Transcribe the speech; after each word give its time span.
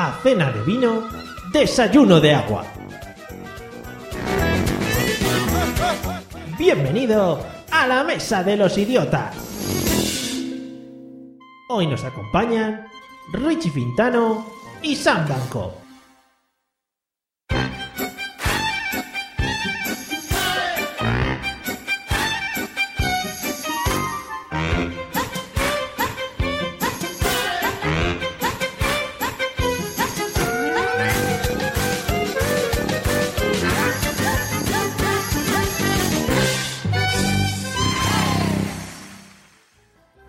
A 0.00 0.12
cena 0.22 0.52
de 0.52 0.62
vino, 0.62 1.08
desayuno 1.52 2.20
de 2.20 2.32
agua. 2.32 2.64
Bienvenido 6.56 7.44
a 7.72 7.84
la 7.88 8.04
mesa 8.04 8.44
de 8.44 8.56
los 8.56 8.78
idiotas. 8.78 9.34
Hoy 11.68 11.88
nos 11.88 12.04
acompañan 12.04 12.86
Richie 13.32 13.72
Fintano 13.72 14.46
y 14.82 14.94
Sam 14.94 15.26
Blanco. 15.26 15.87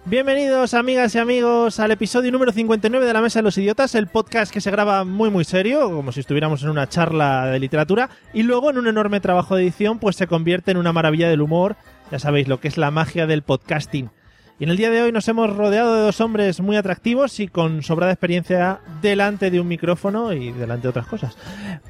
Bienvenidos 0.09 0.73
amigas 0.73 1.13
y 1.13 1.19
amigos 1.19 1.79
al 1.79 1.91
episodio 1.91 2.31
número 2.31 2.52
59 2.52 3.05
de 3.05 3.13
La 3.13 3.21
Mesa 3.21 3.38
de 3.38 3.43
los 3.43 3.55
Idiotas, 3.59 3.93
el 3.93 4.07
podcast 4.07 4.51
que 4.51 4.59
se 4.59 4.71
graba 4.71 5.03
muy 5.03 5.29
muy 5.29 5.43
serio, 5.43 5.91
como 5.91 6.11
si 6.11 6.21
estuviéramos 6.21 6.63
en 6.63 6.69
una 6.69 6.89
charla 6.89 7.45
de 7.45 7.59
literatura, 7.59 8.09
y 8.33 8.41
luego 8.41 8.71
en 8.71 8.79
un 8.79 8.88
enorme 8.88 9.19
trabajo 9.19 9.55
de 9.55 9.61
edición 9.61 9.99
pues 9.99 10.16
se 10.16 10.25
convierte 10.25 10.71
en 10.71 10.77
una 10.77 10.93
maravilla 10.93 11.29
del 11.29 11.43
humor, 11.43 11.75
ya 12.09 12.17
sabéis 12.17 12.47
lo 12.47 12.59
que 12.59 12.69
es 12.69 12.79
la 12.79 12.89
magia 12.89 13.27
del 13.27 13.43
podcasting. 13.43 14.09
Y 14.57 14.63
en 14.63 14.71
el 14.71 14.77
día 14.77 14.89
de 14.89 15.03
hoy 15.03 15.11
nos 15.11 15.27
hemos 15.27 15.55
rodeado 15.55 15.93
de 15.93 16.01
dos 16.01 16.19
hombres 16.21 16.59
muy 16.59 16.75
atractivos 16.75 17.39
y 17.39 17.47
con 17.47 17.83
sobrada 17.83 18.11
experiencia 18.11 18.79
delante 19.03 19.51
de 19.51 19.59
un 19.59 19.67
micrófono 19.67 20.33
y 20.33 20.51
delante 20.53 20.83
de 20.83 20.89
otras 20.89 21.05
cosas. 21.05 21.38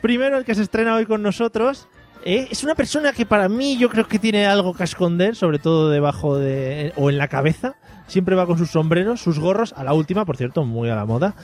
Primero 0.01 0.37
el 0.37 0.43
que 0.43 0.55
se 0.55 0.63
estrena 0.63 0.93
hoy 0.93 1.05
con 1.05 1.21
nosotros 1.21 1.87
eh, 2.25 2.49
es 2.51 2.65
una 2.65 2.75
persona 2.75 3.13
que 3.13 3.25
para 3.25 3.47
mí 3.47 3.77
yo 3.77 3.89
creo 3.89 4.09
que 4.09 4.19
tiene 4.19 4.45
algo 4.45 4.73
que 4.73 4.83
esconder, 4.83 5.37
sobre 5.37 5.57
todo 5.57 5.89
debajo 5.89 6.37
de 6.37 6.91
o 6.97 7.09
en 7.09 7.17
la 7.17 7.29
cabeza. 7.29 7.77
Siempre 8.09 8.35
va 8.35 8.47
con 8.47 8.57
sus 8.57 8.71
sombreros, 8.71 9.21
sus 9.21 9.37
gorros, 9.37 9.71
a 9.77 9.83
la 9.83 9.93
última, 9.93 10.25
por 10.25 10.35
cierto, 10.35 10.65
muy 10.65 10.89
a 10.89 10.95
la 10.95 11.05
moda. 11.05 11.35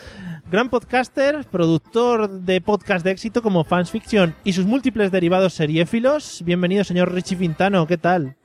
Gran 0.52 0.69
podcaster, 0.69 1.45
productor 1.52 2.27
de 2.41 2.59
podcast 2.59 3.05
de 3.05 3.11
éxito 3.11 3.44
como 3.44 3.63
Fans 3.63 3.91
Fiction 3.91 4.33
y 4.44 4.53
sus 4.53 4.66
múltiples 4.66 5.11
derivados 5.11 5.53
seriéfilos. 5.53 6.41
Bienvenido, 6.44 6.83
señor 6.83 7.13
Richie 7.13 7.38
Fintano, 7.38 7.85
¿qué 7.85 7.97
tal? 7.97 8.35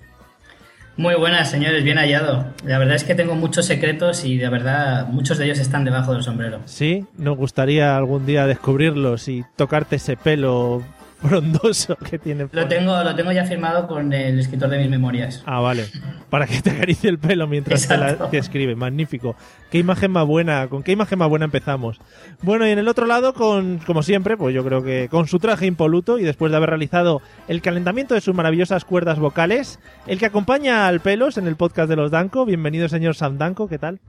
Muy 0.98 1.14
buenas, 1.14 1.50
señores, 1.50 1.82
bien 1.82 1.96
hallado. 1.96 2.52
La 2.62 2.78
verdad 2.78 2.96
es 2.96 3.04
que 3.04 3.14
tengo 3.14 3.34
muchos 3.36 3.64
secretos 3.64 4.22
y 4.26 4.36
de 4.36 4.50
verdad 4.50 5.06
muchos 5.08 5.38
de 5.38 5.46
ellos 5.46 5.58
están 5.58 5.86
debajo 5.86 6.12
del 6.12 6.22
sombrero. 6.22 6.60
Sí, 6.66 7.06
nos 7.16 7.38
gustaría 7.38 7.96
algún 7.96 8.26
día 8.26 8.46
descubrirlos 8.46 9.28
y 9.28 9.42
tocarte 9.56 9.96
ese 9.96 10.18
pelo 10.18 10.82
frondoso 11.20 11.96
que 11.96 12.18
tiene. 12.18 12.48
Lo 12.52 12.68
tengo, 12.68 13.02
lo 13.02 13.14
tengo 13.14 13.32
ya 13.32 13.44
firmado 13.44 13.86
con 13.86 14.12
el 14.12 14.38
escritor 14.38 14.70
de 14.70 14.78
mis 14.78 14.88
memorias. 14.88 15.42
Ah, 15.46 15.60
vale. 15.60 15.86
Para 16.28 16.46
que 16.46 16.60
te 16.62 16.70
acaricie 16.70 17.10
el 17.10 17.18
pelo 17.18 17.46
mientras 17.46 17.86
te, 17.86 17.96
la, 17.96 18.30
te, 18.30 18.38
escribe. 18.38 18.74
Magnífico. 18.76 19.36
Qué 19.70 19.78
imagen 19.78 20.10
más 20.10 20.26
buena. 20.26 20.68
¿Con 20.68 20.82
qué 20.82 20.92
imagen 20.92 21.18
más 21.18 21.28
buena 21.28 21.44
empezamos? 21.44 22.00
Bueno, 22.42 22.66
y 22.66 22.70
en 22.70 22.78
el 22.78 22.88
otro 22.88 23.06
lado, 23.06 23.34
con, 23.34 23.78
como 23.78 24.02
siempre, 24.02 24.36
pues 24.36 24.54
yo 24.54 24.64
creo 24.64 24.82
que 24.82 25.08
con 25.10 25.26
su 25.26 25.38
traje 25.38 25.66
impoluto 25.66 26.18
y 26.18 26.24
después 26.24 26.50
de 26.50 26.56
haber 26.56 26.70
realizado 26.70 27.20
el 27.48 27.62
calentamiento 27.62 28.14
de 28.14 28.20
sus 28.20 28.34
maravillosas 28.34 28.84
cuerdas 28.84 29.18
vocales, 29.18 29.80
el 30.06 30.18
que 30.18 30.26
acompaña 30.26 30.86
al 30.86 31.00
pelos 31.00 31.36
en 31.38 31.46
el 31.46 31.56
podcast 31.56 31.88
de 31.88 31.96
los 31.96 32.10
Danco. 32.10 32.44
Bienvenido, 32.44 32.88
señor 32.88 33.14
Sam 33.14 33.38
Danco. 33.38 33.68
¿Qué 33.68 33.78
tal? 33.78 34.00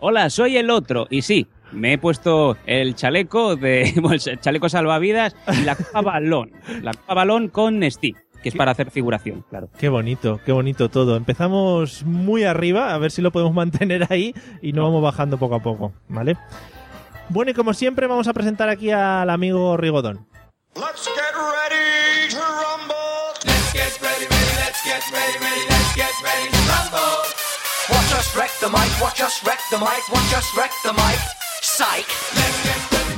Hola, 0.00 0.30
soy 0.30 0.56
el 0.56 0.70
otro. 0.70 1.08
Y 1.10 1.22
sí, 1.22 1.48
me 1.72 1.94
he 1.94 1.98
puesto 1.98 2.56
el 2.66 2.94
chaleco 2.94 3.56
de 3.56 3.94
bueno, 4.00 4.18
el 4.24 4.40
chaleco 4.40 4.68
salvavidas 4.68 5.36
y 5.60 5.64
la 5.64 5.76
copa 5.76 6.00
balón. 6.00 6.52
La 6.82 6.92
copa 6.92 7.14
balón 7.14 7.48
con 7.48 7.82
Steve, 7.90 8.18
que 8.42 8.48
es 8.48 8.54
para 8.54 8.72
hacer 8.72 8.90
figuración, 8.90 9.44
claro. 9.48 9.68
Qué 9.78 9.88
bonito, 9.88 10.40
qué 10.44 10.52
bonito 10.52 10.88
todo. 10.88 11.16
Empezamos 11.16 12.04
muy 12.04 12.44
arriba, 12.44 12.94
a 12.94 12.98
ver 12.98 13.10
si 13.10 13.22
lo 13.22 13.32
podemos 13.32 13.54
mantener 13.54 14.06
ahí 14.10 14.34
y 14.62 14.72
no 14.72 14.84
vamos 14.84 15.02
bajando 15.02 15.38
poco 15.38 15.56
a 15.56 15.62
poco, 15.62 15.92
¿vale? 16.08 16.36
Bueno, 17.30 17.50
y 17.50 17.54
como 17.54 17.74
siempre 17.74 18.06
vamos 18.06 18.26
a 18.26 18.32
presentar 18.32 18.68
aquí 18.68 18.90
al 18.90 19.28
amigo 19.28 19.76
Rigodón. 19.76 20.26
Let's 20.74 21.08
get 21.08 21.34
ready 21.34 22.28
to 22.30 22.38
rumble. 22.38 22.96
Let's 23.44 23.72
get 23.72 24.00
ready, 24.00 24.26
ready, 24.26 24.54
let's 24.56 24.82
get 24.84 25.02
ready, 25.12 25.38
ready, 25.38 25.62
let's 25.68 25.94
get 25.94 26.14
ready 26.22 26.48
to 26.50 26.58
rumble. 26.70 27.38
Watch 27.90 28.12
us 28.12 28.36
wreck 28.36 28.50
the 28.60 28.68
mic, 28.68 29.00
watch 29.00 29.20
us 29.20 29.42
wreck 29.44 29.58
the 29.70 29.78
mic, 29.78 30.08
watch 30.10 30.34
us 30.34 30.56
wreck 30.56 30.70
the 30.84 30.92
mic. 30.92 31.37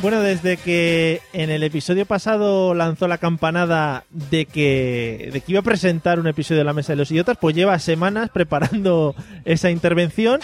Bueno, 0.02 0.22
desde 0.22 0.56
que 0.56 1.20
en 1.34 1.50
el 1.50 1.62
episodio 1.62 2.06
pasado 2.06 2.74
lanzó 2.74 3.06
la 3.06 3.18
campanada 3.18 4.04
de 4.10 4.46
que, 4.46 5.28
de 5.30 5.40
que 5.42 5.52
iba 5.52 5.60
a 5.60 5.64
presentar 5.64 6.18
un 6.18 6.26
episodio 6.26 6.60
de 6.60 6.64
La 6.64 6.72
Mesa 6.72 6.94
de 6.94 6.96
los 6.96 7.10
Idiotas, 7.10 7.36
pues 7.38 7.54
lleva 7.54 7.78
semanas 7.78 8.30
preparando 8.30 9.14
esa 9.44 9.70
intervención. 9.70 10.40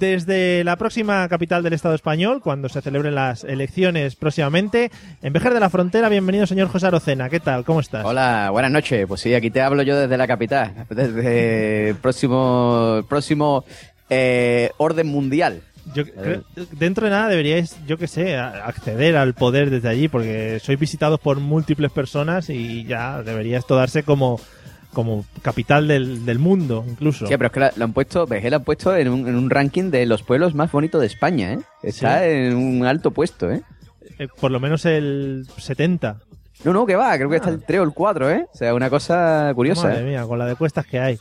Desde 0.00 0.64
la 0.64 0.74
próxima 0.74 1.28
capital 1.28 1.62
del 1.62 1.72
Estado 1.72 1.94
español, 1.94 2.40
cuando 2.42 2.68
se 2.68 2.82
celebren 2.82 3.14
las 3.14 3.44
elecciones 3.44 4.16
próximamente, 4.16 4.90
en 5.22 5.32
Vejer 5.32 5.54
de 5.54 5.60
la 5.60 5.70
Frontera, 5.70 6.08
bienvenido 6.08 6.44
señor 6.44 6.66
José 6.66 6.88
Arocena, 6.88 7.28
¿qué 7.28 7.38
tal? 7.38 7.64
¿Cómo 7.64 7.78
estás? 7.78 8.04
Hola, 8.04 8.48
buenas 8.50 8.72
noches. 8.72 9.06
Pues 9.06 9.20
sí, 9.20 9.32
aquí 9.32 9.50
te 9.50 9.62
hablo 9.62 9.82
yo 9.82 9.96
desde 9.96 10.16
la 10.16 10.26
capital, 10.26 10.74
desde 10.90 11.90
el 11.90 11.94
próximo, 11.94 13.06
próximo 13.08 13.64
eh, 14.10 14.70
orden 14.78 15.06
mundial. 15.06 15.62
Yo 15.94 16.04
creo, 16.04 16.42
dentro 16.72 17.04
de 17.04 17.10
nada 17.10 17.28
deberíais, 17.28 17.76
yo 17.86 17.96
que 17.96 18.08
sé, 18.08 18.36
acceder 18.36 19.16
al 19.16 19.34
poder 19.34 19.70
desde 19.70 19.88
allí, 19.88 20.08
porque 20.08 20.58
sois 20.60 20.78
visitados 20.78 21.20
por 21.20 21.38
múltiples 21.40 21.92
personas 21.92 22.50
y 22.50 22.84
ya 22.84 23.22
debería 23.22 23.58
esto 23.58 23.76
darse 23.76 24.02
como, 24.02 24.40
como 24.92 25.24
capital 25.42 25.86
del, 25.88 26.24
del 26.24 26.38
mundo, 26.38 26.84
incluso. 26.88 27.26
Sí, 27.26 27.34
pero 27.36 27.46
es 27.46 27.52
que 27.52 27.78
lo 27.78 27.84
han 27.84 27.92
puesto, 27.92 28.26
Vejer 28.26 28.50
lo 28.50 28.56
han 28.56 28.64
puesto 28.64 28.96
en 28.96 29.08
un, 29.08 29.28
en 29.28 29.36
un, 29.36 29.50
ranking 29.50 29.90
de 29.90 30.06
los 30.06 30.22
pueblos 30.22 30.54
más 30.54 30.72
bonitos 30.72 31.00
de 31.00 31.06
España, 31.06 31.52
¿eh? 31.52 31.58
Está 31.82 32.20
sí. 32.20 32.30
en 32.30 32.56
un 32.56 32.84
alto 32.86 33.10
puesto, 33.10 33.50
¿eh? 33.50 33.62
¿eh? 34.18 34.28
Por 34.40 34.50
lo 34.50 34.60
menos 34.60 34.84
el 34.86 35.46
70. 35.56 36.18
No, 36.64 36.72
no, 36.72 36.86
que 36.86 36.96
va, 36.96 37.16
creo 37.16 37.28
que 37.28 37.36
está 37.36 37.50
el 37.50 37.62
3 37.62 37.80
o 37.80 37.82
el 37.84 37.92
4, 37.92 38.30
¿eh? 38.30 38.46
O 38.52 38.56
sea, 38.56 38.74
una 38.74 38.90
cosa 38.90 39.52
curiosa. 39.54 39.88
Madre 39.88 40.00
¿eh? 40.00 40.04
mía, 40.04 40.24
con 40.24 40.38
la 40.38 40.46
de 40.46 40.56
cuestas 40.56 40.86
que 40.86 40.98
hay. 40.98 41.18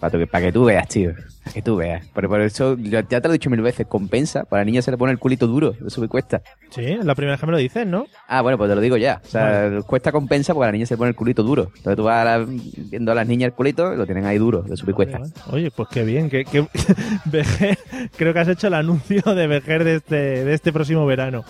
Para, 0.00 0.18
que, 0.18 0.26
para 0.26 0.46
que 0.46 0.52
tú 0.52 0.64
veas, 0.64 0.88
tío. 0.88 1.12
Para 1.42 1.54
que 1.54 1.62
tú 1.62 1.76
veas. 1.76 2.06
Pero 2.14 2.28
por 2.28 2.40
eso, 2.40 2.76
ya 2.76 3.02
te 3.02 3.20
lo 3.20 3.30
he 3.30 3.32
dicho 3.32 3.48
mil 3.48 3.62
veces, 3.62 3.86
compensa. 3.86 4.44
Para 4.44 4.60
la 4.60 4.66
niña 4.66 4.82
se 4.82 4.90
le 4.90 4.98
pone 4.98 5.12
el 5.12 5.18
culito 5.18 5.46
duro, 5.46 5.74
eso 5.86 6.00
me 6.00 6.08
cuesta. 6.08 6.42
Sí, 6.70 6.84
es 6.84 7.04
la 7.04 7.14
primera 7.14 7.32
vez 7.32 7.40
que 7.40 7.46
me 7.46 7.52
lo 7.52 7.58
dices, 7.58 7.86
¿no? 7.86 8.06
Ah, 8.28 8.42
bueno, 8.42 8.58
pues 8.58 8.68
te 8.68 8.74
lo 8.74 8.80
digo 8.80 8.96
ya. 8.96 9.22
O 9.24 9.28
sea, 9.28 9.62
vale. 9.62 9.82
cuesta 9.82 10.12
compensa 10.12 10.52
porque 10.52 10.64
a 10.64 10.68
la 10.68 10.72
niña 10.72 10.86
se 10.86 10.94
le 10.94 10.98
pone 10.98 11.10
el 11.10 11.16
culito 11.16 11.42
duro. 11.42 11.70
Entonces 11.76 11.96
tú 11.96 12.04
vas 12.04 12.20
a 12.20 12.24
la, 12.24 12.46
viendo 12.46 13.12
a 13.12 13.14
las 13.14 13.26
niñas 13.26 13.48
el 13.48 13.54
culito 13.54 13.94
y 13.94 13.96
lo 13.96 14.04
tienen 14.04 14.26
ahí 14.26 14.38
duro, 14.38 14.62
de 14.62 14.76
su 14.76 14.86
cuesta. 14.92 15.20
Oye, 15.50 15.70
pues 15.70 15.88
qué 15.90 16.04
bien. 16.04 16.28
Que, 16.28 16.44
que 16.44 16.66
creo 18.16 18.34
que 18.34 18.38
has 18.38 18.48
hecho 18.48 18.66
el 18.66 18.74
anuncio 18.74 19.22
de 19.34 19.46
Vejer 19.46 19.84
de 19.84 19.96
este, 19.96 20.44
de 20.44 20.52
este 20.52 20.72
próximo 20.72 21.06
verano. 21.06 21.44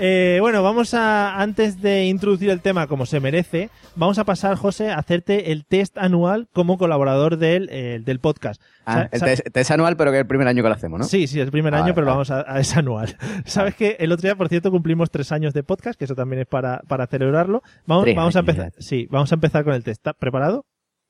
Eh, 0.00 0.38
bueno, 0.40 0.62
vamos 0.62 0.94
a, 0.94 1.40
antes 1.40 1.82
de 1.82 2.06
introducir 2.06 2.50
el 2.50 2.60
tema 2.60 2.86
como 2.86 3.04
se 3.04 3.18
merece, 3.18 3.68
vamos 3.96 4.18
a 4.18 4.24
pasar, 4.24 4.56
José, 4.56 4.90
a 4.90 4.98
hacerte 4.98 5.50
el 5.50 5.64
test 5.64 5.98
anual 5.98 6.48
como 6.52 6.78
colaborador 6.78 7.36
del, 7.36 7.68
eh, 7.72 8.00
del 8.04 8.20
podcast. 8.20 8.62
Ah, 8.86 9.08
el 9.10 9.20
test, 9.20 9.48
test, 9.52 9.70
anual, 9.72 9.96
pero 9.96 10.12
que 10.12 10.18
es 10.18 10.20
el 10.20 10.26
primer 10.28 10.46
año 10.46 10.62
que 10.62 10.68
lo 10.68 10.74
hacemos, 10.74 11.00
¿no? 11.00 11.04
Sí, 11.04 11.26
sí, 11.26 11.40
es 11.40 11.46
el 11.46 11.50
primer 11.50 11.74
ah, 11.74 11.82
año, 11.82 11.94
pero 11.94 12.06
vamos 12.06 12.30
a, 12.30 12.44
a 12.46 12.60
es 12.60 12.76
anual. 12.76 13.16
Sabes 13.44 13.74
que 13.74 13.96
el 13.98 14.12
otro 14.12 14.28
día, 14.28 14.36
por 14.36 14.48
cierto, 14.48 14.70
cumplimos 14.70 15.10
tres 15.10 15.32
años 15.32 15.52
de 15.52 15.64
podcast, 15.64 15.98
que 15.98 16.04
eso 16.04 16.14
también 16.14 16.42
es 16.42 16.46
para, 16.46 16.80
para 16.86 17.08
celebrarlo. 17.08 17.62
Vamos, 17.86 18.06
vamos 18.14 18.36
a 18.36 18.40
empezar, 18.40 18.72
sí, 18.78 19.08
vamos 19.10 19.32
a 19.32 19.34
empezar 19.34 19.64
con 19.64 19.74
el 19.74 19.82
test. 19.82 19.98
¿Estás 19.98 20.14
preparado? 20.14 20.64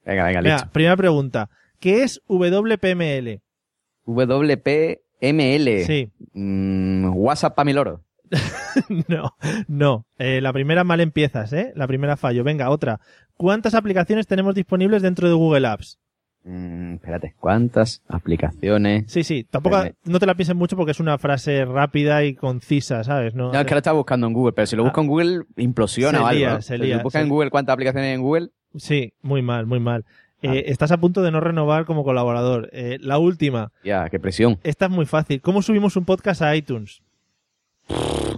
Venga, 0.05 0.25
venga, 0.25 0.41
listo. 0.41 0.57
Mira, 0.57 0.73
primera 0.73 0.97
pregunta. 0.97 1.51
¿Qué 1.79 2.05
es 2.05 2.23
WPML? 2.27 3.43
WPML. 4.07 5.85
Sí. 5.85 6.11
Mm, 6.33 7.11
WhatsApp 7.15 7.55
para 7.55 7.67
mi 7.67 7.75
loro. 7.75 8.08
no, 9.09 9.35
no. 9.69 10.07
Eh, 10.19 10.41
la 10.41 10.53
primera 10.53 10.85
mal 10.85 11.01
empiezas, 11.01 11.53
¿eh? 11.53 11.73
La 11.75 11.87
primera 11.87 12.17
fallo. 12.17 12.45
Venga, 12.45 12.71
otra. 12.71 13.01
¿Cuántas 13.37 13.75
aplicaciones 13.75 14.27
tenemos 14.27 14.55
disponibles 14.55 15.03
dentro 15.03 15.29
de 15.29 15.35
Google 15.35 15.67
Apps? 15.67 15.99
Mm, 16.45 16.95
espérate, 16.95 17.35
¿cuántas 17.39 18.03
aplicaciones? 18.09 19.05
Sí, 19.09 19.23
sí, 19.25 19.45
tampoco 19.51 19.83
no 20.05 20.19
te 20.19 20.25
la 20.27 20.35
pienses 20.35 20.55
mucho 20.57 20.77
porque 20.77 20.93
es 20.93 21.01
una 21.01 21.19
frase 21.19 21.65
rápida 21.65 22.25
y 22.25 22.35
concisa, 22.35 23.05
¿sabes? 23.05 23.35
No, 23.35 23.53
No, 23.53 23.61
es 23.61 23.67
que 23.67 23.75
lo 23.75 23.79
estaba 23.79 23.97
buscando 23.99 24.27
en 24.27 24.33
Google, 24.33 24.53
pero 24.53 24.67
si 24.67 24.77
lo 24.77 24.85
busco 24.85 25.01
en 25.01 25.07
Google, 25.09 25.43
implosiona 25.57 26.19
Se 26.19 26.25
o 26.25 26.27
algo. 26.27 26.39
lía, 26.39 26.51
¿no? 26.55 26.63
se 26.63 26.77
Si 26.77 26.83
lía, 26.83 27.03
buscas 27.03 27.21
se- 27.21 27.25
en 27.25 27.29
Google 27.29 27.51
cuántas 27.51 27.75
aplicaciones 27.75 28.09
hay 28.09 28.15
en 28.15 28.23
Google, 28.23 28.49
Sí, 28.77 29.13
muy 29.23 29.43
mal, 29.43 29.67
muy 29.67 29.81
mal. 29.81 30.05
Eh, 30.43 30.49
Ah. 30.67 30.71
Estás 30.71 30.93
a 30.93 30.99
punto 30.99 31.23
de 31.23 31.33
no 31.33 31.41
renovar 31.41 31.85
como 31.85 32.05
colaborador. 32.05 32.69
Eh, 32.73 32.99
la 33.01 33.19
última, 33.19 33.73
ya, 33.83 34.09
qué 34.09 34.21
presión. 34.21 34.59
esta 34.63 34.85
es 34.87 34.91
muy 34.93 35.05
fácil. 35.07 35.41
¿Cómo 35.41 35.63
subimos 35.63 35.97
un 35.97 36.05
podcast 36.05 36.43
a 36.43 36.55
iTunes? 36.55 37.03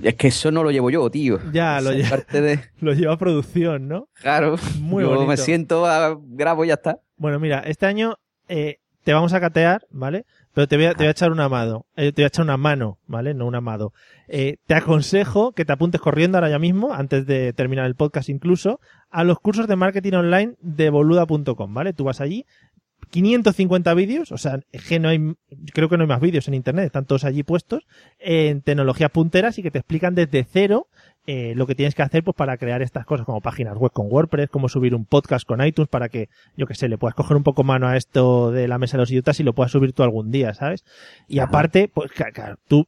Es 0.02 0.14
que 0.14 0.29
eso 0.29 0.50
no 0.50 0.62
lo 0.62 0.70
llevo 0.70 0.91
yo, 0.91 1.11
tío. 1.11 1.38
Ya, 1.52 1.81
lo 1.81 1.93
lleva- 1.93 2.25
de... 2.32 2.61
Lo 2.81 2.93
lleva 2.94 3.17
producción, 3.19 3.88
¿no? 3.88 4.08
Claro, 4.14 4.56
Muy 4.81 5.02
yo 5.05 5.11
bonito. 5.11 5.26
me 5.26 5.37
siento, 5.37 5.87
a- 5.87 6.19
grabo 6.23 6.64
y 6.64 6.69
ya 6.69 6.75
está. 6.75 6.99
Bueno, 7.17 7.38
mira, 7.38 7.61
este 7.61 7.87
año 7.87 8.17
eh, 8.49 8.79
te 9.05 9.12
vamos 9.12 9.32
a 9.35 9.41
catear, 9.41 9.87
¿vale? 9.91 10.25
Pero 10.55 10.67
te 10.67 10.76
voy 10.76 10.87
a, 10.87 10.91
te 10.93 10.99
voy 10.99 11.06
a 11.06 11.11
echar 11.11 11.31
una 11.31 11.49
mano, 11.49 11.87
eh, 11.97 12.11
te 12.12 12.23
voy 12.23 12.25
a 12.25 12.29
echar 12.29 12.44
una 12.44 12.56
mano, 12.56 12.99
¿vale? 13.06 13.35
No 13.35 13.47
un 13.47 13.55
amado. 13.55 13.93
Eh, 14.26 14.56
te 14.67 14.75
aconsejo 14.75 15.52
que 15.52 15.64
te 15.64 15.73
apuntes 15.73 16.00
corriendo 16.00 16.38
ahora 16.38 16.49
ya 16.50 16.58
mismo, 16.58 16.93
antes 16.93 17.25
de 17.26 17.52
terminar 17.52 17.87
el 17.87 17.94
podcast 17.94 18.29
incluso, 18.31 18.81
a 19.11 19.23
los 19.23 19.38
cursos 19.38 19.69
de 19.69 19.76
marketing 19.76 20.14
online 20.14 20.55
de 20.61 20.91
boluda.com, 20.91 21.73
¿vale? 21.75 21.93
Tú 21.93 22.05
vas 22.05 22.20
allí, 22.20 22.47
550 23.11 23.95
vídeos, 23.95 24.33
o 24.33 24.39
sea, 24.39 24.61
es 24.73 24.85
que 24.87 24.99
no 24.99 25.09
hay, 25.09 25.35
creo 25.75 25.89
que 25.89 25.97
no 25.97 26.05
hay 26.05 26.09
más 26.09 26.21
vídeos 26.21 26.49
en 26.49 26.55
internet, 26.55 26.87
están 26.87 27.07
todos 27.07 27.25
allí 27.25 27.43
puestos, 27.43 27.87
en 28.19 28.62
tecnologías 28.62 29.11
punteras 29.11 29.59
y 29.59 29.62
que 29.62 29.71
te 29.71 29.79
explican 29.79 30.15
desde 30.15 30.45
cero 30.45 30.87
eh, 31.27 31.55
lo 31.55 31.67
que 31.67 31.75
tienes 31.75 31.95
que 31.95 32.03
hacer 32.03 32.25
pues 32.25 32.35
para 32.35 32.57
crear 32.57 32.83
estas 32.83 33.05
cosas 33.05 33.27
como 33.27 33.41
páginas 33.41 33.77
web 33.77 33.93
con 33.93 34.07
WordPress, 34.11 34.49
cómo 34.49 34.69
subir 34.69 34.95
un 34.95 35.05
podcast 35.05 35.47
con 35.47 35.65
iTunes 35.65 35.89
para 35.89 36.09
que, 36.09 36.29
yo 36.57 36.67
que 36.67 36.75
sé, 36.75 36.89
le 36.89 36.99
puedas 36.99 37.15
coger 37.15 37.37
un 37.37 37.43
poco 37.43 37.62
mano 37.62 37.89
a 37.89 37.97
esto 37.97 38.51
de 38.51 38.69
la 38.69 38.79
mesa 38.79 38.97
de 38.97 39.03
los 39.03 39.11
idiotas 39.11 39.39
y 39.39 39.43
lo 39.43 39.53
puedas 39.53 39.73
subir 39.73 39.93
tú 39.93 40.03
algún 40.03 40.31
día, 40.31 40.55
¿sabes? 40.55 40.85
Y 41.29 41.39
Ajá. 41.39 41.49
aparte, 41.49 41.89
pues 41.93 42.11
claro, 42.12 42.57
tú 42.67 42.87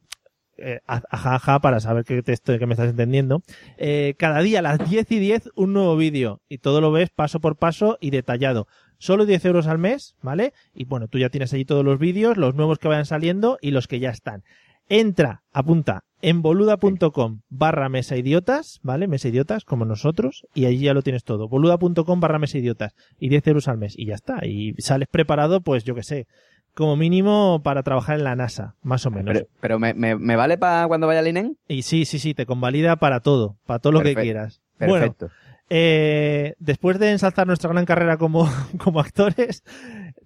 eh, 0.57 0.79
ajá, 0.85 1.35
ajá, 1.35 1.59
para 1.59 1.79
saber 1.79 2.05
que, 2.05 2.21
te 2.21 2.33
estoy, 2.33 2.59
que 2.59 2.65
me 2.65 2.73
estás 2.73 2.89
entendiendo. 2.89 3.41
Eh, 3.77 4.15
cada 4.17 4.41
día 4.41 4.59
a 4.59 4.61
las 4.61 4.89
10 4.89 5.11
y 5.11 5.19
10 5.19 5.49
un 5.55 5.73
nuevo 5.73 5.95
vídeo 5.95 6.41
y 6.47 6.59
todo 6.59 6.81
lo 6.81 6.91
ves 6.91 7.09
paso 7.09 7.39
por 7.39 7.57
paso 7.57 7.97
y 7.99 8.11
detallado. 8.11 8.67
Solo 8.97 9.25
10 9.25 9.45
euros 9.45 9.67
al 9.67 9.79
mes, 9.79 10.15
¿vale? 10.21 10.53
Y 10.73 10.85
bueno, 10.85 11.07
tú 11.07 11.17
ya 11.17 11.29
tienes 11.29 11.53
allí 11.53 11.65
todos 11.65 11.83
los 11.83 11.99
vídeos, 11.99 12.37
los 12.37 12.55
nuevos 12.55 12.79
que 12.79 12.87
vayan 12.87 13.05
saliendo 13.05 13.57
y 13.61 13.71
los 13.71 13.87
que 13.87 13.99
ya 13.99 14.11
están. 14.11 14.43
Entra, 14.89 15.43
apunta 15.51 16.03
en 16.21 16.41
boluda.com 16.41 17.41
barra 17.49 17.89
mesa 17.89 18.15
idiotas, 18.15 18.79
¿vale? 18.81 19.07
Mesa 19.07 19.27
idiotas, 19.27 19.65
como 19.65 19.83
nosotros, 19.83 20.45
y 20.53 20.65
allí 20.65 20.85
ya 20.85 20.93
lo 20.93 21.01
tienes 21.01 21.25
todo. 21.25 21.49
boluda.com 21.49 22.19
barra 22.21 22.39
mesa 22.39 22.57
idiotas 22.57 22.95
y 23.19 23.27
10 23.27 23.47
euros 23.47 23.67
al 23.67 23.77
mes 23.77 23.93
y 23.97 24.05
ya 24.05 24.15
está. 24.15 24.45
Y 24.45 24.73
sales 24.77 25.09
preparado, 25.09 25.61
pues 25.61 25.83
yo 25.83 25.95
que 25.95 26.03
sé, 26.03 26.27
como 26.75 26.95
mínimo 26.95 27.61
para 27.63 27.83
trabajar 27.83 28.17
en 28.17 28.23
la 28.23 28.35
NASA, 28.35 28.75
más 28.81 29.05
o 29.05 29.11
menos. 29.11 29.33
Pero, 29.33 29.47
pero 29.59 29.79
me, 29.79 29.93
me- 29.93 30.15
me 30.15 30.35
vale 30.35 30.57
para 30.57 30.87
cuando 30.87 31.07
vaya 31.07 31.19
al 31.19 31.27
INEN? 31.27 31.57
Y 31.67 31.83
sí, 31.83 32.05
sí, 32.05 32.19
sí, 32.19 32.33
te 32.33 32.45
convalida 32.45 32.95
para 32.95 33.19
todo, 33.19 33.57
para 33.65 33.79
todo 33.79 33.93
lo 33.93 33.99
que 33.99 34.05
Perfecto, 34.13 34.21
quieras. 34.23 34.61
Bueno, 34.79 34.93
Perfecto. 34.93 35.29
eh, 35.69 36.55
después 36.59 36.99
de 36.99 37.11
ensalzar 37.11 37.47
nuestra 37.47 37.69
gran 37.71 37.85
carrera 37.85 38.17
como, 38.17 38.49
como 38.83 38.99
actores, 38.99 39.63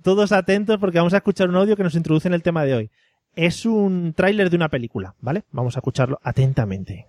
todos 0.04 0.32
atentos 0.32 0.78
porque 0.80 0.98
vamos 1.00 1.14
a 1.14 1.18
escuchar 1.18 1.50
un 1.50 1.56
audio 1.56 1.76
que 1.76 1.84
nos 1.84 1.96
introduce 1.96 2.28
en 2.28 2.34
el 2.34 2.44
tema 2.44 2.64
de 2.64 2.76
hoy. 2.76 2.92
Es 3.36 3.66
un 3.66 4.14
tráiler 4.16 4.50
de 4.50 4.56
una 4.56 4.70
película, 4.70 5.14
¿vale? 5.20 5.44
Vamos 5.52 5.76
a 5.76 5.80
escucharlo 5.80 6.20
atentamente. 6.24 7.06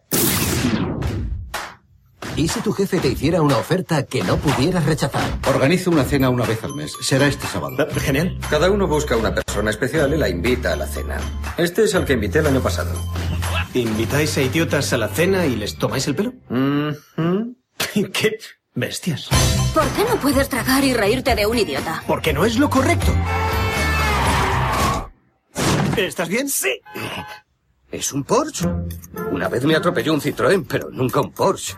¿Y 2.39 2.47
si 2.47 2.61
tu 2.61 2.73
jefe 2.73 3.01
te 3.01 3.09
hiciera 3.09 3.43
una 3.43 3.57
oferta 3.57 4.07
que 4.07 4.23
no 4.23 4.37
pudieras 4.37 4.87
rechazar? 4.87 5.29
Organizo 5.49 5.91
una 5.91 6.05
cena 6.05 6.31
una 6.31 6.47
vez 6.47 6.63
al 6.63 6.73
mes. 6.73 6.93
Será 7.01 7.27
este 7.27 7.49
sábado. 7.49 7.77
Genial. 7.97 8.39
Cada 8.49 8.71
uno 8.71 8.87
busca 8.87 9.17
una 9.17 9.35
persona 9.35 9.71
especial 9.71 10.15
y 10.15 10.19
la 10.19 10.29
invita 10.29 10.73
a 10.73 10.77
la 10.77 10.87
cena. 10.87 11.19
Este 11.57 11.83
es 11.83 11.95
el 11.95 12.05
que 12.05 12.13
invité 12.13 12.39
el 12.39 12.47
año 12.47 12.61
pasado. 12.61 12.93
¿Invitáis 13.75 14.39
a 14.39 14.43
idiotas 14.43 14.93
a 14.93 14.99
la 14.99 15.09
cena 15.09 15.47
y 15.47 15.57
les 15.57 15.79
tomáis 15.79 16.07
el 16.07 16.15
pelo? 16.15 16.33
Mhm. 16.49 17.57
¡Qué 18.13 18.39
bestias! 18.73 19.29
¿Por 19.75 19.89
qué 19.89 20.05
no 20.09 20.21
puedes 20.21 20.49
tragar 20.49 20.85
y 20.85 20.95
reírte 20.95 21.35
de 21.35 21.45
un 21.45 21.59
idiota? 21.59 22.05
Porque 22.07 22.33
no 22.33 22.45
es 22.45 22.57
lo 22.57 22.71
correcto. 22.71 23.13
¿Estás 25.97 26.29
bien? 26.29 26.49
Sí. 26.49 26.81
¿Es 27.91 28.13
un 28.13 28.23
Porsche? 28.23 28.69
Una 29.33 29.49
vez 29.49 29.65
me 29.65 29.75
atropelló 29.75 30.15
un 30.15 30.21
Citroën, 30.21 30.65
pero 30.69 30.89
nunca 30.93 31.21
un 31.21 31.33
Porsche. 31.33 31.75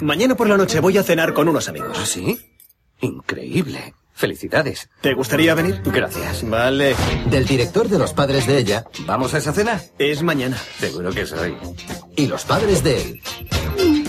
Mañana 0.00 0.34
por 0.34 0.48
la 0.48 0.56
noche 0.56 0.80
voy 0.80 0.98
a 0.98 1.02
cenar 1.02 1.32
con 1.34 1.48
unos 1.48 1.68
¿Ah, 1.68 1.70
amigos. 1.70 1.98
sí? 2.08 2.38
Increíble. 3.00 3.94
Felicidades. 4.14 4.90
¿Te 5.00 5.14
gustaría 5.14 5.54
venir? 5.54 5.80
Gracias. 5.84 6.48
Vale. 6.48 6.94
Del 7.26 7.46
director 7.46 7.88
de 7.88 7.98
los 7.98 8.12
padres 8.12 8.46
de 8.46 8.58
ella 8.58 8.84
¿Vamos 9.06 9.32
a 9.34 9.38
esa 9.38 9.52
cena? 9.52 9.80
Es 9.98 10.22
mañana. 10.22 10.56
Seguro 10.78 11.10
que 11.12 11.26
soy. 11.26 11.56
y 12.16 12.26
los 12.26 12.44
padres 12.44 12.82
de 12.84 13.00
él. 13.02 13.22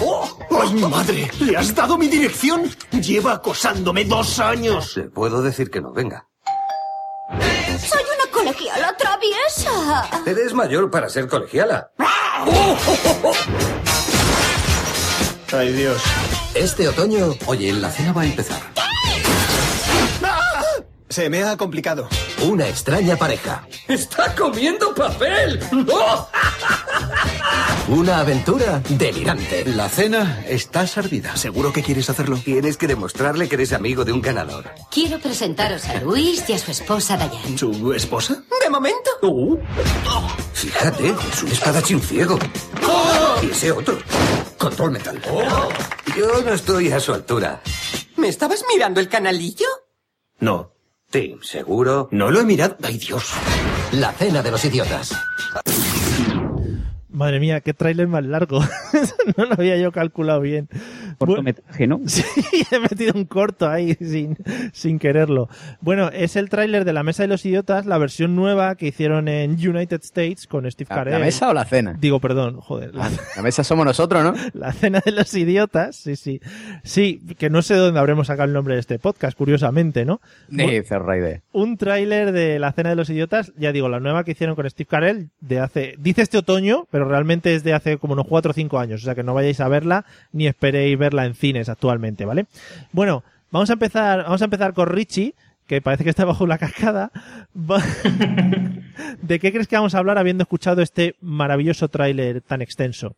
¡Oh! 0.02 0.38
¡Ay, 0.62 0.74
madre! 0.76 1.32
¿Le 1.40 1.56
has 1.58 1.74
dado 1.74 1.98
mi 1.98 2.08
dirección? 2.08 2.70
Lleva 2.92 3.34
acosándome 3.34 4.04
dos 4.06 4.40
años. 4.40 4.98
Le 4.98 5.04
puedo 5.04 5.42
decir 5.42 5.72
que 5.72 5.82
no 5.82 5.92
venga. 5.94 6.28
Soy 7.32 8.02
una 8.16 8.32
colegiala 8.32 8.96
traviesa. 8.98 10.10
Eres 10.26 10.54
mayor 10.54 10.92
para 10.92 11.10
ser 11.10 11.28
colegiala. 11.28 11.92
Ay, 15.54 15.72
Dios. 15.74 16.02
Este 16.56 16.88
otoño, 16.88 17.36
Oye, 17.46 17.72
la 17.74 17.90
cena 17.92 18.12
va 18.14 18.22
a 18.24 18.26
empezar. 18.26 18.62
Se 21.10 21.30
me 21.30 21.44
ha 21.44 21.56
complicado. 21.58 22.08
una 22.42 22.68
extraña 22.68 23.16
pareja. 23.16 23.68
¡Está 23.88 24.34
comiendo 24.36 24.96
papel! 24.96 25.60
¡Oh! 25.92 26.28
Una 27.90 28.20
aventura 28.22 28.82
delirante. 28.90 29.64
La 29.66 29.90
cena 29.90 30.44
está 30.48 30.88
servida. 30.88 31.36
¿Seguro 31.38 31.72
que 31.72 31.84
quieres 31.84 32.10
hacerlo? 32.10 32.38
Tienes 32.38 32.78
que 32.78 32.88
demostrarle 32.88 33.48
que 33.48 33.56
eres 33.56 33.74
amigo 33.74 34.06
de 34.06 34.12
un 34.14 34.22
ganador. 34.22 34.72
Quiero 34.90 35.20
presentaros 35.20 35.86
a 35.86 36.00
Luis 36.02 36.50
y 36.50 36.54
a 36.54 36.58
su 36.58 36.72
esposa 36.72 37.16
Diane. 37.18 37.58
¿Su 37.58 37.94
esposa? 37.94 38.42
De 38.64 38.70
momento. 38.72 39.12
Uh, 39.22 39.58
Fíjate, 40.54 41.10
es 41.32 41.44
un 41.44 41.52
espadachín 41.52 42.02
ciego. 42.02 42.40
Y 43.44 43.52
ese 43.52 43.72
otro. 43.72 44.00
Control 44.64 44.92
mental. 44.92 45.22
Yo 46.16 46.42
no 46.42 46.54
estoy 46.54 46.90
a 46.90 47.00
su 47.02 47.14
altura. 47.14 47.62
¿Me 48.16 48.30
estabas 48.30 48.64
mirando 48.74 49.02
el 49.02 49.10
canalillo? 49.10 49.68
no. 50.40 50.72
Tim, 51.10 51.44
¿seguro? 51.44 52.08
No 52.12 52.32
lo 52.32 52.40
he 52.40 52.44
mirado. 52.46 52.78
Ay, 52.82 52.98
Dios. 52.98 53.34
La 53.92 54.14
cena 54.14 54.42
de 54.42 54.50
los 54.52 54.64
idiotas. 54.66 55.16
Madre 57.10 57.40
mía, 57.40 57.60
qué 57.62 57.74
tráiler 57.76 58.08
más 58.08 58.24
largo. 58.24 58.62
no 59.38 59.46
lo 59.46 59.54
había 59.54 59.78
yo 59.78 59.92
calculado 59.92 60.40
bien. 60.42 60.70
Cortometraje, 61.18 61.88
¿no? 61.88 62.02
Sí, 62.08 62.24
he 62.72 62.80
metido 62.80 63.14
un 63.16 63.26
corto 63.26 63.70
ahí 63.70 63.96
sin, 63.96 64.38
sin 64.72 65.00
quererlo. 65.00 65.50
Bueno, 65.82 66.10
es 66.10 66.36
el 66.36 66.50
tráiler 66.50 66.86
de 66.86 66.94
La 66.94 67.04
Mesa 67.04 67.24
de 67.24 67.28
los 67.28 67.46
Idiotas, 67.46 67.86
la 67.86 67.98
versión 67.98 68.36
nueva 68.36 68.76
que 68.76 68.88
hicieron 68.88 69.28
en 69.28 69.52
United 69.52 70.02
States 70.04 70.48
con 70.48 70.70
Steve 70.70 70.88
¿La, 70.90 70.96
Carell. 70.96 71.14
la 71.14 71.20
mesa 71.20 71.50
o 71.50 71.54
la 71.54 71.66
cena? 71.66 71.96
Digo, 72.00 72.20
perdón, 72.20 72.60
joder. 72.60 72.94
La, 72.94 73.10
La 73.36 73.42
mesa 73.42 73.64
somos 73.64 73.86
nosotros, 73.86 74.24
¿no? 74.24 74.34
la 74.54 74.72
cena 74.74 75.02
de 75.04 75.12
los 75.12 75.34
idiotas, 75.34 75.96
sí, 75.96 76.16
sí. 76.16 76.40
Sí, 76.84 77.22
que 77.38 77.50
no 77.50 77.62
sé 77.62 77.74
de 77.76 77.80
dónde 77.82 78.00
habremos 78.00 78.28
sacado 78.28 78.48
el 78.48 78.54
nombre 78.54 78.76
de 78.76 78.80
este 78.82 79.00
podcast, 79.00 79.38
curiosamente, 79.38 80.06
¿no? 80.06 80.22
Ni 80.50 80.64
idea. 80.64 81.42
un 81.52 81.78
tráiler 81.78 82.32
de 82.32 82.60
la 82.60 82.72
cena 82.74 82.90
de 82.90 82.96
los 82.96 83.10
idiotas, 83.10 83.54
ya 83.58 83.72
digo, 83.72 83.90
la 83.90 84.00
nueva 84.00 84.24
que 84.24 84.32
hicieron 84.32 84.56
con 84.56 84.70
Steve 84.70 84.88
Carell 84.88 85.30
de 85.40 85.60
hace, 85.60 85.96
dice 86.00 86.22
este 86.22 86.38
otoño, 86.38 86.88
pero 86.92 87.06
realmente 87.06 87.56
es 87.56 87.64
de 87.64 87.74
hace 87.74 87.98
como 87.98 88.14
unos 88.14 88.28
4 88.28 88.52
o 88.52 88.54
5 88.54 88.80
años, 88.80 89.02
o 89.02 89.06
sea 89.06 89.16
que 89.16 89.24
no 89.24 89.34
vayáis 89.34 89.60
a 89.60 89.68
verla 89.68 90.06
ni 90.32 90.48
esperéis 90.48 90.98
verla 91.04 91.26
en 91.26 91.36
cines 91.36 91.70
actualmente, 91.70 92.26
¿vale? 92.26 92.46
Bueno, 92.92 93.24
vamos 93.52 93.70
a 93.70 93.74
empezar, 93.74 94.24
vamos 94.24 94.42
a 94.42 94.46
empezar 94.46 94.74
con 94.74 94.88
Richie, 94.88 95.36
que 95.68 95.82
parece 95.82 96.04
que 96.04 96.10
está 96.10 96.26
bajo 96.26 96.48
la 96.48 96.58
cascada. 96.58 97.12
¿De 99.22 99.40
qué 99.40 99.52
crees 99.52 99.68
que 99.68 99.76
vamos 99.76 99.96
a 99.96 100.00
hablar 100.00 100.18
habiendo 100.18 100.44
escuchado 100.44 100.82
este 100.82 101.16
maravilloso 101.22 101.90
tráiler 101.90 102.42
tan 102.42 102.62
extenso? 102.62 103.16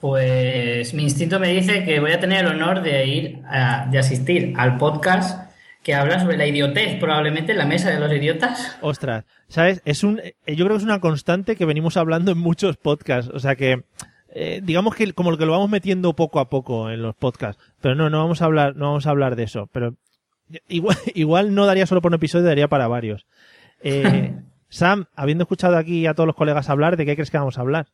Pues 0.00 0.94
mi 0.94 1.02
instinto 1.02 1.38
me 1.38 1.48
dice 1.48 1.84
que 1.84 2.00
voy 2.00 2.12
a 2.12 2.20
tener 2.20 2.46
el 2.46 2.52
honor 2.52 2.82
de 2.82 3.06
ir 3.06 3.42
a, 3.46 3.86
de 3.90 3.98
asistir 3.98 4.54
al 4.56 4.78
podcast 4.78 5.50
que 5.82 5.94
habla 5.94 6.20
sobre 6.20 6.36
la 6.36 6.46
idiotez, 6.46 6.98
probablemente 6.98 7.52
en 7.52 7.58
la 7.58 7.66
mesa 7.66 7.90
de 7.90 8.00
los 8.00 8.12
idiotas. 8.12 8.78
Ostras, 8.82 9.24
¿sabes? 9.48 9.82
Es 9.84 10.04
un, 10.04 10.20
yo 10.46 10.64
creo 10.64 10.68
que 10.68 10.76
es 10.76 10.82
una 10.82 11.00
constante 11.00 11.56
que 11.56 11.64
venimos 11.64 11.96
hablando 11.96 12.32
en 12.32 12.38
muchos 12.38 12.76
podcasts. 12.76 13.30
O 13.34 13.40
sea 13.40 13.56
que, 13.56 13.82
eh, 14.32 14.60
digamos 14.62 14.94
que 14.94 15.12
como 15.12 15.36
que 15.36 15.46
lo 15.46 15.52
vamos 15.52 15.70
metiendo 15.70 16.14
poco 16.14 16.40
a 16.40 16.48
poco 16.48 16.90
en 16.90 17.02
los 17.02 17.14
podcasts. 17.14 17.62
Pero 17.80 17.94
no, 17.94 18.10
no 18.10 18.18
vamos 18.18 18.42
a 18.42 18.44
hablar, 18.46 18.76
no 18.76 18.86
vamos 18.86 19.06
a 19.06 19.10
hablar 19.10 19.36
de 19.36 19.44
eso. 19.44 19.68
Pero 19.72 19.94
igual, 20.68 20.96
igual 21.14 21.54
no 21.54 21.66
daría 21.66 21.86
solo 21.86 22.02
por 22.02 22.10
un 22.10 22.16
episodio, 22.16 22.46
daría 22.46 22.68
para 22.68 22.88
varios. 22.88 23.26
Eh, 23.82 24.34
Sam, 24.68 25.06
habiendo 25.14 25.42
escuchado 25.42 25.76
aquí 25.76 26.06
a 26.06 26.14
todos 26.14 26.28
los 26.28 26.36
colegas 26.36 26.70
hablar, 26.70 26.96
¿de 26.96 27.04
qué 27.04 27.14
crees 27.14 27.30
que 27.30 27.38
vamos 27.38 27.58
a 27.58 27.62
hablar? 27.62 27.88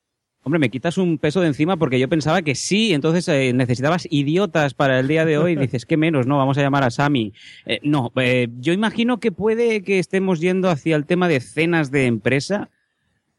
Hombre, 0.46 0.60
me 0.60 0.70
quitas 0.70 0.96
un 0.96 1.18
peso 1.18 1.40
de 1.40 1.48
encima 1.48 1.76
porque 1.76 1.98
yo 1.98 2.08
pensaba 2.08 2.40
que 2.42 2.54
sí, 2.54 2.92
entonces 2.92 3.26
eh, 3.26 3.52
necesitabas 3.52 4.06
idiotas 4.12 4.74
para 4.74 5.00
el 5.00 5.08
día 5.08 5.24
de 5.24 5.38
hoy. 5.38 5.56
Dices, 5.56 5.86
¿qué 5.86 5.96
menos? 5.96 6.28
No, 6.28 6.38
vamos 6.38 6.56
a 6.56 6.62
llamar 6.62 6.84
a 6.84 6.90
Sami. 6.92 7.32
Eh, 7.64 7.80
no, 7.82 8.12
eh, 8.14 8.46
yo 8.60 8.72
imagino 8.72 9.18
que 9.18 9.32
puede 9.32 9.82
que 9.82 9.98
estemos 9.98 10.38
yendo 10.38 10.70
hacia 10.70 10.94
el 10.94 11.04
tema 11.04 11.26
de 11.26 11.40
cenas 11.40 11.90
de 11.90 12.06
empresa. 12.06 12.70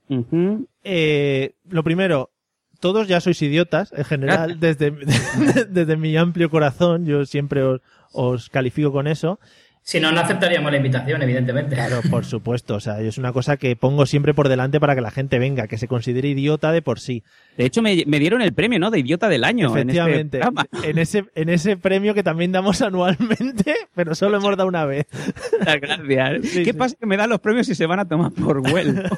Ujú. 0.10 0.68
Eh, 0.84 1.54
lo 1.70 1.82
primero, 1.84 2.32
todos 2.80 3.08
ya 3.08 3.22
sois 3.22 3.42
idiotas, 3.42 3.92
en 3.94 4.06
general, 4.06 4.60
desde, 4.60 4.92
desde 5.70 5.98
mi 5.98 6.16
amplio 6.18 6.50
corazón, 6.50 7.06
yo 7.06 7.26
siempre 7.26 7.64
os, 7.64 7.82
os 8.12 8.50
califico 8.50 8.92
con 8.92 9.08
eso. 9.08 9.40
Si 9.88 10.02
no, 10.02 10.12
no 10.12 10.20
aceptaríamos 10.20 10.70
la 10.70 10.76
invitación, 10.76 11.22
evidentemente. 11.22 11.76
Claro, 11.76 12.02
por 12.12 12.26
supuesto. 12.26 12.76
O 12.76 12.80
sea, 12.82 13.00
es 13.00 13.18
una 13.18 13.32
cosa 13.32 13.56
que 13.56 13.74
pongo 13.78 14.06
siempre 14.06 14.34
por 14.34 14.50
delante 14.50 14.82
para 14.82 14.96
que 14.96 15.00
la 15.00 15.12
gente 15.12 15.40
venga, 15.40 15.68
que 15.68 15.78
se 15.78 15.88
considere 15.88 16.28
idiota 16.28 16.74
de 16.74 16.82
por 16.82 17.00
sí. 17.00 17.24
De 17.56 17.64
hecho, 17.64 17.82
me, 17.82 18.04
me 18.06 18.20
dieron 18.20 18.42
el 18.42 18.52
premio, 18.52 18.80
¿no? 18.80 18.92
De 18.92 19.00
idiota 19.00 19.30
del 19.30 19.46
año. 19.46 19.68
en 19.78 19.90
este 19.90 20.00
Efectivamente. 20.02 20.42
En, 20.84 20.98
ese, 20.98 21.24
en 21.36 21.48
ese 21.48 21.78
premio 21.78 22.14
que 22.14 22.22
también 22.22 22.52
damos 22.52 22.82
anualmente, 22.82 23.76
pero 23.96 24.14
solo 24.14 24.36
hemos 24.36 24.58
dado 24.58 24.68
una 24.68 24.84
vez. 24.84 25.08
Muchas 25.58 25.80
gracias. 25.80 26.52
¿Qué 26.66 26.74
pasa 26.74 26.98
que 27.00 27.06
me 27.06 27.16
dan 27.16 27.30
los 27.30 27.40
premios 27.40 27.68
si 27.68 27.74
se 27.74 27.86
van 27.86 28.02
a 28.02 28.10
tomar 28.10 28.34
por 28.34 28.60
Well? 28.60 29.10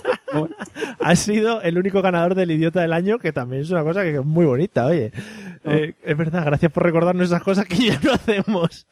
Has 0.99 1.17
sido 1.17 1.63
el 1.63 1.79
único 1.79 2.03
ganador 2.03 2.35
del 2.35 2.51
idiota 2.51 2.81
del 2.81 2.93
año, 2.93 3.17
que 3.17 3.31
también 3.31 3.63
es 3.63 3.71
una 3.71 3.83
cosa 3.83 4.03
que 4.03 4.17
es 4.17 4.23
muy 4.23 4.45
bonita, 4.45 4.85
oye. 4.85 5.13
Eh, 5.65 5.95
es 6.03 6.15
verdad, 6.15 6.45
gracias 6.45 6.71
por 6.71 6.83
recordarnos 6.83 7.25
esas 7.25 7.41
cosas 7.41 7.65
que 7.65 7.75
ya 7.75 7.99
no 8.03 8.13
hacemos. 8.13 8.85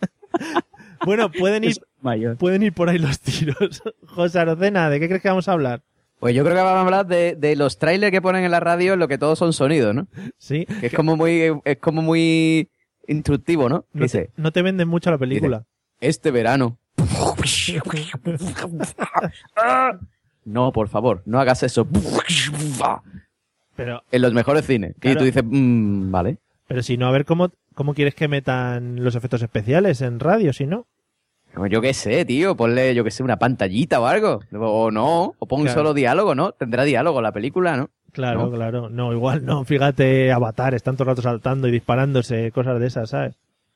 Bueno, 1.05 1.31
pueden 1.31 1.63
ir, 1.63 1.77
pueden 2.37 2.63
ir 2.63 2.73
por 2.73 2.89
ahí 2.89 2.97
los 2.97 3.19
tiros. 3.19 3.81
José 4.07 4.39
Arocena, 4.39 4.89
¿de 4.89 4.99
qué 4.99 5.07
crees 5.07 5.21
que 5.21 5.29
vamos 5.29 5.47
a 5.47 5.53
hablar? 5.53 5.81
Pues 6.19 6.33
yo 6.35 6.43
creo 6.43 6.55
que 6.55 6.61
vamos 6.61 6.77
a 6.77 6.81
hablar 6.81 7.05
de, 7.05 7.35
de 7.35 7.55
los 7.55 7.77
trailers 7.77 8.11
que 8.11 8.21
ponen 8.21 8.43
en 8.43 8.49
la 8.51 8.59
radio 8.59 8.93
en 8.93 8.99
lo 8.99 9.07
que 9.07 9.17
todos 9.19 9.37
son 9.37 9.53
sonidos, 9.53 9.93
¿no? 9.93 10.07
Sí. 10.39 10.65
Que 10.79 10.87
es 10.87 10.93
como 10.93 11.15
muy, 11.15 11.51
es 11.63 11.77
como 11.77 12.01
muy 12.01 12.69
instructivo, 13.07 13.69
¿no? 13.69 13.85
No 13.93 14.01
Dice, 14.03 14.31
te, 14.35 14.41
no 14.41 14.51
te 14.51 14.61
venden 14.63 14.87
mucho 14.87 15.11
la 15.11 15.17
película. 15.19 15.65
este 15.99 16.31
verano. 16.31 16.79
No, 20.45 20.71
por 20.71 20.87
favor, 20.87 21.21
no 21.25 21.39
hagas 21.39 21.61
eso. 21.63 21.87
Pero, 23.75 24.01
En 24.11 24.21
los 24.21 24.33
mejores 24.33 24.65
cines. 24.65 24.95
Y 25.03 25.15
tú 25.15 25.23
dices, 25.23 25.43
"Mm, 25.45 26.09
vale. 26.09 26.37
Pero 26.67 26.83
si 26.83 26.97
no, 26.97 27.07
a 27.07 27.11
ver 27.11 27.25
cómo, 27.25 27.49
cómo 27.73 27.93
quieres 27.93 28.15
que 28.15 28.27
metan 28.27 29.03
los 29.03 29.15
efectos 29.15 29.41
especiales 29.41 30.01
en 30.01 30.19
radio, 30.19 30.53
si 30.53 30.65
no. 30.65 30.85
Yo 31.69 31.81
qué 31.81 31.93
sé, 31.93 32.23
tío, 32.25 32.55
ponle, 32.55 32.93
yo 32.93 33.03
qué 33.03 33.09
sé, 33.09 33.23
una 33.23 33.37
pantallita 33.39 33.99
o 33.99 34.05
algo. 34.05 34.41
O 34.53 34.91
no, 34.91 35.33
o 35.39 35.45
pon 35.47 35.63
Claro. 35.63 35.73
solo 35.79 35.93
diálogo, 35.95 36.35
¿no? 36.35 36.51
Tendrá 36.51 36.83
diálogo 36.83 37.21
la 37.21 37.31
película, 37.31 37.75
¿no? 37.77 37.89
Claro, 38.11 38.43
¿No? 38.43 38.51
claro. 38.51 38.89
No, 38.89 39.11
igual 39.11 39.43
no. 39.43 39.63
Fíjate, 39.65 40.31
Avatar, 40.31 40.75
están 40.75 40.95
todo 40.95 41.03
el 41.05 41.09
rato 41.09 41.21
saltando 41.23 41.67
y 41.67 41.71
disparándose, 41.71 42.51
cosas 42.51 42.79
de 42.79 42.87
esas, 42.87 43.09
¿sabes? 43.09 43.35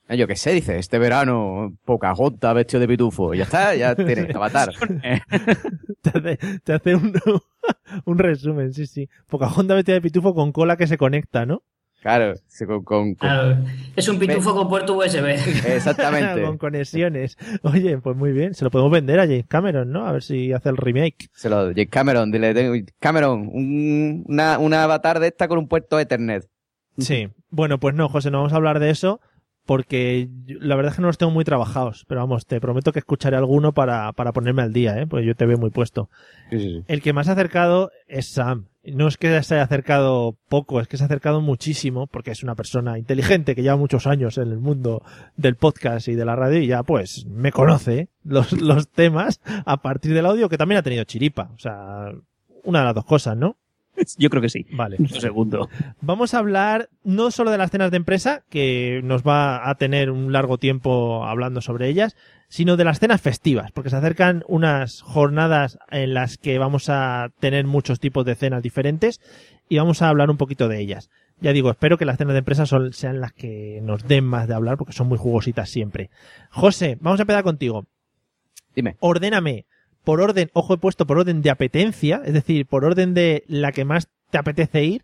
Eh, 0.09 0.17
Yo 0.17 0.27
qué 0.27 0.35
sé, 0.35 0.51
dice, 0.51 0.77
este 0.77 0.99
verano, 0.99 1.75
poca 1.85 2.11
gota 2.11 2.53
vestido 2.53 2.81
de 2.81 2.87
pitufo. 2.87 3.33
Y 3.33 3.37
ya 3.39 3.43
está, 3.45 3.73
ya 3.75 3.95
tienes, 3.95 4.35
avatar. 4.35 4.71
te 6.01 6.09
hace, 6.09 6.37
te 6.63 6.73
hace 6.73 6.95
un, 6.95 7.13
un 8.05 8.17
resumen, 8.17 8.73
sí, 8.73 8.85
sí. 8.85 9.09
Pocahontas 9.27 9.75
vestida 9.75 9.95
de 9.95 10.01
pitufo 10.01 10.33
con 10.35 10.51
cola 10.51 10.77
que 10.77 10.87
se 10.87 10.97
conecta, 10.97 11.45
¿no? 11.45 11.63
Claro, 12.01 12.33
sí, 12.47 12.65
con, 12.65 12.83
con- 12.83 13.13
con- 13.13 13.29
Claro, 13.29 13.57
es 13.95 14.07
un 14.09 14.17
pitufo 14.17 14.55
con 14.55 14.67
puerto 14.67 14.97
USB. 14.97 15.25
exactamente. 15.67 16.41
con 16.43 16.57
conexiones. 16.57 17.37
Oye, 17.61 17.97
pues 17.99 18.17
muy 18.17 18.31
bien. 18.31 18.53
Se 18.55 18.63
lo 18.65 18.71
podemos 18.71 18.91
vender 18.91 19.19
a 19.19 19.23
James 19.23 19.45
Cameron, 19.47 19.91
¿no? 19.91 20.07
A 20.07 20.11
ver 20.11 20.23
si 20.23 20.51
hace 20.51 20.69
el 20.69 20.77
remake. 20.77 21.29
Se 21.33 21.47
lo, 21.49 21.67
James 21.67 21.89
Cameron, 21.91 22.31
dile, 22.31 22.53
tengo- 22.55 22.73
Cameron, 22.99 23.47
un- 23.53 24.23
una, 24.27 24.57
una 24.57 24.83
avatar 24.83 25.19
de 25.19 25.27
esta 25.27 25.47
con 25.47 25.59
un 25.59 25.67
puerto 25.67 25.99
Ethernet. 25.99 26.47
Sí. 26.97 27.29
Bueno, 27.51 27.79
pues 27.79 27.93
no, 27.95 28.09
José, 28.09 28.31
no 28.31 28.39
vamos 28.39 28.53
a 28.53 28.55
hablar 28.57 28.79
de 28.79 28.89
eso 28.89 29.21
porque 29.67 30.27
yo- 30.45 30.57
la 30.59 30.75
verdad 30.75 30.89
es 30.91 30.95
que 30.95 31.01
no 31.03 31.07
los 31.07 31.19
tengo 31.19 31.31
muy 31.31 31.45
trabajados. 31.45 32.05
Pero 32.07 32.21
vamos, 32.21 32.47
te 32.47 32.59
prometo 32.59 32.91
que 32.91 32.99
escucharé 32.99 33.37
alguno 33.37 33.73
para, 33.73 34.11
para 34.13 34.33
ponerme 34.33 34.63
al 34.63 34.73
día, 34.73 34.99
¿eh? 34.99 35.05
Porque 35.07 35.25
yo 35.27 35.35
te 35.35 35.45
veo 35.45 35.59
muy 35.59 35.69
puesto. 35.69 36.09
Sí, 36.49 36.59
sí, 36.59 36.65
sí. 36.79 36.83
El 36.87 37.01
que 37.03 37.13
más 37.13 37.27
se 37.27 37.31
ha 37.31 37.33
acercado 37.33 37.91
es 38.07 38.25
Sam. 38.27 38.65
No 38.83 39.07
es 39.07 39.17
que 39.17 39.43
se 39.43 39.55
haya 39.55 39.63
acercado 39.63 40.37
poco, 40.49 40.81
es 40.81 40.87
que 40.87 40.97
se 40.97 41.03
ha 41.03 41.05
acercado 41.05 41.39
muchísimo 41.39 42.07
porque 42.07 42.31
es 42.31 42.41
una 42.41 42.55
persona 42.55 42.97
inteligente 42.97 43.53
que 43.53 43.61
lleva 43.61 43.75
muchos 43.75 44.07
años 44.07 44.39
en 44.39 44.49
el 44.49 44.57
mundo 44.57 45.03
del 45.35 45.55
podcast 45.55 46.07
y 46.07 46.15
de 46.15 46.25
la 46.25 46.35
radio 46.35 46.59
y 46.59 46.67
ya 46.67 46.81
pues 46.81 47.25
me 47.27 47.51
conoce 47.51 48.09
los, 48.23 48.51
los 48.61 48.89
temas 48.89 49.39
a 49.65 49.81
partir 49.81 50.13
del 50.13 50.25
audio 50.25 50.49
que 50.49 50.57
también 50.57 50.79
ha 50.79 50.83
tenido 50.83 51.03
chiripa. 51.03 51.51
O 51.53 51.59
sea, 51.59 52.11
una 52.63 52.79
de 52.79 52.85
las 52.85 52.95
dos 52.95 53.05
cosas, 53.05 53.37
¿no? 53.37 53.57
Yo 54.17 54.29
creo 54.29 54.41
que 54.41 54.49
sí. 54.49 54.65
Vale. 54.71 54.97
Un 54.99 55.09
segundo. 55.09 55.69
Vamos 56.01 56.33
a 56.33 56.39
hablar 56.39 56.89
no 57.03 57.31
solo 57.31 57.51
de 57.51 57.57
las 57.57 57.71
cenas 57.71 57.91
de 57.91 57.97
empresa, 57.97 58.43
que 58.49 59.01
nos 59.03 59.23
va 59.23 59.69
a 59.69 59.75
tener 59.75 60.11
un 60.11 60.31
largo 60.31 60.57
tiempo 60.57 61.25
hablando 61.25 61.61
sobre 61.61 61.87
ellas, 61.87 62.15
sino 62.47 62.77
de 62.77 62.83
las 62.83 62.99
cenas 62.99 63.21
festivas, 63.21 63.71
porque 63.71 63.89
se 63.89 63.95
acercan 63.95 64.43
unas 64.47 65.01
jornadas 65.01 65.79
en 65.89 66.13
las 66.13 66.37
que 66.37 66.57
vamos 66.57 66.89
a 66.89 67.31
tener 67.39 67.65
muchos 67.65 67.99
tipos 67.99 68.25
de 68.25 68.35
cenas 68.35 68.61
diferentes 68.61 69.21
y 69.69 69.77
vamos 69.77 70.01
a 70.01 70.09
hablar 70.09 70.29
un 70.29 70.37
poquito 70.37 70.67
de 70.67 70.79
ellas. 70.79 71.09
Ya 71.39 71.53
digo, 71.53 71.71
espero 71.71 71.97
que 71.97 72.05
las 72.05 72.17
cenas 72.17 72.33
de 72.33 72.39
empresa 72.39 72.65
son, 72.65 72.93
sean 72.93 73.19
las 73.19 73.33
que 73.33 73.79
nos 73.81 74.07
den 74.07 74.25
más 74.25 74.47
de 74.47 74.53
hablar, 74.53 74.77
porque 74.77 74.93
son 74.93 75.07
muy 75.07 75.17
jugositas 75.17 75.69
siempre. 75.69 76.09
José, 76.49 76.97
vamos 76.99 77.19
a 77.19 77.23
empezar 77.23 77.43
contigo. 77.43 77.87
Dime. 78.75 78.95
Ordéname 78.99 79.65
por 80.03 80.21
orden, 80.21 80.49
ojo 80.53 80.73
he 80.73 80.77
puesto 80.77 81.05
por 81.05 81.17
orden 81.19 81.41
de 81.41 81.49
apetencia, 81.49 82.21
es 82.25 82.33
decir, 82.33 82.65
por 82.65 82.85
orden 82.85 83.13
de 83.13 83.43
la 83.47 83.71
que 83.71 83.85
más 83.85 84.09
te 84.29 84.37
apetece 84.37 84.83
ir, 84.83 85.03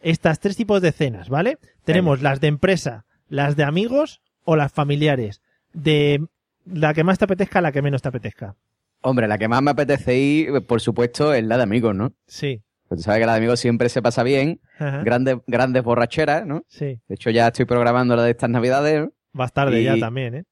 estas 0.00 0.40
tres 0.40 0.56
tipos 0.56 0.80
de 0.80 0.92
cenas, 0.92 1.28
¿vale? 1.28 1.58
Tenemos 1.84 2.22
las 2.22 2.40
de 2.40 2.48
empresa, 2.48 3.04
las 3.28 3.56
de 3.56 3.64
amigos 3.64 4.20
o 4.44 4.56
las 4.56 4.72
familiares. 4.72 5.42
De 5.72 6.24
la 6.64 6.94
que 6.94 7.04
más 7.04 7.18
te 7.18 7.24
apetezca 7.24 7.58
a 7.58 7.62
la 7.62 7.72
que 7.72 7.82
menos 7.82 8.02
te 8.02 8.08
apetezca. 8.08 8.54
Hombre, 9.02 9.28
la 9.28 9.38
que 9.38 9.48
más 9.48 9.62
me 9.62 9.70
apetece 9.70 10.16
ir, 10.18 10.66
por 10.66 10.80
supuesto, 10.80 11.32
es 11.34 11.44
la 11.44 11.56
de 11.56 11.62
amigos, 11.62 11.94
¿no? 11.94 12.12
Sí. 12.26 12.62
Pues 12.88 13.00
tú 13.00 13.04
sabes 13.04 13.20
que 13.20 13.26
la 13.26 13.32
de 13.32 13.38
amigos 13.38 13.60
siempre 13.60 13.88
se 13.88 14.02
pasa 14.02 14.22
bien. 14.22 14.60
Ajá. 14.78 15.02
Grandes, 15.02 15.36
grandes 15.46 15.82
borracheras, 15.84 16.44
¿no? 16.46 16.64
Sí. 16.68 16.98
De 17.08 17.14
hecho, 17.14 17.30
ya 17.30 17.48
estoy 17.48 17.64
programando 17.66 18.16
la 18.16 18.24
de 18.24 18.30
estas 18.32 18.50
navidades. 18.50 19.00
¿no? 19.02 19.12
Más 19.32 19.52
tarde 19.52 19.80
Y- 19.80 19.84
ya 19.84 19.98
también, 19.98 20.34
¿eh? 20.34 20.44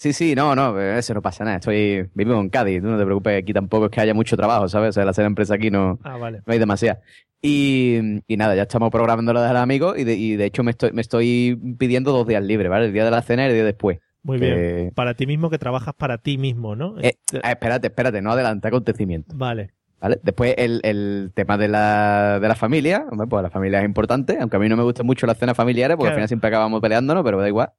Sí, 0.00 0.12
sí, 0.12 0.34
no, 0.36 0.54
no, 0.54 0.80
eso 0.80 1.12
no 1.12 1.20
pasa 1.20 1.42
nada. 1.44 1.56
Estoy, 1.56 2.08
vivo 2.14 2.38
en 2.40 2.50
Cádiz, 2.50 2.80
tú 2.80 2.86
no 2.86 2.96
te 2.96 3.04
preocupes, 3.04 3.42
aquí 3.42 3.52
tampoco 3.52 3.86
es 3.86 3.90
que 3.90 4.00
haya 4.00 4.14
mucho 4.14 4.36
trabajo, 4.36 4.68
¿sabes? 4.68 4.90
O 4.90 4.92
sea, 4.92 5.04
la 5.04 5.12
cena 5.12 5.26
empresa 5.26 5.54
aquí 5.54 5.72
no, 5.72 5.98
Ah, 6.04 6.16
vale. 6.16 6.40
no 6.46 6.52
hay 6.52 6.60
demasiada. 6.60 7.00
Y, 7.42 7.98
y 8.28 8.36
nada, 8.36 8.54
ya 8.54 8.62
estamos 8.62 8.90
programando 8.90 9.32
la 9.32 9.42
de 9.46 9.52
los 9.52 9.60
amigos 9.62 9.98
y 9.98 10.04
de, 10.04 10.14
y 10.14 10.36
de 10.36 10.44
hecho 10.44 10.62
me 10.62 10.70
estoy, 10.70 10.92
me 10.92 11.00
estoy 11.00 11.58
pidiendo 11.78 12.12
dos 12.12 12.26
días 12.28 12.42
libres, 12.44 12.70
¿vale? 12.70 12.86
El 12.86 12.92
día 12.92 13.04
de 13.04 13.10
la 13.10 13.22
cena 13.22 13.44
y 13.44 13.48
el 13.48 13.54
día 13.54 13.64
después. 13.64 13.98
Muy 14.22 14.38
Que- 14.38 14.54
bien. 14.54 14.90
Para 14.94 15.14
ti 15.14 15.26
mismo 15.26 15.50
que 15.50 15.58
trabajas 15.58 15.94
para 15.94 16.18
ti 16.18 16.38
mismo, 16.38 16.76
¿no? 16.76 16.94
Eh, 17.00 17.14
ah, 17.42 17.50
espérate, 17.50 17.88
espérate, 17.88 18.22
no 18.22 18.30
adelanta 18.32 18.68
acontecimientos. 18.68 19.36
Vale. 19.36 19.72
¿Vale? 20.00 20.20
Después 20.22 20.54
el, 20.58 20.80
el 20.84 21.32
tema 21.34 21.58
de 21.58 21.66
la, 21.66 22.38
de 22.40 22.46
la 22.46 22.54
familia, 22.54 23.04
pues 23.28 23.42
la 23.42 23.50
familia 23.50 23.80
es 23.80 23.84
importante, 23.84 24.38
aunque 24.40 24.56
a 24.56 24.60
mí 24.60 24.68
no 24.68 24.76
me 24.76 24.84
gustan 24.84 25.06
mucho 25.06 25.26
las 25.26 25.38
cenas 25.38 25.56
familiares, 25.56 25.96
porque 25.96 26.04
Claro. 26.06 26.14
al 26.14 26.18
final 26.18 26.28
siempre 26.28 26.48
acabamos 26.48 26.80
peleándonos, 26.80 27.24
pero 27.24 27.40
da 27.40 27.48
igual. 27.48 27.70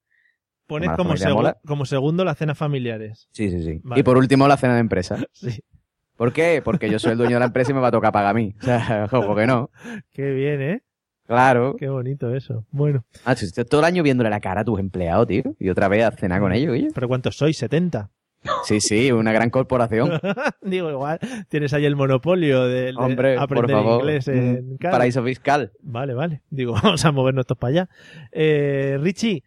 Pones 0.70 0.92
Como 0.92 1.16
segu- 1.16 1.86
segundo 1.86 2.24
las 2.24 2.38
cenas 2.38 2.58
familiares. 2.58 3.28
Sí, 3.32 3.50
sí, 3.50 3.64
sí. 3.64 3.82
Vale. 3.84 4.00
Y 4.00 4.04
por 4.04 4.18
último 4.18 4.48
la 4.48 4.56
cena 4.56 4.76
de 4.76 4.80
empresa. 4.82 5.18
Sí. 5.34 5.62
¿Por 6.16 6.32
qué? 6.34 6.62
Porque 6.64 6.90
yo 6.90 7.00
soy 7.00 7.14
el 7.14 7.18
dueño 7.18 7.36
de 7.38 7.40
la 7.40 7.46
empresa 7.46 7.72
y 7.72 7.74
me 7.74 7.80
va 7.80 7.88
a 7.88 7.92
tocar 7.92 8.12
pagar 8.12 8.32
a 8.32 8.34
mí. 8.34 8.54
O 8.62 8.64
sea, 8.66 9.08
¿cómo 9.10 9.36
que 9.36 9.48
no? 9.48 9.72
Qué 10.12 10.32
bien, 10.32 10.62
¿eh? 10.62 10.84
Claro. 11.26 11.76
Qué 11.80 11.88
bonito 11.88 12.36
eso. 12.36 12.66
Bueno. 12.72 13.06
Ah, 13.24 13.36
si 13.36 13.46
estoy 13.46 13.64
todo 13.66 13.82
el 13.82 13.86
año 13.86 14.04
viéndole 14.04 14.30
la 14.30 14.40
cara 14.42 14.62
a 14.62 14.66
tus 14.66 14.80
empleados, 14.80 15.28
tío. 15.28 15.44
Y 15.60 15.70
otra 15.70 15.88
vez 15.88 16.04
a 16.04 16.12
cenar 16.12 16.42
con 16.42 16.52
ellos, 16.52 16.74
oye. 16.74 16.90
¿Pero 16.94 17.08
cuántos 17.08 17.38
sois? 17.38 17.62
¿70? 17.62 18.10
Sí, 18.64 18.80
sí, 18.82 19.12
una 19.12 19.32
gran 19.34 19.50
corporación. 19.50 20.12
Digo, 20.62 20.90
igual 20.90 21.20
tienes 21.50 21.74
ahí 21.74 21.86
el 21.86 21.96
monopolio 21.96 22.66
de, 22.68 22.94
Hombre, 22.98 23.36
por 23.36 23.44
aprender 23.44 23.76
favor. 23.76 24.00
inglés 24.02 24.28
en 24.30 24.78
Cádiz. 24.78 24.92
paraíso 24.92 25.24
fiscal. 25.24 25.72
Vale, 25.82 26.14
vale. 26.14 26.42
Digo, 26.50 26.74
vamos 26.74 27.04
a 27.06 27.12
movernos 27.12 27.46
todos 27.46 27.60
para 27.60 27.70
allá. 27.72 27.90
Eh, 28.32 28.98
Richie, 29.02 29.44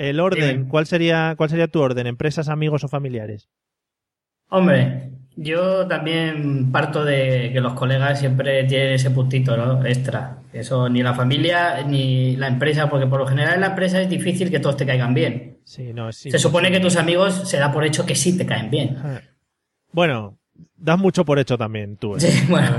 el 0.00 0.18
orden. 0.18 0.64
¿cuál 0.66 0.86
sería, 0.86 1.34
¿cuál 1.36 1.50
sería 1.50 1.68
tu 1.68 1.80
orden? 1.80 2.06
¿Empresas, 2.06 2.48
amigos 2.48 2.84
o 2.84 2.88
familiares? 2.88 3.50
Hombre, 4.48 5.10
yo 5.36 5.86
también 5.86 6.72
parto 6.72 7.04
de 7.04 7.50
que 7.52 7.60
los 7.60 7.74
colegas 7.74 8.18
siempre 8.18 8.64
tienen 8.64 8.94
ese 8.94 9.10
puntito, 9.10 9.56
¿no? 9.56 9.84
Extra. 9.84 10.38
Eso 10.52 10.88
ni 10.88 11.02
la 11.02 11.14
familia 11.14 11.84
ni 11.86 12.34
la 12.36 12.48
empresa, 12.48 12.88
porque 12.88 13.06
por 13.06 13.20
lo 13.20 13.26
general 13.26 13.54
en 13.54 13.60
la 13.60 13.68
empresa 13.68 14.00
es 14.00 14.08
difícil 14.08 14.50
que 14.50 14.58
todos 14.58 14.76
te 14.76 14.86
caigan 14.86 15.14
bien. 15.14 15.58
Sí, 15.64 15.92
no, 15.92 16.10
sí. 16.12 16.30
Se 16.30 16.38
supone 16.38 16.72
que 16.72 16.80
tus 16.80 16.96
amigos 16.96 17.48
se 17.48 17.58
da 17.58 17.70
por 17.70 17.84
hecho 17.84 18.06
que 18.06 18.16
sí 18.16 18.36
te 18.36 18.46
caen 18.46 18.70
bien. 18.70 18.96
Bueno, 19.92 20.38
das 20.76 20.98
mucho 20.98 21.24
por 21.24 21.38
hecho 21.38 21.58
también 21.58 21.96
tú. 21.96 22.16
¿eh? 22.16 22.20
Sí, 22.20 22.46
bueno. 22.48 22.70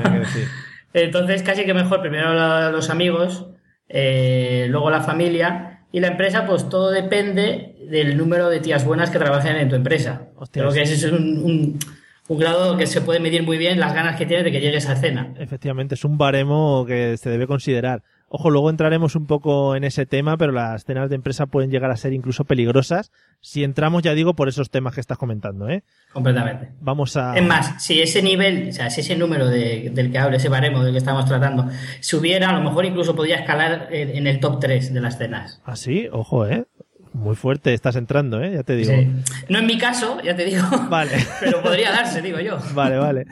Entonces, 0.93 1.43
casi 1.43 1.65
que 1.65 1.73
mejor 1.73 2.01
primero 2.01 2.33
los 2.71 2.89
amigos, 2.89 3.47
eh, 3.87 4.65
luego 4.69 4.89
la 4.89 5.01
familia 5.01 5.80
y 5.91 5.99
la 5.99 6.07
empresa, 6.07 6.45
pues 6.45 6.69
todo 6.69 6.89
depende 6.91 7.75
del 7.89 8.17
número 8.17 8.49
de 8.49 8.59
tías 8.59 8.85
buenas 8.85 9.09
que 9.09 9.19
trabajen 9.19 9.55
en 9.57 9.69
tu 9.69 9.75
empresa. 9.75 10.27
Hostia, 10.37 10.63
Creo 10.63 10.73
que 10.73 10.81
ese 10.83 10.93
es 10.93 11.03
un, 11.11 11.37
un- 11.43 11.79
un 12.27 12.37
grado 12.39 12.77
que 12.77 12.87
se 12.87 13.01
puede 13.01 13.19
medir 13.19 13.43
muy 13.43 13.57
bien 13.57 13.77
las 13.79 13.93
ganas 13.93 14.15
que 14.17 14.25
tienes 14.25 14.45
de 14.45 14.51
que 14.53 14.61
llegue 14.61 14.77
esa 14.77 14.95
cena. 14.95 15.33
Efectivamente, 15.37 15.95
es 15.95 16.05
un 16.05 16.17
baremo 16.17 16.85
que 16.87 17.17
se 17.17 17.29
debe 17.29 17.45
considerar. 17.45 18.03
Ojo, 18.33 18.49
luego 18.49 18.69
entraremos 18.69 19.17
un 19.17 19.27
poco 19.27 19.75
en 19.75 19.83
ese 19.83 20.05
tema, 20.05 20.37
pero 20.37 20.53
las 20.53 20.85
cenas 20.85 21.09
de 21.09 21.15
empresa 21.15 21.47
pueden 21.47 21.69
llegar 21.69 21.91
a 21.91 21.97
ser 21.97 22.13
incluso 22.13 22.45
peligrosas 22.45 23.11
si 23.41 23.61
entramos, 23.65 24.03
ya 24.03 24.13
digo, 24.13 24.35
por 24.35 24.47
esos 24.47 24.69
temas 24.69 24.93
que 24.95 25.01
estás 25.01 25.17
comentando, 25.17 25.67
¿eh? 25.67 25.83
Completamente. 26.13 26.69
Vamos 26.79 27.17
a... 27.17 27.35
Es 27.37 27.45
más, 27.45 27.83
si 27.83 27.99
ese 27.99 28.21
nivel, 28.21 28.69
o 28.69 28.71
sea, 28.71 28.89
si 28.89 29.01
ese 29.01 29.17
número 29.17 29.47
de- 29.49 29.91
del 29.93 30.13
que 30.13 30.17
hablo, 30.17 30.37
ese 30.37 30.47
baremo 30.47 30.81
del 30.81 30.93
que 30.93 30.99
estamos 30.99 31.25
tratando, 31.25 31.67
subiera, 31.99 32.51
a 32.51 32.53
lo 32.53 32.61
mejor 32.63 32.85
incluso 32.85 33.13
podría 33.17 33.35
escalar 33.35 33.89
en, 33.91 34.15
en 34.15 34.27
el 34.27 34.39
top 34.39 34.61
3 34.61 34.93
de 34.93 35.01
las 35.01 35.17
cenas. 35.17 35.61
Ah, 35.65 35.75
sí, 35.75 36.07
ojo, 36.09 36.47
¿eh? 36.47 36.65
Muy 37.11 37.35
fuerte 37.35 37.73
estás 37.73 37.97
entrando, 37.97 38.41
¿eh? 38.41 38.53
Ya 38.53 38.63
te 38.63 38.77
digo. 38.77 38.93
Sí. 38.93 39.09
No 39.49 39.59
en 39.59 39.65
mi 39.65 39.77
caso, 39.77 40.21
ya 40.23 40.33
te 40.37 40.45
digo, 40.45 40.63
Vale. 40.89 41.11
pero 41.41 41.61
podría 41.61 41.91
darse, 41.91 42.21
digo 42.21 42.39
yo. 42.39 42.57
Vale, 42.73 42.97
vale. 42.97 43.25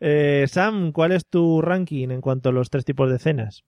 Eh, 0.00 0.46
Sam, 0.48 0.90
¿cuál 0.90 1.12
es 1.12 1.24
tu 1.24 1.62
ranking 1.62 2.08
en 2.10 2.20
cuanto 2.20 2.48
a 2.48 2.52
los 2.52 2.68
tres 2.68 2.84
tipos 2.84 3.08
de 3.08 3.20
cenas? 3.20 3.62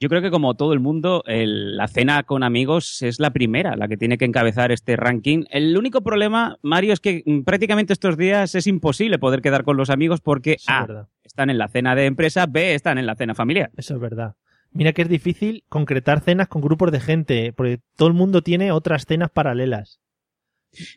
Yo 0.00 0.08
creo 0.08 0.22
que 0.22 0.30
como 0.30 0.54
todo 0.54 0.72
el 0.72 0.80
mundo, 0.80 1.24
el- 1.26 1.76
la 1.76 1.88
cena 1.88 2.22
con 2.22 2.44
amigos 2.44 3.02
es 3.02 3.18
la 3.18 3.30
primera, 3.32 3.74
la 3.76 3.88
que 3.88 3.96
tiene 3.96 4.16
que 4.16 4.24
encabezar 4.24 4.70
este 4.70 4.94
ranking. 4.96 5.44
El 5.50 5.76
único 5.76 6.02
problema, 6.02 6.56
Mario, 6.62 6.92
es 6.92 7.00
que 7.00 7.22
mm, 7.26 7.40
prácticamente 7.42 7.92
estos 7.92 8.16
días 8.16 8.54
es 8.54 8.66
imposible 8.68 9.18
poder 9.18 9.42
quedar 9.42 9.64
con 9.64 9.76
los 9.76 9.90
amigos 9.90 10.20
porque 10.20 10.52
Eso 10.52 10.70
A, 10.72 11.08
están 11.24 11.50
en 11.50 11.58
la 11.58 11.68
cena 11.68 11.94
de 11.96 12.06
empresa, 12.06 12.46
B, 12.46 12.74
están 12.74 12.98
en 12.98 13.06
la 13.06 13.16
cena 13.16 13.34
familiar. 13.34 13.70
Eso 13.76 13.94
es 13.94 14.00
verdad. 14.00 14.34
Mira 14.70 14.92
que 14.92 15.02
es 15.02 15.08
difícil 15.08 15.64
concretar 15.68 16.20
cenas 16.20 16.46
con 16.46 16.62
grupos 16.62 16.92
de 16.92 17.00
gente, 17.00 17.52
porque 17.52 17.80
todo 17.96 18.06
el 18.08 18.14
mundo 18.14 18.42
tiene 18.42 18.70
otras 18.70 19.04
cenas 19.06 19.30
paralelas. 19.30 20.00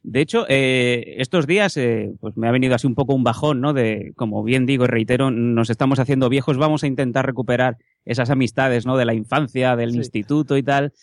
De 0.04 0.20
hecho, 0.20 0.46
eh, 0.50 1.16
estos 1.18 1.48
días 1.48 1.78
eh, 1.78 2.12
pues 2.20 2.36
me 2.36 2.48
ha 2.48 2.52
venido 2.52 2.76
así 2.76 2.86
un 2.86 2.94
poco 2.96 3.14
un 3.16 3.24
bajón, 3.24 3.62
¿no? 3.62 3.72
De, 3.74 4.12
como 4.16 4.44
bien 4.44 4.66
digo 4.66 4.84
y 4.84 4.88
reitero, 4.88 5.32
nos 5.32 5.70
estamos 5.70 5.98
haciendo 6.00 6.28
viejos, 6.28 6.58
vamos 6.58 6.84
a 6.84 6.88
intentar 6.88 7.26
recuperar 7.26 7.78
esas 8.06 8.30
amistades, 8.30 8.86
¿no? 8.86 8.98
De 8.98 9.06
la 9.06 9.14
infancia, 9.14 9.76
del 9.76 9.92
Sí. 9.92 9.98
instituto 9.98 10.58
y 10.58 10.64
tal. 10.64 10.94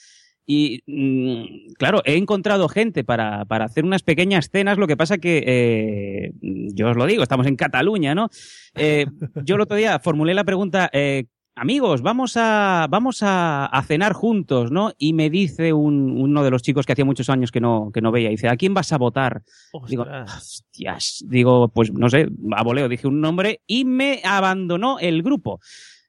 Y 0.51 0.83
mm, 0.87 1.75
claro, 1.75 2.01
he 2.07 2.17
encontrado 2.17 2.69
gente 2.69 3.05
para, 3.05 3.45
para 3.45 3.67
hacer 3.67 3.85
unas 3.85 4.03
pequeñas 4.03 4.49
cenas, 4.51 4.79
lo 4.79 4.87
que 4.87 4.97
pasa 4.97 5.19
que, 5.19 5.45
eh, 5.47 6.33
yo 6.41 6.89
os 6.89 6.97
lo 6.97 7.05
digo, 7.07 7.23
estamos 7.23 7.47
en 7.47 7.57
Cataluña, 7.57 8.15
¿no? 8.15 8.31
Eh, 8.75 9.07
yo 9.45 9.57
el 9.57 9.61
otro 9.61 9.77
día 9.77 9.99
formulé 9.99 10.33
la 10.33 10.45
pregunta, 10.45 10.89
eh, 10.95 11.27
amigos, 11.55 12.01
vamos 12.01 12.39
a, 12.39 12.87
vamos 12.89 13.23
a, 13.23 13.67
a 13.67 13.83
cenar 13.83 14.15
juntos, 14.15 14.71
¿no? 14.71 14.93
Y 14.97 15.13
me 15.13 15.29
dice 15.29 15.75
un- 15.75 16.13
uno 16.19 16.43
de 16.43 16.51
los 16.51 16.63
chicos 16.63 16.87
que 16.87 16.93
hacía 16.93 17.05
muchos 17.05 17.29
años 17.29 17.53
que 17.53 17.61
no, 17.61 17.91
que 17.93 18.01
no 18.01 18.11
veía, 18.11 18.31
dice, 18.31 18.49
¿a 18.49 18.57
quién 18.57 18.73
vas 18.73 18.91
a 18.95 18.97
votar? 18.97 19.43
Digo, 19.87 20.07
hostias, 20.25 21.25
digo, 21.29 21.69
pues 21.69 21.93
no 21.93 22.09
sé, 22.09 22.29
a 22.53 22.63
voleo 22.63 22.89
dije 22.89 23.07
un 23.07 23.21
nombre 23.21 23.61
y 23.67 23.85
me 23.85 24.21
abandonó 24.25 24.99
el 24.99 25.23
grupo. 25.23 25.61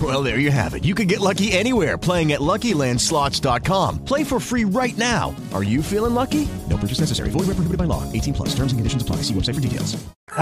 Well, 0.00 0.22
there 0.22 0.38
you 0.38 0.52
have 0.52 0.74
it. 0.74 0.84
You 0.84 0.94
can 0.94 1.08
get 1.08 1.18
lucky 1.18 1.50
anywhere 1.50 1.98
playing 1.98 2.32
at 2.32 2.40
LuckyLandSlots.com. 2.40 4.04
Play 4.04 4.22
for 4.22 4.38
free 4.38 4.64
right 4.64 4.96
now. 4.96 5.34
Are 5.52 5.64
you 5.64 5.82
feeling 5.82 6.14
lucky? 6.14 6.46
No 6.68 6.76
purchase 6.76 7.00
necessary. 7.00 7.30
Void 7.30 7.48
where 7.48 7.56
prohibited 7.56 7.78
by 7.78 7.84
law. 7.84 8.04
18 8.12 8.34
plus. 8.34 8.50
Terms 8.50 8.70
and 8.70 8.78
conditions 8.78 9.02
apply. 9.02 9.22
See 9.22 9.34
website 9.34 9.54
for 9.56 9.60
details. 9.60 9.96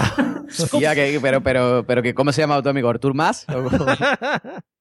Hostia, 0.46 0.94
que, 0.94 1.18
pero, 1.20 1.40
pero, 1.40 1.84
pero 1.86 2.02
que, 2.02 2.14
¿cómo 2.14 2.32
se 2.32 2.42
llama 2.42 2.62
tu 2.62 2.68
amigo? 2.68 2.88
¿Artur 2.88 3.14
Más? 3.14 3.46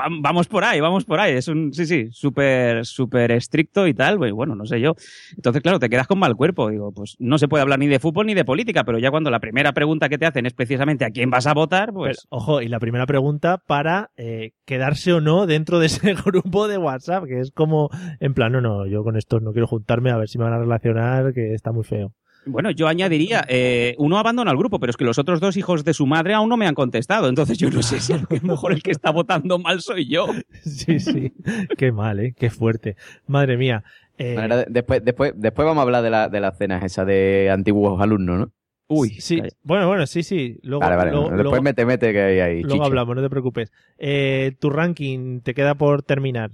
va- 0.00 0.08
vamos 0.20 0.48
por 0.48 0.64
ahí, 0.64 0.80
vamos 0.80 1.04
por 1.04 1.20
ahí. 1.20 1.34
Es 1.34 1.48
un, 1.48 1.72
sí, 1.72 1.86
sí, 1.86 2.08
súper, 2.10 2.86
súper 2.86 3.32
estricto 3.32 3.86
y 3.86 3.94
tal, 3.94 4.18
pues, 4.18 4.32
bueno, 4.32 4.54
no 4.54 4.64
sé 4.66 4.80
yo. 4.80 4.94
Entonces, 5.36 5.62
claro, 5.62 5.78
te 5.78 5.88
quedas 5.88 6.06
con 6.06 6.18
mal 6.18 6.34
cuerpo. 6.36 6.70
Digo, 6.70 6.92
pues 6.92 7.16
no 7.18 7.38
se 7.38 7.48
puede 7.48 7.62
hablar 7.62 7.78
ni 7.78 7.86
de 7.86 7.98
fútbol 7.98 8.26
ni 8.26 8.34
de 8.34 8.44
política, 8.44 8.84
pero 8.84 8.98
ya 8.98 9.10
cuando 9.10 9.30
la 9.30 9.40
primera 9.40 9.72
pregunta 9.72 10.08
que 10.08 10.18
te 10.18 10.26
hacen 10.26 10.46
es 10.46 10.54
precisamente 10.54 11.04
a 11.04 11.10
quién 11.10 11.30
vas 11.30 11.46
a 11.46 11.54
votar, 11.54 11.92
pues... 11.92 12.26
Ojo, 12.30 12.62
y 12.62 12.68
la 12.68 12.80
primera 12.80 13.06
pregunta 13.06 13.58
para 13.66 14.10
eh, 14.16 14.52
quedarse 14.64 15.12
o 15.12 15.20
no 15.20 15.46
dentro 15.46 15.78
de 15.78 15.86
ese 15.86 16.14
grupo 16.24 16.68
de 16.68 16.78
WhatsApp, 16.78 17.24
que 17.26 17.40
es 17.40 17.50
como, 17.52 17.90
en 18.20 18.34
plan, 18.34 18.52
no, 18.52 18.60
no, 18.60 18.86
yo 18.86 19.02
con 19.04 19.16
estos 19.16 19.42
no 19.42 19.52
quiero 19.52 19.66
juntarme 19.66 20.10
a 20.10 20.16
ver 20.16 20.28
si 20.28 20.38
me 20.38 20.44
van 20.44 20.54
a 20.54 20.58
relacionar, 20.58 21.32
que 21.34 21.54
está 21.54 21.72
muy 21.72 21.84
feo. 21.84 22.12
Bueno, 22.46 22.70
yo 22.70 22.88
añadiría, 22.88 23.44
eh, 23.48 23.94
uno 23.98 24.18
abandona 24.18 24.50
el 24.50 24.56
grupo, 24.56 24.80
pero 24.80 24.90
es 24.90 24.96
que 24.96 25.04
los 25.04 25.18
otros 25.18 25.40
dos 25.40 25.56
hijos 25.56 25.84
de 25.84 25.92
su 25.94 26.06
madre 26.06 26.34
aún 26.34 26.48
no 26.48 26.56
me 26.56 26.66
han 26.66 26.74
contestado. 26.74 27.28
Entonces 27.28 27.58
yo 27.58 27.70
no 27.70 27.82
sé 27.82 28.00
si 28.00 28.12
a 28.14 28.16
lo 28.18 28.28
mejor 28.42 28.72
el 28.72 28.82
que 28.82 28.90
está 28.90 29.10
votando 29.10 29.58
mal 29.58 29.80
soy 29.82 30.08
yo. 30.08 30.26
Sí, 30.62 30.98
sí. 31.00 31.32
Qué 31.76 31.92
mal, 31.92 32.18
¿eh? 32.20 32.34
Qué 32.36 32.50
fuerte. 32.50 32.96
Madre 33.26 33.56
mía. 33.56 33.84
Eh, 34.18 34.34
Bueno, 34.34 34.56
después, 34.68 35.04
después, 35.04 35.32
después 35.36 35.66
vamos 35.66 35.80
a 35.80 35.82
hablar 35.82 36.02
de, 36.02 36.10
la, 36.10 36.28
de 36.28 36.40
las 36.40 36.56
cenas 36.58 36.82
esas 36.84 37.06
de 37.06 37.50
antiguos 37.52 38.00
alumnos, 38.00 38.38
¿no? 38.38 38.52
Uy, 38.92 39.10
sí, 39.20 39.40
bueno, 39.62 39.86
bueno, 39.86 40.04
sí, 40.06 40.24
sí. 40.24 40.58
Luego, 40.62 40.80
Vale, 40.80 40.96
vale. 40.96 41.10
luego- 41.12 41.26
después 41.28 41.44
luego- 41.44 41.62
mete, 41.62 41.84
mete 41.86 42.12
que 42.12 42.20
hay 42.20 42.40
ahí. 42.40 42.62
luego 42.62 42.84
hablamos, 42.84 43.14
no 43.14 43.22
te 43.22 43.30
preocupes. 43.30 43.70
Eh, 43.98 44.52
tu 44.58 44.68
ranking 44.68 45.40
te 45.42 45.54
queda 45.54 45.76
por 45.76 46.02
terminar. 46.02 46.50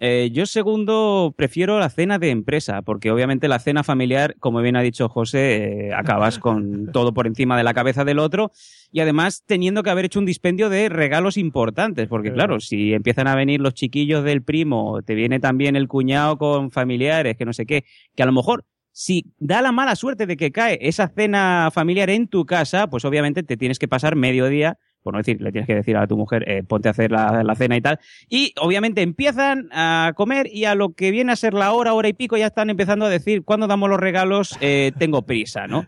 Eh, 0.00 0.30
yo 0.32 0.46
segundo 0.46 1.34
prefiero 1.36 1.80
la 1.80 1.90
cena 1.90 2.18
de 2.18 2.30
empresa, 2.30 2.82
porque 2.82 3.10
obviamente 3.10 3.48
la 3.48 3.58
cena 3.58 3.82
familiar, 3.82 4.36
como 4.38 4.60
bien 4.60 4.76
ha 4.76 4.82
dicho 4.82 5.08
José, 5.08 5.88
eh, 5.88 5.94
acabas 5.94 6.38
con 6.38 6.92
todo 6.92 7.12
por 7.12 7.26
encima 7.26 7.56
de 7.56 7.64
la 7.64 7.74
cabeza 7.74 8.04
del 8.04 8.20
otro 8.20 8.52
y 8.92 9.00
además 9.00 9.42
teniendo 9.44 9.82
que 9.82 9.90
haber 9.90 10.04
hecho 10.04 10.20
un 10.20 10.26
dispendio 10.26 10.68
de 10.68 10.88
regalos 10.88 11.36
importantes, 11.36 12.06
porque 12.06 12.32
claro, 12.32 12.60
si 12.60 12.94
empiezan 12.94 13.26
a 13.26 13.34
venir 13.34 13.60
los 13.60 13.74
chiquillos 13.74 14.22
del 14.22 14.42
primo, 14.42 15.02
te 15.02 15.14
viene 15.14 15.40
también 15.40 15.74
el 15.74 15.88
cuñado 15.88 16.38
con 16.38 16.70
familiares, 16.70 17.36
que 17.36 17.44
no 17.44 17.52
sé 17.52 17.66
qué, 17.66 17.84
que 18.14 18.22
a 18.22 18.26
lo 18.26 18.32
mejor 18.32 18.64
si 18.92 19.32
da 19.38 19.62
la 19.62 19.70
mala 19.70 19.94
suerte 19.94 20.26
de 20.26 20.36
que 20.36 20.50
cae 20.50 20.78
esa 20.80 21.08
cena 21.08 21.70
familiar 21.72 22.10
en 22.10 22.26
tu 22.26 22.46
casa, 22.46 22.88
pues 22.88 23.04
obviamente 23.04 23.44
te 23.44 23.56
tienes 23.56 23.78
que 23.78 23.86
pasar 23.86 24.16
mediodía, 24.16 24.78
por 25.02 25.12
no 25.14 25.18
decir, 25.18 25.40
le 25.40 25.52
tienes 25.52 25.66
que 25.66 25.74
decir 25.74 25.96
a 25.96 26.06
tu 26.06 26.16
mujer, 26.16 26.48
eh, 26.48 26.62
ponte 26.62 26.88
a 26.88 26.90
hacer 26.90 27.10
la, 27.10 27.42
la 27.42 27.54
cena 27.54 27.76
y 27.76 27.80
tal, 27.80 27.98
y 28.28 28.52
obviamente 28.60 29.02
empiezan 29.02 29.68
a 29.72 30.12
comer 30.16 30.48
y 30.52 30.64
a 30.64 30.74
lo 30.74 30.92
que 30.94 31.10
viene 31.10 31.32
a 31.32 31.36
ser 31.36 31.54
la 31.54 31.72
hora, 31.72 31.94
hora 31.94 32.08
y 32.08 32.12
pico, 32.12 32.36
ya 32.36 32.46
están 32.46 32.70
empezando 32.70 33.06
a 33.06 33.08
decir, 33.08 33.42
¿cuándo 33.44 33.66
damos 33.66 33.88
los 33.88 34.00
regalos? 34.00 34.56
Eh, 34.60 34.92
tengo 34.98 35.22
prisa, 35.22 35.66
¿no? 35.66 35.86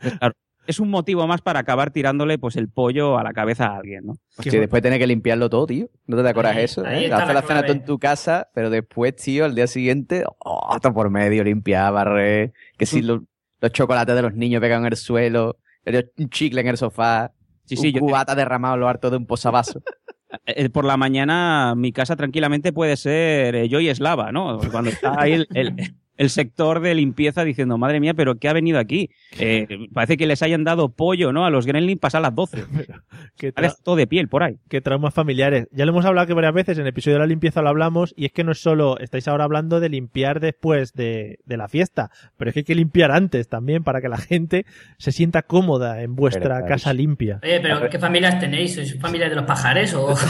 Pues, 0.00 0.14
claro, 0.18 0.34
es 0.66 0.78
un 0.78 0.90
motivo 0.90 1.26
más 1.26 1.40
para 1.40 1.58
acabar 1.60 1.90
tirándole 1.90 2.38
pues 2.38 2.54
el 2.56 2.68
pollo 2.68 3.18
a 3.18 3.22
la 3.24 3.32
cabeza 3.32 3.66
a 3.66 3.76
alguien, 3.78 4.06
¿no? 4.06 4.12
Hostia, 4.38 4.60
después 4.60 4.80
tener 4.82 4.98
que 5.00 5.06
limpiarlo 5.08 5.50
todo, 5.50 5.66
tío. 5.66 5.88
¿No 6.06 6.22
te 6.22 6.28
acuerdas 6.28 6.56
Ahí- 6.56 6.64
eso? 6.64 6.86
ahí 6.86 7.04
eh? 7.06 7.12
Hacer 7.12 7.28
la 7.28 7.34
la 7.34 7.42
cena 7.42 7.62
tú 7.66 7.72
en 7.72 7.84
tu 7.84 7.98
casa, 7.98 8.48
pero 8.54 8.70
después, 8.70 9.16
tío, 9.16 9.44
al 9.44 9.54
día 9.56 9.66
siguiente, 9.66 10.24
oh, 10.38 10.76
todo 10.80 10.94
por 10.94 11.10
medio, 11.10 11.42
limpiar, 11.42 11.92
barrer, 11.92 12.52
que 12.78 12.86
si 12.86 13.02
los, 13.02 13.20
los 13.60 13.72
chocolates 13.72 14.14
de 14.14 14.22
los 14.22 14.34
niños 14.34 14.60
pegan 14.60 14.82
en 14.82 14.92
el 14.92 14.96
suelo, 14.96 15.58
el- 15.84 16.10
un 16.16 16.30
chicle 16.30 16.60
en 16.60 16.68
el 16.68 16.76
sofá, 16.76 17.32
Sí, 17.76 17.82
sí, 17.82 17.88
un 17.88 17.94
yo- 17.94 18.00
cubata 18.00 18.34
derramado 18.34 18.74
en 18.74 18.80
lo 18.80 18.88
harto 18.88 19.10
de 19.10 19.16
un 19.18 19.26
posavasos. 19.26 19.82
Eh, 20.46 20.70
por 20.70 20.86
la 20.86 20.96
mañana 20.96 21.74
mi 21.76 21.92
casa 21.92 22.16
tranquilamente 22.16 22.72
puede 22.72 22.96
ser 22.96 23.54
eh, 23.54 23.68
Joy 23.70 23.90
Eslava, 23.90 24.32
¿no? 24.32 24.58
Cuando 24.70 24.88
está 24.90 25.20
ahí 25.20 25.32
el, 25.34 25.46
el- 25.52 25.94
el 26.16 26.30
sector 26.30 26.80
de 26.80 26.94
limpieza 26.94 27.44
diciendo, 27.44 27.78
madre 27.78 28.00
mía, 28.00 28.14
pero 28.14 28.36
¿qué 28.36 28.48
ha 28.48 28.52
venido 28.52 28.78
aquí? 28.78 29.10
Eh, 29.38 29.88
parece 29.92 30.16
que 30.16 30.26
les 30.26 30.42
hayan 30.42 30.64
dado 30.64 30.90
pollo, 30.90 31.32
¿no? 31.32 31.44
A 31.44 31.50
los 31.50 31.66
gremlins 31.66 32.00
pasar 32.00 32.22
las 32.22 32.34
12. 32.34 32.64
Qué 33.36 33.52
todo 33.82 33.96
de 33.96 34.06
piel 34.06 34.28
por 34.28 34.42
ahí. 34.42 34.58
qué 34.68 34.80
traumas 34.80 35.14
familiares. 35.14 35.66
Ya 35.72 35.84
lo 35.86 35.92
hemos 35.92 36.04
hablado 36.04 36.26
que 36.26 36.34
varias 36.34 36.54
veces, 36.54 36.78
en 36.78 36.82
el 36.82 36.88
episodio 36.88 37.16
de 37.16 37.20
la 37.20 37.26
limpieza 37.26 37.62
lo 37.62 37.70
hablamos, 37.70 38.12
y 38.16 38.26
es 38.26 38.32
que 38.32 38.44
no 38.44 38.52
es 38.52 38.58
solo, 38.58 38.98
estáis 38.98 39.26
ahora 39.26 39.44
hablando 39.44 39.80
de 39.80 39.88
limpiar 39.88 40.38
después 40.38 40.92
de, 40.92 41.38
de 41.44 41.56
la 41.56 41.68
fiesta, 41.68 42.10
pero 42.36 42.50
es 42.50 42.54
que 42.54 42.60
hay 42.60 42.64
que 42.64 42.74
limpiar 42.74 43.10
antes 43.10 43.48
también 43.48 43.82
para 43.82 44.00
que 44.00 44.08
la 44.08 44.18
gente 44.18 44.66
se 44.98 45.12
sienta 45.12 45.42
cómoda 45.42 46.02
en 46.02 46.14
vuestra 46.14 46.64
casa 46.66 46.92
limpia. 46.92 47.40
Oye, 47.42 47.60
pero 47.60 47.88
¿qué 47.88 47.98
familias 47.98 48.38
tenéis? 48.38 48.74
¿Sois 48.74 48.98
familia 49.00 49.28
de 49.28 49.36
los 49.36 49.44
pajares 49.44 49.94
o...? 49.94 50.14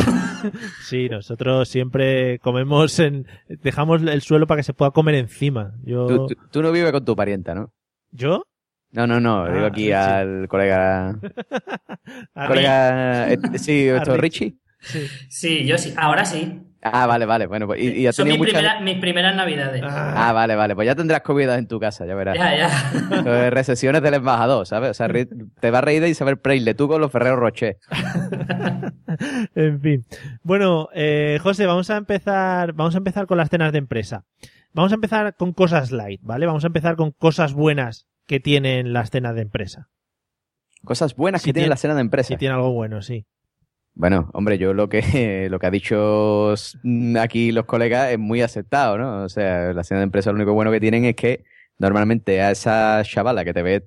Sí, 0.82 1.08
nosotros 1.08 1.68
siempre 1.68 2.38
comemos 2.40 2.98
en, 2.98 3.26
dejamos 3.48 4.02
el 4.02 4.20
suelo 4.22 4.46
para 4.46 4.58
que 4.58 4.64
se 4.64 4.74
pueda 4.74 4.90
comer 4.90 5.14
encima. 5.14 5.71
Yo, 5.84 6.06
Tú, 6.06 6.26
tú- 6.28 6.36
tú 6.50 6.62
no 6.62 6.72
vives 6.72 6.92
con 6.92 7.04
tu 7.04 7.14
parienta, 7.16 7.54
¿no? 7.54 7.72
¿yo? 8.10 8.44
No, 8.92 9.06
no, 9.06 9.20
no. 9.20 9.44
Ah, 9.44 9.50
digo 9.52 9.66
aquí 9.66 9.82
Richie. 9.84 9.94
al 9.94 10.48
colega. 10.48 11.18
Colega. 12.46 13.32
eh, 13.32 13.38
sí, 13.56 13.88
A 13.90 13.96
esto, 13.98 14.16
Richie. 14.16 14.56
Sí, 15.28 15.64
yo 15.64 15.78
sí. 15.78 15.94
Ahora 15.96 16.24
sí. 16.24 16.60
Ah, 16.84 17.06
vale, 17.06 17.24
vale. 17.24 17.46
Bueno, 17.46 17.66
pues. 17.68 17.80
Y, 17.80 17.90
y 18.00 18.06
has 18.08 18.16
Son 18.16 18.26
mis, 18.26 18.36
muchas. 18.36 18.54
primera- 18.54 18.80
mis 18.80 18.98
primeras 18.98 19.36
navidades. 19.36 19.82
Ah, 19.86 20.32
vale, 20.34 20.56
vale. 20.56 20.74
Pues 20.74 20.84
ya 20.86 20.94
tendrás 20.96 21.20
comidas 21.22 21.58
en 21.58 21.68
tu 21.68 21.78
casa, 21.78 22.04
ya 22.04 22.14
verás. 22.16 22.36
Ya, 22.36 22.56
ya. 22.56 23.50
Recesiones 23.50 24.02
del 24.02 24.14
embajador, 24.14 24.66
¿sabes? 24.66 24.90
O 24.90 24.94
sea, 24.94 25.08
te 25.08 25.70
va 25.70 25.78
a 25.78 25.80
reír 25.80 26.02
de 26.02 26.08
Isabel 26.10 26.38
Preyle, 26.38 26.74
tú 26.74 26.88
con 26.88 27.00
los 27.00 27.12
Ferrero 27.12 27.36
Rocher. 27.36 27.78
en 29.54 29.80
fin. 29.80 30.04
Bueno, 30.42 30.88
eh, 30.94 31.38
José, 31.42 31.66
vamos 31.66 31.88
a 31.90 31.96
empezar, 31.96 32.72
vamos 32.72 32.94
a 32.94 32.98
empezar 32.98 33.26
con 33.26 33.38
las 33.38 33.48
cenas 33.48 33.72
de 33.72 33.78
empresa. 33.78 34.24
Vamos 34.74 34.92
a 34.92 34.94
empezar 34.94 35.36
con 35.36 35.52
cosas 35.52 35.90
light, 35.90 36.20
¿vale? 36.22 36.46
Vamos 36.46 36.64
a 36.64 36.68
empezar 36.68 36.96
con 36.96 37.10
cosas 37.12 37.52
buenas 37.52 38.06
que 38.26 38.40
tienen 38.40 38.92
las 38.92 39.10
cenas 39.10 39.34
de 39.34 39.42
empresa. 39.42 39.88
Cosas 40.84 41.14
buenas 41.14 41.42
Si 41.42 41.48
que 41.50 41.52
tiene 41.52 41.64
tiene- 41.64 41.70
la 41.70 41.76
cena 41.76 41.94
de 41.94 42.00
empresa. 42.00 42.28
Si 42.28 42.36
tiene 42.36 42.54
algo 42.54 42.72
bueno, 42.72 43.02
sí. 43.02 43.26
Bueno, 43.94 44.30
hombre, 44.32 44.56
yo 44.58 44.72
lo 44.72 44.88
que 44.88 45.02
lo 45.50 45.58
que 45.58 45.66
ha 45.66 45.70
dicho 45.70 46.54
mm, 46.82 47.16
aquí 47.18 47.52
los 47.52 47.66
colegas 47.66 48.10
es 48.10 48.18
muy 48.18 48.40
aceptado, 48.40 48.96
¿no? 48.98 49.22
O 49.24 49.28
sea, 49.28 49.72
la 49.72 49.84
cena 49.84 50.00
de 50.00 50.04
empresa 50.04 50.30
lo 50.30 50.36
único 50.36 50.54
bueno 50.54 50.70
que 50.72 50.80
tienen 50.80 51.04
es 51.04 51.14
que 51.14 51.44
normalmente 51.78 52.40
a 52.40 52.50
esa 52.50 53.02
chavala 53.04 53.44
que 53.44 53.52
te 53.52 53.62
ve 53.62 53.86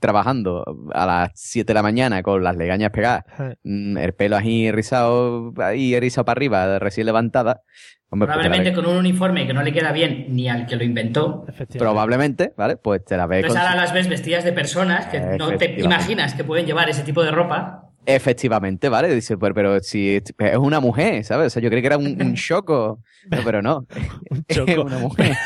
trabajando 0.00 0.64
a 0.92 1.06
las 1.06 1.30
7 1.34 1.66
de 1.66 1.74
la 1.74 1.82
mañana 1.82 2.22
con 2.22 2.42
las 2.42 2.56
legañas 2.56 2.90
pegadas, 2.90 3.24
mm, 3.62 3.96
el 3.98 4.12
pelo 4.14 4.36
ahí 4.36 4.70
rizado, 4.70 5.52
ahí 5.58 5.94
erizado 5.94 6.24
para 6.24 6.38
arriba, 6.38 6.78
recién 6.78 7.06
levantada, 7.06 7.62
hombre, 8.10 8.26
pues 8.26 8.36
la 8.36 8.42
Probablemente 8.42 8.72
con 8.72 8.86
un 8.86 8.96
uniforme 8.96 9.46
que 9.46 9.52
no 9.52 9.62
le 9.62 9.72
queda 9.72 9.92
bien 9.92 10.26
ni 10.30 10.48
al 10.48 10.66
que 10.66 10.76
lo 10.76 10.84
inventó. 10.84 11.44
probablemente, 11.78 12.52
¿vale? 12.56 12.76
Pues 12.76 13.04
te 13.04 13.16
la 13.16 13.26
ves 13.26 13.38
Entonces 13.38 13.60
con 13.60 13.68
ahora 13.68 13.80
las 13.80 13.92
ves 13.92 14.08
vestidas 14.08 14.44
de 14.44 14.52
personas 14.52 15.06
que 15.06 15.20
no 15.20 15.56
te 15.56 15.80
imaginas 15.80 16.34
que 16.34 16.44
pueden 16.44 16.66
llevar 16.66 16.88
ese 16.88 17.02
tipo 17.02 17.22
de 17.22 17.30
ropa. 17.30 17.84
Efectivamente, 18.06 18.88
¿vale? 18.88 19.14
Dice, 19.14 19.36
pero, 19.36 19.54
pero 19.54 19.80
si 19.80 20.16
es 20.16 20.56
una 20.58 20.80
mujer, 20.80 21.22
¿sabes? 21.24 21.48
O 21.48 21.50
sea, 21.50 21.62
yo 21.62 21.68
creí 21.68 21.82
que 21.82 21.88
era 21.88 21.98
un, 21.98 22.20
un 22.20 22.34
choco. 22.34 23.00
No, 23.30 23.38
pero 23.44 23.60
no. 23.60 23.86
Es 24.48 24.56
choco. 24.56 24.82
una 24.82 24.98
mujer. 24.98 25.36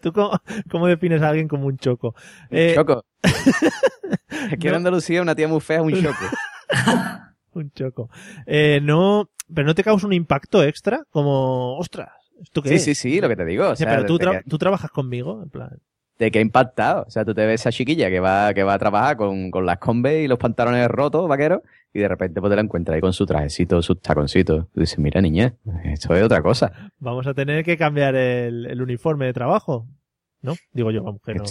¿Tú 0.00 0.12
cómo, 0.12 0.30
cómo 0.70 0.86
defines 0.86 1.20
a 1.20 1.28
alguien 1.28 1.48
como 1.48 1.66
un 1.66 1.76
choco? 1.76 2.14
Eh, 2.50 2.72
choco. 2.74 3.04
Aquí 4.50 4.68
en 4.68 4.74
Andalucía 4.74 5.20
una 5.20 5.34
tía 5.34 5.48
muy 5.48 5.60
fea 5.60 5.78
es 5.78 5.82
un 5.82 6.02
choco. 6.02 6.24
un 7.52 7.70
choco. 7.72 8.10
Eh, 8.46 8.80
no, 8.82 9.28
pero 9.52 9.66
no 9.66 9.74
te 9.74 9.84
causa 9.84 10.06
un 10.06 10.12
impacto 10.14 10.62
extra, 10.64 11.02
como, 11.10 11.76
ostras, 11.78 12.08
¿esto 12.42 12.62
qué 12.62 12.70
Sí, 12.70 12.74
es? 12.76 12.84
sí, 12.84 12.94
sí, 12.94 13.20
lo 13.20 13.28
que 13.28 13.36
te 13.36 13.44
digo. 13.44 13.68
O 13.70 13.76
Sí, 13.76 13.84
sea, 13.84 13.92
pero 13.94 14.06
tú, 14.06 14.16
de 14.18 14.24
tra- 14.26 14.42
que- 14.42 14.48
tú 14.48 14.56
trabajas 14.58 14.90
conmigo, 14.90 15.42
en 15.42 15.50
plan. 15.50 15.70
De 16.18 16.30
que 16.30 16.38
ha 16.38 16.42
impactado. 16.42 17.04
O 17.06 17.10
sea, 17.10 17.24
tú 17.24 17.34
te 17.34 17.46
ves 17.46 17.66
a 17.66 17.68
esa 17.68 17.76
chiquilla 17.76 18.08
que 18.10 18.20
va, 18.20 18.54
que 18.54 18.62
va 18.62 18.74
a 18.74 18.78
trabajar 18.78 19.16
con, 19.16 19.50
con 19.50 19.66
las 19.66 19.78
combes 19.78 20.24
y 20.24 20.28
los 20.28 20.38
pantalones 20.38 20.86
rotos, 20.88 21.28
vaqueros, 21.28 21.60
y 21.92 22.00
de 22.00 22.08
repente 22.08 22.40
pues 22.40 22.50
te 22.50 22.56
la 22.56 22.62
encuentras 22.62 22.94
ahí 22.94 23.00
con 23.00 23.12
su 23.12 23.26
trajecito, 23.26 23.82
sus 23.82 24.00
taconcitos. 24.00 24.66
Tú 24.72 24.80
dices, 24.80 24.98
mira, 24.98 25.20
niña, 25.20 25.54
esto 25.84 26.14
es 26.14 26.22
otra 26.22 26.42
cosa. 26.42 26.90
Vamos 26.98 27.26
a 27.26 27.34
tener 27.34 27.64
que 27.64 27.76
cambiar 27.76 28.14
el, 28.14 28.66
el 28.66 28.82
uniforme 28.82 29.26
de 29.26 29.32
trabajo. 29.32 29.86
¿No? 30.42 30.52
Digo 30.72 30.90
yo, 30.90 31.02
vamos, 31.02 31.22
que 31.24 31.34
no. 31.34 31.44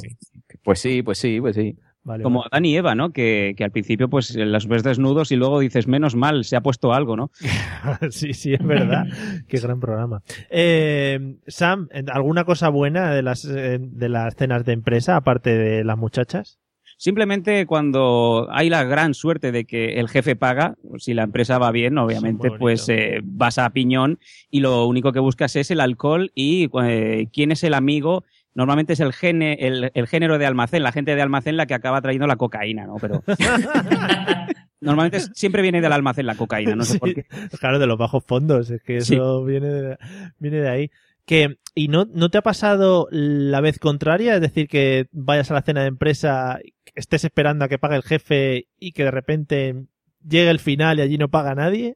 Pues 0.63 0.79
sí, 0.79 1.01
pues 1.01 1.17
sí, 1.17 1.41
pues 1.41 1.55
sí. 1.55 1.75
Vale, 2.03 2.23
Como 2.23 2.39
vale. 2.39 2.49
Adán 2.51 2.65
y 2.65 2.75
Eva, 2.75 2.95
¿no? 2.95 3.11
Que, 3.11 3.53
que 3.57 3.63
al 3.63 3.71
principio 3.71 4.09
pues 4.09 4.35
las 4.35 4.67
ves 4.67 4.83
desnudos 4.83 5.31
y 5.31 5.37
luego 5.37 5.59
dices, 5.59 5.87
menos 5.87 6.15
mal, 6.15 6.43
se 6.43 6.55
ha 6.55 6.61
puesto 6.61 6.93
algo, 6.93 7.15
¿no? 7.15 7.31
sí, 8.09 8.33
sí, 8.33 8.53
es 8.53 8.63
verdad. 8.63 9.05
Qué 9.47 9.57
gran 9.59 9.79
programa. 9.79 10.21
Eh, 10.49 11.37
Sam, 11.47 11.87
¿alguna 12.11 12.43
cosa 12.43 12.69
buena 12.69 13.13
de 13.13 13.21
las, 13.21 13.45
eh, 13.45 13.79
de 13.79 14.09
las 14.09 14.35
cenas 14.35 14.65
de 14.65 14.73
empresa, 14.73 15.15
aparte 15.15 15.57
de 15.57 15.83
las 15.83 15.97
muchachas? 15.97 16.59
Simplemente 16.97 17.65
cuando 17.65 18.47
hay 18.51 18.69
la 18.69 18.85
gran 18.85 19.13
suerte 19.13 19.51
de 19.51 19.65
que 19.65 19.99
el 19.99 20.07
jefe 20.07 20.37
paga, 20.37 20.75
si 20.97 21.13
la 21.13 21.23
empresa 21.23 21.57
va 21.57 21.71
bien, 21.71 21.97
obviamente, 21.97 22.49
pues 22.51 22.87
eh, 22.87 23.19
vas 23.23 23.57
a 23.57 23.69
piñón 23.71 24.19
y 24.49 24.61
lo 24.61 24.85
único 24.85 25.11
que 25.11 25.19
buscas 25.19 25.55
es 25.55 25.69
el 25.71 25.81
alcohol 25.81 26.31
y 26.33 26.69
eh, 26.81 27.27
quién 27.33 27.51
es 27.51 27.65
el 27.65 27.73
amigo. 27.73 28.23
Normalmente 28.55 28.93
es 28.93 28.99
el, 28.99 29.13
gene, 29.13 29.57
el, 29.59 29.91
el 29.93 30.07
género 30.07 30.37
de 30.37 30.45
almacén, 30.45 30.83
la 30.83 30.91
gente 30.91 31.15
de 31.15 31.21
almacén 31.21 31.57
la 31.57 31.65
que 31.65 31.73
acaba 31.73 32.01
trayendo 32.01 32.27
la 32.27 32.35
cocaína, 32.35 32.85
¿no? 32.85 32.97
Pero 33.01 33.23
normalmente 34.81 35.17
es- 35.17 35.31
siempre 35.33 35.61
viene 35.61 35.81
del 35.81 35.91
almacén 35.93 36.25
la 36.25 36.35
cocaína, 36.35 36.75
no 36.75 36.83
sé 36.83 36.93
Sí, 36.93 36.99
por 36.99 37.13
qué. 37.13 37.25
Claro, 37.59 37.79
de 37.79 37.87
los 37.87 37.97
bajos 37.97 38.23
fondos, 38.25 38.69
es 38.69 38.81
que 38.83 39.01
Sí. 39.01 39.15
eso 39.15 39.43
viene, 39.43 39.67
de, 39.69 39.97
viene 40.39 40.57
de 40.61 40.69
ahí. 40.69 40.91
Que, 41.25 41.55
¿Y 41.73 41.87
no, 41.87 42.05
no 42.13 42.29
te 42.29 42.37
ha 42.37 42.41
pasado 42.41 43.07
la 43.09 43.61
vez 43.61 43.79
contraria? 43.79 44.35
Es 44.35 44.41
decir, 44.41 44.67
que 44.67 45.07
vayas 45.11 45.49
a 45.51 45.53
la 45.53 45.61
cena 45.61 45.81
de 45.81 45.87
empresa, 45.87 46.59
estés 46.95 47.23
esperando 47.23 47.63
a 47.65 47.69
que 47.69 47.79
pague 47.79 47.95
el 47.95 48.03
jefe 48.03 48.67
y 48.77 48.91
que 48.91 49.05
de 49.05 49.11
repente 49.11 49.85
llegue 50.21 50.49
el 50.49 50.59
final 50.59 50.99
y 50.99 51.01
allí 51.01 51.17
no 51.17 51.29
paga 51.29 51.55
nadie. 51.55 51.95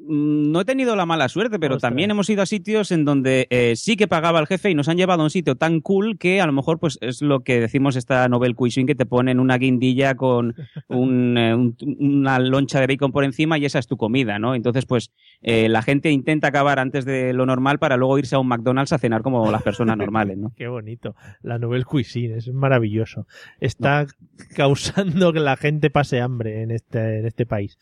Mm, 0.00 0.52
No 0.52 0.60
he 0.60 0.64
tenido 0.64 0.94
la 0.96 1.06
mala 1.06 1.28
suerte, 1.28 1.58
pero 1.58 1.78
también 1.78 2.10
hemos 2.10 2.30
ido 2.30 2.42
a 2.42 2.46
sitios 2.46 2.92
en 2.92 3.04
donde 3.04 3.46
eh, 3.50 3.74
sí 3.76 3.96
que 3.96 4.06
pagaba 4.08 4.38
el 4.40 4.46
jefe 4.46 4.70
y 4.70 4.74
nos 4.74 4.88
han 4.88 4.96
llevado 4.96 5.22
a 5.22 5.24
un 5.24 5.30
sitio 5.30 5.56
tan 5.56 5.80
cool 5.80 6.18
que 6.18 6.40
a 6.40 6.46
lo 6.46 6.52
mejor 6.52 6.78
pues 6.78 6.98
es 7.00 7.20
lo 7.22 7.40
que 7.40 7.60
decimos 7.60 7.96
esta 7.96 8.28
novel 8.28 8.54
cuisine 8.54 8.86
que 8.86 8.94
te 8.94 9.06
ponen 9.06 9.40
una 9.40 9.58
guindilla 9.58 10.14
con 10.14 10.54
un, 10.88 11.36
eh, 11.38 11.54
un- 11.54 11.76
una 11.98 12.38
loncha 12.38 12.80
de 12.80 12.86
bacon 12.86 13.10
por 13.12 13.24
encima 13.24 13.58
y 13.58 13.64
esa 13.64 13.78
es 13.78 13.86
tu 13.86 13.96
comida, 13.96 14.38
¿no? 14.38 14.54
Entonces 14.54 14.86
pues 14.86 15.10
eh, 15.42 15.68
la 15.68 15.82
gente 15.82 16.10
intenta 16.10 16.48
acabar 16.48 16.78
antes 16.78 17.04
de 17.04 17.32
lo 17.32 17.44
normal 17.46 17.78
para 17.78 17.96
luego 17.96 18.18
irse 18.18 18.34
a 18.36 18.38
un 18.38 18.48
McDonald's 18.48 18.92
a 18.92 18.98
cenar 18.98 19.22
como 19.22 19.50
las 19.50 19.62
personas 19.62 19.96
normales, 19.98 20.38
¿no? 20.38 20.52
Qué 20.56 20.68
bonito. 20.68 21.14
La 21.42 21.58
Nouvelle 21.58 21.84
Cuisine, 21.84 22.36
es 22.38 22.48
maravilloso. 22.52 23.26
Está 23.60 24.06
causando 24.54 25.32
que 25.32 25.40
la 25.40 25.56
gente 25.56 25.90
pase 25.90 26.20
hambre 26.20 26.62
en 26.62 26.70
este, 26.70 27.18
en 27.18 27.26
este 27.26 27.46
país. 27.46 27.78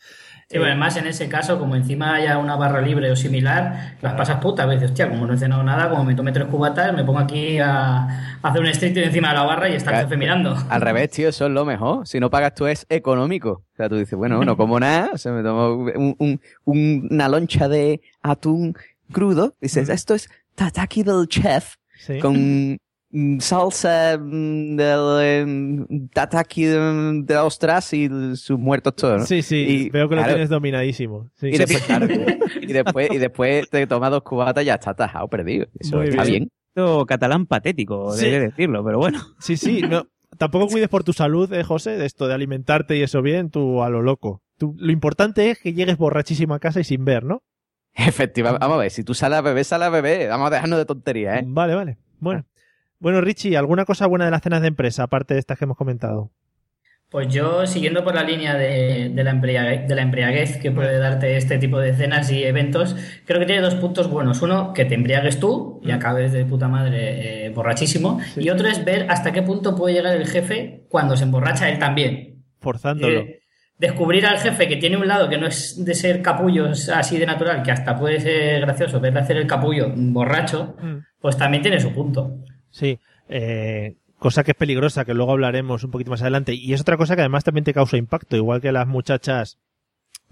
Sí, 0.49 0.57
bueno, 0.57 0.71
además 0.71 0.97
en 0.97 1.07
ese 1.07 1.27
caso, 1.29 1.59
como 1.59 1.75
encima 1.75 2.06
haya 2.15 2.37
una 2.37 2.55
barra 2.55 2.81
libre 2.81 3.11
o 3.11 3.15
similar, 3.15 3.95
las 4.01 4.13
pasas 4.15 4.39
putas. 4.39 4.65
A 4.65 4.69
veces, 4.69 4.89
hostia, 4.91 5.09
como 5.09 5.25
no 5.27 5.33
he 5.33 5.37
cenado 5.37 5.63
nada, 5.63 5.89
como 5.89 6.03
me 6.03 6.15
tome 6.15 6.31
tres 6.31 6.47
cubatas, 6.47 6.93
me 6.93 7.03
pongo 7.03 7.19
aquí 7.19 7.59
a, 7.59 7.97
a 8.41 8.47
hacer 8.49 8.61
un 8.61 8.67
striptease 8.67 9.07
encima 9.07 9.29
de 9.29 9.35
la 9.35 9.43
barra 9.43 9.69
y 9.69 9.73
está 9.75 9.91
el 9.91 10.03
jefe 10.05 10.17
mirando. 10.17 10.55
Al 10.69 10.81
revés, 10.81 11.09
tío, 11.11 11.29
eso 11.29 11.45
es 11.45 11.51
lo 11.51 11.65
mejor. 11.65 12.07
Si 12.07 12.19
no 12.19 12.29
pagas 12.29 12.53
tú 12.55 12.67
es 12.67 12.85
económico. 12.89 13.63
O 13.73 13.75
sea, 13.75 13.89
tú 13.89 13.95
dices, 13.97 14.17
bueno, 14.17 14.43
no 14.43 14.57
como 14.57 14.79
nada, 14.79 15.11
o 15.13 15.17
sea, 15.17 15.31
me 15.31 15.43
tomo 15.43 15.75
un- 15.75 16.15
un- 16.19 16.41
un- 16.65 17.07
una 17.11 17.29
loncha 17.29 17.67
de 17.69 18.01
atún 18.21 18.75
crudo. 19.11 19.55
Dices, 19.61 19.89
esto 19.89 20.15
es 20.15 20.29
tataki 20.55 21.03
del 21.03 21.27
chef 21.27 21.75
Sí. 21.99 22.19
con 22.19 22.77
salsa 23.39 24.17
mm, 24.19 24.75
del 24.75 25.21
em, 25.21 26.07
tataki 26.09 26.65
de, 26.65 27.21
de 27.23 27.37
ostras 27.37 27.93
y 27.93 28.09
sus 28.35 28.59
muertos 28.59 28.95
todos, 28.95 29.19
¿no? 29.21 29.25
Sí, 29.25 29.41
sí, 29.41 29.55
Y, 29.57 29.89
veo 29.89 30.09
que 30.09 30.15
lo 30.15 30.21
claro, 30.21 30.33
tienes 30.33 30.49
dominadísimo. 30.49 31.29
Sí. 31.35 31.47
Y 31.47 31.57
después, 31.57 31.83
claro, 31.83 32.07
y 32.61 32.73
después, 32.73 33.09
y 33.11 33.17
después 33.17 33.69
te 33.69 33.87
tomas 33.87 34.11
dos 34.11 34.23
cubatas 34.23 34.63
y 34.63 34.67
ya 34.67 34.75
está 34.75 34.93
tajado, 34.93 35.27
perdido. 35.27 35.67
Eso 35.79 35.97
Muy 35.97 36.09
está 36.09 36.23
bien. 36.23 36.33
bien. 36.43 36.51
Esto 36.75 37.05
catalán 37.05 37.45
patético, 37.45 38.11
Sí. 38.13 38.25
debe 38.25 38.47
decirlo, 38.47 38.83
pero 38.83 38.97
bueno. 38.99 39.19
Sí, 39.39 39.57
sí, 39.57 39.81
no. 39.81 40.05
Tampoco 40.37 40.67
cuides 40.67 40.89
por 40.89 41.03
tu 41.03 41.13
salud, 41.13 41.51
eh, 41.53 41.63
José, 41.63 41.91
de 41.97 42.05
esto 42.05 42.27
de 42.27 42.33
alimentarte 42.35 42.97
y 42.97 43.01
eso 43.01 43.21
bien, 43.21 43.49
tú 43.49 43.81
a 43.83 43.89
lo 43.89 44.01
loco. 44.01 44.43
Tú, 44.57 44.75
lo 44.77 44.91
importante 44.91 45.49
es 45.49 45.59
que 45.59 45.73
llegues 45.73 45.97
borrachísimo 45.97 46.53
a 46.53 46.59
casa 46.59 46.79
y 46.79 46.83
sin 46.83 47.05
ver, 47.05 47.23
¿no? 47.23 47.41
Efectivamente. 47.93 48.59
Vamos 48.63 48.75
a 48.77 48.81
ver, 48.81 48.91
si 48.91 49.03
tú 49.03 49.13
sales 49.15 49.39
a 49.39 49.41
beber, 49.41 49.65
sales 49.65 49.87
a 49.87 49.89
beber. 49.89 50.29
Vamos 50.29 50.47
a 50.47 50.55
dejarnos 50.55 50.77
de 50.77 50.85
tonterías, 50.85 51.39
¿eh? 51.41 51.45
Vale, 51.47 51.73
vale. 51.73 51.97
Bueno. 52.19 52.45
Bueno, 52.99 53.21
Richie, 53.21 53.55
¿alguna 53.57 53.85
cosa 53.85 54.07
buena 54.07 54.25
de 54.25 54.31
las 54.31 54.41
cenas 54.41 54.61
de 54.61 54.69
empresa, 54.69 55.03
aparte 55.03 55.33
de 55.33 55.39
estas 55.39 55.57
que 55.57 55.65
hemos 55.65 55.77
comentado? 55.77 56.31
Pues 57.09 57.29
yo, 57.29 57.65
siguiendo 57.65 58.03
por 58.03 58.13
la 58.15 58.23
línea 58.23 58.55
de, 58.55 59.09
de 59.13 59.23
la, 59.23 59.29
embriaguez, 59.31 59.87
de 59.87 59.95
la 59.95 60.01
embriaguez 60.01 60.57
que 60.57 60.71
puede 60.71 60.97
darte 60.97 61.37
este 61.37 61.57
tipo 61.57 61.79
de 61.79 61.93
cenas 61.93 62.29
y 62.33 62.43
eventos, 62.43 62.97
creo 63.25 63.39
que 63.39 63.45
tiene 63.45 63.61
dos 63.61 63.75
puntos 63.75 64.09
buenos. 64.09 64.41
Uno, 64.41 64.73
que 64.73 64.83
te 64.83 64.95
embriagues 64.95 65.39
tú 65.39 65.79
y 65.83 65.91
acabes 65.91 66.33
de 66.33 66.43
puta 66.43 66.67
madre 66.67 67.45
eh, 67.45 67.49
borrachísimo. 67.51 68.19
Y 68.35 68.49
otro 68.49 68.67
es 68.67 68.83
ver 68.83 69.05
hasta 69.09 69.31
qué 69.31 69.41
punto 69.41 69.73
puede 69.73 69.95
llegar 69.95 70.17
el 70.17 70.27
jefe 70.27 70.83
cuando 70.89 71.15
se 71.15 71.23
emborracha 71.23 71.69
él 71.69 71.79
también. 71.79 72.43
Forzándolo. 72.59 73.19
Eh, 73.21 73.39
descubrir 73.77 74.25
al 74.25 74.39
jefe 74.39 74.67
que 74.67 74.75
tiene 74.75 74.97
un 74.97 75.07
lado 75.07 75.29
que 75.29 75.37
no 75.37 75.47
es 75.47 75.85
de 75.85 75.93
ser 75.93 76.21
capullo 76.21 76.65
así 76.93 77.17
de 77.17 77.25
natural, 77.25 77.63
que 77.63 77.71
hasta 77.71 77.95
puede 77.97 78.19
ser 78.19 78.59
gracioso 78.59 78.99
verle 78.99 79.21
hacer 79.21 79.37
el 79.37 79.47
capullo 79.47 79.93
borracho, 79.95 80.75
Mm. 80.81 80.97
pues 81.21 81.37
también 81.37 81.61
tiene 81.63 81.79
su 81.79 81.93
punto. 81.93 82.39
Sí. 82.77 82.99
Eh, 83.27 83.95
cosa 84.19 84.43
que 84.43 84.51
es 84.51 84.57
peligrosa, 84.57 85.03
que 85.03 85.15
luego 85.15 85.31
hablaremos 85.31 85.83
un 85.83 85.89
poquito 85.89 86.11
más 86.11 86.21
adelante. 86.21 86.53
Y 86.53 86.73
es 86.73 86.81
otra 86.81 86.95
cosa 86.95 87.15
que 87.15 87.21
además 87.21 87.43
también 87.43 87.63
te 87.63 87.73
causa 87.73 87.97
impacto, 87.97 88.35
igual 88.35 88.61
que 88.61 88.71
las 88.71 88.87
muchachas 88.87 89.57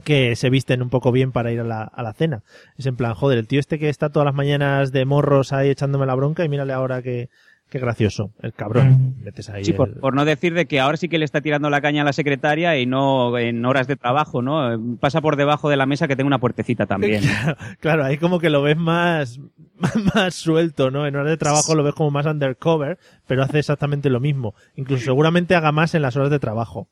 que 0.04 0.36
se 0.36 0.52
visten 0.52 0.84
un 0.84 0.90
poco 0.90 1.12
bien 1.12 1.32
para 1.32 1.52
ir 1.52 1.62
a 1.62 1.64
la, 1.64 1.82
a 1.84 2.04
la 2.04 2.14
cena. 2.14 2.44
Es 2.78 2.86
en 2.86 2.98
plan, 2.98 3.16
joder, 3.16 3.40
el 3.40 3.48
tío 3.48 3.60
este 3.60 3.80
que 3.80 3.90
está 3.90 4.10
todas 4.10 4.26
las 4.26 4.36
mañanas 4.36 4.92
de 4.92 5.06
morros 5.06 5.54
ahí 5.54 5.70
echándome 5.70 6.06
la 6.06 6.14
bronca 6.14 6.46
y 6.46 6.50
mírale 6.50 6.74
ahora 6.74 7.02
que, 7.02 7.30
qué 7.70 7.80
gracioso, 7.80 8.32
el 8.42 8.54
cabrón. 8.54 9.16
Metes 9.22 9.50
ahí 9.50 9.66
Sí, 9.66 9.74
por, 9.74 9.90
el- 9.90 9.96
por 9.96 10.14
no 10.14 10.24
decir 10.26 10.54
de 10.54 10.66
que 10.66 10.80
ahora 10.80 10.98
sí 10.98 11.10
que 11.10 11.18
le 11.18 11.26
está 11.26 11.42
tirando 11.42 11.70
la 11.70 11.82
caña 11.82 12.04
a 12.04 12.06
la 12.06 12.14
secretaria 12.14 12.78
y 12.80 12.86
no 12.86 13.38
en 13.38 13.66
horas 13.66 13.88
de 13.88 13.96
trabajo, 13.96 14.42
¿no? 14.42 14.98
Pasa 15.00 15.22
por 15.22 15.36
debajo 15.36 15.70
de 15.70 15.78
la 15.78 15.86
mesa 15.86 16.08
que 16.08 16.16
tengo 16.16 16.28
una 16.28 16.40
puertecita 16.40 16.86
también. 16.86 17.24
Claro, 17.80 18.04
ahí 18.06 18.18
como 18.18 18.40
que 18.40 18.50
lo 18.50 18.62
ves 18.62 18.78
más, 18.78 19.40
más 20.14 20.36
suelto, 20.36 20.92
¿no? 20.92 21.06
En 21.08 21.16
horas 21.16 21.30
de 21.30 21.38
trabajo 21.38 21.76
lo 21.76 21.84
ves 21.84 21.94
como 21.96 22.12
más 22.12 22.26
undercover, 22.26 22.98
pero 23.28 23.44
hace 23.44 23.60
exactamente 23.60 24.10
lo 24.10 24.20
mismo. 24.20 24.54
Incluso 24.76 25.04
seguramente 25.06 25.56
haga 25.56 25.72
más 25.72 25.96
en 25.96 26.02
las 26.02 26.16
horas 26.16 26.30
de 26.30 26.40
trabajo. 26.40 26.88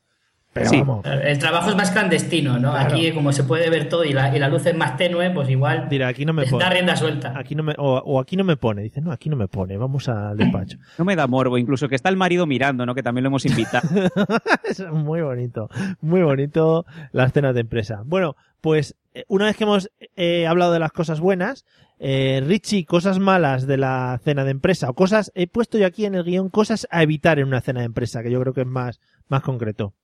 Pero 0.54 0.70
Sí. 0.70 0.78
vamos. 0.78 1.04
El 1.04 1.38
trabajo 1.38 1.68
es 1.68 1.76
más 1.76 1.90
clandestino, 1.90 2.58
¿no? 2.58 2.70
Claro. 2.70 2.94
Aquí, 2.94 3.12
como 3.12 3.32
se 3.32 3.44
puede 3.44 3.68
ver 3.68 3.88
todo 3.90 4.04
y 4.04 4.12
la, 4.14 4.34
y 4.34 4.38
la 4.38 4.48
luz 4.48 4.64
es 4.64 4.74
más 4.74 4.96
tenue, 4.96 5.30
pues 5.30 5.50
igual 5.50 5.88
Dirá, 5.90 6.08
aquí 6.08 6.24
no 6.24 6.32
me 6.32 6.44
da 6.46 6.50
pone. 6.50 6.70
rienda 6.70 6.96
suelta. 6.96 7.34
Aquí 7.36 7.54
no 7.54 7.62
me, 7.64 7.74
o, 7.76 7.98
o 7.98 8.20
aquí 8.20 8.36
no 8.36 8.44
me 8.44 8.56
pone. 8.56 8.80
Dice, 8.82 9.00
no, 9.02 9.12
aquí 9.12 9.28
no 9.28 9.36
me 9.36 9.48
pone. 9.48 9.76
Vamos 9.76 10.08
al 10.08 10.36
despacho. 10.36 10.78
No 10.98 11.04
me 11.04 11.16
da 11.16 11.26
morbo, 11.26 11.58
incluso 11.58 11.88
que 11.88 11.96
está 11.96 12.08
el 12.08 12.16
marido 12.16 12.46
mirando, 12.46 12.86
¿no? 12.86 12.94
Que 12.94 13.02
también 13.02 13.24
lo 13.24 13.28
hemos 13.28 13.44
invitado. 13.44 13.86
es 14.64 14.80
muy 14.90 15.20
bonito, 15.20 15.68
muy 16.00 16.22
bonito 16.22 16.86
las 17.12 17.32
cenas 17.32 17.54
de 17.54 17.60
empresa. 17.60 18.02
Bueno, 18.06 18.36
pues 18.60 18.94
eh, 19.12 19.24
una 19.28 19.46
vez 19.46 19.56
que 19.56 19.64
hemos 19.64 19.90
eh, 20.16 20.46
hablado 20.46 20.72
de 20.72 20.78
las 20.78 20.92
cosas 20.92 21.18
buenas, 21.20 21.64
eh, 21.98 22.42
Richie, 22.46 22.84
cosas 22.84 23.18
malas 23.18 23.66
de 23.66 23.76
la 23.76 24.20
cena 24.22 24.44
de 24.44 24.50
empresa 24.52 24.88
o 24.90 24.94
cosas, 24.94 25.32
he 25.34 25.46
puesto 25.46 25.78
yo 25.78 25.86
aquí 25.86 26.04
en 26.06 26.14
el 26.14 26.24
guion 26.24 26.48
cosas 26.48 26.86
a 26.90 27.02
evitar 27.02 27.38
en 27.38 27.48
una 27.48 27.60
cena 27.60 27.80
de 27.80 27.86
empresa, 27.86 28.22
que 28.22 28.30
yo 28.30 28.40
creo 28.40 28.52
que 28.54 28.60
es 28.62 28.66
más, 28.66 29.00
más 29.28 29.42
concreto. 29.42 29.94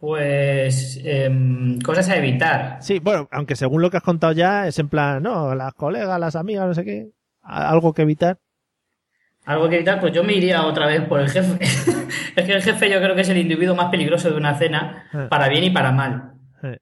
Pues 0.00 0.98
em, 1.04 1.78
cosas 1.80 2.08
a 2.08 2.16
evitar. 2.16 2.78
Sí, 2.80 2.98
bueno, 3.00 3.28
aunque 3.30 3.54
según 3.54 3.82
lo 3.82 3.90
que 3.90 3.98
has 3.98 4.02
contado 4.02 4.32
ya 4.32 4.66
es 4.66 4.78
en 4.78 4.88
plan, 4.88 5.22
no, 5.22 5.54
las 5.54 5.74
colegas, 5.74 6.18
las 6.18 6.36
amigas, 6.36 6.66
no 6.66 6.74
sé 6.74 6.84
qué, 6.84 7.08
algo 7.42 7.92
que 7.92 8.02
evitar. 8.02 8.38
Algo 9.44 9.68
que 9.68 9.76
evitar, 9.76 10.00
pues 10.00 10.14
yo 10.14 10.24
me 10.24 10.32
iría 10.32 10.64
otra 10.64 10.86
vez 10.86 11.02
por 11.02 11.20
el 11.20 11.28
jefe. 11.28 11.62
es 12.36 12.44
que 12.46 12.52
el 12.52 12.62
jefe 12.62 12.90
yo 12.90 12.98
creo 12.98 13.14
que 13.14 13.20
es 13.20 13.28
el 13.28 13.36
individuo 13.36 13.74
más 13.74 13.90
peligroso 13.90 14.30
de 14.30 14.36
una 14.36 14.54
cena, 14.56 15.04
Eh. 15.12 15.26
para 15.28 15.48
bien 15.48 15.64
y 15.64 15.70
para 15.70 15.92
mal. 15.92 16.32
Eh. 16.62 16.78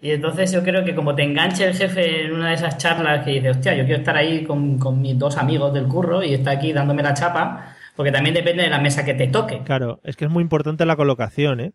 Y 0.00 0.12
entonces 0.12 0.52
yo 0.52 0.62
creo 0.62 0.84
que 0.84 0.94
como 0.94 1.16
te 1.16 1.24
enganche 1.24 1.64
el 1.64 1.74
jefe 1.74 2.26
en 2.26 2.32
una 2.34 2.50
de 2.50 2.54
esas 2.54 2.78
charlas 2.78 3.24
que 3.24 3.32
dice, 3.32 3.50
hostia, 3.50 3.74
yo 3.74 3.84
quiero 3.84 3.98
estar 3.98 4.16
ahí 4.16 4.44
con, 4.44 4.78
con 4.78 5.00
mis 5.00 5.18
dos 5.18 5.36
amigos 5.38 5.74
del 5.74 5.88
curro 5.88 6.22
y 6.22 6.34
está 6.34 6.52
aquí 6.52 6.72
dándome 6.72 7.02
la 7.02 7.14
chapa, 7.14 7.74
porque 7.96 8.12
también 8.12 8.34
depende 8.34 8.62
de 8.62 8.70
la 8.70 8.78
mesa 8.80 9.04
que 9.04 9.14
te 9.14 9.26
toque. 9.26 9.62
Claro, 9.64 9.98
es 10.04 10.14
que 10.16 10.26
es 10.26 10.30
muy 10.30 10.42
importante 10.42 10.86
la 10.86 10.94
colocación, 10.96 11.58
¿eh? 11.60 11.72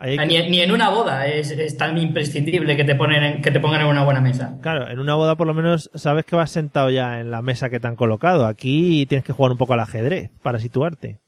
Que- 0.00 0.26
Ni, 0.26 0.48
ni 0.48 0.60
en 0.60 0.72
una 0.72 0.88
boda 0.90 1.26
es, 1.26 1.50
es 1.50 1.76
tan 1.76 1.98
imprescindible 1.98 2.76
que 2.76 2.84
te, 2.84 2.94
ponen 2.94 3.22
en- 3.22 3.42
que 3.42 3.50
te 3.50 3.60
pongan 3.60 3.82
en 3.82 3.86
una 3.88 4.04
buena 4.04 4.20
mesa. 4.20 4.56
Claro, 4.62 4.88
en 4.88 4.98
una 4.98 5.14
boda 5.14 5.36
por 5.36 5.46
lo 5.46 5.54
menos 5.54 5.90
sabes 5.94 6.24
que 6.24 6.36
vas 6.36 6.50
sentado 6.50 6.90
ya 6.90 7.20
en 7.20 7.30
la 7.30 7.42
mesa 7.42 7.68
que 7.70 7.80
te 7.80 7.86
han 7.86 7.96
colocado. 7.96 8.46
Aquí 8.46 9.04
tienes 9.06 9.24
que 9.24 9.32
jugar 9.32 9.52
un 9.52 9.58
poco 9.58 9.74
al 9.74 9.80
ajedrez 9.80 10.30
para 10.42 10.58
situarte. 10.58 11.18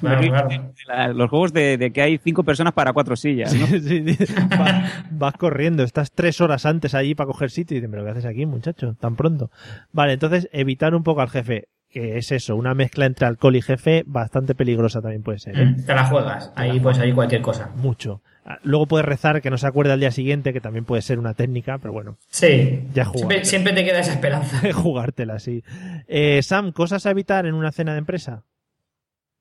Claro, 0.00 0.20
claro. 0.28 0.48
La- 0.86 1.08
Los 1.08 1.28
juegos 1.28 1.52
de, 1.52 1.76
de 1.76 1.90
que 1.92 2.00
hay 2.00 2.16
cinco 2.18 2.44
personas 2.44 2.72
para 2.72 2.92
cuatro 2.92 3.16
sillas, 3.16 3.52
¿no? 3.54 3.66
Sí, 3.66 3.80
sí, 3.80 4.14
sí. 4.26 4.34
Va- 4.58 4.84
vas 5.10 5.34
corriendo, 5.34 5.82
estás 5.82 6.10
tres 6.12 6.40
horas 6.40 6.64
antes 6.64 6.94
allí 6.94 7.14
para 7.14 7.26
coger 7.26 7.50
sitio 7.50 7.76
y 7.76 7.80
dices, 7.80 7.90
pero 7.90 8.04
¿qué 8.04 8.10
haces 8.12 8.24
aquí, 8.24 8.46
muchacho? 8.46 8.94
Tan 9.00 9.16
pronto. 9.16 9.50
Vale, 9.92 10.12
entonces 10.14 10.48
evitar 10.52 10.94
un 10.94 11.02
poco 11.02 11.20
al 11.22 11.28
jefe, 11.28 11.64
que 11.94 12.18
es 12.18 12.32
eso, 12.32 12.56
una 12.56 12.74
mezcla 12.74 13.06
entre 13.06 13.24
alcohol 13.24 13.54
y 13.54 13.62
jefe 13.62 14.02
bastante 14.04 14.56
peligrosa 14.56 15.00
también 15.00 15.22
puede 15.22 15.38
ser. 15.38 15.56
¿eh? 15.56 15.76
Te 15.86 15.94
la 15.94 16.04
juegas. 16.06 16.50
Ahí 16.56 16.80
pues 16.80 16.98
hay 16.98 17.12
cualquier 17.12 17.40
cosa. 17.40 17.70
Mucho. 17.76 18.20
Ah, 18.44 18.58
Luego 18.64 18.86
puedes 18.86 19.06
rezar 19.06 19.40
que 19.40 19.48
no 19.48 19.58
se 19.58 19.68
acuerde 19.68 19.92
al 19.92 20.00
día 20.00 20.10
siguiente, 20.10 20.52
que 20.52 20.60
también 20.60 20.84
puede 20.84 21.02
ser 21.02 21.20
una 21.20 21.34
técnica, 21.34 21.78
pero 21.78 21.92
bueno, 21.92 22.18
Sí. 22.30 22.80
ya 22.92 23.04
Siempre, 23.04 23.44
siempre 23.44 23.72
te 23.74 23.84
queda 23.84 24.00
esa 24.00 24.12
esperanza. 24.12 24.60
jugártela, 24.74 25.38
sí. 25.38 25.62
Eh, 26.08 26.42
Sam, 26.42 26.72
cosas 26.72 27.06
a 27.06 27.12
evitar 27.12 27.46
en 27.46 27.54
una 27.54 27.70
cena 27.70 27.92
de 27.92 27.98
empresa. 27.98 28.42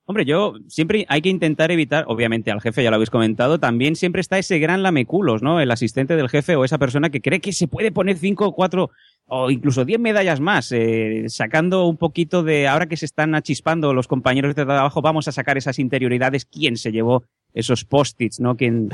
Hombre, 0.06 0.26
yo 0.26 0.56
siempre 0.68 1.06
hay 1.08 1.22
que 1.22 1.30
intentar 1.30 1.72
evitar, 1.72 2.04
obviamente 2.10 2.52
al 2.52 2.60
jefe 2.60 2.84
ya 2.84 2.90
lo 2.90 2.96
habéis 2.96 3.10
comentado, 3.10 3.58
también 3.60 3.96
siempre 3.96 4.20
está 4.20 4.38
ese 4.38 4.60
gran 4.60 4.84
lameculos, 4.84 5.42
¿no? 5.42 5.62
El 5.62 5.72
asistente 5.72 6.18
del 6.18 6.28
jefe 6.28 6.58
o 6.58 6.66
esa 6.66 6.78
persona 6.78 7.10
que 7.10 7.22
cree 7.22 7.40
que 7.40 7.54
se 7.54 7.70
puede 7.70 7.90
poner 7.94 8.18
cinco, 8.18 8.52
cuatro 8.54 8.92
o 9.28 9.50
incluso 9.50 9.86
diez 9.86 10.02
medallas 10.02 10.42
más, 10.42 10.74
eh, 10.74 11.24
sacando 11.28 11.86
un 11.86 11.96
poquito 11.96 12.44
de, 12.44 12.68
ahora 12.68 12.88
que 12.88 12.98
se 12.98 13.06
están 13.06 13.34
achispando 13.34 13.94
los 13.94 14.10
compañeros 14.10 14.56
de 14.56 14.66
trabajo, 14.66 15.02
vamos 15.02 15.30
a 15.30 15.32
sacar 15.32 15.58
esas 15.58 15.80
interioridades, 15.80 16.44
quién 16.44 16.76
se 16.76 16.92
llevó 16.92 17.24
esos 17.54 17.86
post-its, 17.86 18.42
¿no? 18.42 18.58
¿Quién 18.58 18.90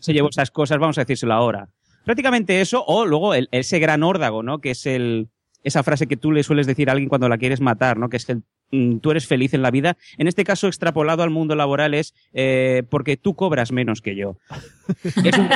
se 0.00 0.14
llevó 0.14 0.30
esas 0.30 0.50
cosas? 0.50 0.78
Vamos 0.78 0.96
a 0.96 1.02
decírselo 1.02 1.34
ahora. 1.34 1.68
Prácticamente 2.06 2.62
eso, 2.62 2.82
o 2.86 3.04
luego 3.04 3.34
ese 3.34 3.78
gran 3.80 4.02
órdago, 4.02 4.42
¿no? 4.42 4.60
Que 4.60 4.70
es 4.70 4.86
el, 4.86 5.28
esa 5.64 5.82
frase 5.82 6.06
que 6.06 6.16
tú 6.16 6.30
le 6.30 6.42
sueles 6.44 6.66
decir 6.66 6.88
a 6.88 6.92
alguien 6.92 7.08
cuando 7.08 7.28
la 7.28 7.38
quieres 7.38 7.60
matar, 7.60 7.98
¿no? 7.98 8.08
Que 8.08 8.18
es 8.18 8.28
el 8.28 8.42
mm, 8.70 8.98
tú 8.98 9.10
eres 9.10 9.26
feliz 9.26 9.52
en 9.54 9.62
la 9.62 9.70
vida. 9.70 9.96
En 10.18 10.28
este 10.28 10.44
caso, 10.44 10.66
extrapolado 10.68 11.22
al 11.22 11.30
mundo 11.30 11.56
laboral 11.56 11.94
es 11.94 12.14
eh, 12.32 12.82
porque 12.90 13.16
tú 13.16 13.34
cobras 13.34 13.72
menos 13.72 14.00
que 14.00 14.14
yo. 14.14 14.36
Es 15.24 15.38
un, 15.38 15.48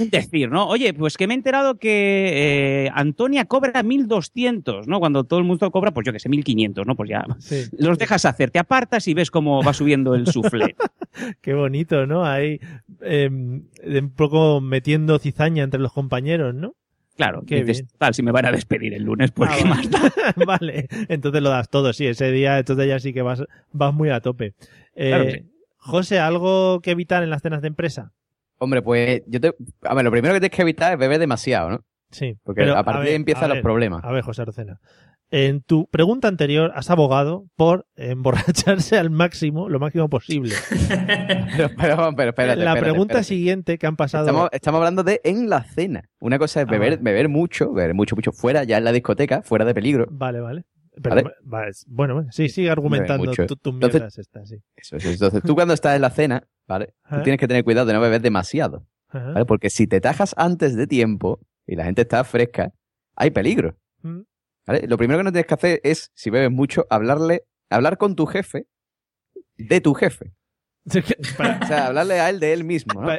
un 0.00 0.10
decir, 0.10 0.50
¿no? 0.50 0.66
Oye, 0.66 0.92
pues 0.92 1.16
que 1.16 1.28
me 1.28 1.34
he 1.34 1.36
enterado 1.36 1.78
que 1.78 2.86
eh, 2.86 2.90
Antonia 2.94 3.44
cobra 3.44 3.82
1.200, 3.84 4.86
¿no? 4.86 4.98
Cuando 4.98 5.22
todo 5.24 5.38
el 5.38 5.44
mundo 5.44 5.70
cobra, 5.70 5.92
pues 5.92 6.04
yo 6.04 6.12
que 6.12 6.18
sé, 6.18 6.28
1.500, 6.28 6.84
¿no? 6.84 6.96
Pues 6.96 7.08
ya 7.08 7.24
Sí. 7.38 7.62
los 7.78 7.96
dejas 7.98 8.24
hacer, 8.24 8.50
te 8.50 8.58
apartas 8.58 9.06
y 9.06 9.14
ves 9.14 9.30
cómo 9.30 9.62
va 9.62 9.72
subiendo 9.72 10.14
el 10.16 10.26
suflé. 10.26 10.74
Qué 11.40 11.54
bonito, 11.54 12.06
¿no? 12.06 12.24
Ahí 12.26 12.58
eh, 13.02 13.28
un 13.30 14.12
poco 14.16 14.60
metiendo 14.60 15.18
cizaña 15.20 15.62
entre 15.62 15.80
los 15.80 15.92
compañeros, 15.92 16.54
¿no? 16.54 16.74
Claro, 17.16 17.42
Qué 17.46 17.64
dices, 17.64 17.78
bien. 17.82 17.88
tal, 17.98 18.14
si 18.14 18.22
me 18.22 18.30
van 18.30 18.44
a 18.46 18.52
despedir 18.52 18.92
el 18.94 19.02
lunes, 19.04 19.30
pues 19.32 19.50
Ah, 19.50 19.56
qué 19.56 19.64
vale. 19.68 19.74
más 19.74 19.90
da? 19.90 20.10
vale, 20.46 20.86
entonces 21.08 21.42
lo 21.42 21.48
das 21.50 21.68
todo, 21.70 21.92
sí, 21.92 22.06
ese 22.06 22.30
día, 22.30 22.58
entonces 22.58 22.86
ya 22.86 22.98
sí 22.98 23.12
que 23.14 23.22
vas, 23.22 23.42
vas 23.72 23.94
muy 23.94 24.10
a 24.10 24.20
tope. 24.20 24.54
Eh, 24.94 25.08
Claro 25.08 25.24
que 25.24 25.30
sí. 25.32 25.50
José, 25.78 26.18
¿algo 26.18 26.80
que 26.82 26.90
evitar 26.90 27.22
en 27.22 27.30
las 27.30 27.42
cenas 27.42 27.62
de 27.62 27.68
empresa? 27.68 28.12
Hombre, 28.58 28.82
pues 28.82 29.22
yo 29.26 29.40
te... 29.40 29.54
A 29.82 29.94
ver, 29.94 30.04
lo 30.04 30.10
primero 30.10 30.34
que 30.34 30.40
tienes 30.40 30.56
que 30.56 30.62
evitar 30.62 30.92
es 30.92 30.98
beber 30.98 31.18
demasiado, 31.18 31.70
¿no? 31.70 31.84
Sí. 32.10 32.36
Porque 32.42 32.62
pero, 32.62 32.76
a 32.76 32.84
partir 32.84 33.04
de 33.04 33.08
ahí 33.10 33.14
empiezan 33.16 33.48
los 33.50 33.58
problemas. 33.58 34.02
A 34.04 34.10
ver, 34.12 34.22
José 34.22 34.42
Arocena. 34.42 34.80
En 35.30 35.60
tu 35.60 35.88
pregunta 35.88 36.28
anterior 36.28 36.70
has 36.76 36.88
abogado 36.88 37.46
por 37.56 37.86
emborracharse 37.96 38.96
al 38.96 39.10
máximo, 39.10 39.68
lo 39.68 39.80
máximo 39.80 40.08
posible. 40.08 40.54
Pero, 41.56 41.70
pero, 41.76 42.14
pero 42.16 42.28
espérate, 42.30 42.62
la 42.62 42.76
pregunta 42.76 43.14
espérate. 43.14 43.24
siguiente 43.24 43.78
que 43.78 43.86
han 43.86 43.96
pasado... 43.96 44.26
Estamos, 44.26 44.48
estamos 44.52 44.78
hablando 44.78 45.02
de 45.02 45.20
en 45.24 45.48
la 45.48 45.62
cena. 45.64 46.08
Una 46.20 46.38
cosa 46.38 46.60
es 46.60 46.68
Ah, 46.68 46.70
beber, 46.70 46.98
beber 46.98 47.28
mucho, 47.28 47.72
beber 47.72 47.94
mucho, 47.94 48.14
mucho 48.14 48.30
fuera, 48.32 48.64
ya 48.64 48.78
en 48.78 48.84
la 48.84 48.92
discoteca, 48.92 49.42
fuera 49.42 49.64
de 49.64 49.74
peligro. 49.74 50.06
Vale, 50.10 50.40
vale. 50.40 50.64
Pero, 51.02 51.14
¿Vale? 51.16 51.30
va, 51.52 51.68
es- 51.68 51.84
bueno, 51.88 52.14
bueno, 52.14 52.28
sí, 52.32 52.48
sigue 52.48 52.70
argumentando 52.70 53.30
tu- 53.32 53.56
tus 53.56 53.74
mierdas 53.74 54.18
estas, 54.18 54.48
sí. 54.48 54.56
Eso 54.76 54.96
es. 54.96 55.04
Entonces, 55.04 55.42
tú 55.42 55.54
cuando 55.54 55.74
estás 55.74 55.94
en 55.96 56.02
la 56.02 56.10
cena, 56.10 56.44
¿vale? 56.66 56.94
Tú 57.10 57.22
tienes 57.22 57.38
que 57.40 57.48
tener 57.48 57.64
cuidado 57.64 57.86
de 57.86 57.92
no 57.94 58.00
beber 58.00 58.20
demasiado. 58.20 58.86
¿vale? 59.12 59.44
Porque 59.46 59.70
si 59.70 59.86
te 59.86 60.00
tajas 60.00 60.34
antes 60.38 60.74
de 60.76 60.86
tiempo 60.86 61.40
y 61.66 61.76
la 61.76 61.84
gente 61.84 62.02
está 62.02 62.22
fresca, 62.24 62.72
hay 63.14 63.30
peligro. 63.30 63.76
¿Vale? 64.66 64.86
Lo 64.86 64.96
primero 64.96 65.18
que 65.18 65.24
no 65.24 65.32
tienes 65.32 65.46
que 65.46 65.54
hacer 65.54 65.80
es, 65.84 66.10
si 66.14 66.30
bebes 66.30 66.50
mucho, 66.50 66.86
hablarle, 66.90 67.44
hablar 67.70 67.98
con 67.98 68.16
tu 68.16 68.26
jefe 68.26 68.66
de 69.56 69.80
tu 69.80 69.94
jefe. 69.94 70.32
O 70.86 71.66
sea, 71.66 71.86
hablarle 71.86 72.20
a 72.20 72.30
él 72.30 72.38
de 72.38 72.52
él 72.52 72.62
mismo, 72.62 73.02
¿no? 73.02 73.10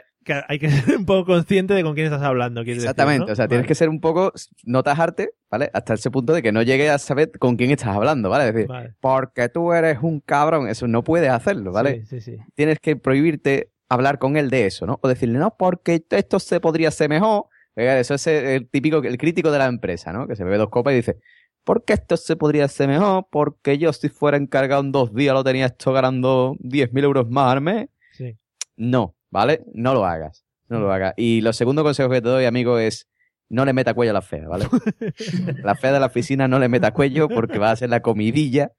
Hay 0.47 0.59
que 0.59 0.69
ser 0.71 0.97
un 0.97 1.05
poco 1.05 1.25
consciente 1.25 1.73
de 1.73 1.83
con 1.83 1.93
quién 1.93 2.05
estás 2.05 2.21
hablando. 2.21 2.61
decir, 2.61 2.77
Exactamente, 2.77 3.27
¿no? 3.27 3.33
o 3.33 3.35
sea, 3.35 3.47
tienes 3.47 3.67
que 3.67 3.75
ser 3.75 3.89
un 3.89 3.99
poco, 3.99 4.33
no 4.63 4.83
tajarte, 4.83 5.31
¿vale? 5.49 5.69
Hasta 5.73 5.93
ese 5.93 6.11
punto 6.11 6.33
de 6.33 6.41
que 6.41 6.51
no 6.51 6.61
llegues 6.61 6.91
a 6.91 6.97
saber 6.97 7.31
con 7.39 7.55
quién 7.55 7.71
estás 7.71 7.95
hablando, 7.95 8.29
¿vale? 8.29 8.47
Es 8.47 8.53
decir, 8.53 8.67
Vale. 8.67 8.93
porque 8.99 9.49
tú 9.49 9.73
eres 9.73 9.99
un 10.01 10.19
cabrón, 10.19 10.67
eso 10.67 10.87
no 10.87 11.03
puedes 11.03 11.29
hacerlo, 11.29 11.71
¿vale? 11.71 12.05
Sí, 12.05 12.21
sí, 12.21 12.31
sí. 12.31 12.37
Tienes 12.55 12.79
que 12.79 12.95
prohibirte 12.95 13.71
hablar 13.89 14.19
con 14.19 14.37
él 14.37 14.49
de 14.49 14.65
eso, 14.65 14.85
¿no? 14.85 14.99
O 15.01 15.07
decirle, 15.07 15.39
no, 15.39 15.55
porque 15.57 16.05
esto 16.09 16.39
se 16.39 16.59
podría 16.59 16.89
hacer 16.89 17.09
mejor. 17.09 17.45
Eso 17.77 18.15
es 18.15 18.27
el 18.27 18.67
típico, 18.69 18.97
el 18.97 19.17
crítico 19.17 19.51
de 19.51 19.59
la 19.59 19.67
empresa, 19.67 20.11
¿no? 20.11 20.27
Que 20.27 20.35
se 20.35 20.43
bebe 20.43 20.57
dos 20.57 20.69
copas 20.69 20.93
y 20.93 20.97
dice, 20.97 21.17
porque 21.63 21.93
esto 21.93 22.17
se 22.17 22.35
podría 22.35 22.65
hacer 22.65 22.87
mejor, 22.87 23.27
porque 23.29 23.77
yo 23.77 23.93
si 23.93 24.09
fuera 24.09 24.37
encargado 24.37 24.81
en 24.81 24.91
dos 24.91 25.13
días 25.13 25.33
lo 25.33 25.43
tenía 25.43 25.67
esto 25.67 25.93
ganando 25.93 26.55
10.000 26.59 27.03
euros 27.03 27.29
más 27.29 27.53
al 27.53 27.61
mes. 27.61 27.89
Sí. 28.13 28.35
No, 28.77 29.15
¿vale? 29.29 29.63
No 29.73 29.93
lo 29.93 30.05
hagas. 30.05 30.45
No 30.69 30.79
lo 30.79 30.91
hagas. 30.91 31.13
Y 31.17 31.41
lo 31.41 31.53
segundo 31.53 31.83
consejo 31.83 32.09
que 32.09 32.21
te 32.21 32.29
doy, 32.29 32.45
amigo, 32.45 32.79
es 32.79 33.07
no 33.49 33.63
le 33.63 33.73
meta 33.73 33.93
cuello 33.93 34.11
a 34.11 34.13
la 34.13 34.21
fea, 34.21 34.47
¿vale? 34.47 34.65
la 35.63 35.75
fea 35.75 35.91
de 35.91 35.99
la 35.99 36.07
oficina 36.07 36.47
no 36.47 36.59
le 36.59 36.69
meta 36.69 36.93
cuello 36.93 37.29
porque 37.29 37.59
va 37.59 37.71
a 37.71 37.75
ser 37.75 37.89
la 37.89 38.01
comidilla 38.01 38.71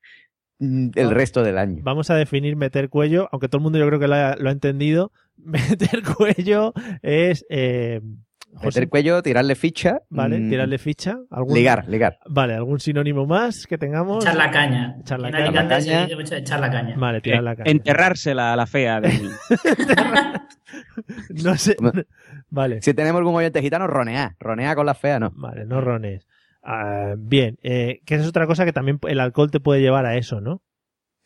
mm, 0.58 0.90
el 0.94 1.10
resto 1.10 1.42
del 1.42 1.58
año. 1.58 1.82
Vamos 1.84 2.10
a 2.10 2.16
definir 2.16 2.56
meter 2.56 2.88
cuello, 2.88 3.28
aunque 3.32 3.48
todo 3.48 3.58
el 3.58 3.62
mundo 3.62 3.78
yo 3.78 3.86
creo 3.86 4.00
que 4.00 4.08
lo 4.08 4.14
ha, 4.14 4.36
lo 4.36 4.48
ha 4.48 4.52
entendido. 4.52 5.12
Meter 5.36 6.02
cuello 6.16 6.72
es 7.02 7.46
eh, 7.48 8.00
José. 8.54 8.66
Meter 8.80 8.88
cuello, 8.88 9.22
tirarle 9.22 9.54
ficha. 9.54 10.00
Vale, 10.10 10.38
mm, 10.40 10.48
tirarle 10.50 10.78
ficha. 10.78 11.16
¿Algún- 11.30 11.54
Ligar, 11.54 11.88
ligar. 11.88 12.18
Vale, 12.28 12.54
¿algún 12.54 12.80
sinónimo 12.80 13.24
más 13.26 13.66
que 13.66 13.78
tengamos? 13.78 14.24
Echar 14.24 14.36
la 14.36 14.50
caña. 14.50 14.96
Echar 15.00 15.20
la 15.20 15.28
En 15.28 15.32
caña. 15.34 15.46
Alicante 15.48 15.82
se 15.82 16.00
dice 16.02 16.16
mucho 16.16 16.34
echar 16.34 16.60
la 16.60 16.70
caña. 16.70 16.94
Vale, 16.96 17.20
tirar 17.20 17.42
la 17.44 17.54
caña. 17.54 17.70
Enterrársela 17.70 18.52
a 18.52 18.56
la 18.56 18.66
fea 18.66 19.00
de 19.00 19.08
mí. 19.10 19.28
No 21.42 21.56
sé. 21.56 21.76
Vale. 22.50 22.82
Si 22.82 22.92
tenemos 22.94 23.18
algún 23.18 23.34
oyente 23.34 23.62
gitano, 23.62 23.86
ronear. 23.86 24.32
Ronear 24.38 24.74
con 24.76 24.86
la 24.86 24.94
fea, 24.94 25.18
no. 25.18 25.30
Vale, 25.34 25.64
no 25.64 25.80
rones. 25.80 26.26
Ah, 26.62 27.14
bien, 27.16 27.56
eh, 27.62 28.00
que 28.04 28.14
esa 28.16 28.24
es 28.24 28.28
otra 28.28 28.46
cosa 28.46 28.64
que 28.64 28.72
también 28.72 28.98
el 29.08 29.20
alcohol 29.20 29.50
te 29.50 29.60
puede 29.60 29.80
llevar 29.80 30.04
a 30.06 30.16
eso, 30.16 30.40
¿no? 30.40 30.60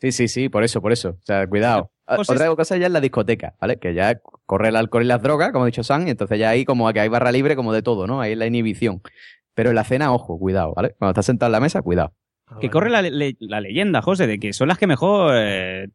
Sí, 0.03 0.11
sí, 0.11 0.27
sí, 0.27 0.49
por 0.49 0.65
eso, 0.65 0.81
por 0.81 0.91
eso. 0.91 1.09
O 1.11 1.25
sea, 1.25 1.47
cuidado. 1.47 1.89
Ah, 2.05 2.17
Cosas- 2.17 2.35
Otra 2.35 2.53
cosa 2.53 2.75
ya 2.75 2.87
es 2.87 2.91
la 2.91 2.99
discoteca, 2.99 3.55
¿vale? 3.61 3.79
Que 3.79 3.93
ya 3.93 4.19
corre 4.45 4.67
el 4.67 4.75
alcohol 4.75 5.03
y 5.03 5.07
las 5.07 5.21
drogas, 5.21 5.53
como 5.53 5.63
ha 5.63 5.67
dicho 5.67 5.83
Sam, 5.85 6.05
y 6.05 6.09
entonces 6.11 6.37
ya 6.37 6.49
ahí 6.49 6.65
como 6.65 6.91
que 6.91 6.99
hay 6.99 7.07
barra 7.07 7.31
libre 7.31 7.55
como 7.55 7.71
de 7.71 7.81
todo, 7.81 8.07
¿no? 8.07 8.19
Ahí 8.19 8.35
la 8.35 8.45
inhibición. 8.45 9.01
Pero 9.53 9.69
en 9.69 9.75
la 9.77 9.85
cena, 9.85 10.11
ojo, 10.13 10.37
cuidado, 10.37 10.73
¿vale? 10.75 10.95
Cuando 10.99 11.11
estás 11.11 11.27
sentado 11.27 11.47
en 11.47 11.53
la 11.53 11.59
mesa, 11.61 11.81
cuidado. 11.81 12.13
Que 12.59 12.69
corre 12.69 12.89
la, 12.89 13.01
le- 13.03 13.37
la 13.39 13.61
leyenda, 13.61 14.01
José, 14.01 14.27
de 14.27 14.37
que 14.37 14.51
son 14.51 14.67
las 14.67 14.77
que 14.77 14.85
mejor 14.85 15.31
eh, 15.37 15.87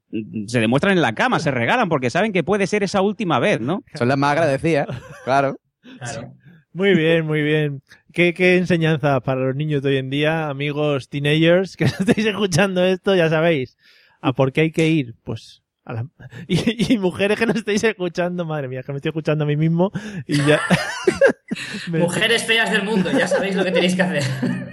se 0.47 0.61
demuestran 0.61 0.95
en 0.97 1.03
la 1.03 1.15
cama, 1.15 1.41
se 1.41 1.51
regalan 1.51 1.91
porque 1.91 2.09
saben 2.09 2.33
que 2.33 2.43
puede 2.43 2.67
ser 2.67 2.83
esa 2.83 3.03
última 3.03 3.39
vez, 3.39 3.61
¿no? 3.61 3.85
Son 3.95 4.09
las 4.09 4.17
más 4.17 4.33
agradecidas, 4.33 4.89
claro. 5.25 5.59
Claro. 5.99 6.33
Muy 6.73 6.95
bien, 6.95 7.27
muy 7.27 7.43
bien. 7.43 7.83
¿Qué, 8.15 8.33
qué 8.33 8.57
enseñanza 8.57 9.21
para 9.21 9.43
los 9.43 9.57
niños 9.57 9.83
de 9.83 9.91
hoy 9.91 9.97
en 9.99 10.09
día, 10.09 10.49
amigos 10.49 11.11
teenagers 11.11 11.77
que 11.77 11.85
estáis 11.85 12.25
escuchando 12.27 12.83
esto, 12.83 13.15
ya 13.15 13.29
sabéis. 13.29 13.77
¿A 14.21 14.33
por 14.33 14.53
qué 14.53 14.63
hay 14.63 14.71
que 14.73 14.89
ir? 14.89 15.15
Pues 15.25 15.63
a 15.85 15.93
la- 15.95 16.07
y, 16.49 16.95
y 16.95 16.99
mujeres 16.99 17.39
que 17.39 17.47
no 17.47 17.53
estáis 17.53 17.83
escuchando, 17.85 18.45
madre 18.45 18.69
mía, 18.69 18.83
que 18.83 18.93
me 18.93 18.97
estoy 18.97 19.11
escuchando 19.11 19.45
a 19.45 19.47
mí 19.47 19.57
mismo 19.57 19.91
y 20.27 20.37
ya... 20.45 20.61
Me- 21.91 21.99
Mujeres 22.01 22.45
feas 22.45 22.71
del 22.71 22.83
mundo, 22.85 23.11
ya 23.11 23.27
sabéis 23.27 23.57
lo 23.57 23.65
que 23.65 23.73
tenéis 23.73 23.95
que 23.97 24.03
hacer. 24.03 24.23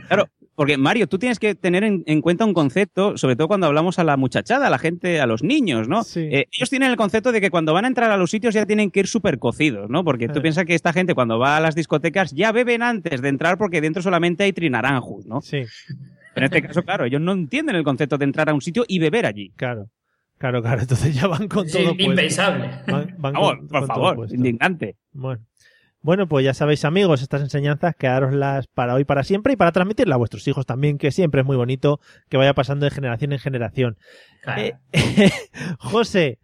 Claro, 0.08 0.28
porque 0.56 0.78
Mario, 0.78 1.08
tú 1.08 1.18
tienes 1.18 1.40
que 1.40 1.56
tener 1.56 1.84
en, 1.86 2.04
en 2.06 2.22
cuenta 2.22 2.44
un 2.46 2.54
concepto, 2.54 3.18
sobre 3.18 3.36
todo 3.38 3.48
cuando 3.48 3.66
hablamos 3.68 3.98
a 3.98 4.04
la 4.04 4.18
muchachada, 4.18 4.68
a 4.68 4.70
la 4.70 4.78
gente, 4.78 5.20
a 5.22 5.26
los 5.26 5.42
niños, 5.42 5.88
¿no? 5.88 6.04
Sí. 6.04 6.20
Eh, 6.32 6.48
ellos 6.52 6.70
tienen 6.70 6.92
el 6.92 6.98
concepto 6.98 7.32
de 7.32 7.40
que 7.42 7.50
cuando 7.50 7.74
van 7.74 7.86
a 7.86 7.88
entrar 7.88 8.12
a 8.12 8.18
los 8.18 8.30
sitios 8.32 8.54
ya 8.54 8.66
tienen 8.66 8.92
que 8.92 9.00
ir 9.02 9.08
súper 9.08 9.40
cocidos, 9.40 9.90
¿no? 9.90 10.04
Porque 10.04 10.28
tú 10.28 10.40
Eh. 10.40 10.42
piensas 10.42 10.66
que 10.66 10.76
esta 10.76 10.92
gente 10.94 11.16
cuando 11.16 11.40
va 11.40 11.58
a 11.58 11.60
las 11.62 11.76
discotecas 11.76 12.34
ya 12.34 12.52
beben 12.52 12.84
antes 12.84 13.22
de 13.22 13.30
entrar 13.30 13.58
porque 13.58 13.80
dentro 13.82 14.02
solamente 14.02 14.44
hay 14.44 14.52
trinaranjos, 14.54 15.26
¿no? 15.26 15.42
Sí, 15.42 15.64
Pero 16.36 16.46
en 16.48 16.54
este 16.54 16.68
caso, 16.68 16.84
claro, 16.84 17.06
ellos 17.06 17.22
no 17.22 17.32
entienden 17.32 17.76
el 17.78 17.84
concepto 17.84 18.18
de 18.20 18.26
entrar 18.26 18.50
a 18.50 18.54
un 18.54 18.62
sitio 18.62 18.84
y 18.88 19.00
beber 19.00 19.26
allí. 19.26 19.50
claro. 19.56 19.90
Claro, 20.38 20.62
claro. 20.62 20.82
Entonces 20.82 21.16
ya 21.16 21.28
van 21.28 21.48
con 21.48 21.66
Sí, 21.70 21.78
todo 21.78 21.96
puesto. 21.96 22.04
impensable. 22.04 22.68
Van, 22.88 23.16
van 23.18 23.34
Vamos, 23.34 23.52
con- 23.56 23.68
por 23.70 23.80
con 23.80 23.88
favor, 23.88 24.28
indignante. 24.34 24.98
Bueno. 25.14 25.42
Bueno, 26.02 26.28
pues 26.28 26.44
ya 26.46 26.54
sabéis, 26.54 26.84
amigos, 26.86 27.22
estas 27.24 27.42
enseñanzas, 27.42 27.96
quedároslas 27.96 28.68
para 28.68 28.94
hoy, 28.96 29.06
para 29.06 29.24
siempre 29.24 29.54
y 29.54 29.56
para 29.56 29.72
transmitirlas 29.72 30.16
a 30.16 30.18
vuestros 30.18 30.46
hijos 30.50 30.66
también, 30.66 30.98
que 30.98 31.12
siempre 31.12 31.40
es 31.42 31.48
muy 31.48 31.56
bonito 31.56 32.00
que 32.30 32.36
vaya 32.38 32.54
pasando 32.54 32.84
de 32.84 32.92
generación 32.92 33.32
en 33.32 33.40
generación. 33.40 33.98
Claro. 34.44 34.62
Eh, 34.62 34.74
José, 35.80 36.38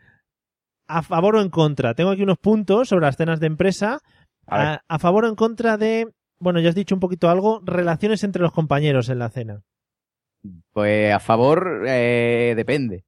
¿a 0.88 1.02
favor 1.04 1.36
o 1.36 1.42
en 1.42 1.50
contra? 1.50 1.94
Tengo 1.94 2.12
aquí 2.12 2.24
unos 2.24 2.38
puntos 2.38 2.90
sobre 2.90 3.06
las 3.06 3.18
cenas 3.18 3.40
de 3.40 3.48
empresa. 3.48 4.00
A 4.48 4.58
ver. 4.58 4.68
A, 4.68 4.84
a 4.88 5.00
favor 5.00 5.26
o 5.26 5.28
en 5.30 5.36
contra 5.36 5.78
de, 5.78 6.08
bueno, 6.40 6.60
ya 6.60 6.70
has 6.70 6.76
dicho 6.76 6.96
un 6.96 7.02
poquito 7.02 7.30
algo, 7.30 7.62
relaciones 7.66 8.24
entre 8.24 8.42
los 8.42 8.52
compañeros 8.54 9.10
en 9.10 9.20
la 9.20 9.30
cena. 9.30 9.62
Pues 10.74 11.14
a 11.14 11.20
favor, 11.20 11.84
eh, 11.88 12.54
depende. 12.56 13.04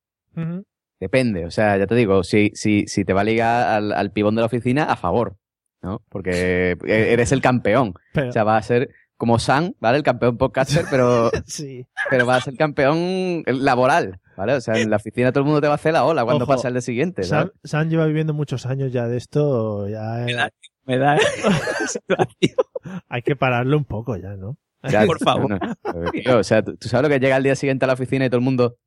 Depende, 1.00 1.46
o 1.46 1.52
sea, 1.52 1.78
ya 1.78 1.86
te 1.88 1.96
digo, 1.96 2.24
si, 2.24 2.52
si, 2.54 2.86
si 2.88 3.04
te 3.04 3.14
va 3.14 3.22
a 3.22 3.26
ligar 3.26 3.68
al, 3.68 3.92
al 3.92 4.12
pibón 4.12 4.36
de 4.36 4.42
la 4.42 4.46
oficina, 4.46 4.86
a 4.86 4.96
favor, 4.96 5.36
¿no? 5.82 6.02
Porque 6.10 6.78
eres 6.86 7.32
el 7.32 7.42
campeón. 7.42 7.94
Pero- 8.14 8.30
O 8.30 8.32
sea, 8.32 8.44
va 8.44 8.56
a 8.58 8.62
ser 8.62 8.90
como 9.18 9.38
Sam, 9.40 9.74
¿vale? 9.80 9.98
El 9.98 10.04
campeón 10.04 10.38
podcaster, 10.38 10.86
pero, 10.90 11.30
Sí. 11.46 11.86
pero 12.10 12.26
va 12.26 12.38
a 12.38 12.42
ser 12.42 12.56
campeón 12.56 13.44
laboral, 13.46 14.20
¿vale? 14.38 14.54
O 14.54 14.62
sea, 14.62 14.76
en 14.80 14.90
la 14.90 14.96
oficina 14.98 15.32
todo 15.32 15.42
el 15.42 15.46
mundo 15.46 15.62
te 15.62 15.68
va 15.68 15.74
a 15.74 15.76
hacer 15.76 15.94
la 15.94 16.06
ola 16.06 16.24
cuando 16.24 16.44
Ojo, 16.46 16.54
pasa 16.54 16.68
el 16.70 16.74
de 16.74 16.82
siguiente. 16.82 17.24
Sam 17.24 17.90
lleva 17.90 18.06
viviendo 18.06 18.34
muchos 18.34 18.66
años 18.66 18.92
ya 18.94 19.08
de 19.08 19.18
esto, 19.18 19.88
ya 19.90 20.26
eh, 20.26 20.50
Me 20.86 20.98
da. 20.98 21.18
hay 23.10 23.22
que 23.22 23.36
pararlo 23.36 23.78
un 23.78 23.86
poco 23.86 24.16
ya, 24.18 24.36
¿no? 24.36 24.58
Ya, 24.90 25.06
por 25.06 25.20
favor. 25.20 25.50
no, 25.50 25.58
no, 25.58 26.12
tío, 26.12 26.40
o 26.40 26.44
sea, 26.44 26.64
¿tú, 26.64 26.76
tú 26.76 26.90
sabes 26.90 27.04
lo 27.04 27.10
que 27.10 27.20
llega 27.20 27.36
al 27.36 27.44
día 27.44 27.56
siguiente 27.56 27.86
a 27.86 27.88
la 27.88 27.94
oficina 27.94 28.26
y 28.26 28.30
todo 28.30 28.40
el 28.40 28.44
mundo... 28.44 28.78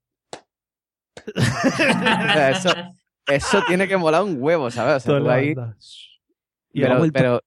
O 1.34 1.40
sea, 1.40 2.50
eso, 2.50 2.70
eso 3.26 3.62
tiene 3.66 3.88
que 3.88 3.96
molar 3.96 4.22
un 4.22 4.36
huevo, 4.38 4.70
¿sabes? 4.70 4.96
O 4.96 5.00
sea, 5.00 5.18
tú 5.18 5.30
ahí... 5.30 5.54
Pero, 6.72 7.10
pero 7.12 7.42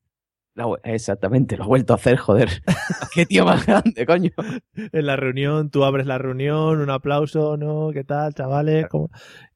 exactamente, 0.83 1.55
lo 1.57 1.63
ha 1.63 1.67
vuelto 1.67 1.93
a 1.93 1.95
hacer, 1.95 2.17
joder. 2.17 2.49
Qué 3.13 3.25
tío 3.25 3.45
más 3.45 3.65
grande, 3.65 4.05
coño. 4.05 4.31
en 4.75 5.05
la 5.05 5.15
reunión, 5.15 5.69
tú 5.69 5.83
abres 5.85 6.05
la 6.05 6.17
reunión, 6.17 6.81
un 6.81 6.89
aplauso, 6.89 7.55
¿no? 7.57 7.91
¿Qué 7.93 8.03
tal, 8.03 8.33
chavales? 8.33 8.87
¿Cómo? 8.89 9.09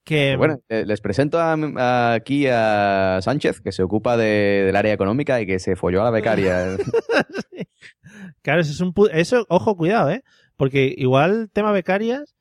Que, 0.06 0.36
Bueno, 0.36 0.60
eh, 0.70 0.84
les 0.86 1.00
presento 1.02 1.40
a- 1.40 1.54
a- 1.78 2.14
aquí 2.14 2.46
a 2.50 3.20
Sánchez, 3.22 3.62
que 3.62 3.72
se 3.72 3.84
ocupa 3.84 4.18
de- 4.18 4.64
del 4.66 4.76
área 4.76 4.94
económica 4.94 5.40
y 5.42 5.46
que 5.46 5.60
se 5.60 5.76
folló 5.76 6.02
a 6.02 6.06
la 6.06 6.12
becaria. 6.12 6.78
claro, 8.42 8.62
eso 8.62 8.72
es 8.72 8.82
un 8.82 8.94
pu- 8.94 9.10
eso, 9.14 9.46
ojo, 9.50 9.76
cuidado, 9.76 10.10
¿eh? 10.10 10.24
Porque 10.58 10.94
igual 10.98 11.50
tema 11.52 11.72
becarias 11.72 12.33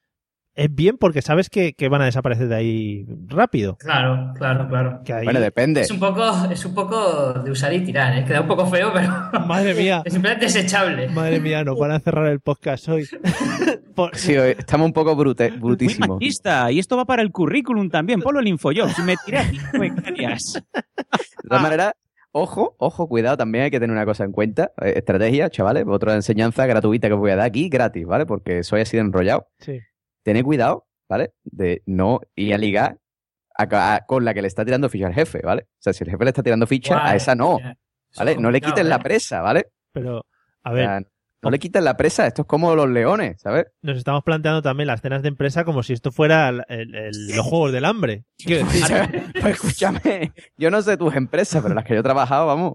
es 0.55 0.75
bien 0.75 0.99
porque 0.99 1.23
sabes 1.23 1.49
que, 1.49 1.73
que 1.73 1.89
van 1.89 2.03
a 2.03 2.05
desaparecer 2.05 2.49
de 2.49 2.55
ahí 2.55 3.07
rápido. 3.29 3.77
Claro, 3.77 4.33
claro, 4.37 4.69
claro. 4.69 5.01
Que 5.05 5.13
ahí- 5.15 5.25
bueno, 5.25 5.41
depende. 5.41 5.81
Es 5.83 5.91
un 5.91 5.99
poco, 6.01 6.23
es 6.51 6.65
un 6.65 6.75
poco 6.75 7.33
de 7.35 7.51
usar 7.51 7.73
y 7.73 7.85
tirar, 7.85 8.17
¿eh? 8.19 8.25
Queda 8.25 8.43
un 8.43 8.49
poco 8.49 8.67
feo, 8.67 8.91
pero 8.93 9.09
Madre 9.47 9.75
mía, 9.75 10.03
es 10.05 10.13
simplemente 10.13 10.47
desechable. 10.47 11.09
madre 11.09 11.41
mía, 11.41 11.65
nos 11.65 11.79
van 11.79 11.93
a 11.93 12.01
cerrar 12.01 12.27
el 12.27 12.41
podcast 12.41 12.89
hoy. 12.89 13.07
Por- 13.95 14.17
Sí, 14.17 14.37
hoy 14.37 14.55
estamos 14.59 14.87
un 14.87 14.93
poco 14.93 15.15
brute, 15.17 15.51
Muy 15.51 15.61
brutísimos. 15.61 16.09
machista. 16.21 16.71
Y 16.73 16.79
esto 16.79 16.97
va 16.97 17.05
para 17.05 17.23
el 17.23 17.31
currículum 17.31 17.91
también. 17.91 18.21
Ponlo 18.21 18.41
en 18.41 18.49
InfoJobs. 18.49 18.95
Si 18.95 19.03
me 19.03 19.17
tiré 19.25 19.39
a 19.39 19.45
cinco 19.45 19.79
becarias. 19.79 20.63
De 20.73 21.49
todas 21.49 21.63
maneras, 21.63 21.93
ojo, 22.33 22.75
ojo, 22.79 23.07
cuidado, 23.09 23.37
también 23.37 23.65
hay 23.65 23.71
que 23.71 23.79
tener 23.81 23.95
una 23.95 24.07
cosa 24.07 24.25
en 24.25 24.33
cuenta. 24.33 24.73
Eh, 24.81 24.95
estrategia, 24.97 25.51
chavales, 25.51 25.85
otra 25.87 26.15
enseñanza 26.15 26.65
gratuita 26.67 27.09
que 27.09 27.15
os 27.15 27.21
voy 27.21 27.31
a 27.33 27.37
dar 27.37 27.47
aquí, 27.47 27.69
gratis, 27.69 28.07
¿vale? 28.07 28.25
Porque 28.25 28.63
soy 28.65 28.81
así 28.81 28.97
de 28.97 29.03
enrollado. 29.03 29.49
Sí. 29.59 29.79
Tened 30.23 30.45
cuidado, 30.45 30.87
¿vale? 31.09 31.33
De 31.45 31.83
no 31.87 32.21
ir 32.37 32.55
a 32.55 32.59
ligar 32.59 32.99
a- 33.57 33.95
a- 33.95 34.07
con 34.07 34.25
la 34.25 34.33
que 34.35 34.43
le 34.43 34.49
está 34.49 34.65
tirando 34.65 34.89
ficha 34.89 35.07
al 35.07 35.15
jefe, 35.15 35.41
¿vale? 35.45 35.63
O 35.65 35.77
sea, 35.83 35.93
si 35.93 36.05
el 36.05 36.11
jefe 36.11 36.25
le 36.25 36.31
está 36.31 36.43
tirando 36.43 36.67
ficha, 36.67 37.05
a 37.07 37.15
esa 37.15 37.35
no. 37.35 37.59
¿vale? 38.17 38.37
No 38.37 38.51
le 38.51 38.61
quiten 38.61 38.89
la 38.89 38.97
¿eh? 38.97 39.01
presa, 39.03 39.41
¿vale? 39.41 39.67
Pero, 39.93 40.25
a 40.65 40.71
O 40.71 40.75
ver, 40.75 40.85
sea, 40.87 41.03
no 41.43 41.51
le 41.51 41.59
quiten 41.59 41.85
la 41.85 41.97
presa, 41.97 42.27
esto 42.27 42.43
es 42.43 42.49
como 42.49 42.75
los 42.77 42.89
leones, 42.89 43.41
¿sabes? 43.41 43.67
nos 43.83 43.97
estamos 43.99 44.23
planteando 44.23 44.63
también 44.63 44.87
las 44.87 45.01
cenas 45.01 45.23
de 45.23 45.29
empresa 45.29 45.65
como 45.65 45.83
si 45.83 45.93
esto 45.93 46.13
fuera 46.13 46.49
el- 46.51 46.65
el- 46.69 46.95
el- 46.95 47.27
los 47.37 47.45
juegos 47.47 47.73
del 47.73 47.85
hambre. 47.85 48.25
Pues 49.41 49.55
escúchame, 49.55 50.33
yo 50.57 50.71
no 50.71 50.81
sé 50.83 50.97
tus 50.97 51.15
empresas, 51.17 51.63
pero 51.63 51.75
las 51.75 51.85
que 51.85 51.95
yo 51.95 52.01
he 52.01 52.05
trabajado, 52.05 52.47
vamos. 52.47 52.75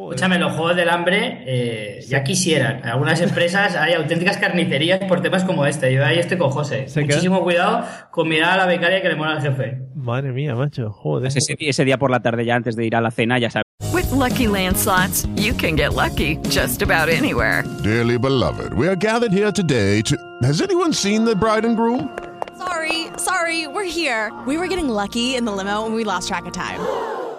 Escúchame, 0.00 0.38
los 0.38 0.52
juegos 0.52 0.76
del 0.76 0.88
hambre 0.90 1.42
eh, 1.46 2.00
ya 2.06 2.22
quisieran. 2.22 2.78
En 2.78 2.86
algunas 2.86 3.20
empresas 3.20 3.74
hay 3.74 3.94
auténticas 3.94 4.36
carnicerías 4.38 5.00
por 5.08 5.20
temas 5.22 5.42
como 5.44 5.66
este. 5.66 5.92
Yo 5.92 6.04
ahí 6.04 6.18
estoy 6.20 6.38
con 6.38 6.50
José. 6.50 6.86
Se 6.88 7.00
queda- 7.00 7.16
Muchísimo 7.16 7.42
cuidado 7.42 7.84
con 8.12 8.28
mirar 8.28 8.52
a 8.52 8.56
la 8.58 8.66
becaria 8.66 9.02
que 9.02 9.08
le 9.08 9.16
mola 9.16 9.32
al 9.32 9.42
jefe. 9.42 9.78
madre 9.96 10.30
mía, 10.32 10.54
macho, 10.54 10.90
joder. 10.92 11.24
Pues 11.32 11.36
ese, 11.36 11.56
ese 11.58 11.84
día 11.84 11.98
por 11.98 12.10
la 12.12 12.20
tarde, 12.20 12.44
ya 12.44 12.54
antes 12.54 12.76
de 12.76 12.86
ir 12.86 12.94
a 12.94 13.00
la 13.00 13.10
cena, 13.10 13.38
ya 13.40 13.50
sabes. 13.50 13.64
With 13.92 14.10
Lucky 14.12 14.46
Land 14.46 14.76
slots, 14.76 15.26
you 15.36 15.52
can 15.54 15.74
get 15.76 15.94
lucky 15.94 16.36
just 16.48 16.80
about 16.82 17.08
anywhere. 17.08 17.64
Dearly 17.82 18.18
beloved, 18.18 18.72
we 18.74 18.86
are 18.86 18.96
gathered 18.96 19.32
here 19.32 19.50
today 19.52 20.00
to. 20.02 20.16
Has 20.42 20.60
anyone 20.62 20.92
seen 20.94 21.24
the 21.24 21.34
bride 21.34 21.64
and 21.66 21.76
groom? 21.76 22.08
Sorry, 22.56 23.08
sorry, 23.16 23.66
we're 23.66 23.84
here. 23.84 24.32
We 24.46 24.56
were 24.58 24.68
getting 24.68 24.88
lucky 24.88 25.34
in 25.36 25.44
the 25.44 25.52
limo 25.52 25.84
and 25.86 25.94
we 25.96 26.04
lost 26.04 26.28
track 26.28 26.46
of 26.46 26.52
time. 26.52 26.78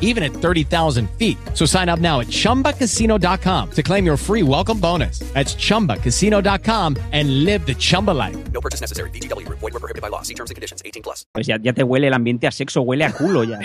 even 0.00 0.22
at 0.22 0.32
30,000 0.32 1.10
feet. 1.18 1.36
So 1.54 1.66
sign 1.66 1.88
up 1.90 1.98
now 1.98 2.20
at 2.20 2.28
chumbacasino.com 2.28 3.70
to 3.72 3.82
claim 3.82 4.06
your 4.06 4.16
free 4.16 4.42
welcome 4.44 4.78
bonus. 4.80 5.18
That's 5.34 5.54
chumbacasino.com 5.56 6.96
and 7.12 7.44
live 7.44 7.66
the 7.66 7.74
Chumba 7.74 8.12
life. 8.12 8.36
No 8.52 8.60
purchase 8.60 8.80
necessary. 8.80 9.10
VGW 9.10 9.44
Group. 9.46 9.58
Void 9.58 9.72
were 9.74 9.80
prohibited 9.80 10.02
by 10.02 10.08
law. 10.08 10.22
See 10.22 10.34
terms 10.34 10.50
and 10.50 10.54
conditions. 10.56 10.80
18 10.84 11.02
plus. 11.02 11.26
Pues 11.32 11.46
ya, 11.48 11.58
ya 11.60 11.72
te 11.72 11.82
huele 11.82 12.06
el 12.06 12.14
ambiente 12.14 12.46
a 12.46 12.52
sexo, 12.52 12.82
huele 12.82 13.04
a 13.04 13.12
culo 13.12 13.44
ya. 13.44 13.58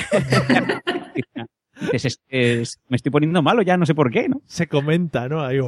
Dices, 1.93 2.19
es- 2.27 2.59
es- 2.61 2.79
me 2.89 2.97
estoy 2.97 3.09
poniendo 3.11 3.41
malo 3.41 3.61
ya, 3.61 3.77
no 3.77 3.85
sé 3.85 3.95
por 3.95 4.11
qué, 4.11 4.27
¿no? 4.27 4.41
Se 4.45 4.67
comenta, 4.67 5.29
¿no? 5.29 5.41
Ahí, 5.45 5.59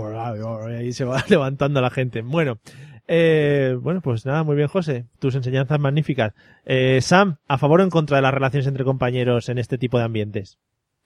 ahí 0.78 0.92
se 0.92 1.06
va 1.06 1.24
levantando 1.30 1.80
la 1.82 1.90
gente. 1.90 2.22
Bueno, 2.22 2.60
eh, 3.08 3.78
bueno, 3.80 4.02
pues 4.02 4.26
nada, 4.26 4.44
muy 4.44 4.56
bien, 4.56 4.68
José. 4.68 5.06
Tus 5.20 5.36
enseñanzas 5.36 5.80
magníficas. 5.80 6.34
Eh, 6.66 7.00
Sam, 7.02 7.38
¿a 7.48 7.58
favor 7.58 7.82
o 7.82 7.84
en 7.84 7.90
contra 7.90 8.18
de 8.18 8.24
las 8.24 8.34
relaciones 8.34 8.68
entre 8.68 8.84
compañeros 8.84 9.50
en 9.50 9.58
este 9.58 9.78
tipo 9.78 9.98
de 9.98 10.06
ambientes? 10.06 10.58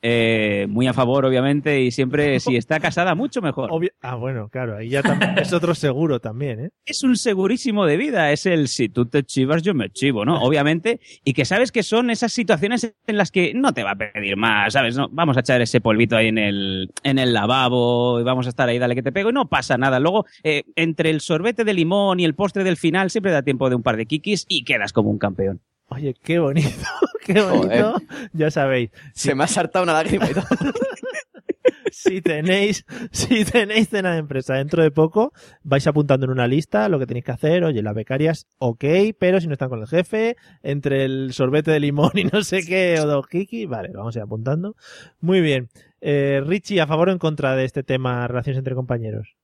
Eh, 0.02 0.68
muy 0.70 0.86
a 0.88 0.94
favor, 0.94 1.26
obviamente, 1.26 1.82
y 1.82 1.90
siempre, 1.92 2.40
si 2.40 2.56
está 2.56 2.80
casada, 2.80 3.16
mucho 3.16 3.42
mejor. 3.42 3.72
Obvio- 3.72 3.92
ah, 4.02 4.16
bueno, 4.16 4.50
claro, 4.50 4.78
ahí 4.78 4.90
ya 4.90 5.02
es 5.42 5.52
otro 5.54 5.74
seguro 5.74 6.20
también, 6.20 6.60
¿eh? 6.66 6.70
es 6.86 7.04
un 7.04 7.16
segurísimo 7.16 7.86
de 7.86 7.98
vida, 7.98 8.32
es 8.32 8.46
el 8.46 8.68
si 8.68 8.88
tú 8.90 9.08
te 9.08 9.24
chivas, 9.24 9.64
yo 9.64 9.74
me 9.74 9.90
chivo, 9.90 10.24
¿no? 10.26 10.40
Obviamente, 10.44 11.00
y 11.24 11.34
que 11.34 11.46
sabes 11.46 11.72
que 11.72 11.82
son 11.82 12.10
esas 12.12 12.34
situaciones 12.34 12.94
en 13.08 13.18
las 13.18 13.32
que 13.32 13.54
no 13.56 13.74
te 13.74 13.84
va 13.84 13.92
a 13.92 13.96
pedir 13.96 14.38
más, 14.38 14.74
¿sabes? 14.74 14.96
No, 14.96 15.10
vamos 15.12 15.38
a 15.38 15.40
echar 15.40 15.62
ese 15.62 15.82
polvito 15.82 16.16
ahí 16.16 16.28
en 16.28 16.38
el, 16.38 16.92
en 17.04 17.18
el 17.18 17.34
lavabo 17.34 18.20
y 18.20 18.24
vamos 18.24 18.46
a 18.46 18.50
estar 18.50 18.70
ahí, 18.70 18.78
dale 18.78 18.96
que 18.96 19.04
te 19.04 19.12
pego 19.12 19.30
y 19.30 19.34
no 19.34 19.48
pasa 19.50 19.78
nada. 19.78 20.00
Luego, 20.00 20.26
eh, 20.44 20.64
entre 20.76 21.10
el 21.10 21.22
sorbete 21.22 21.64
de 21.64 21.74
limón 21.74 22.20
y 22.20 22.26
el 22.26 22.36
postre 22.36 22.64
del 22.64 22.78
final, 22.78 23.10
siempre 23.10 23.32
da 23.32 23.42
tiempo 23.42 23.70
de 23.70 23.76
un 23.76 23.82
par 23.84 23.98
de 23.98 24.06
kikis 24.06 24.46
y 24.48 24.64
quedas 24.66 24.94
como 24.94 25.10
un 25.10 25.18
campeón. 25.18 25.62
Oye, 25.96 26.14
qué 26.14 26.40
bonito, 26.40 26.68
qué 27.26 27.42
bonito. 27.42 27.96
Ya 28.34 28.52
sabéis. 28.52 28.92
Se 29.14 29.34
me 29.34 29.46
ha 29.46 29.48
saltado 29.48 29.84
una 29.84 29.94
lágrima 29.94 30.30
y 30.30 30.34
todo. 30.34 30.44
si 31.92 32.22
tenéis, 32.22 32.86
si 33.12 33.46
tenéis 33.46 33.88
cena 33.88 34.12
de 34.12 34.18
empresa 34.18 34.56
dentro 34.56 34.84
de 34.84 34.92
poco, 34.92 35.32
vais 35.64 35.88
apuntando 35.88 36.26
en 36.26 36.34
una 36.34 36.48
lista 36.48 36.90
lo 36.90 37.00
que 37.00 37.06
tenéis 37.06 37.24
que 37.24 37.32
hacer. 37.32 37.64
Oye, 37.64 37.82
las 37.82 37.96
becarias, 37.96 38.46
ok, 38.58 38.84
pero 39.18 39.40
si 39.40 39.48
no 39.48 39.54
están 39.54 39.70
con 39.70 39.80
el 39.80 39.88
jefe, 39.88 40.36
entre 40.64 41.06
el 41.06 41.32
sorbete 41.32 41.72
de 41.72 41.80
limón 41.80 42.12
y 42.16 42.26
no 42.26 42.44
sé 42.44 42.66
qué, 42.66 43.00
o 43.00 43.06
dos 43.06 43.28
kiki, 43.28 43.66
vale, 43.66 43.92
vamos 43.94 44.18
a 44.18 44.20
ir 44.20 44.24
apuntando. 44.24 44.76
Muy 45.22 45.40
bien. 45.40 45.70
Eh, 46.02 46.42
Richie, 46.46 46.82
¿a 46.82 46.88
favor 46.88 47.08
o 47.08 47.14
en 47.14 47.20
contra 47.20 47.56
de 47.56 47.64
este 47.64 47.84
tema 47.84 48.28
relaciones 48.28 48.58
entre 48.58 48.76
compañeros? 48.76 49.38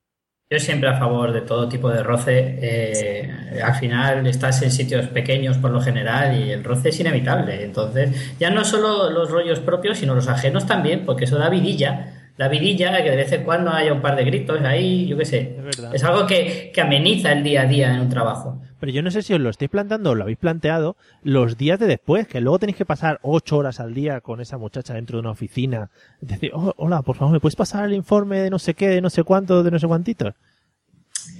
Yo 0.51 0.59
siempre 0.59 0.89
a 0.89 0.99
favor 0.99 1.31
de 1.31 1.39
todo 1.39 1.69
tipo 1.69 1.89
de 1.89 2.03
roce. 2.03 2.59
eh, 2.61 3.61
al 3.63 3.73
final 3.75 4.27
estás 4.27 4.61
en 4.61 4.69
sitios 4.69 5.07
pequeños 5.07 5.57
por 5.57 5.71
lo 5.71 5.79
general 5.79 6.37
y 6.37 6.51
el 6.51 6.61
roce 6.61 6.89
es 6.89 6.99
inevitable. 6.99 7.63
Entonces, 7.63 8.35
ya 8.37 8.49
no 8.49 8.65
solo 8.65 9.09
los 9.09 9.31
rollos 9.31 9.61
propios, 9.61 9.99
sino 9.99 10.13
los 10.13 10.27
ajenos 10.27 10.65
también, 10.65 11.05
porque 11.05 11.23
eso 11.23 11.37
da 11.37 11.47
vidilla. 11.47 12.33
La 12.35 12.49
vidilla, 12.49 13.01
que 13.01 13.11
de 13.11 13.15
vez 13.15 13.31
en 13.31 13.43
cuando 13.43 13.71
haya 13.71 13.93
un 13.93 14.01
par 14.01 14.17
de 14.17 14.25
gritos 14.25 14.59
ahí, 14.63 15.07
yo 15.07 15.17
qué 15.17 15.23
sé. 15.23 15.55
Es, 15.93 16.03
algo 16.03 16.27
que, 16.27 16.69
que 16.73 16.81
ameniza 16.81 17.31
el 17.31 17.43
día 17.43 17.61
a 17.61 17.65
día 17.65 17.93
en 17.93 18.01
un 18.01 18.09
trabajo. 18.09 18.61
Pero 18.82 18.91
yo 18.91 19.03
no 19.03 19.11
sé 19.11 19.21
si 19.21 19.34
os 19.34 19.39
lo 19.39 19.51
estáis 19.51 19.69
planteando 19.69 20.09
o 20.09 20.15
lo 20.15 20.23
habéis 20.23 20.39
planteado 20.39 20.97
los 21.21 21.55
días 21.55 21.79
de 21.79 21.86
después, 21.86 22.27
que 22.27 22.41
luego 22.41 22.57
tenéis 22.57 22.77
que 22.77 22.86
pasar 22.86 23.19
ocho 23.21 23.57
horas 23.57 23.79
al 23.79 23.93
día 23.93 24.21
con 24.21 24.41
esa 24.41 24.57
muchacha 24.57 24.95
dentro 24.95 25.17
de 25.17 25.21
una 25.21 25.29
oficina. 25.29 25.91
Decir, 26.19 26.51
"Oh, 26.55 26.73
hola, 26.77 27.03
por 27.03 27.15
favor, 27.15 27.32
¿me 27.32 27.39
puedes 27.39 27.55
pasar 27.55 27.86
el 27.86 27.93
informe 27.93 28.39
de 28.39 28.49
no 28.49 28.57
sé 28.57 28.73
qué, 28.73 28.89
de 28.89 28.99
no 28.99 29.11
sé 29.11 29.23
cuánto, 29.23 29.61
de 29.61 29.69
no 29.69 29.77
sé 29.77 29.86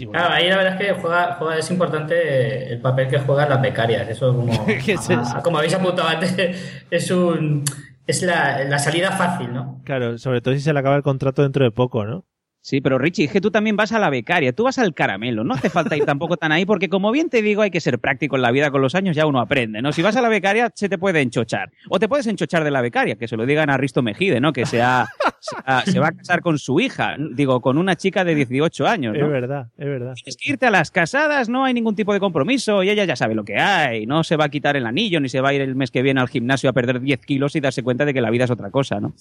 bueno, 0.06 0.12
Claro, 0.12 0.34
ahí 0.36 0.50
la 0.50 0.58
verdad 0.58 0.80
es 0.80 0.88
que 0.88 1.02
juega, 1.02 1.36
juega, 1.40 1.58
es 1.58 1.72
importante 1.72 2.74
el 2.74 2.80
papel 2.80 3.08
que 3.08 3.20
juegan 3.20 3.50
las 3.50 3.62
becarias. 3.62 4.08
Eso 4.08 4.36
como, 4.36 4.66
¿Qué 4.86 4.94
es 4.94 5.10
eso? 5.10 5.42
como 5.44 5.58
habéis 5.58 5.74
apuntado 5.74 6.08
antes, 6.08 6.84
es 6.92 7.12
un 7.12 7.64
es 8.06 8.22
la, 8.24 8.64
la 8.66 8.78
salida 8.78 9.12
fácil, 9.14 9.54
¿no? 9.54 9.82
Claro, 9.84 10.18
sobre 10.18 10.42
todo 10.42 10.54
si 10.54 10.60
se 10.60 10.74
le 10.74 10.80
acaba 10.80 10.96
el 10.96 11.04
contrato 11.04 11.42
dentro 11.44 11.64
de 11.64 11.72
poco, 11.72 12.06
¿no? 12.06 12.26
Sí, 12.64 12.80
pero 12.80 13.00
Richie, 13.00 13.26
es 13.26 13.32
que 13.32 13.42
tú 13.42 13.50
también 13.50 13.76
vas 13.76 13.92
a 13.92 13.98
la 13.98 14.12
becaria, 14.12 14.54
tú 14.54 14.66
vas 14.66 14.78
al 14.78 14.94
caramelo, 14.94 15.44
no 15.44 15.56
hace 15.56 15.72
falta 15.72 15.98
ir 15.98 16.06
tampoco 16.06 16.38
tan 16.38 16.52
ahí, 16.52 16.64
porque 16.64 16.90
como 16.90 17.12
bien 17.12 17.28
te 17.28 17.42
digo, 17.42 17.64
hay 17.64 17.72
que 17.72 17.82
ser 17.82 17.98
práctico 17.98 18.36
en 18.36 18.44
la 18.44 18.52
vida 18.52 18.70
con 18.70 18.84
los 18.84 18.94
años, 18.94 19.16
ya 19.16 19.26
uno 19.26 19.40
aprende, 19.42 19.82
¿no? 19.82 19.92
Si 19.92 20.04
vas 20.04 20.16
a 20.16 20.22
la 20.22 20.30
becaria, 20.30 20.70
se 20.76 20.88
te 20.88 21.00
puede 21.00 21.22
enchochar. 21.22 21.72
O 21.90 22.00
te 22.00 22.08
puedes 22.08 22.28
enchochar 22.28 22.64
de 22.64 22.70
la 22.70 22.82
becaria, 22.82 23.16
que 23.16 23.28
se 23.28 23.36
lo 23.36 23.48
digan 23.48 23.72
a 23.72 23.78
Risto 23.78 24.04
Mejide, 24.04 24.40
¿no? 24.40 24.54
Que 24.54 24.68
sea, 24.68 25.08
sea- 25.40 25.82
se 25.88 26.00
va 26.00 26.10
a 26.10 26.12
casar 26.12 26.42
con 26.42 26.60
su 26.60 26.80
hija, 26.80 27.16
digo, 27.34 27.62
con 27.62 27.80
una 27.80 27.96
chica 27.96 28.24
de 28.24 28.36
18 28.36 28.86
años, 28.88 29.18
¿no? 29.18 29.26
Es 29.26 29.32
verdad, 29.32 29.68
es 29.78 29.86
verdad. 29.88 30.14
Es 30.24 30.38
que 30.38 30.52
irte 30.52 30.68
a 30.68 30.72
las 30.72 30.92
casadas 30.92 31.50
no 31.50 31.66
hay 31.66 31.74
ningún 31.74 31.96
tipo 31.96 32.14
de 32.14 32.20
compromiso 32.20 32.84
y 32.84 32.92
ella 32.92 33.06
ya 33.06 33.16
sabe 33.16 33.34
lo 33.34 33.44
que 33.44 33.58
hay. 33.58 34.06
No 34.06 34.24
se 34.24 34.36
va 34.36 34.46
a 34.46 34.50
quitar 34.50 34.78
el 34.78 34.86
anillo 34.86 35.20
ni 35.20 35.30
se 35.30 35.42
va 35.42 35.50
a 35.50 35.54
ir 35.56 35.62
el 35.62 35.76
mes 35.76 35.90
que 35.90 36.04
viene 36.04 36.22
al 36.22 36.30
gimnasio 36.30 36.70
a 36.70 36.74
perder 36.74 37.02
10 37.02 37.26
kilos 37.26 37.56
y 37.56 37.60
darse 37.60 37.82
cuenta 37.82 38.06
de 38.06 38.14
que 38.14 38.22
la 38.22 38.30
vida 38.30 38.44
es 38.44 38.52
otra 38.52 38.70
cosa, 38.70 39.00
¿no? 39.00 39.14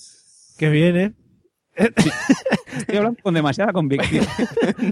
Qué 0.59 0.69
bien, 0.69 0.97
¿eh? 0.99 1.13
Estoy 1.75 2.97
hablando 2.97 3.23
con 3.23 3.35
demasiada 3.35 3.73
convicción. 3.73 4.27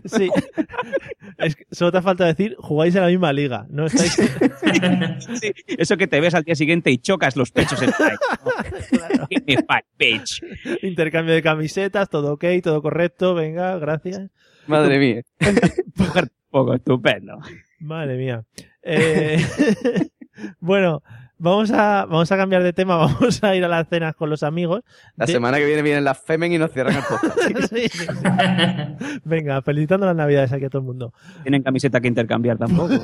Sí. 0.07 0.31
Es 1.39 1.57
que 1.57 1.67
solo 1.71 1.93
te 1.93 2.03
falta 2.03 2.25
decir, 2.25 2.57
jugáis 2.59 2.95
en 2.95 3.03
la 3.03 3.09
misma 3.09 3.33
liga, 3.33 3.67
¿no? 3.69 3.87
Estáis... 3.87 4.15
Sí, 4.15 5.53
eso 5.79 5.97
que 5.97 6.07
te 6.07 6.21
ves 6.21 6.35
al 6.35 6.45
día 6.45 6.55
siguiente 6.55 6.91
y 6.91 6.99
chocas 6.99 7.37
los 7.37 7.51
pechos 7.51 7.81
en 7.83 7.91
bitch. 9.99 10.43
Intercambio 10.83 11.35
de 11.35 11.43
camisetas, 11.43 12.09
todo 12.09 12.35
ok, 12.35 12.45
todo 12.63 12.83
correcto, 12.83 13.35
venga, 13.35 13.79
gracias. 13.79 14.31
Madre 14.67 14.99
mía. 14.99 15.23
Un 15.41 16.31
poco 16.51 16.75
estupendo. 16.75 17.39
Madre 17.81 18.17
mía. 18.17 18.45
Eh, 18.83 19.45
bueno, 20.61 21.03
vamos 21.39 21.71
a, 21.71 22.05
vamos 22.07 22.31
a 22.31 22.37
cambiar 22.37 22.63
de 22.63 22.73
tema, 22.73 22.97
vamos 22.99 23.43
a 23.43 23.55
ir 23.57 23.65
a 23.65 23.69
las 23.69 23.89
cenas 23.89 24.15
con 24.15 24.29
los 24.31 24.43
amigos. 24.43 24.83
La 25.17 25.27
De- 25.27 25.33
semana 25.33 25.57
que 25.59 25.65
viene 25.67 25.83
vienen 25.83 26.05
las 26.05 26.19
Femen 26.21 26.53
y 26.53 26.59
nos 26.59 26.73
cierran 26.73 26.97
el 26.97 27.03
podcast. 27.03 27.39
Sí, 27.69 27.89
sí, 27.89 27.89
sí. 27.89 28.07
Venga, 29.25 29.63
felicitando 29.63 30.07
las 30.07 30.17
navidades 30.17 30.53
aquí 30.53 30.65
a 30.67 30.71
todo 30.71 30.81
el 30.81 30.87
mundo. 30.87 31.13
Tienen 31.43 31.63
camiseta 31.63 32.01
que 32.01 32.09
intercambiar 32.09 32.59
tampoco. 32.59 32.95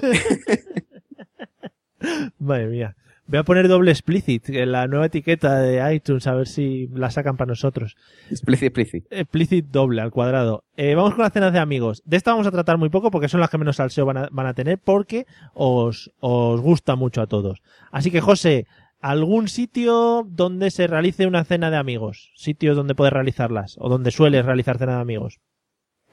Madre 2.39 2.67
mía. 2.67 2.97
Voy 3.27 3.39
a 3.39 3.43
poner 3.43 3.69
doble 3.69 3.91
explicit 3.91 4.51
en 4.51 4.73
la 4.73 4.87
nueva 4.87 5.07
etiqueta 5.07 5.59
de 5.59 5.95
iTunes 5.95 6.27
a 6.27 6.35
ver 6.35 6.47
si 6.47 6.89
la 6.89 7.11
sacan 7.11 7.39
para 7.39 7.49
nosotros. 7.49 7.97
Explicit, 8.31 8.65
explicit. 8.65 9.07
Explicit 9.11 9.65
doble 9.67 10.03
al 10.03 10.11
cuadrado. 10.11 10.65
Eh, 10.77 10.95
vamos 10.95 11.15
con 11.15 11.23
las 11.23 11.33
cenas 11.33 11.55
de 11.55 11.59
amigos. 11.59 12.03
De 12.05 12.19
esta 12.19 12.33
vamos 12.33 12.47
a 12.47 12.51
tratar 12.51 12.77
muy 12.77 12.91
poco 12.91 13.11
porque 13.11 13.31
son 13.31 13.41
las 13.41 13.49
que 13.49 13.57
menos 13.57 13.77
salseo 13.77 14.05
van 14.05 14.19
a, 14.19 14.29
van 14.31 14.47
a 14.47 14.53
tener 14.53 14.79
porque 14.79 15.27
os, 15.55 16.13
os 16.21 16.61
gusta 16.61 16.97
mucho 16.97 17.23
a 17.23 17.27
todos. 17.27 17.63
Así 17.91 18.11
que, 18.11 18.21
José, 18.21 18.67
¿algún 19.01 19.49
sitio 19.49 20.27
donde 20.29 20.71
se 20.71 20.87
realice 20.87 21.27
una 21.27 21.45
cena 21.45 21.71
de 21.71 21.79
amigos? 21.79 22.31
¿Sitios 22.35 22.77
donde 22.77 22.95
puedes 22.95 23.15
realizarlas? 23.15 23.77
¿O 23.79 23.89
donde 23.89 24.11
sueles 24.11 24.45
realizar 24.45 24.77
cena 24.77 24.97
de 24.97 25.01
amigos? 25.01 25.41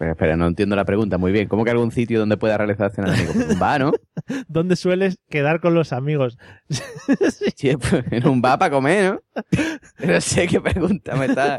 Espera, 0.01 0.11
espera, 0.13 0.37
no 0.37 0.47
entiendo 0.47 0.75
la 0.75 0.85
pregunta 0.85 1.17
muy 1.17 1.31
bien. 1.33 1.47
¿Cómo 1.49 1.65
que 1.65 1.71
algún 1.71 1.91
sitio 1.91 2.19
donde 2.19 2.37
pueda 2.37 2.57
realizar 2.57 2.89
cena 2.91 3.11
de 3.11 3.17
amigos? 3.19 3.35
Bar, 3.59 3.81
¿no? 3.81 3.91
¿Dónde 4.47 4.75
sueles 4.75 5.19
quedar 5.29 5.59
con 5.59 5.73
los 5.73 5.93
amigos? 5.93 6.37
Sí, 7.55 7.75
pues, 7.77 8.03
en 8.11 8.27
un 8.27 8.41
bar 8.41 8.57
para 8.57 8.71
comer, 8.71 9.13
¿no? 9.13 9.43
No 10.07 10.21
sé 10.21 10.47
qué 10.47 10.59
pregunta 10.59 11.15
me 11.15 11.25
está. 11.25 11.57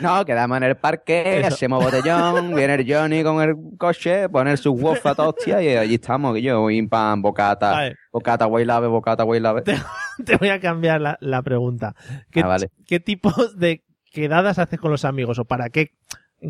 No, 0.00 0.24
quedamos 0.24 0.56
en 0.56 0.62
el 0.62 0.76
parque, 0.76 1.40
Eso. 1.40 1.48
hacemos 1.48 1.84
botellón, 1.84 2.54
viene 2.54 2.74
el 2.74 2.90
Johnny 2.90 3.22
con 3.22 3.42
el 3.42 3.54
coche, 3.78 4.28
poner 4.28 4.56
su 4.58 4.72
waffle 4.72 5.12
a 5.16 5.22
hostia 5.28 5.62
y 5.62 5.76
allí 5.76 5.94
estamos, 5.94 6.34
que 6.34 6.42
yo, 6.42 6.70
y 6.70 6.86
pan, 6.86 7.20
bocata, 7.20 7.72
Vale. 7.72 7.96
bocata, 8.12 8.48
lave, 8.48 8.86
bocata, 8.86 9.24
lave. 9.24 9.62
Te 9.62 10.36
voy 10.36 10.48
a 10.48 10.60
cambiar 10.60 11.00
la, 11.00 11.18
la 11.20 11.42
pregunta. 11.42 11.94
¿Qué, 12.30 12.40
Ah, 12.40 12.46
vale. 12.46 12.70
¿Qué 12.86 13.00
tipos 13.00 13.58
de 13.58 13.84
quedadas 14.10 14.58
haces 14.58 14.78
con 14.80 14.90
los 14.90 15.04
amigos? 15.04 15.38
¿O 15.38 15.44
para 15.44 15.68
qué? 15.70 15.90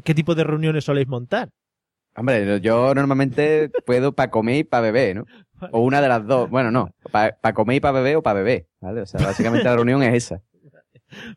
¿Qué 0.04 0.14
tipo 0.14 0.34
de 0.34 0.44
reuniones 0.44 0.84
soléis 0.84 1.08
montar? 1.08 1.50
Hombre, 2.14 2.60
yo 2.60 2.94
normalmente 2.94 3.70
puedo 3.86 4.12
para 4.12 4.30
comer 4.30 4.56
y 4.56 4.64
para 4.64 4.82
beber, 4.82 5.16
¿no? 5.16 5.24
O 5.70 5.80
una 5.80 6.00
de 6.00 6.08
las 6.08 6.26
dos. 6.26 6.50
Bueno, 6.50 6.70
no, 6.70 6.90
para 7.10 7.52
comer 7.54 7.76
y 7.76 7.80
para 7.80 7.92
beber 7.92 8.16
o 8.16 8.22
para 8.22 8.40
beber, 8.40 8.66
¿vale? 8.80 9.00
O 9.02 9.06
sea, 9.06 9.24
básicamente 9.24 9.64
la 9.64 9.76
reunión 9.76 10.02
es 10.02 10.14
esa. 10.14 10.42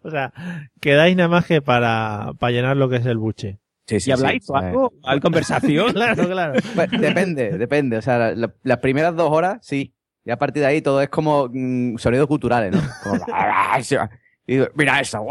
O 0.04 0.10
sea, 0.10 0.34
quedáis 0.82 1.16
nada 1.16 1.30
más 1.30 1.46
que 1.46 1.62
para, 1.62 2.32
para 2.40 2.52
llenar 2.52 2.76
lo 2.78 2.90
que 2.90 2.98
es 2.98 3.06
el 3.06 3.18
buche. 3.18 3.60
Sí, 3.88 4.00
sí, 4.00 4.10
¿Y 4.10 4.14
habláis 4.14 4.46
sí. 4.46 4.52
o 4.52 4.56
algo? 4.56 4.94
¿Hay 5.04 5.20
conversación? 5.20 5.92
claro, 5.94 6.28
claro. 6.28 6.54
Pues, 6.74 6.90
depende, 6.92 7.58
depende. 7.58 7.98
O 7.98 8.02
sea, 8.02 8.18
la- 8.18 8.36
la- 8.36 8.54
las 8.64 8.78
primeras 8.80 9.16
dos 9.16 9.30
horas, 9.32 9.60
sí. 9.62 9.94
Y 10.26 10.32
a 10.32 10.38
partir 10.38 10.62
de 10.62 10.68
ahí 10.68 10.82
todo 10.82 11.02
es 11.02 11.10
como 11.10 11.50
mm, 11.54 11.98
sonidos 11.98 12.26
culturales, 12.28 12.72
¿no? 12.72 12.82
Como, 13.04 13.16
y 14.48 14.54
digo, 14.56 14.68
mira 14.76 15.00
eso. 15.00 15.24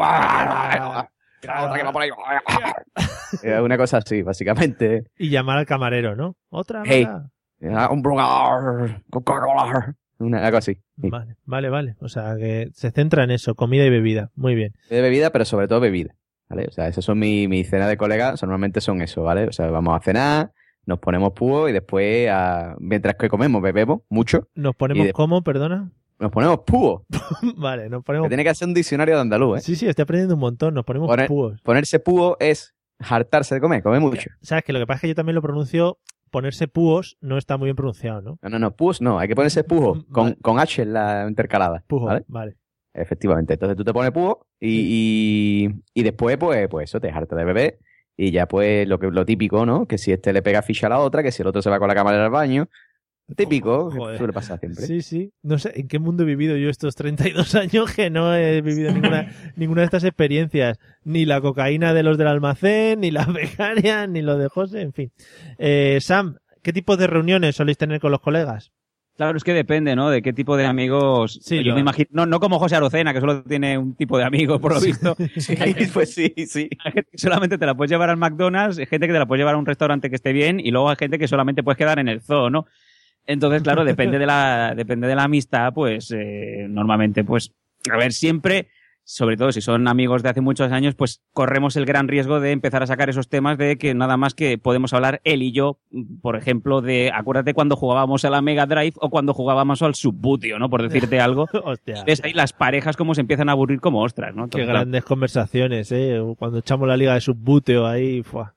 Otra 1.49 1.77
que 1.77 1.83
va 1.85 1.93
por 1.93 2.03
ahí. 2.03 2.11
Es 3.43 3.61
una 3.63 3.77
cosa 3.77 3.99
así, 3.99 4.23
básicamente. 4.23 5.05
Y 5.19 5.31
llamar 5.31 5.59
al 5.59 5.67
camarero, 5.67 6.17
¿no? 6.17 6.37
Otra. 6.51 6.83
Hey. 6.85 7.07
Ah, 7.73 7.89
Un. 7.91 8.03
Una, 10.19 10.47
algo 10.47 10.59
así. 10.59 10.75
sí. 11.01 11.11
Vale, 11.11 11.37
vale, 11.45 11.69
vale. 11.71 11.97
O 12.01 12.09
sea, 12.09 12.37
que 12.37 12.69
se 12.73 12.91
centra 12.91 13.25
en 13.25 13.31
eso, 13.33 13.55
comida 13.55 13.85
y 13.85 13.91
bebida. 13.91 14.31
Muy 14.37 14.55
bien. 14.55 14.73
De 14.89 15.01
bebida, 15.01 15.31
pero 15.31 15.45
sobre 15.45 15.67
todo 15.69 15.81
bebida. 15.81 16.15
¿Vale? 16.49 16.67
O 16.69 16.71
sea, 16.73 16.89
esas 16.89 17.05
son 17.05 17.19
mi, 17.19 17.49
mi 17.49 17.65
cena 17.65 17.89
de 17.89 17.97
colegas. 17.97 18.41
Normalmente 18.43 18.81
son 18.81 19.03
eso, 19.03 19.23
¿vale? 19.23 19.47
O 19.49 19.53
sea, 19.53 19.67
vamos 19.71 19.97
a 19.97 20.01
cenar, 20.01 20.53
nos 20.87 20.99
ponemos 21.01 21.33
púos 21.33 21.71
y 21.71 21.73
después, 21.73 22.31
mientras 22.79 23.15
que 23.17 23.29
comemos, 23.29 23.61
bebemos 23.63 24.01
mucho. 24.09 24.49
Nos 24.55 24.77
ponemos 24.77 25.07
de- 25.07 25.13
como, 25.13 25.43
perdona. 25.43 25.91
Nos 26.19 26.31
ponemos 26.31 26.61
púos. 26.67 27.03
vale, 27.57 27.89
nos 27.89 28.01
Que 28.03 28.05
ponemos... 28.07 28.29
tiene 28.29 28.45
que 28.45 28.51
hacer 28.51 28.69
un 28.69 28.75
diccionario 28.75 29.15
de 29.17 29.21
andaluz, 29.21 29.59
¿eh? 29.59 29.61
Sí, 29.63 29.77
sí, 29.77 29.87
estoy 29.87 30.05
aprendiendo 30.05 30.35
un 30.35 30.41
montón, 30.41 30.75
nos 30.75 30.85
ponemos 30.85 31.09
Poner- 31.09 31.27
púos. 31.27 31.61
Ponerse 31.63 31.99
púo 31.99 32.37
es 32.41 32.75
hartarse 33.01 33.57
de 33.57 33.61
comer, 33.61 33.83
comer 33.83 34.01
mucho. 34.01 34.31
Sabes 34.41 34.65
que 34.65 34.73
lo 34.73 34.79
que 34.79 34.87
pasa 34.87 34.99
es 34.99 35.01
que 35.03 35.09
yo 35.09 35.15
también 35.15 35.35
lo 35.35 35.43
pronuncio, 35.43 35.99
ponerse 36.31 36.69
púos 36.69 37.17
no 37.21 37.37
está 37.39 37.57
muy 37.57 37.67
bien 37.67 37.77
pronunciado, 37.77 38.23
¿no? 38.23 38.39
No, 38.43 38.49
no, 38.49 38.59
no, 38.59 38.77
púos 38.77 39.01
no, 39.01 39.19
hay 39.19 39.29
que 39.29 39.35
ponerse 39.35 39.65
pujo 39.65 40.05
con, 40.11 40.25
Vale. 40.25 40.37
con 40.41 40.61
H 40.61 40.83
en 40.83 40.93
la 40.93 41.27
intercalada. 41.29 41.83
Pujo, 41.87 42.07
¿vale? 42.07 42.25
vale. 42.29 42.57
Efectivamente. 42.95 43.55
Entonces 43.55 43.77
tú 43.77 43.83
te 43.85 43.93
pones 43.93 44.13
púo 44.13 44.47
y, 44.61 45.65
y, 45.67 45.75
y 45.95 46.03
después, 46.05 46.37
pues, 46.39 46.69
pues 46.69 46.89
eso, 46.91 47.01
te 47.01 47.11
harta 47.11 47.35
de 47.35 47.45
beber. 47.45 47.79
Y 48.17 48.31
ya, 48.31 48.47
pues, 48.47 48.87
lo 48.87 49.01
que 49.01 49.09
lo 49.11 49.25
típico, 49.27 49.67
¿no? 49.67 49.87
Que 49.87 49.99
si 49.99 50.13
este 50.13 50.33
le 50.33 50.43
pega 50.43 50.63
ficha 50.63 50.87
a 50.87 50.91
la 50.91 51.01
otra, 51.01 51.25
que 51.25 51.33
si 51.33 51.43
el 51.43 51.49
otro 51.49 51.61
se 51.61 51.71
va 51.71 51.81
con 51.81 51.89
la 51.89 51.95
cámara 51.97 52.25
al 52.25 52.31
baño. 52.31 52.69
Típico, 53.37 53.89
que 53.91 53.97
Joder. 53.99 54.19
suele 54.19 54.33
pasar 54.35 54.59
siempre. 54.61 54.87
Sí, 54.87 55.01
sí. 55.01 55.33
No 55.43 55.59
sé 55.59 55.73
en 55.81 55.89
qué 55.89 55.99
mundo 55.99 56.25
he 56.25 56.27
vivido 56.27 56.57
yo 56.57 56.69
estos 56.69 56.95
32 56.95 57.55
años 57.55 57.91
que 57.93 58.11
no 58.11 58.35
he 58.35 58.61
vivido 58.61 58.93
ninguna, 58.93 59.33
ninguna 59.57 59.81
de 59.81 59.87
estas 59.87 60.05
experiencias. 60.05 60.79
Ni 61.05 61.25
la 61.25 61.41
cocaína 61.41 61.95
de 61.95 62.03
los 62.03 62.19
del 62.19 62.27
almacén, 62.29 63.01
ni 63.01 63.11
la 63.11 63.25
becaria, 63.25 64.07
ni 64.07 64.21
lo 64.23 64.37
de 64.37 64.49
José, 64.49 64.83
en 64.83 64.93
fin. 64.93 65.13
Eh, 65.59 65.99
Sam, 66.03 66.37
¿qué 66.63 66.73
tipo 66.73 66.97
de 66.99 67.07
reuniones 67.07 67.57
soléis 67.57 67.79
tener 67.79 67.99
con 68.01 68.11
los 68.11 68.21
colegas? 68.21 68.73
Claro, 69.17 69.39
es 69.39 69.45
que 69.45 69.55
depende, 69.55 69.95
¿no? 69.95 70.11
De 70.11 70.23
qué 70.23 70.33
tipo 70.33 70.57
de 70.57 70.67
amigos. 70.67 71.39
Sí, 71.41 71.59
yo 71.59 71.69
lo- 71.71 71.75
me 71.77 71.81
imagino. 71.83 72.09
No, 72.11 72.27
no 72.27 72.41
como 72.41 72.59
José 72.59 72.75
Arocena, 72.77 73.15
que 73.15 73.21
solo 73.21 73.45
tiene 73.45 73.79
un 73.79 73.95
tipo 73.95 74.19
de 74.19 74.25
amigos, 74.25 74.61
por 74.61 74.75
lo 74.75 74.81
visto. 74.81 75.17
Sí, 75.37 75.57
pues 75.95 76.13
sí, 76.13 76.35
sí. 76.49 76.69
Hay 76.85 76.93
gente 76.93 77.11
que 77.13 77.19
solamente 77.19 77.57
te 77.57 77.65
la 77.65 77.75
puedes 77.77 77.91
llevar 77.93 78.11
al 78.11 78.17
McDonald's, 78.17 78.77
hay 78.79 78.87
gente 78.87 79.07
que 79.07 79.13
te 79.13 79.19
la 79.21 79.27
puedes 79.27 79.41
llevar 79.41 79.55
a 79.55 79.59
un 79.59 79.67
restaurante 79.67 80.11
que 80.11 80.17
esté 80.17 80.33
bien, 80.33 80.59
y 80.61 80.73
luego 80.73 80.91
hay 80.91 80.97
gente 80.97 81.19
que 81.19 81.29
solamente 81.29 81.63
puedes 81.63 81.79
quedar 81.79 82.01
en 82.01 82.09
el 82.09 82.21
zoo, 82.23 82.51
¿no? 82.51 82.67
Entonces, 83.27 83.63
claro, 83.63 83.85
depende 83.85 84.19
de 84.19 84.27
la, 84.27 84.75
depende 84.77 85.07
de 85.07 85.15
la 85.15 85.25
amistad, 85.25 85.73
pues 85.73 86.11
eh, 86.11 86.67
normalmente, 86.69 87.25
pues, 87.25 87.53
a 87.91 87.97
ver, 87.97 88.13
siempre, 88.13 88.69
sobre 89.05 89.37
todo 89.37 89.53
si 89.53 89.61
son 89.61 89.87
amigos 89.87 90.23
de 90.23 90.31
hace 90.31 90.41
muchos 90.41 90.73
años, 90.73 90.95
pues 90.95 91.23
corremos 91.33 91.77
el 91.77 91.85
gran 91.85 92.09
riesgo 92.09 92.41
de 92.41 92.53
empezar 92.53 92.83
a 92.83 92.87
sacar 92.87 93.11
esos 93.11 93.29
temas 93.29 93.59
de 93.59 93.77
que 93.77 93.95
nada 93.95 94.17
más 94.17 94.35
que 94.35 94.57
podemos 94.57 94.95
hablar 94.95 95.21
él 95.25 95.43
y 95.43 95.53
yo, 95.53 95.79
por 96.23 96.37
ejemplo, 96.37 96.81
de 96.81 97.11
acuérdate 97.15 97.53
cuando 97.53 97.77
jugábamos 97.77 98.25
a 98.25 98.31
la 98.31 98.41
Mega 98.41 98.67
Drive 98.67 98.95
o 98.97 99.11
cuando 99.11 99.35
jugábamos 99.35 99.83
al 99.83 99.95
Subbutio, 99.95 100.59
¿no? 100.59 100.71
Por 100.71 100.83
decirte 100.83 101.21
algo. 101.21 101.47
Hostia. 101.65 102.03
Ves 102.07 102.25
ahí 102.25 102.33
las 102.33 102.53
parejas 102.53 102.97
como 102.97 103.15
se 103.15 103.21
empiezan 103.21 103.51
a 103.51 103.53
aburrir 103.53 103.81
como 103.81 104.03
ostras, 104.03 104.35
¿no? 104.35 104.49
Qué 104.49 104.59
claro, 104.59 104.73
grandes 104.73 105.05
conversaciones, 105.05 105.93
¿eh? 105.93 106.19
Cuando 106.39 106.59
echamos 106.59 106.89
la 106.89 106.97
liga 106.97 107.15
de 107.15 107.21
subbuteo 107.21 107.87
ahí, 107.87 108.23
¡fua! 108.23 108.54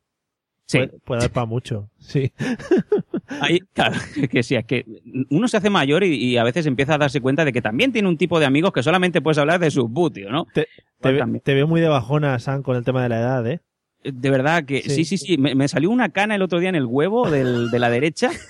Sí. 0.68 0.78
Puede, 0.80 1.00
puede 1.06 1.22
dar 1.22 1.32
para 1.32 1.46
mucho, 1.46 1.90
sí. 1.98 2.32
Ahí, 3.42 3.60
claro, 3.74 3.96
que 4.30 4.44
sí, 4.44 4.56
es 4.56 4.66
que 4.66 4.86
uno 5.30 5.48
se 5.48 5.58
hace 5.58 5.70
mayor 5.70 6.04
y, 6.04 6.14
y 6.16 6.38
a 6.38 6.44
veces 6.44 6.66
empieza 6.66 6.96
a 6.96 6.98
darse 6.98 7.22
cuenta 7.22 7.44
de 7.46 7.54
que 7.54 7.62
también 7.62 7.92
tiene 7.94 8.08
un 8.10 8.18
tipo 8.18 8.40
de 8.40 8.46
amigos 8.46 8.72
que 8.74 8.84
solamente 8.84 9.22
puedes 9.22 9.38
hablar 9.38 9.60
de 9.60 9.72
su 9.72 9.88
butio, 9.88 10.30
¿no? 10.30 10.46
Te, 10.54 10.68
Pues 11.00 11.16
ve- 11.16 11.40
te 11.40 11.54
veo 11.54 11.68
muy 11.68 11.80
de 11.82 11.88
bajona, 11.88 12.38
Sam, 12.40 12.64
con 12.64 12.76
el 12.76 12.84
tema 12.84 13.02
de 13.02 13.10
la 13.10 13.20
edad, 13.20 13.48
¿eh? 13.48 13.62
De 14.04 14.30
verdad 14.30 14.64
que 14.66 14.82
Sí. 14.84 14.90
sí, 14.90 15.06
sí, 15.06 15.18
sí. 15.18 15.38
Me, 15.38 15.56
me 15.56 15.68
salió 15.68 15.90
una 15.90 16.10
cana 16.10 16.36
el 16.36 16.42
otro 16.42 16.60
día 16.60 16.70
en 16.70 16.76
el 16.76 16.86
huevo 16.86 17.30
del- 17.30 17.70
de 17.72 17.80
la 17.80 17.90
derecha. 17.90 18.30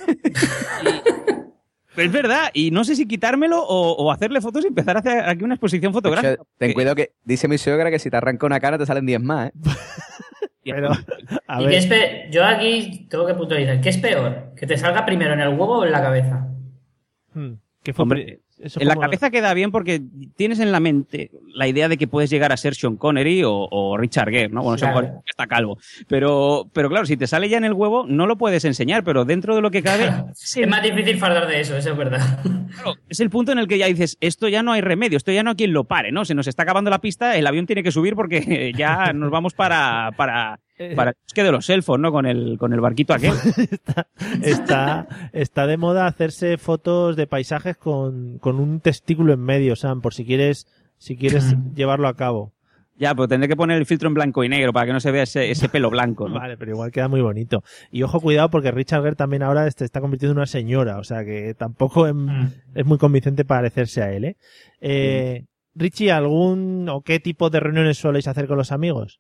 Es 1.95 2.11
verdad, 2.11 2.49
y 2.53 2.69
no 2.69 2.83
sé 2.83 2.95
si 2.95 3.07
quitármelo 3.07 3.59
o, 3.59 3.93
o 3.93 4.11
hacerle 4.11 4.39
fotos 4.39 4.63
y 4.63 4.67
empezar 4.67 4.97
a 4.97 4.99
hacer 4.99 5.27
aquí 5.27 5.43
una 5.43 5.55
exposición 5.55 5.91
fotográfica. 5.93 6.37
Ten 6.59 6.73
cuidado 6.73 6.95
que 6.95 7.13
dice 7.25 7.47
mi 7.47 7.57
suegra 7.57 7.89
que 7.89 7.97
si 7.97 8.11
te 8.11 8.17
arranca 8.17 8.45
una 8.45 8.59
cara 8.59 8.77
te 8.77 8.85
salen 8.85 9.07
10 9.07 9.19
más, 9.19 9.47
¿eh? 9.49 9.51
Pero, 10.67 10.89
a 11.47 11.61
¿Y 11.61 11.63
ver, 11.63 11.71
qué 11.71 11.77
es 11.77 11.87
pe- 11.87 12.27
Yo 12.31 12.45
aquí 12.45 13.07
tengo 13.09 13.25
que 13.25 13.33
puntualizar. 13.35 13.81
¿Qué 13.81 13.89
es 13.89 13.97
peor? 13.97 14.53
¿Que 14.55 14.67
te 14.67 14.77
salga 14.77 15.05
primero 15.05 15.33
en 15.33 15.41
el 15.41 15.49
huevo 15.49 15.79
o 15.79 15.85
en 15.85 15.91
la 15.91 16.01
cabeza? 16.01 16.47
hmm, 17.33 17.53
¿qué 17.83 17.93
fue 17.93 18.03
Hombre, 18.03 18.41
eso 18.59 18.79
en 18.81 18.87
la 18.87 18.95
cabeza 18.95 19.29
queda 19.29 19.53
bien 19.53 19.71
porque 19.71 20.01
tienes 20.35 20.59
en 20.59 20.71
la 20.71 20.79
mente 20.79 21.31
la 21.53 21.67
idea 21.67 21.87
de 21.89 21.97
que 21.97 22.07
puedes 22.07 22.29
llegar 22.29 22.51
a 22.51 22.57
ser 22.57 22.75
Sean 22.75 22.97
Connery 22.97 23.43
o, 23.43 23.51
o 23.69 23.97
Richard 23.97 24.29
Gere, 24.29 24.49
¿no? 24.49 24.61
Bueno, 24.63 24.77
Sean 24.77 24.91
Claro. 24.91 25.07
Connery 25.07 25.23
está 25.27 25.47
calvo. 25.47 25.77
Pero, 26.07 26.69
pero 26.73 26.89
claro, 26.89 27.05
si 27.05 27.17
te 27.17 27.27
sale 27.27 27.49
ya 27.49 27.57
en 27.57 27.65
el 27.65 27.73
huevo, 27.73 28.05
no 28.07 28.27
lo 28.27 28.37
puedes 28.37 28.65
enseñar, 28.65 29.03
pero 29.03 29.25
dentro 29.25 29.55
de 29.55 29.61
lo 29.61 29.71
que 29.71 29.83
cabe, 29.83 30.05
es 30.31 30.57
Es 30.57 30.67
más 30.67 30.81
difícil 30.83 31.17
fardar 31.17 31.47
de 31.47 31.61
eso, 31.61 31.77
eso 31.77 31.91
es 31.91 31.97
verdad. 31.97 32.39
claro, 32.43 32.95
es 33.09 33.19
el 33.19 33.29
punto 33.29 33.51
en 33.51 33.59
el 33.59 33.67
que 33.67 33.77
ya 33.77 33.87
dices, 33.87 34.17
esto 34.21 34.47
ya 34.47 34.63
no 34.63 34.71
hay 34.71 34.81
remedio, 34.81 35.17
esto 35.17 35.31
ya 35.31 35.43
no 35.43 35.51
hay 35.51 35.55
quien 35.55 35.73
lo 35.73 35.83
pare, 35.85 36.11
¿no? 36.11 36.25
Se 36.25 36.35
nos 36.35 36.47
está 36.47 36.63
acabando 36.63 36.89
la 36.89 36.99
pista, 37.01 37.37
el 37.37 37.47
avión 37.47 37.65
tiene 37.65 37.83
que 37.83 37.91
subir 37.91 38.15
porque 38.15 38.73
ya 38.77 39.13
nos 39.13 39.31
vamos 39.31 39.53
para, 39.53 40.11
para, 40.17 40.59
para 40.95 41.11
el 41.11 41.17
bosque 41.23 41.43
de 41.43 41.51
los 41.51 41.69
elfos, 41.69 41.99
¿no? 41.99 42.11
Con 42.11 42.25
el, 42.25 42.57
con 42.57 42.73
el 42.73 42.81
barquito 42.81 43.13
aquel. 43.13 43.33
está, 44.43 45.07
está 45.33 45.67
de 45.67 45.77
moda 45.77 46.07
hacerse 46.07 46.57
fotos 46.57 47.15
de 47.15 47.27
paisajes 47.27 47.77
con, 47.77 48.37
con 48.39 48.59
un 48.59 48.79
testículo 48.79 49.33
en 49.33 49.41
medio, 49.41 49.75
Sam, 49.75 50.01
por 50.01 50.13
si 50.13 50.25
quieres, 50.25 50.67
si 50.97 51.17
quieres 51.17 51.55
llevarlo 51.75 52.07
a 52.07 52.15
cabo. 52.15 52.53
Ya, 52.99 53.13
pero 53.13 53.27
tendré 53.27 53.47
que 53.47 53.55
poner 53.55 53.77
el 53.77 53.85
filtro 53.85 54.07
en 54.07 54.15
blanco 54.15 54.43
y 54.43 54.49
negro 54.49 54.73
para 54.73 54.87
que 54.87 54.93
no 54.93 54.99
se 54.99 55.11
vea 55.11 55.23
ese, 55.23 55.51
ese 55.51 55.69
pelo 55.69 55.91
blanco, 55.91 56.27
¿no? 56.27 56.35
Vale, 56.39 56.57
pero 56.57 56.71
igual 56.71 56.91
queda 56.91 57.07
muy 57.07 57.21
bonito. 57.21 57.63
Y 57.91 58.01
ojo, 58.01 58.19
cuidado, 58.19 58.49
porque 58.49 58.71
Richard 58.71 59.03
Gere 59.03 59.15
también 59.15 59.43
ahora 59.43 59.69
se 59.69 59.85
está 59.85 60.01
convirtiendo 60.01 60.31
en 60.31 60.37
una 60.39 60.47
señora, 60.47 60.97
o 60.97 61.03
sea 61.03 61.23
que 61.23 61.53
tampoco 61.53 62.07
em- 62.07 62.49
es 62.73 62.85
muy 62.87 62.97
convincente 62.97 63.45
parecerse 63.45 64.01
a 64.01 64.11
él, 64.11 64.25
¿eh? 64.25 64.37
Eh, 64.81 65.45
Richie, 65.75 66.11
¿algún 66.11 66.89
o 66.89 67.01
qué 67.01 67.19
tipo 67.19 67.51
de 67.51 67.59
reuniones 67.59 67.99
soléis 67.99 68.27
hacer 68.27 68.47
con 68.47 68.57
los 68.57 68.71
amigos? 68.71 69.19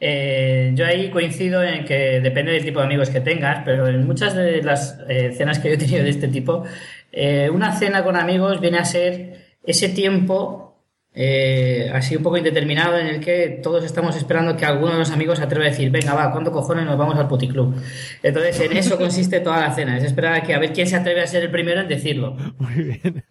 Eh, 0.00 0.72
yo 0.74 0.86
ahí 0.86 1.10
coincido 1.10 1.62
en 1.62 1.84
que 1.84 2.20
depende 2.20 2.52
del 2.52 2.64
tipo 2.64 2.80
de 2.80 2.86
amigos 2.86 3.10
que 3.10 3.20
tengas, 3.20 3.62
pero 3.64 3.86
en 3.86 4.06
muchas 4.06 4.34
de 4.34 4.62
las 4.62 4.98
eh, 5.08 5.32
cenas 5.36 5.58
que 5.58 5.68
yo 5.68 5.74
he 5.74 5.78
tenido 5.78 6.02
de 6.02 6.10
este 6.10 6.28
tipo, 6.28 6.64
eh, 7.12 7.50
una 7.52 7.72
cena 7.76 8.02
con 8.02 8.16
amigos 8.16 8.60
viene 8.60 8.78
a 8.78 8.84
ser 8.84 9.58
ese 9.62 9.90
tiempo 9.90 10.70
eh, 11.12 11.90
así 11.92 12.14
un 12.14 12.22
poco 12.22 12.36
indeterminado 12.36 12.96
en 12.96 13.08
el 13.08 13.20
que 13.20 13.60
todos 13.62 13.84
estamos 13.84 14.14
esperando 14.14 14.56
que 14.56 14.64
alguno 14.64 14.92
de 14.92 14.98
los 14.98 15.10
amigos 15.10 15.38
se 15.38 15.44
atreva 15.44 15.64
a 15.66 15.68
decir, 15.68 15.90
venga, 15.90 16.14
va, 16.14 16.30
¿cuánto 16.30 16.52
cojones 16.52 16.84
nos 16.84 16.96
vamos 16.96 17.16
al 17.16 17.26
puticlub? 17.26 17.74
Entonces, 18.22 18.60
en 18.60 18.76
eso 18.76 18.96
consiste 18.96 19.40
toda 19.40 19.60
la 19.60 19.74
cena, 19.74 19.98
es 19.98 20.04
esperar 20.04 20.34
a 20.34 20.42
que 20.42 20.54
a 20.54 20.60
ver 20.60 20.72
quién 20.72 20.86
se 20.86 20.96
atreve 20.96 21.20
a 21.20 21.26
ser 21.26 21.42
el 21.42 21.50
primero 21.50 21.80
en 21.80 21.88
decirlo. 21.88 22.36
Muy 22.58 22.74
bien. 22.74 23.24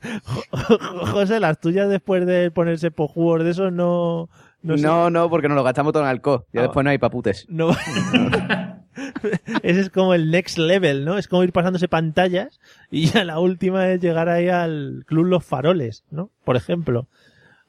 José, 1.11 1.39
las 1.39 1.59
tuyas 1.61 1.87
después 1.89 2.25
de 2.25 2.51
ponerse 2.51 2.91
pojugos 2.91 3.43
de 3.43 3.51
eso 3.51 3.71
no... 3.71 4.29
No, 4.61 4.77
sé- 4.77 4.83
No, 4.83 5.09
no, 5.09 5.29
porque 5.29 5.47
nos 5.47 5.55
lo 5.55 5.63
gastamos 5.63 5.93
todo 5.93 6.03
en 6.03 6.09
alcohol. 6.09 6.45
Ya 6.53 6.61
Ah. 6.61 6.63
después 6.63 6.83
no 6.83 6.89
hay 6.89 6.97
paputes. 6.97 7.45
no- 7.49 7.69
Ese 9.63 9.79
es 9.81 9.89
como 9.89 10.13
el 10.13 10.29
next 10.31 10.57
level, 10.57 11.05
¿no? 11.05 11.17
Es 11.17 11.27
como 11.27 11.43
ir 11.43 11.51
pasándose 11.53 11.87
pantallas 11.87 12.59
y 12.91 13.05
ya 13.07 13.23
la 13.23 13.39
última 13.39 13.87
es 13.89 14.01
llegar 14.01 14.27
ahí 14.29 14.49
al 14.49 15.03
Club 15.05 15.25
Los 15.25 15.45
Faroles, 15.45 16.03
¿no? 16.11 16.31
Por 16.43 16.55
ejemplo. 16.57 17.07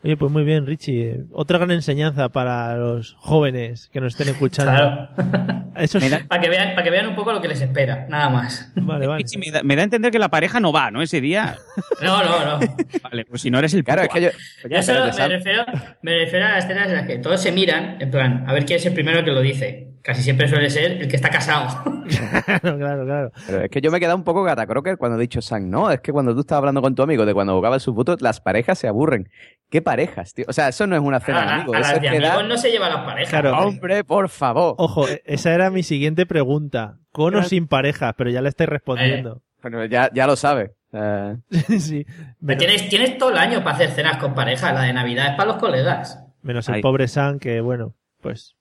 Oye, 0.02 0.16
pues 0.16 0.32
muy 0.32 0.44
bien, 0.44 0.66
Richie. 0.66 1.24
Otra 1.30 1.58
gran 1.58 1.72
enseñanza 1.72 2.30
para 2.30 2.74
los 2.76 3.14
jóvenes 3.18 3.90
que 3.92 4.00
nos 4.00 4.14
estén 4.14 4.28
escuchando. 4.28 4.72
Claro. 4.72 5.70
Eso 5.76 5.98
es... 5.98 6.24
Para 6.24 6.40
que, 6.40 6.48
vean, 6.48 6.70
para 6.70 6.82
que 6.82 6.90
vean 6.90 7.06
un 7.06 7.14
poco 7.14 7.32
lo 7.32 7.40
que 7.42 7.48
les 7.48 7.60
espera, 7.60 8.06
nada 8.08 8.30
más. 8.30 8.72
Vale, 8.76 9.06
vale. 9.06 9.24
Sí, 9.26 9.38
me, 9.38 9.50
da, 9.50 9.62
me 9.62 9.76
da 9.76 9.82
a 9.82 9.84
entender 9.84 10.10
que 10.10 10.18
la 10.18 10.30
pareja 10.30 10.58
no 10.58 10.72
va, 10.72 10.90
¿no? 10.90 11.02
Ese 11.02 11.20
día. 11.20 11.56
No, 12.02 12.24
no, 12.24 12.44
no. 12.44 12.66
Vale, 13.02 13.26
pues 13.26 13.42
si 13.42 13.50
no 13.50 13.58
eres 13.58 13.74
el 13.74 13.84
Claro, 13.84 14.02
es 14.02 14.08
que 14.08 14.22
yo... 14.22 14.30
Yo 14.68 14.82
solo 14.82 15.04
espérate, 15.04 15.28
me 15.28 15.36
refiero, 15.36 15.64
me 16.02 16.18
refiero 16.18 16.46
a 16.46 16.48
las 16.50 16.64
escenas 16.64 16.88
en 16.88 16.94
las 16.94 17.06
que 17.06 17.18
todos 17.18 17.40
se 17.42 17.52
miran, 17.52 17.98
en 18.00 18.10
plan, 18.10 18.44
a 18.46 18.54
ver 18.54 18.64
quién 18.64 18.78
es 18.78 18.86
el 18.86 18.94
primero 18.94 19.22
que 19.22 19.32
lo 19.32 19.40
dice. 19.40 19.89
Casi 20.02 20.22
siempre 20.22 20.48
suele 20.48 20.70
ser 20.70 20.92
el 21.02 21.08
que 21.08 21.16
está 21.16 21.30
casado. 21.30 21.82
Claro, 22.10 22.76
claro, 22.78 23.04
claro. 23.04 23.30
Pero 23.46 23.64
es 23.64 23.70
que 23.70 23.80
yo 23.80 23.90
me 23.92 23.98
he 23.98 24.00
quedado 24.00 24.16
un 24.16 24.24
poco 24.24 24.42
gata 24.42 24.66
crocker 24.66 24.98
cuando 24.98 25.16
he 25.16 25.20
dicho 25.20 25.40
Sam. 25.40 25.70
No, 25.70 25.92
es 25.92 26.00
que 26.00 26.10
cuando 26.10 26.34
tú 26.34 26.40
estabas 26.40 26.58
hablando 26.60 26.82
con 26.82 26.94
tu 26.96 27.02
amigo 27.02 27.24
de 27.24 27.32
cuando 27.34 27.54
jugaba 27.54 27.78
sus 27.78 27.94
votos, 27.94 28.20
las 28.20 28.40
parejas 28.40 28.78
se 28.80 28.88
aburren. 28.88 29.28
¿Qué 29.70 29.80
parejas, 29.80 30.34
tío? 30.34 30.44
O 30.48 30.52
sea, 30.52 30.68
eso 30.68 30.86
no 30.88 30.96
es 30.96 31.02
una 31.02 31.20
cena 31.20 31.42
de 31.42 31.46
A, 31.46 31.54
amigos. 31.56 31.76
a 31.76 31.78
Eso 31.80 31.88
las 31.88 31.96
es 31.96 32.02
de 32.02 32.08
amigos 32.08 32.48
no 32.48 32.56
se 32.56 32.70
llevan 32.72 32.92
las 32.92 33.04
parejas. 33.04 33.30
Claro. 33.30 33.58
Hombre, 33.60 34.02
por 34.02 34.28
favor. 34.28 34.74
Ojo, 34.78 35.08
e- 35.08 35.22
esa 35.24 35.54
era 35.54 35.70
mi 35.70 35.84
siguiente 35.84 36.26
pregunta. 36.26 36.96
Con 37.12 37.36
o 37.36 37.44
sin 37.44 37.68
pareja, 37.68 38.12
pero 38.14 38.30
ya 38.30 38.40
le 38.42 38.48
estáis 38.48 38.68
respondiendo. 38.70 39.42
Bueno, 39.62 39.84
ya, 39.84 40.10
ya 40.12 40.26
lo 40.26 40.34
sabes. 40.34 40.72
Eh, 40.92 41.36
sí. 41.78 42.04
Pero 42.44 42.58
tienes, 42.58 42.88
tienes 42.88 43.18
todo 43.18 43.30
el 43.30 43.38
año 43.38 43.62
para 43.62 43.76
hacer 43.76 43.90
cenas 43.90 44.16
con 44.16 44.34
pareja. 44.34 44.72
La 44.72 44.82
de 44.82 44.92
Navidad 44.92 45.28
es 45.28 45.36
para 45.36 45.50
los 45.52 45.58
colegas. 45.58 46.24
menos 46.42 46.68
el 46.68 46.76
Ay. 46.76 46.82
pobre 46.82 47.06
Sam, 47.06 47.38
que 47.38 47.60
bueno, 47.60 47.94
pues 48.20 48.56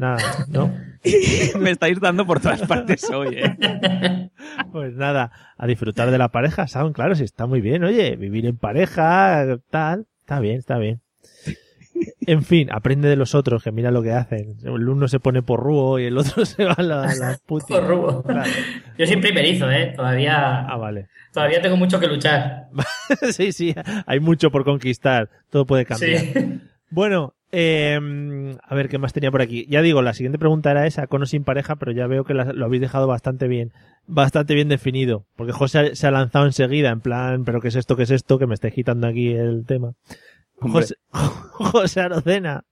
nada, 0.00 0.18
¿no? 0.48 0.74
me 1.60 1.70
estáis 1.70 2.00
dando 2.00 2.26
por 2.26 2.40
todas 2.40 2.62
partes 2.62 3.08
hoy, 3.10 3.36
¿eh? 3.36 4.30
Pues 4.72 4.94
nada, 4.94 5.30
a 5.56 5.66
disfrutar 5.66 6.10
de 6.10 6.18
la 6.18 6.28
pareja, 6.28 6.66
Sam, 6.66 6.92
claro, 6.92 7.14
sí 7.14 7.24
está 7.24 7.46
muy 7.46 7.60
bien, 7.60 7.84
oye, 7.84 8.16
vivir 8.16 8.46
en 8.46 8.56
pareja, 8.56 9.44
tal, 9.70 10.06
está 10.20 10.40
bien, 10.40 10.58
está 10.58 10.78
bien. 10.78 11.00
En 12.26 12.42
fin, 12.44 12.68
aprende 12.72 13.08
de 13.08 13.16
los 13.16 13.34
otros, 13.34 13.62
que 13.62 13.72
mira 13.72 13.90
lo 13.90 14.02
que 14.02 14.12
hacen. 14.12 14.56
El 14.62 14.88
uno 14.88 15.06
se 15.08 15.20
pone 15.20 15.42
porrúo 15.42 15.98
y 15.98 16.04
el 16.06 16.16
otro 16.16 16.44
se 16.46 16.64
va 16.64 16.72
a 16.72 16.82
la, 16.82 17.14
la 17.14 17.38
puti. 17.44 17.72
Porrugo. 17.74 18.22
Claro. 18.22 18.50
Yo 18.96 19.06
soy 19.06 19.16
primerizo, 19.16 19.70
¿eh? 19.70 19.92
Todavía, 19.96 20.60
Ah, 20.60 20.76
vale. 20.76 21.08
todavía 21.32 21.60
tengo 21.60 21.76
mucho 21.76 22.00
que 22.00 22.06
luchar. 22.06 22.68
sí, 23.32 23.52
sí, 23.52 23.74
hay 24.06 24.20
mucho 24.20 24.50
por 24.50 24.64
conquistar, 24.64 25.28
todo 25.50 25.66
puede 25.66 25.84
cambiar. 25.84 26.20
Sí. 26.20 26.60
Bueno, 26.90 27.34
Eh, 27.52 27.98
a 28.62 28.74
ver, 28.74 28.88
¿qué 28.88 28.98
más 28.98 29.12
tenía 29.12 29.30
por 29.32 29.42
aquí? 29.42 29.66
Ya 29.68 29.82
digo, 29.82 30.02
la 30.02 30.14
siguiente 30.14 30.38
pregunta 30.38 30.70
era 30.70 30.86
esa, 30.86 31.06
con 31.08 31.22
o 31.22 31.26
sin 31.26 31.42
pareja, 31.44 31.76
pero 31.76 31.90
ya 31.92 32.06
veo 32.06 32.24
que 32.24 32.32
la- 32.34 32.52
lo 32.52 32.64
habéis 32.66 32.80
dejado 32.80 33.06
bastante 33.08 33.48
bien, 33.48 33.72
bastante 34.06 34.54
bien 34.54 34.68
definido. 34.68 35.26
Porque 35.36 35.52
José 35.52 35.96
se 35.96 36.06
ha 36.06 36.10
lanzado 36.12 36.46
enseguida, 36.46 36.90
en 36.90 37.00
plan, 37.00 37.44
¿pero 37.44 37.60
qué 37.60 37.68
es 37.68 37.76
esto, 37.76 37.96
qué 37.96 38.04
es 38.04 38.10
esto? 38.12 38.38
Que 38.38 38.46
me 38.46 38.54
estáis 38.54 38.74
quitando 38.74 39.08
aquí 39.08 39.32
el 39.32 39.64
tema. 39.66 39.94
Hombre. 40.60 40.82
José, 40.82 40.94
José 41.12 42.00
Arocena. 42.00 42.64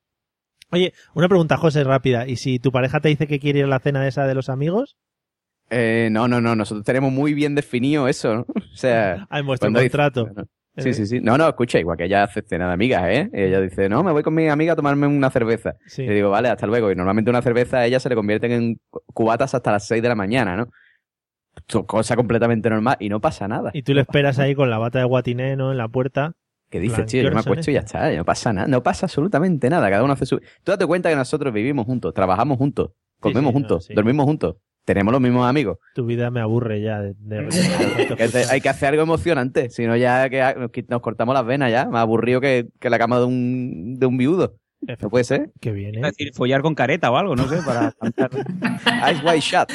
Oye, 0.71 0.93
una 1.15 1.29
pregunta, 1.29 1.57
José, 1.57 1.83
rápida. 1.83 2.29
¿Y 2.29 2.37
si 2.37 2.59
tu 2.59 2.71
pareja 2.71 3.01
te 3.01 3.09
dice 3.09 3.27
que 3.27 3.41
quiere 3.41 3.61
ir 3.61 3.65
a 3.65 3.69
la 3.69 3.81
cena 3.81 4.07
esa 4.07 4.27
de 4.27 4.35
los 4.35 4.49
amigos? 4.49 4.97
Eh, 5.71 6.09
no, 6.13 6.29
no, 6.29 6.41
no, 6.41 6.55
nosotros 6.55 6.85
tenemos 6.85 7.11
muy 7.13 7.35
bien 7.35 7.55
definido 7.55 8.07
eso, 8.09 8.35
¿no? 8.35 8.47
O 8.73 8.77
sea... 8.77 9.27
Ah, 9.31 9.41
en 9.41 9.47
vuestro 9.47 9.67
cuando 9.67 9.81
dice- 9.81 9.91
contrato. 9.99 10.49
Sí, 10.79 10.95
sí, 10.95 11.07
sí. 11.07 11.21
No, 11.21 11.37
no, 11.39 11.49
escucha, 11.49 11.79
igual 11.79 11.97
que 11.97 12.05
ella 12.05 12.25
hace 12.25 12.43
cena 12.43 12.69
de 12.69 12.73
amigas, 12.75 13.05
¿eh? 13.09 13.31
Y 13.33 13.41
ella 13.43 13.61
dice, 13.61 13.89
no, 13.89 14.03
me 14.03 14.13
voy 14.13 14.23
con 14.23 14.35
mi 14.35 14.49
amiga 14.49 14.75
a 14.75 14.77
tomarme 14.77 15.07
una 15.07 15.31
cerveza. 15.31 15.75
Sí. 15.87 16.07
Le 16.07 16.15
digo, 16.15 16.31
vale, 16.31 16.49
hasta 16.49 16.67
luego. 16.67 16.91
Y 16.91 16.95
normalmente 16.97 17.31
una 17.31 17.43
cerveza 17.43 17.79
a 17.79 17.87
ella 17.87 18.01
se 18.01 18.09
le 18.09 18.15
convierten 18.15 18.53
en 18.53 18.81
cu- 18.91 19.01
cubatas 19.13 19.55
hasta 19.55 19.73
las 19.73 19.87
6 19.87 20.03
de 20.03 20.09
la 20.09 20.15
mañana, 20.15 20.57
¿no? 20.57 20.69
Cosa 21.87 22.17
completamente 22.17 22.71
normal 22.71 22.97
y 23.01 23.09
no 23.09 23.21
pasa 23.21 23.49
nada. 23.49 23.71
Y 23.75 23.83
tú 23.83 23.93
le 23.93 24.03
esperas 24.03 24.39
ahí 24.39 24.55
con 24.55 24.71
la 24.71 24.79
bata 24.79 25.01
de 25.01 25.05
guatiné, 25.05 25.57
¿no? 25.57 25.73
En 25.73 25.79
la 25.79 25.89
puerta. 25.89 26.33
¿Qué 26.71 26.81
dices, 26.81 27.07
tío? 27.07 27.23
¿qué 27.23 27.29
Yo 27.29 27.35
me 27.35 27.41
acuesto 27.41 27.71
y 27.71 27.75
ya 27.75 27.81
estas? 27.81 28.03
está, 28.05 28.17
no 28.17 28.25
pasa 28.25 28.53
nada, 28.53 28.69
no 28.69 28.83
pasa 28.83 29.07
absolutamente 29.07 29.69
nada, 29.71 29.89
cada 29.91 30.05
uno 30.05 30.13
hace 30.13 30.27
su... 30.27 30.39
Tú 30.39 30.71
date 30.73 30.87
cuenta 30.87 31.09
que 31.09 31.17
nosotros 31.17 31.53
vivimos 31.53 31.87
juntos, 31.87 32.13
trabajamos 32.15 32.59
juntos, 32.59 32.91
comemos 33.21 33.49
sí, 33.51 33.53
juntos, 33.55 33.85
sí. 33.87 33.95
dormimos 33.95 34.27
juntos, 34.27 34.57
tenemos 34.89 35.13
los 35.13 35.21
mismos 35.21 35.47
amigos. 35.47 35.77
Tu 35.95 36.07
vida 36.07 36.31
me 36.31 36.41
aburre 36.41 36.81
ya 36.81 37.01
de, 37.03 37.15
de- 37.19 38.15
Que 38.17 38.29
te- 38.29 38.45
hay 38.51 38.61
que 38.63 38.69
hacer 38.71 38.89
algo 38.89 39.03
emocionante, 39.03 39.69
si 39.69 39.87
no 39.87 39.95
ya 39.97 40.31
que 40.31 40.43
nos, 40.89 41.01
cortamos 41.03 41.35
las 41.35 41.45
venas 41.45 41.71
ya, 41.71 41.85
más 41.87 42.01
aburrido 42.01 42.41
que, 42.41 42.69
que 42.81 42.89
la 42.89 42.99
cama 42.99 43.19
de 43.19 43.27
un, 43.27 43.99
de 43.99 44.07
un 44.07 44.17
viudo. 44.17 44.55
No 45.03 45.11
puede 45.11 45.25
ser. 45.25 45.51
Qué 45.61 45.73
bien, 45.73 45.97
Es 45.97 46.03
decir, 46.03 46.31
follar 46.35 46.63
con 46.63 46.75
careta 46.75 47.11
o 47.11 47.17
algo, 47.19 47.35
no 47.37 47.47
sé, 47.49 47.59
para 47.67 47.93
cantar. 48.01 48.31
Eyes 49.07 49.23
wide 49.25 49.41
shut. 49.41 49.69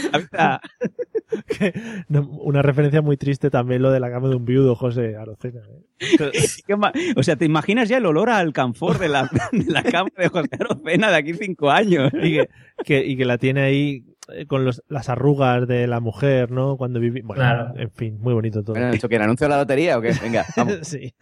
No, 2.07 2.21
una 2.41 2.61
referencia 2.61 3.01
muy 3.01 3.17
triste 3.17 3.49
también 3.49 3.81
lo 3.81 3.91
de 3.91 3.99
la 3.99 4.09
cama 4.09 4.29
de 4.29 4.35
un 4.35 4.45
viudo, 4.45 4.75
José 4.75 5.15
Arocena. 5.15 5.61
¿eh? 5.99 7.13
O 7.17 7.23
sea, 7.23 7.35
¿te 7.35 7.45
imaginas 7.45 7.89
ya 7.89 7.97
el 7.97 8.05
olor 8.05 8.29
a 8.29 8.37
alcanfor 8.37 8.97
de 8.99 9.09
la, 9.09 9.29
de 9.51 9.65
la 9.71 9.83
cama 9.83 10.09
de 10.17 10.27
José 10.29 10.49
Arocena 10.59 11.09
de 11.09 11.15
aquí 11.17 11.33
cinco 11.33 11.69
años? 11.69 12.09
Y 12.13 12.33
que, 12.33 12.49
que- 12.85 13.05
y 13.05 13.17
que 13.17 13.25
la 13.25 13.37
tiene 13.37 13.61
ahí 13.61 14.05
eh, 14.07 14.12
con 14.47 14.65
los- 14.65 14.81
las 14.87 15.09
arrugas 15.09 15.67
de 15.67 15.87
la 15.87 15.99
mujer, 15.99 16.51
¿no? 16.51 16.77
Cuando 16.77 16.99
viví. 16.99 17.21
Bueno, 17.21 17.41
Claro. 17.41 17.73
en 17.77 17.91
fin, 17.91 18.17
muy 18.19 18.33
bonito 18.33 18.63
todo. 18.63 18.73
Bueno, 18.75 18.89
¿esto 18.93 19.09
que 19.09 19.17
anuncio 19.17 19.45
de 19.45 19.49
la 19.51 19.57
lotería 19.57 19.97
o 19.97 20.01
qué? 20.01 20.13
Venga, 20.21 20.45
vamos. 20.57 20.79
sí. 20.83 21.13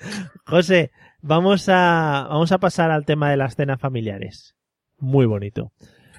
José, 0.45 0.91
vamos 1.21 1.67
a, 1.69 2.27
vamos 2.29 2.51
a 2.51 2.57
pasar 2.59 2.91
al 2.91 3.05
tema 3.05 3.29
de 3.31 3.37
las 3.37 3.55
cenas 3.55 3.79
familiares. 3.79 4.55
Muy 4.99 5.25
bonito. 5.25 5.71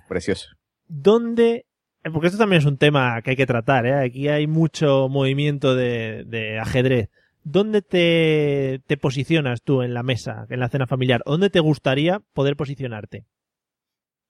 Precioso. 0.09 0.49
¿Dónde 0.89 1.66
eh, 2.05 2.11
porque 2.12 2.26
esto 2.26 2.39
también 2.39 2.59
es 2.61 2.66
un 2.66 2.78
tema 2.78 3.22
que 3.22 3.30
hay 3.30 3.37
que 3.37 3.47
tratar, 3.47 3.87
¿eh? 3.87 3.95
Aquí 3.95 4.26
hay 4.28 4.47
mucho 4.49 5.09
movimiento 5.09 5.76
de, 5.76 6.24
de 6.26 6.59
ajedrez. 6.59 7.11
¿Dónde 7.45 7.83
te, 7.83 8.80
te 8.87 8.97
posicionas 8.97 9.62
tú 9.62 9.83
en 9.83 9.95
la 9.95 10.03
mesa, 10.03 10.47
en 10.49 10.61
la 10.61 10.68
cena 10.68 10.87
familiar? 10.87 11.22
¿Dónde 11.26 11.49
te 11.51 11.61
gustaría 11.61 12.20
poder 12.35 12.57
posicionarte? 12.57 13.24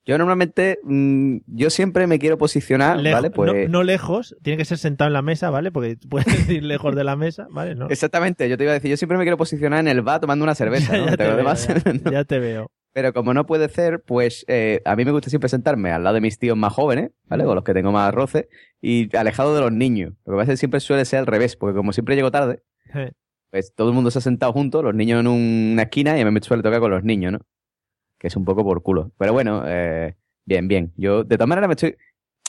Yo 0.05 0.19
normalmente, 0.19 0.81
mm, 0.83 1.37
yo 1.47 1.71
siempre 1.71 2.07
me 2.09 2.19
quiero 2.19 2.37
posicionar, 2.37 2.99
Lejo- 2.99 3.15
¿vale? 3.15 3.31
Pues 3.31 3.53
no, 3.69 3.79
no 3.79 3.83
lejos, 3.85 4.37
tiene 4.43 4.57
que 4.57 4.65
ser 4.65 4.79
sentado 4.79 5.07
en 5.09 5.13
la 5.13 5.23
mesa, 5.23 5.51
¿vale? 5.51 5.71
Porque 5.71 5.97
puedes 6.11 6.27
decir 6.27 6.65
lejos 6.65 6.95
de 6.97 7.05
la 7.05 7.15
mesa, 7.17 7.47
¿vale? 7.51 7.75
No. 7.77 7.89
Exactamente, 7.89 8.49
yo 8.49 8.57
te 8.59 8.65
iba 8.65 8.73
a 8.73 8.75
decir, 8.75 8.91
yo 8.91 8.97
siempre 8.97 9.17
me 9.17 9.25
quiero 9.25 9.37
posicionar 9.37 9.79
en 9.81 9.89
el 9.89 10.03
bar 10.03 10.21
tomando 10.21 10.43
una 10.45 10.55
cerveza, 10.57 10.93
¿no? 10.99 11.05
ya, 11.07 11.11
te 11.13 11.17
Pero 11.19 11.29
veo, 11.31 11.35
además- 11.37 11.69
ya, 12.05 12.11
ya 12.11 12.25
te 12.25 12.39
veo. 12.41 12.71
Pero 12.95 13.15
como 13.15 13.33
no 13.33 13.47
puede 13.47 13.69
ser, 13.71 14.03
pues 14.07 14.45
eh, 14.49 14.83
a 14.85 14.97
mí 14.97 15.05
me 15.07 15.13
gusta 15.13 15.31
siempre 15.31 15.49
sentarme 15.49 15.93
al 15.93 16.03
lado 16.05 16.15
de 16.15 16.21
mis 16.21 16.39
tíos 16.39 16.59
más 16.59 16.75
jóvenes, 16.75 17.13
¿vale? 17.25 17.45
Con 17.45 17.55
los 17.55 17.65
que 17.65 17.73
tengo 17.73 17.91
más 17.91 18.13
roce, 18.13 18.49
y 18.83 19.15
alejado 19.17 19.55
de 19.55 19.63
los 19.63 19.73
niños. 19.73 20.13
Lo 20.27 20.33
que 20.35 20.37
pasa 20.37 20.53
es 20.53 20.57
que 20.57 20.61
siempre 20.61 20.81
suele 20.81 21.05
ser 21.07 21.21
al 21.21 21.27
revés, 21.27 21.57
porque 21.57 21.75
como 21.77 21.95
siempre 21.95 22.17
llego 22.17 22.31
tarde, 22.31 22.63
pues 23.51 23.73
todo 23.75 23.89
el 23.89 23.95
mundo 23.95 24.11
se 24.11 24.19
ha 24.19 24.23
sentado 24.23 24.53
juntos, 24.53 24.83
los 24.85 24.95
niños 24.95 25.21
en 25.21 25.27
un- 25.27 25.71
una 25.73 25.85
esquina, 25.85 26.19
y 26.19 26.21
a 26.21 26.25
mí 26.27 26.31
me 26.31 26.41
suele 26.43 26.63
tocar 26.63 26.81
con 26.81 26.91
los 26.91 27.03
niños, 27.05 27.33
¿no? 27.33 27.39
Que 28.23 28.29
es 28.29 28.37
un 28.37 28.45
poco 28.45 28.62
por 28.62 28.83
culo. 28.85 29.11
Pero 29.18 29.33
bueno, 29.33 29.64
eh, 29.66 30.14
bien, 30.47 30.68
bien. 30.68 30.93
Yo, 30.97 31.25
de 31.25 31.37
todas 31.37 31.49
maneras, 31.49 31.66
me 31.66 31.73
estoy, 31.75 31.97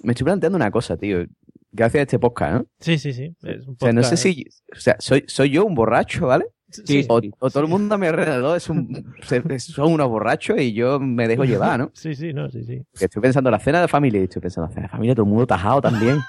me 0.03 0.11
estoy 0.11 0.23
planteando 0.25 0.55
una 0.55 0.69
cosa, 0.69 0.97
tío. 0.97 1.25
Gracias 1.71 1.99
a 1.99 2.03
este 2.03 2.19
podcast, 2.19 2.53
¿no? 2.53 2.65
Sí, 2.79 2.99
sí, 2.99 3.11
sí. 3.11 3.35
es 3.41 3.65
un 3.65 3.73
O 3.73 3.77
sea, 3.79 3.91
no 3.91 4.03
sé 4.03 4.13
podcast- 4.13 4.17
si, 4.17 4.45
o 4.71 4.79
sea, 4.79 4.95
soy, 4.99 5.23
soy 5.25 5.49
yo 5.49 5.65
un 5.65 5.73
borracho, 5.73 6.27
¿vale? 6.27 6.45
Sí, 6.69 7.03
o, 7.09 7.19
o 7.39 7.49
todo 7.49 7.63
el 7.63 7.69
mundo 7.69 7.95
a 7.95 7.97
mi 7.97 8.05
alrededor 8.05 8.55
es 8.55 8.69
un, 8.69 9.15
son 9.59 9.91
unos 9.93 10.07
borrachos 10.09 10.61
y 10.61 10.73
yo 10.73 10.99
me 10.99 11.27
dejo 11.27 11.43
llevar, 11.43 11.79
¿no? 11.79 11.89
Sí, 11.95 12.13
sí, 12.13 12.33
no, 12.33 12.51
sí, 12.51 12.63
sí. 12.63 12.83
Porque 12.91 13.05
estoy 13.05 13.21
pensando 13.23 13.49
en 13.49 13.53
la 13.53 13.59
cena 13.59 13.81
de 13.81 13.87
familia 13.87 14.21
y 14.21 14.25
estoy 14.25 14.43
pensando 14.43 14.65
en 14.67 14.69
la 14.69 14.75
cena 14.75 14.87
de 14.87 14.91
familia, 14.91 15.15
todo 15.15 15.25
el 15.25 15.29
mundo 15.31 15.47
tajado 15.47 15.81
también. 15.81 16.19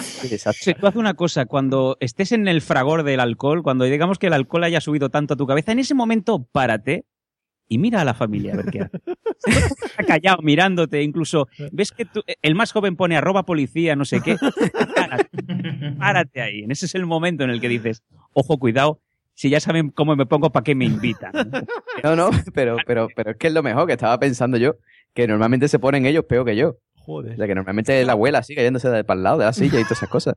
Sí, 0.00 0.74
tú 0.74 0.86
haz 0.86 0.96
una 0.96 1.14
cosa, 1.14 1.46
cuando 1.46 1.96
estés 2.00 2.32
en 2.32 2.46
el 2.48 2.60
fragor 2.62 3.02
del 3.02 3.20
alcohol, 3.20 3.62
cuando 3.62 3.84
digamos 3.84 4.18
que 4.18 4.28
el 4.28 4.32
alcohol 4.32 4.64
haya 4.64 4.80
subido 4.80 5.10
tanto 5.10 5.34
a 5.34 5.36
tu 5.36 5.46
cabeza, 5.46 5.72
en 5.72 5.80
ese 5.80 5.94
momento 5.94 6.46
párate 6.50 7.04
y 7.68 7.78
mira 7.78 8.00
a 8.00 8.04
la 8.04 8.14
familia 8.14 8.54
a 8.54 8.56
ver 8.56 8.66
qué 8.66 8.80
hace. 8.82 8.98
Está 9.90 10.04
callado 10.06 10.42
mirándote, 10.42 11.02
incluso 11.02 11.48
ves 11.72 11.92
que 11.92 12.04
tú- 12.04 12.22
el 12.42 12.54
más 12.54 12.72
joven 12.72 12.96
pone 12.96 13.16
arroba 13.16 13.44
policía, 13.44 13.94
no 13.96 14.04
sé 14.04 14.20
qué. 14.20 14.36
Párate, 14.94 15.28
párate 15.98 16.40
ahí. 16.42 16.62
En 16.64 16.70
ese 16.70 16.86
es 16.86 16.94
el 16.94 17.06
momento 17.06 17.44
en 17.44 17.50
el 17.50 17.60
que 17.60 17.68
dices, 17.68 18.02
ojo, 18.32 18.58
cuidado, 18.58 19.00
si 19.34 19.50
ya 19.50 19.60
saben 19.60 19.90
cómo 19.90 20.16
me 20.16 20.26
pongo, 20.26 20.50
¿para 20.50 20.64
qué 20.64 20.74
me 20.74 20.84
invitan? 20.84 21.32
No, 22.02 22.16
no, 22.16 22.30
pero, 22.54 22.76
pero, 22.86 23.08
pero 23.14 23.30
es 23.32 23.36
que 23.36 23.46
es 23.48 23.52
lo 23.52 23.62
mejor 23.62 23.86
que 23.86 23.92
estaba 23.92 24.18
pensando 24.18 24.56
yo, 24.56 24.76
que 25.14 25.26
normalmente 25.28 25.68
se 25.68 25.78
ponen 25.78 26.06
ellos 26.06 26.24
peor 26.24 26.44
que 26.44 26.56
yo. 26.56 26.70
O 26.70 26.78
Joder, 27.08 27.36
sea, 27.36 27.46
que 27.46 27.54
normalmente 27.54 28.00
es 28.00 28.06
la 28.06 28.12
abuela 28.12 28.38
así 28.40 28.54
cayéndose 28.54 28.88
de, 28.90 29.02
para 29.04 29.16
el 29.18 29.24
lado 29.24 29.38
de 29.38 29.44
la 29.46 29.52
silla 29.52 29.80
y 29.80 29.84
todas 29.84 29.98
esas 29.98 30.08
cosas. 30.10 30.34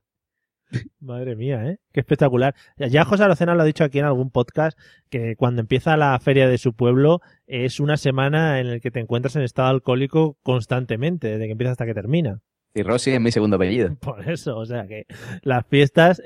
Madre 1.00 1.36
mía, 1.36 1.66
¿eh? 1.68 1.78
Qué 1.92 2.00
espectacular. 2.00 2.56
Ya- 2.78 3.06
José 3.06 3.24
Arocena 3.24 3.56
lo 3.56 3.62
ha 3.62 3.66
dicho 3.66 3.84
aquí 3.84 4.00
en 4.00 4.06
algún 4.06 4.30
podcast, 4.32 4.78
que 5.10 5.36
cuando 5.36 5.62
empieza 5.62 5.98
la 5.98 6.18
feria 6.20 6.48
de 6.48 6.58
su 6.58 6.74
pueblo 6.74 7.22
es 7.48 7.80
una 7.80 7.98
semana 7.98 8.60
en 8.60 8.70
la 8.72 8.80
que 8.80 8.92
te 8.92 9.00
encuentras 9.00 9.36
en 9.36 9.42
estado 9.42 9.70
alcohólico 9.70 10.38
constantemente, 10.44 11.28
desde 11.28 11.46
que 11.46 11.52
empieza 11.52 11.72
hasta 11.72 11.86
que 11.86 11.94
termina. 11.94 12.40
Y 12.74 12.84
Rosy 12.84 13.12
es 13.12 13.20
mi 13.20 13.32
segundo 13.32 13.58
apellido. 13.58 13.96
Por 14.00 14.30
eso, 14.30 14.58
o 14.58 14.66
sea 14.66 14.88
que 14.88 15.06
las 15.42 15.66
fiestas, 15.68 16.22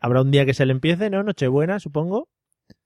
habrá 0.00 0.22
un 0.22 0.30
día 0.30 0.46
que 0.46 0.54
se 0.54 0.64
le 0.64 0.72
empiece, 0.72 1.10
¿no? 1.10 1.22
Nochebuena, 1.22 1.78
supongo. 1.80 2.28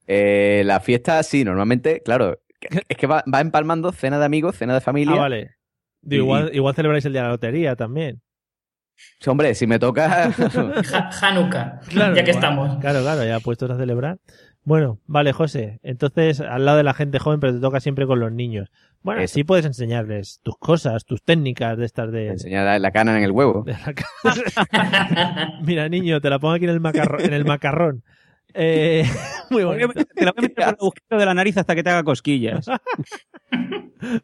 Eh, 0.09 0.63
la 0.65 0.81
fiesta, 0.81 1.23
sí, 1.23 1.45
normalmente, 1.45 2.01
claro, 2.05 2.39
es 2.89 2.97
que 2.97 3.07
va, 3.07 3.23
va 3.33 3.41
empalmando 3.41 3.93
cena 3.93 4.19
de 4.19 4.25
amigos, 4.25 4.57
cena 4.57 4.75
de 4.75 4.81
familia. 4.81 5.15
Ah, 5.17 5.21
vale. 5.21 5.51
Digo, 6.03 6.23
Y- 6.23 6.27
igual, 6.27 6.51
igual 6.55 6.75
celebráis 6.75 7.05
el 7.05 7.13
día 7.13 7.23
de 7.23 7.27
la 7.29 7.33
lotería 7.33 7.77
también. 7.77 8.23
Hombre, 9.27 9.55
si 9.55 9.67
me 9.67 9.79
toca... 9.79 10.25
Hanukkah, 11.23 11.81
Claro, 11.89 12.15
ya 12.15 12.25
que 12.25 12.31
estamos. 12.31 12.79
Claro, 12.79 13.01
claro, 13.03 13.25
ya 13.25 13.41
puestos 13.41 13.71
a 13.71 13.77
celebrar. 13.77 14.19
Bueno, 14.65 14.99
vale, 15.07 15.33
José. 15.33 15.79
Entonces, 15.83 16.41
al 16.41 16.65
lado 16.65 16.77
de 16.79 16.83
la 16.83 16.93
gente 16.95 17.19
joven, 17.19 17.39
pero 17.41 17.55
te 17.55 17.61
toca 17.61 17.79
siempre 17.81 18.07
con 18.07 18.19
los 18.19 18.33
niños. 18.33 18.71
Bueno, 19.03 19.21
Eso. 19.21 19.35
sí 19.35 19.45
puedes 19.45 19.65
enseñarles 19.65 20.41
tus 20.43 20.57
cosas, 20.59 21.05
tus 21.05 21.23
técnicas 21.23 21.79
de 21.79 21.85
estas 21.87 22.11
de... 22.11 22.29
enseñar 22.29 22.81
la, 22.81 22.91
cana 22.91 23.17
en 23.17 23.23
el 23.23 23.31
huevo. 23.31 23.65
Mira, 25.63 25.89
niño, 25.89 26.21
te 26.21 26.31
la 26.31 26.39
pongo 26.39 26.55
aquí 26.55 26.65
en 26.65 26.71
el, 26.71 26.81
macarro- 26.81 27.21
en 27.23 27.33
el 27.33 27.45
macarrón. 27.45 28.03
Eh, 28.55 29.05
muy 29.51 29.65
bonito. 29.65 29.93
Te 30.15 30.25
la 30.25 30.33
voy 30.33 30.39
a 30.39 30.43
meter 30.43 30.55
por 30.55 30.65
el 30.65 30.69
agujero 30.71 31.19
de 31.19 31.27
la 31.27 31.35
nariz 31.35 31.57
hasta 31.59 31.75
que 31.75 31.83
te 31.85 31.91
haga 31.91 32.03
cosquillas. 32.05 32.67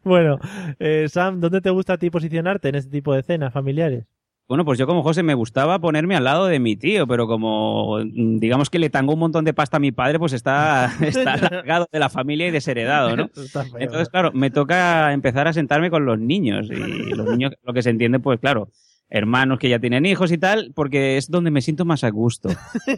Bueno, 0.03 0.39
eh, 0.79 1.07
Sam, 1.09 1.39
¿dónde 1.39 1.61
te 1.61 1.69
gusta 1.69 1.93
a 1.93 1.97
ti 1.97 2.09
posicionarte 2.09 2.69
en 2.69 2.75
este 2.75 2.91
tipo 2.91 3.13
de 3.13 3.23
cenas 3.23 3.53
familiares? 3.53 4.05
Bueno, 4.53 4.65
pues 4.65 4.77
yo 4.77 4.85
como 4.85 5.01
José 5.01 5.23
me 5.23 5.33
gustaba 5.33 5.79
ponerme 5.79 6.15
al 6.15 6.25
lado 6.25 6.45
de 6.45 6.59
mi 6.59 6.75
tío, 6.75 7.07
pero 7.07 7.25
como 7.25 7.97
mm, 7.97 8.37
digamos 8.37 8.69
que 8.69 8.77
le 8.77 8.91
tangó 8.91 9.13
un 9.13 9.19
montón 9.19 9.45
de 9.45 9.53
pasta 9.55 9.77
a 9.77 9.79
mi 9.79 9.91
padre, 9.91 10.19
pues 10.19 10.31
está, 10.31 10.93
está 11.01 11.37
largado 11.51 11.87
de 11.91 11.97
la 11.97 12.07
familia 12.07 12.47
y 12.47 12.51
desheredado, 12.51 13.17
¿no? 13.17 13.31
Entonces, 13.79 14.09
claro, 14.09 14.31
me 14.31 14.51
toca 14.51 15.11
empezar 15.11 15.47
a 15.47 15.53
sentarme 15.53 15.89
con 15.89 16.05
los 16.05 16.19
niños 16.19 16.67
y 16.69 16.75
los 17.15 17.27
niños, 17.31 17.53
lo 17.63 17.73
que 17.73 17.81
se 17.81 17.89
entiende, 17.89 18.19
pues 18.19 18.39
claro, 18.39 18.69
hermanos 19.09 19.57
que 19.57 19.69
ya 19.69 19.79
tienen 19.79 20.05
hijos 20.05 20.31
y 20.31 20.37
tal, 20.37 20.71
porque 20.75 21.17
es 21.17 21.31
donde 21.31 21.49
me 21.49 21.63
siento 21.63 21.83
más 21.83 22.03
a 22.03 22.11
gusto. 22.11 22.49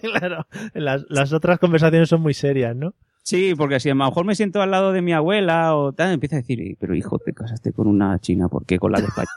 claro, 0.02 0.48
las, 0.74 1.06
las 1.08 1.32
otras 1.32 1.58
conversaciones 1.58 2.10
son 2.10 2.20
muy 2.20 2.34
serias, 2.34 2.76
¿no? 2.76 2.96
Sí, 3.24 3.56
porque 3.56 3.80
si 3.80 3.90
a 3.90 3.96
lo 3.96 4.04
mejor 4.04 4.26
me 4.26 4.36
siento 4.36 4.62
al 4.62 4.72
lado 4.72 4.92
de 4.92 5.02
mi 5.02 5.14
abuela 5.14 5.74
o 5.78 5.94
tal, 5.94 6.12
empieza 6.12 6.36
a 6.36 6.40
decir, 6.40 6.76
pero 6.82 6.94
hijo, 6.96 7.18
te 7.18 7.32
casaste 7.32 7.72
con 7.72 7.88
una 7.88 8.20
china, 8.20 8.50
¿por 8.50 8.66
qué 8.66 8.78
con 8.78 8.92
la 8.92 9.00
de 9.00 9.08
España? 9.08 9.30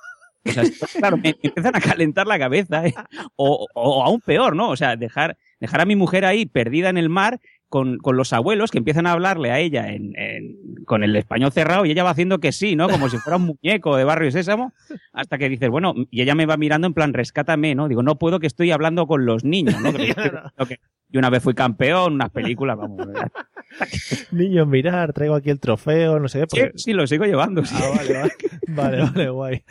O 0.47 0.51
sea, 0.53 0.62
claro, 0.99 1.16
me, 1.16 1.22
me 1.24 1.36
empiezan 1.43 1.76
a 1.76 1.80
calentar 1.80 2.26
la 2.26 2.39
cabeza. 2.39 2.86
¿eh? 2.86 2.95
O, 3.36 3.66
o 3.74 4.05
aún 4.05 4.20
peor, 4.20 4.57
¿no? 4.57 4.70
O 4.70 4.76
sea, 4.76 4.97
dejar, 4.97 5.36
dejar 5.61 5.80
a 5.80 5.84
mi 5.86 5.97
mujer 5.97 6.24
ahí 6.24 6.47
perdida 6.47 6.89
en 6.89 6.97
el 6.99 7.09
mar 7.09 7.41
con, 7.68 7.99
con 7.99 8.16
los 8.16 8.32
abuelos 8.32 8.70
que 8.70 8.78
empiezan 8.78 9.07
a 9.07 9.12
hablarle 9.12 9.51
a 9.51 9.59
ella 9.59 9.93
en, 9.93 10.12
en- 10.18 10.57
con 10.86 11.05
el 11.05 11.14
español 11.16 11.53
cerrado 11.53 11.84
y 11.84 11.91
ella 11.91 12.03
va 12.03 12.11
haciendo 12.11 12.39
que 12.39 12.51
sí, 12.51 12.76
¿no? 12.76 12.89
Como 12.89 13.11
si 13.11 13.18
fuera 13.18 13.36
un 13.36 13.45
muñeco 13.62 13.95
de 13.97 14.05
Barrio 14.05 14.30
Sésamo, 14.30 14.72
hasta 15.12 15.36
que 15.36 15.51
dices, 15.51 15.68
bueno, 15.68 15.93
y 16.11 16.22
ella 16.22 16.34
me 16.34 16.47
va 16.47 16.57
mirando 16.57 16.86
en 16.86 16.95
plan, 16.95 17.12
rescátame, 17.12 17.74
¿no? 17.74 17.86
Digo, 17.89 18.03
no 18.03 18.16
puedo 18.16 18.41
que 18.41 18.47
estoy 18.47 18.70
hablando 18.70 19.07
con 19.07 19.26
los 19.26 19.45
niños, 19.45 19.78
¿no? 19.82 19.93
Que- 19.93 20.14
que- 20.14 20.66
que- 20.66 20.80
yo 21.11 21.18
una 21.18 21.28
vez 21.30 21.43
fui 21.43 21.53
campeón, 21.55 22.14
unas 22.14 22.30
películas, 22.30 22.78
vamos. 22.78 23.07
Niños, 24.32 24.66
mirar, 24.66 25.12
traigo 25.12 25.34
aquí 25.34 25.50
el 25.50 25.60
trofeo, 25.60 26.18
no 26.18 26.28
sé 26.28 26.40
qué. 26.40 26.46
Sí, 26.48 26.60
porque- 26.62 26.78
sí, 26.78 26.92
lo 26.92 27.06
sigo 27.06 27.24
llevando. 27.24 27.64
sí. 27.64 27.74
Ah, 27.78 27.90
vale, 27.96 28.12
vale, 28.14 28.32
vale, 28.68 29.02
vale, 29.02 29.30
guay. 29.30 29.62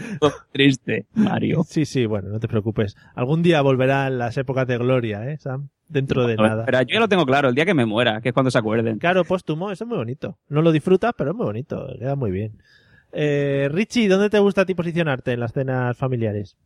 Triste, 0.52 1.06
Mario. 1.14 1.64
Sí, 1.68 1.86
sí, 1.86 2.06
bueno, 2.06 2.30
no 2.30 2.40
te 2.40 2.48
preocupes. 2.48 2.96
Algún 3.16 3.42
día 3.44 3.62
volverán 3.62 4.18
las 4.18 4.38
épocas 4.38 4.68
de 4.68 4.78
gloria, 4.78 5.30
¿eh, 5.30 5.38
Sam? 5.38 5.70
Dentro 5.90 6.28
de 6.28 6.36
nada. 6.36 6.66
Pero 6.66 6.82
yo 6.82 6.94
ya 6.96 7.00
lo 7.00 7.08
tengo 7.08 7.26
claro, 7.26 7.50
el 7.50 7.56
día 7.56 7.66
que 7.66 7.74
me 7.74 7.86
muera, 7.86 8.20
que 8.22 8.30
es 8.30 8.34
cuando 8.34 8.52
se 8.52 8.58
acuerden. 8.58 9.00
Claro, 9.00 9.24
póstumo, 9.24 9.72
eso 9.72 9.86
es 9.86 9.88
muy 9.88 9.98
bonito. 9.98 10.38
No 10.50 10.62
lo 10.62 10.72
disfrutas, 10.74 11.14
pero 11.18 11.32
es 11.32 11.36
muy 11.38 11.46
bonito, 11.46 11.88
queda 11.98 12.16
muy 12.16 12.32
bien. 12.32 12.58
Eh, 13.14 13.70
Richie, 13.72 14.10
¿dónde 14.10 14.30
te 14.30 14.38
gusta 14.40 14.62
a 14.62 14.66
ti 14.66 14.74
posicionarte 14.76 15.32
en 15.32 15.40
las 15.40 15.54
cenas 15.54 15.96
familiares? 15.98 16.58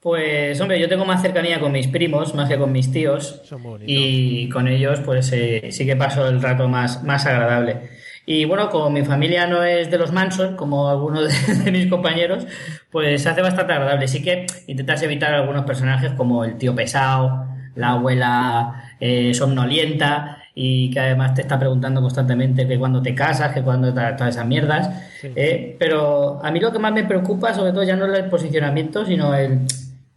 Pues, 0.00 0.60
hombre, 0.60 0.78
yo 0.78 0.88
tengo 0.88 1.04
más 1.04 1.22
cercanía 1.22 1.58
con 1.58 1.72
mis 1.72 1.88
primos, 1.88 2.34
más 2.34 2.48
que 2.48 2.56
con 2.56 2.70
mis 2.70 2.92
tíos. 2.92 3.40
Son 3.44 3.60
muy. 3.60 3.82
Y 3.84 4.48
con 4.48 4.68
ellos, 4.68 5.00
pues 5.00 5.32
eh, 5.32 5.68
sí 5.72 5.84
que 5.84 5.96
paso 5.96 6.28
el 6.28 6.40
rato 6.40 6.68
más, 6.68 7.02
más 7.02 7.26
agradable. 7.26 7.90
Y 8.24 8.44
bueno, 8.44 8.68
como 8.70 8.90
mi 8.90 9.04
familia 9.04 9.46
no 9.46 9.64
es 9.64 9.90
de 9.90 9.98
los 9.98 10.12
Manson, 10.12 10.54
como 10.54 10.88
algunos 10.88 11.24
de, 11.48 11.54
de 11.64 11.72
mis 11.72 11.88
compañeros, 11.88 12.46
pues 12.92 13.22
se 13.22 13.28
hace 13.28 13.42
bastante 13.42 13.72
agradable. 13.72 14.06
Sí 14.06 14.22
que 14.22 14.46
intentas 14.68 15.02
evitar 15.02 15.34
algunos 15.34 15.64
personajes 15.64 16.12
como 16.12 16.44
el 16.44 16.56
tío 16.58 16.74
pesado, 16.76 17.46
la 17.74 17.90
abuela 17.90 18.94
eh, 19.00 19.32
somnolienta 19.34 20.42
y 20.54 20.90
que 20.90 20.98
además 20.98 21.34
te 21.34 21.42
está 21.42 21.58
preguntando 21.58 22.00
constantemente 22.00 22.66
que 22.66 22.78
cuando 22.78 23.00
te 23.00 23.14
casas, 23.14 23.52
que 23.52 23.62
cuando 23.62 23.92
todas 23.94 24.20
esas 24.20 24.46
mierdas. 24.46 24.90
Eh, 25.22 25.76
pero 25.78 26.44
a 26.44 26.50
mí 26.50 26.58
lo 26.58 26.72
que 26.72 26.80
más 26.80 26.92
me 26.92 27.04
preocupa, 27.04 27.54
sobre 27.54 27.70
todo, 27.70 27.84
ya 27.84 27.94
no 27.94 28.06
es 28.12 28.18
el 28.18 28.28
posicionamiento, 28.28 29.06
sino 29.06 29.34
el 29.36 29.60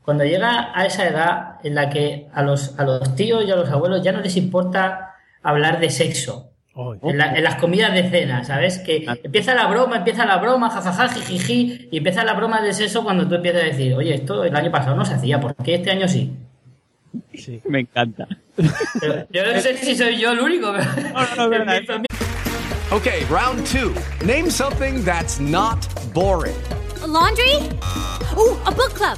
cuando 0.04 0.24
llega 0.24 0.72
a 0.74 0.86
esa 0.86 1.08
edad 1.08 1.56
en 1.64 1.76
la 1.76 1.90
que 1.90 2.28
a 2.34 2.42
los, 2.44 2.78
a 2.80 2.84
los 2.84 3.16
tíos 3.16 3.44
y 3.46 3.52
a 3.52 3.56
los 3.56 3.70
abuelos 3.70 4.04
ya 4.04 4.12
no 4.12 4.22
les 4.22 4.36
importa 4.38 5.16
hablar 5.44 5.80
de 5.80 5.90
sexo. 5.90 6.48
En, 7.04 7.18
la- 7.18 7.36
en 7.36 7.44
las 7.44 7.56
comidas 7.56 7.94
de 7.94 8.10
cena, 8.10 8.44
¿sabes? 8.46 8.80
Que 8.80 9.06
empieza 9.24 9.54
la 9.54 9.68
broma, 9.68 9.98
empieza 9.98 10.26
la 10.26 10.38
broma, 10.38 10.70
jajaja, 10.70 11.10
jijiji, 11.10 11.90
y 11.92 11.98
empieza 11.98 12.24
la 12.24 12.34
broma 12.34 12.62
de 12.62 12.74
sexo 12.74 13.04
cuando 13.04 13.28
tú 13.28 13.36
empiezas 13.36 13.64
a 13.64 13.66
decir, 13.66 13.94
oye, 13.94 14.14
esto 14.16 14.44
el 14.46 14.56
año 14.56 14.72
pasado 14.72 14.96
no 14.96 15.04
se 15.06 15.16
hacía, 15.16 15.40
¿por 15.42 15.54
qué 15.56 15.76
este 15.76 15.92
año 15.92 16.08
sí? 16.08 16.34
Me 17.66 17.82
encanta. 17.82 18.26
Pero 19.02 19.28
yo 19.32 19.54
no 19.54 19.60
sé 19.60 19.78
si 19.78 19.96
soy 19.98 20.18
yo 20.18 20.32
el 20.32 20.40
único. 20.40 20.74
familia- 20.74 22.06
Okay, 22.92 23.24
round 23.30 23.66
two. 23.68 23.94
Name 24.26 24.50
something 24.50 25.04
that's 25.04 25.40
not 25.40 25.78
boring. 26.14 26.56
A 27.04 27.08
laundry? 27.08 27.56
Ooh, 28.38 28.58
a 28.66 28.72
book 28.72 28.94
club. 28.96 29.18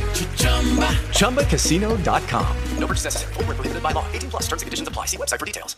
ChumbaCasino.com. 1.13 2.45
No 2.79 2.87
purchase 2.87 3.05
necessary. 3.05 3.33
Void 3.35 3.47
where 3.47 3.55
prohibited 3.55 3.81
by 3.83 3.91
law. 3.93 4.03
18 4.13 4.29
plus 4.29 4.47
terms 4.47 4.61
and 4.61 4.67
conditions 4.67 4.87
apply. 4.87 5.05
See 5.07 5.17
website 5.17 5.39
for 5.39 5.45
details. 5.45 5.77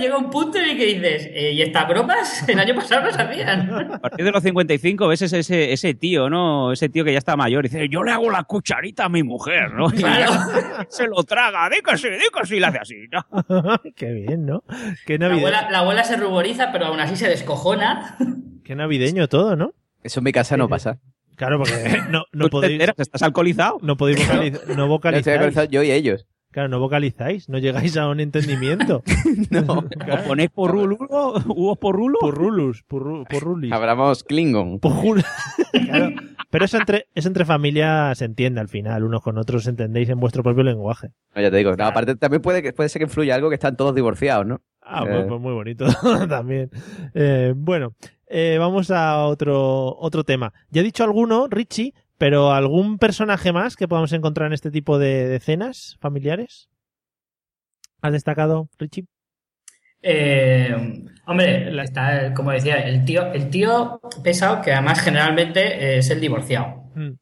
llega 0.00 0.16
un 0.16 0.30
punto 0.30 0.58
en 0.58 0.70
el 0.70 0.76
que 0.76 0.86
dices, 0.86 1.28
eh, 1.32 1.52
¿y 1.52 1.62
estas 1.62 1.88
bromas? 1.88 2.48
El 2.48 2.58
año 2.58 2.74
pasado 2.74 3.02
no 3.02 3.12
se 3.12 3.20
hacían. 3.22 3.70
A 3.94 3.98
partir 3.98 4.24
de 4.24 4.30
los 4.32 4.42
55 4.42 5.08
ves 5.08 5.22
ese, 5.22 5.40
ese, 5.40 5.72
ese 5.72 5.94
tío, 5.94 6.30
¿no? 6.30 6.72
Ese 6.72 6.88
tío 6.88 7.04
que 7.04 7.12
ya 7.12 7.18
está 7.18 7.36
mayor 7.36 7.66
y 7.66 7.68
dice, 7.68 7.88
yo 7.88 8.02
le 8.02 8.12
hago 8.12 8.30
la 8.30 8.44
cucharita 8.44 9.04
a 9.06 9.08
mi 9.08 9.22
mujer, 9.22 9.72
¿no? 9.72 9.86
Y 9.92 9.98
se 10.88 11.06
lo 11.06 11.22
traga, 11.24 11.68
que 11.70 11.96
sí, 11.98 12.56
y 12.56 12.60
le 12.60 12.66
hace 12.66 12.78
así, 12.78 12.96
¿no? 13.10 13.80
Qué 13.96 14.12
bien, 14.12 14.46
¿no? 14.46 14.62
Qué, 15.06 15.18
La 15.18 15.28
navide- 15.28 15.38
abuela, 15.38 15.70
la 15.70 15.78
abuela 15.80 16.04
se 16.04 16.16
ruboriza, 16.16 16.72
pero 16.72 16.86
aún 16.86 17.00
así 17.00 17.16
se 17.16 17.28
descojona. 17.28 18.16
Qué 18.64 18.74
navideño 18.74 19.28
todo, 19.28 19.56
¿no? 19.56 19.72
Eso 20.02 20.20
en 20.20 20.24
mi 20.24 20.32
casa 20.32 20.56
no 20.56 20.68
pasa. 20.68 20.98
Claro, 21.38 21.58
porque 21.58 21.72
no, 22.10 22.24
no 22.32 22.44
¿Tú 22.50 22.60
te 22.60 22.68
podéis... 22.68 22.82
¿Estás 22.98 23.22
alcoholizado? 23.22 23.78
No 23.80 23.96
podéis 23.96 24.18
vocaliz- 24.28 24.76
no 24.76 24.86
vocalizáis. 24.88 25.68
yo 25.70 25.82
y 25.82 25.90
ellos. 25.90 26.26
Claro, 26.50 26.68
no 26.70 26.80
vocalizáis, 26.80 27.48
no 27.50 27.58
llegáis 27.58 27.96
a 27.96 28.08
un 28.08 28.20
entendimiento. 28.20 29.02
No. 29.50 29.62
¿O 29.78 30.26
ponéis 30.26 30.50
por 30.50 30.70
rulo? 30.72 30.96
¿Hubo 31.46 31.76
por 31.76 31.94
rulo? 31.96 32.18
Purrulus, 32.20 32.84
purru- 32.86 33.26
purrulis. 33.28 33.72
Hablamos 33.72 34.24
Klingon. 34.24 34.78
Pujul. 34.80 35.22
Claro. 35.72 36.10
Pero 36.50 36.64
eso 36.64 36.76
entre, 36.78 37.06
eso 37.14 37.28
entre 37.28 37.44
familias 37.44 38.18
se 38.18 38.24
entiende 38.24 38.60
al 38.60 38.68
final, 38.68 39.04
unos 39.04 39.22
con 39.22 39.38
otros 39.38 39.66
entendéis 39.66 40.08
en 40.08 40.18
vuestro 40.20 40.42
propio 40.42 40.64
lenguaje. 40.64 41.08
No, 41.34 41.42
ya 41.42 41.50
te 41.50 41.56
digo. 41.58 41.76
No, 41.76 41.84
aparte, 41.86 42.16
también 42.16 42.42
puede, 42.42 42.62
que- 42.62 42.72
puede 42.72 42.88
ser 42.88 43.00
que 43.00 43.04
influya 43.04 43.34
algo 43.34 43.48
que 43.50 43.54
están 43.54 43.76
todos 43.76 43.94
divorciados, 43.94 44.46
¿no? 44.46 44.60
Ah, 44.82 45.04
Eh, 45.06 45.10
pues, 45.12 45.24
pues 45.28 45.40
muy 45.40 45.52
bonito 45.52 45.86
también. 46.28 46.70
Eh, 47.14 47.52
bueno, 47.54 47.94
eh, 48.28 48.56
vamos 48.58 48.90
a 48.90 49.24
otro, 49.24 49.96
otro 49.98 50.24
tema. 50.24 50.52
Ya 50.70 50.80
he 50.80 50.84
dicho 50.84 51.04
alguno, 51.04 51.46
Richie, 51.48 51.94
pero 52.18 52.52
¿algún 52.52 52.98
personaje 52.98 53.52
más 53.52 53.76
que 53.76 53.88
podamos 53.88 54.12
encontrar 54.12 54.48
en 54.48 54.52
este 54.52 54.70
tipo 54.70 54.98
de, 54.98 55.28
de 55.28 55.40
cenas 55.40 55.96
familiares? 56.00 56.68
¿Has 58.00 58.12
destacado, 58.12 58.68
Richie? 58.78 59.06
Eh, 60.02 61.04
hombre, 61.26 61.82
está, 61.82 62.32
como 62.34 62.52
decía, 62.52 62.76
el 62.76 63.04
tío, 63.04 63.32
el 63.32 63.50
tío 63.50 64.00
pesado, 64.22 64.62
que 64.62 64.72
además 64.72 65.00
generalmente 65.00 65.98
es 65.98 66.10
el 66.10 66.20
divorciado. 66.20 66.84
Mm. 66.94 67.12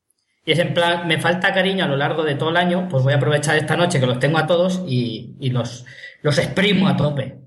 Y 0.45 0.53
es 0.53 0.59
en 0.59 0.75
plan, 0.75 1.09
me 1.09 1.19
falta 1.21 1.53
cariño 1.53 1.85
a 1.85 1.89
lo 1.89 1.97
largo 1.97 2.23
de 2.23 2.37
todo 2.37 2.51
el 2.51 2.57
año, 2.57 2.87
pues 2.89 3.03
voy 3.03 3.15
a 3.15 3.17
aprovechar 3.17 3.57
esta 3.57 3.77
noche 3.77 3.99
que 3.99 4.07
los 4.07 4.21
tengo 4.21 4.39
a 4.39 4.47
todos 4.47 4.85
y, 4.87 5.35
y 5.41 5.51
los, 5.51 5.85
los 6.23 6.39
exprimo 6.39 6.87
a 6.87 6.97
tope. 6.97 7.39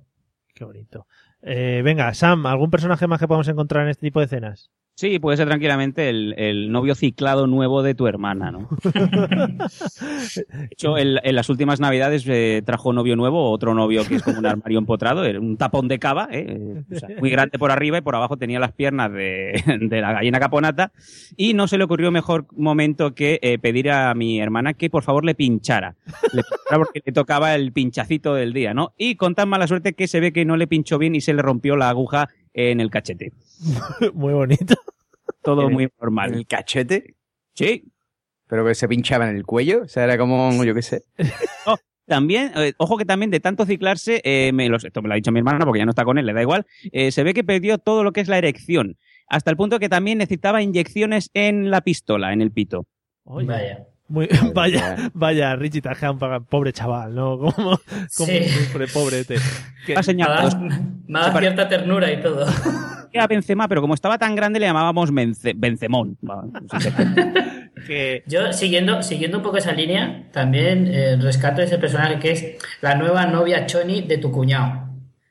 Qué 0.53 0.65
bonito. 0.65 1.07
Eh, 1.41 1.81
venga, 1.83 2.13
Sam, 2.13 2.45
¿algún 2.45 2.69
personaje 2.71 3.07
más 3.07 3.19
que 3.19 3.27
podamos 3.27 3.47
encontrar 3.47 3.83
en 3.83 3.89
este 3.89 4.07
tipo 4.07 4.19
de 4.19 4.27
cenas? 4.27 4.71
Sí, 4.99 5.17
puede 5.17 5.37
ser 5.37 5.47
tranquilamente 5.47 6.09
el, 6.09 6.33
el 6.37 6.73
novio 6.73 6.93
ciclado 6.93 7.47
nuevo 7.47 7.83
de 7.83 7.95
tu 7.95 8.05
hermana, 8.05 8.51
¿no? 8.51 8.67
De 8.83 10.67
hecho, 10.71 10.97
el- 10.97 11.21
en 11.23 11.35
las 11.35 11.49
últimas 11.49 11.79
navidades 11.79 12.25
eh, 12.27 12.61
trajo 12.65 12.91
novio 12.91 13.15
nuevo, 13.15 13.49
otro 13.49 13.73
novio 13.73 14.05
que 14.05 14.15
es 14.15 14.23
como 14.23 14.39
un 14.39 14.45
armario 14.45 14.77
empotrado, 14.77 15.21
un 15.39 15.55
tapón 15.55 15.87
de 15.87 15.99
cava, 15.99 16.27
¿eh? 16.33 16.83
O 16.93 16.99
sea, 16.99 17.07
muy 17.17 17.29
grande 17.29 17.57
por 17.57 17.71
arriba 17.71 17.99
y 17.99 18.01
por 18.01 18.13
abajo 18.13 18.35
tenía 18.35 18.59
las 18.59 18.73
piernas 18.73 19.09
de, 19.13 19.63
de 19.79 20.01
la 20.01 20.11
gallina 20.11 20.37
caponata. 20.37 20.91
Y 21.37 21.53
no 21.53 21.69
se 21.69 21.77
le 21.77 21.85
ocurrió 21.85 22.11
mejor 22.11 22.47
momento 22.57 23.15
que 23.15 23.39
eh, 23.41 23.57
pedir 23.57 23.91
a 23.91 24.13
mi 24.15 24.41
hermana 24.41 24.73
que 24.73 24.89
por 24.89 25.03
favor 25.03 25.23
le 25.23 25.33
pinchara. 25.33 25.95
Le 26.33 26.43
pinchara 26.43 26.77
porque 26.77 27.01
le 27.05 27.13
tocaba 27.13 27.55
el 27.55 27.71
pinchacito 27.71 28.35
del 28.35 28.51
día, 28.51 28.73
¿no? 28.73 28.91
Y 28.97 29.15
con 29.15 29.33
tan 29.33 29.47
mala 29.47 29.65
suerte 29.65 29.93
que 29.93 30.09
se 30.09 30.19
ve 30.19 30.33
que 30.33 30.43
no 30.43 30.57
le 30.57 30.67
pinchó 30.67 30.97
bien 30.97 31.15
y 31.15 31.21
se 31.21 31.33
le 31.33 31.41
rompió 31.41 31.77
la 31.77 31.87
aguja 31.87 32.27
en 32.53 32.79
el 32.79 32.89
cachete. 32.89 33.31
muy 34.13 34.33
bonito. 34.33 34.75
Todo 35.41 35.69
muy 35.69 35.89
normal. 35.99 36.33
¿El 36.33 36.47
cachete? 36.47 37.15
Sí. 37.53 37.85
Pero 38.47 38.65
que 38.65 38.73
se 38.75 38.87
pinchaba 38.87 39.29
en 39.29 39.35
el 39.35 39.45
cuello. 39.45 39.83
O 39.83 39.87
sea, 39.87 40.03
era 40.05 40.17
como, 40.17 40.63
yo 40.63 40.73
qué 40.73 40.81
sé. 40.81 41.03
También, 42.05 42.51
eh, 42.55 42.73
ojo 42.77 42.97
que 42.97 43.05
también 43.05 43.29
de 43.29 43.39
tanto 43.39 43.67
ciclarse, 43.67 44.19
eh, 44.23 44.51
me 44.51 44.67
los- 44.67 44.83
esto 44.83 44.99
me 45.03 45.07
lo 45.09 45.13
ha 45.13 45.15
dicho 45.15 45.31
mi 45.31 45.37
hermana 45.37 45.63
porque 45.63 45.77
ya 45.77 45.85
no 45.85 45.91
está 45.91 46.05
con 46.05 46.17
él, 46.17 46.25
le 46.25 46.33
da 46.33 46.41
igual, 46.41 46.65
eh, 46.91 47.11
se 47.11 47.21
ve 47.21 47.35
que 47.35 47.43
perdió 47.43 47.77
todo 47.77 48.03
lo 48.03 48.13
que 48.13 48.21
es 48.21 48.27
la 48.27 48.39
erección. 48.39 48.97
Hasta 49.27 49.51
el 49.51 49.57
punto 49.57 49.77
que 49.77 49.89
también 49.89 50.17
necesitaba 50.17 50.63
inyecciones 50.63 51.29
en 51.35 51.69
la 51.69 51.81
pistola, 51.81 52.33
en 52.33 52.41
el 52.41 52.51
pito. 52.51 52.87
Oye, 53.25 53.45
Vaya. 53.45 53.85
Muy- 54.09 54.27
vaya, 54.53 55.09
vaya, 55.13 55.55
Richie, 55.55 55.81
te 55.81 55.89
pa- 56.19 56.39
pobre 56.41 56.73
chaval, 56.73 57.15
¿no? 57.15 57.37
Como, 57.37 57.53
como 57.53 57.79
Sí. 58.09 58.43
sufre, 58.49 58.87
pobrete. 58.87 59.35
Que- 59.85 59.95
Ha 59.95 60.03
señalado. 60.03 60.49
Me 60.59 60.69
da, 60.69 60.79
me 61.07 61.19
da 61.19 61.39
cierta 61.39 61.69
ternura 61.69 62.11
y 62.11 62.19
todo. 62.21 62.45
Era 63.13 63.25
Benzema, 63.25 63.67
pero 63.67 63.81
como 63.81 63.95
estaba 63.95 64.17
tan 64.19 64.35
grande 64.35 64.59
le 64.59 64.67
llamábamos 64.67 65.11
Bence- 65.11 65.53
Benzemón. 65.55 66.17
Que 67.87 68.23
Yo, 68.27 68.51
siguiendo, 68.53 69.01
siguiendo 69.03 69.37
un 69.37 69.43
poco 69.43 69.57
esa 69.57 69.71
línea, 69.71 70.23
también 70.31 70.87
eh, 70.93 71.15
rescato 71.19 71.61
ese 71.61 71.77
personaje 71.77 72.19
que 72.19 72.31
es 72.31 72.45
la 72.81 72.95
nueva 72.95 73.25
novia 73.25 73.65
Choni 73.65 74.01
de 74.01 74.17
tu 74.17 74.31
cuñado. 74.31 74.89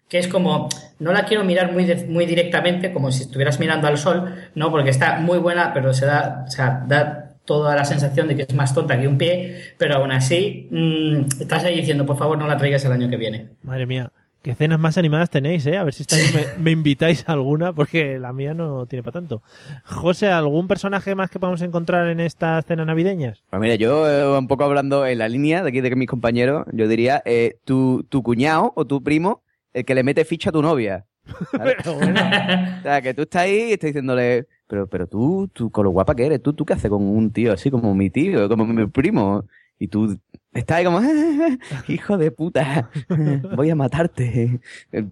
Que 0.08 0.18
es 0.18 0.28
como, 0.28 0.68
no 0.98 1.12
la 1.12 1.24
quiero 1.26 1.44
mirar 1.44 1.72
muy, 1.72 1.84
de- 1.84 2.06
muy 2.06 2.24
directamente, 2.24 2.92
como 2.92 3.12
si 3.12 3.24
estuvieras 3.24 3.60
mirando 3.60 3.86
al 3.86 3.98
sol, 3.98 4.34
¿no? 4.54 4.70
Porque 4.70 4.90
está 4.90 5.18
muy 5.20 5.38
buena, 5.38 5.74
pero 5.74 5.92
se 5.92 6.06
da, 6.06 6.44
o 6.48 6.50
sea, 6.50 6.82
da 6.88 7.27
toda 7.48 7.74
la 7.74 7.86
sensación 7.86 8.28
de 8.28 8.36
que 8.36 8.42
es 8.42 8.54
más 8.54 8.74
tonta 8.74 9.00
que 9.00 9.08
un 9.08 9.16
pie, 9.16 9.72
pero 9.78 9.96
aún 9.96 10.12
así, 10.12 10.68
mm, 10.70 11.40
estás 11.40 11.64
ahí 11.64 11.76
diciendo, 11.76 12.04
por 12.04 12.18
favor, 12.18 12.36
no 12.36 12.46
la 12.46 12.58
traigas 12.58 12.84
el 12.84 12.92
año 12.92 13.08
que 13.08 13.16
viene. 13.16 13.48
Madre 13.62 13.86
mía, 13.86 14.12
qué 14.42 14.54
cenas 14.54 14.78
más 14.78 14.98
animadas 14.98 15.30
tenéis, 15.30 15.64
¿eh? 15.64 15.78
A 15.78 15.82
ver 15.82 15.94
si 15.94 16.02
esta 16.02 16.16
vez 16.16 16.34
me, 16.34 16.62
me 16.62 16.70
invitáis 16.72 17.26
a 17.26 17.32
alguna, 17.32 17.72
porque 17.72 18.18
la 18.18 18.34
mía 18.34 18.52
no 18.52 18.84
tiene 18.84 19.02
para 19.02 19.14
tanto. 19.14 19.42
José, 19.84 20.28
¿algún 20.28 20.68
personaje 20.68 21.14
más 21.14 21.30
que 21.30 21.40
podamos 21.40 21.62
encontrar 21.62 22.08
en 22.08 22.20
estas 22.20 22.66
cenas 22.66 22.86
navideñas? 22.86 23.42
Pues 23.48 23.62
mira, 23.62 23.76
yo 23.76 24.06
eh, 24.06 24.38
un 24.38 24.46
poco 24.46 24.64
hablando 24.64 25.06
en 25.06 25.16
la 25.16 25.28
línea 25.30 25.62
de 25.62 25.70
aquí 25.70 25.80
de 25.80 25.88
que 25.88 25.96
mis 25.96 26.06
compañeros, 26.06 26.66
yo 26.72 26.86
diría, 26.86 27.22
eh, 27.24 27.56
tu, 27.64 28.04
tu 28.10 28.22
cuñado 28.22 28.74
o 28.76 28.86
tu 28.86 29.02
primo, 29.02 29.42
el 29.72 29.86
que 29.86 29.94
le 29.94 30.02
mete 30.02 30.26
ficha 30.26 30.50
a 30.50 30.52
tu 30.52 30.60
novia. 30.60 31.06
¿sabes? 31.50 31.86
O 31.86 32.82
sea, 32.82 33.00
que 33.00 33.14
tú 33.14 33.22
estás 33.22 33.42
ahí 33.42 33.70
y 33.70 33.72
estás 33.72 33.88
diciéndole, 33.88 34.48
pero, 34.68 34.86
pero 34.86 35.06
tú, 35.08 35.48
tú, 35.52 35.70
con 35.70 35.84
lo 35.84 35.90
guapa 35.90 36.14
que 36.14 36.26
eres, 36.26 36.42
tú, 36.42 36.52
tú 36.52 36.64
qué 36.64 36.74
haces 36.74 36.90
con 36.90 37.02
un 37.02 37.32
tío 37.32 37.52
así 37.52 37.70
como 37.70 37.94
mi 37.94 38.10
tío, 38.10 38.48
como 38.48 38.64
mi 38.66 38.86
primo. 38.86 39.44
Y 39.80 39.88
tú 39.88 40.16
Está 40.52 40.76
ahí 40.76 40.84
como, 40.84 41.00
hijo 41.88 42.18
de 42.18 42.30
puta, 42.30 42.90
voy 43.56 43.70
a 43.70 43.74
matarte. 43.76 44.60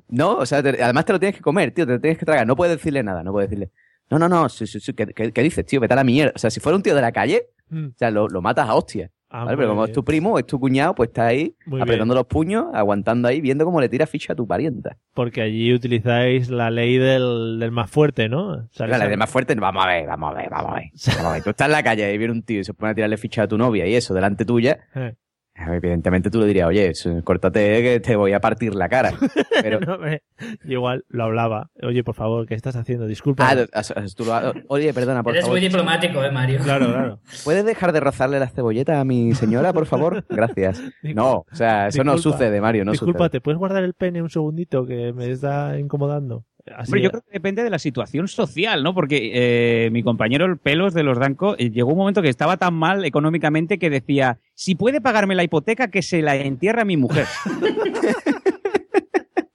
No, 0.08 0.38
o 0.38 0.46
sea, 0.46 0.62
te- 0.62 0.82
además 0.82 1.04
te 1.04 1.12
lo 1.12 1.20
tienes 1.20 1.36
que 1.36 1.42
comer, 1.42 1.70
tío, 1.72 1.86
te 1.86 1.92
lo 1.92 2.00
tienes 2.00 2.18
que 2.18 2.26
tragar. 2.26 2.46
No 2.46 2.56
puedes 2.56 2.76
decirle 2.76 3.02
nada, 3.02 3.22
no 3.22 3.32
puedes 3.32 3.50
decirle. 3.50 3.70
No, 4.10 4.18
no, 4.18 4.28
no, 4.28 4.48
sí, 4.48 4.66
sí, 4.66 4.80
sí, 4.80 4.92
¿qué, 4.94 5.06
qué- 5.06 5.32
qué 5.32 5.42
dices, 5.42 5.64
tío? 5.66 5.80
Vete 5.80 5.92
a 5.94 5.96
la 5.96 6.04
mierda. 6.04 6.32
O 6.34 6.38
sea, 6.38 6.50
si 6.50 6.58
fuera 6.60 6.76
un 6.76 6.82
tío 6.82 6.94
de 6.94 7.00
la 7.02 7.12
calle, 7.12 7.48
Mm. 7.68 7.86
o 7.86 7.92
sea, 7.98 8.12
lo, 8.12 8.28
lo 8.28 8.40
matas 8.42 8.68
a 8.68 8.74
hostia. 8.76 9.10
Ah, 9.28 9.44
¿vale? 9.44 9.56
Pero 9.56 9.70
como 9.70 9.84
es 9.84 9.92
tu 9.92 10.04
primo, 10.04 10.38
es 10.38 10.46
tu 10.46 10.60
cuñado, 10.60 10.94
pues 10.94 11.08
está 11.08 11.26
ahí 11.26 11.54
Muy 11.66 11.80
apretando 11.80 12.14
bien. 12.14 12.18
los 12.20 12.26
puños, 12.26 12.66
aguantando 12.72 13.26
ahí, 13.28 13.40
viendo 13.40 13.64
cómo 13.64 13.80
le 13.80 13.88
tira 13.88 14.06
ficha 14.06 14.32
a 14.34 14.36
tu 14.36 14.46
parienta. 14.46 14.96
Porque 15.14 15.42
allí 15.42 15.74
utilizáis 15.74 16.48
la 16.48 16.70
ley 16.70 16.96
del, 16.96 17.58
del 17.58 17.70
más 17.72 17.90
fuerte, 17.90 18.28
¿no? 18.28 18.48
O 18.50 18.68
sea, 18.70 18.86
la 18.86 18.98
se- 18.98 19.08
de 19.08 19.16
más 19.16 19.28
fuerte, 19.28 19.54
vamos 19.56 19.84
a 19.84 19.88
ver, 19.88 20.06
vamos 20.06 20.32
a 20.32 20.38
ver, 20.38 20.48
vamos 20.48 20.70
a 20.70 20.74
ver. 20.76 20.84
Vamos 21.16 21.24
a 21.24 21.32
ver. 21.32 21.42
Tú 21.42 21.50
estás 21.50 21.66
en 21.66 21.72
la 21.72 21.82
calle 21.82 22.14
y 22.14 22.18
viene 22.18 22.32
un 22.32 22.42
tío 22.42 22.60
y 22.60 22.64
se 22.64 22.72
pone 22.72 22.92
a 22.92 22.94
tirarle 22.94 23.16
ficha 23.16 23.42
a 23.42 23.48
tu 23.48 23.58
novia 23.58 23.86
y 23.86 23.94
eso 23.94 24.14
delante 24.14 24.44
tuya. 24.44 24.78
Eh. 24.94 25.14
Evidentemente 25.58 26.30
tú 26.30 26.40
le 26.40 26.46
dirías, 26.46 26.68
oye, 26.68 26.92
córtate 27.24 27.82
que 27.82 28.00
te 28.00 28.14
voy 28.14 28.32
a 28.32 28.40
partir 28.40 28.74
la 28.74 28.88
cara. 28.88 29.12
Pero, 29.62 29.80
No, 29.80 29.98
igual 30.64 31.04
lo 31.08 31.24
hablaba. 31.24 31.70
Oye, 31.82 32.04
por 32.04 32.14
favor, 32.14 32.46
¿qué 32.46 32.54
estás 32.54 32.76
haciendo? 32.76 33.06
Disculpa. 33.06 33.48
Ah, 33.50 33.82
tú 34.14 34.24
lo- 34.24 34.52
oye, 34.68 34.92
perdona, 34.92 35.22
por 35.22 35.32
Eres 35.32 35.44
favor. 35.44 35.58
muy 35.58 35.60
diplomático, 35.66 36.22
¿eh, 36.22 36.30
Mario? 36.30 36.60
Claro, 36.62 36.86
claro. 36.86 37.20
¿Puedes 37.44 37.64
dejar 37.64 37.92
de 37.92 38.00
rozarle 38.00 38.38
las 38.38 38.52
cebolletas 38.52 38.98
a 38.98 39.04
mi 39.04 39.34
señora, 39.34 39.72
por 39.72 39.86
favor? 39.86 40.24
Gracias. 40.28 40.82
No, 41.02 41.46
o 41.50 41.54
sea, 41.54 41.88
eso 41.88 42.04
no 42.04 42.18
sucede, 42.18 42.60
Mario, 42.60 42.84
no 42.84 42.92
Disculpa, 42.92 43.18
sucede. 43.20 43.30
¿te 43.30 43.40
puedes 43.40 43.58
guardar 43.58 43.82
el 43.82 43.94
pene 43.94 44.22
un 44.22 44.30
segundito 44.30 44.84
que 44.84 45.12
me 45.14 45.30
está 45.30 45.78
incomodando? 45.78 46.44
Así- 46.74 46.90
Hombre, 46.90 47.02
yo 47.02 47.10
creo 47.10 47.22
que 47.22 47.32
depende 47.32 47.62
de 47.62 47.70
la 47.70 47.78
situación 47.78 48.28
social, 48.28 48.82
¿no? 48.82 48.94
Porque 48.94 49.30
eh, 49.86 49.90
mi 49.90 50.02
compañero 50.02 50.46
el 50.46 50.58
Pelos 50.58 50.94
de 50.94 51.02
los 51.04 51.18
Danco 51.18 51.54
eh, 51.58 51.70
llegó 51.70 51.92
un 51.92 51.98
momento 51.98 52.22
que 52.22 52.28
estaba 52.28 52.56
tan 52.56 52.74
mal 52.74 53.04
económicamente 53.04 53.78
que 53.78 53.90
decía, 53.90 54.38
si 54.54 54.74
puede 54.74 55.00
pagarme 55.00 55.34
la 55.34 55.44
hipoteca, 55.44 55.88
que 55.88 56.02
se 56.02 56.22
la 56.22 56.36
entierre 56.36 56.82
a 56.82 56.84
mi 56.84 56.96
mujer. 56.96 57.26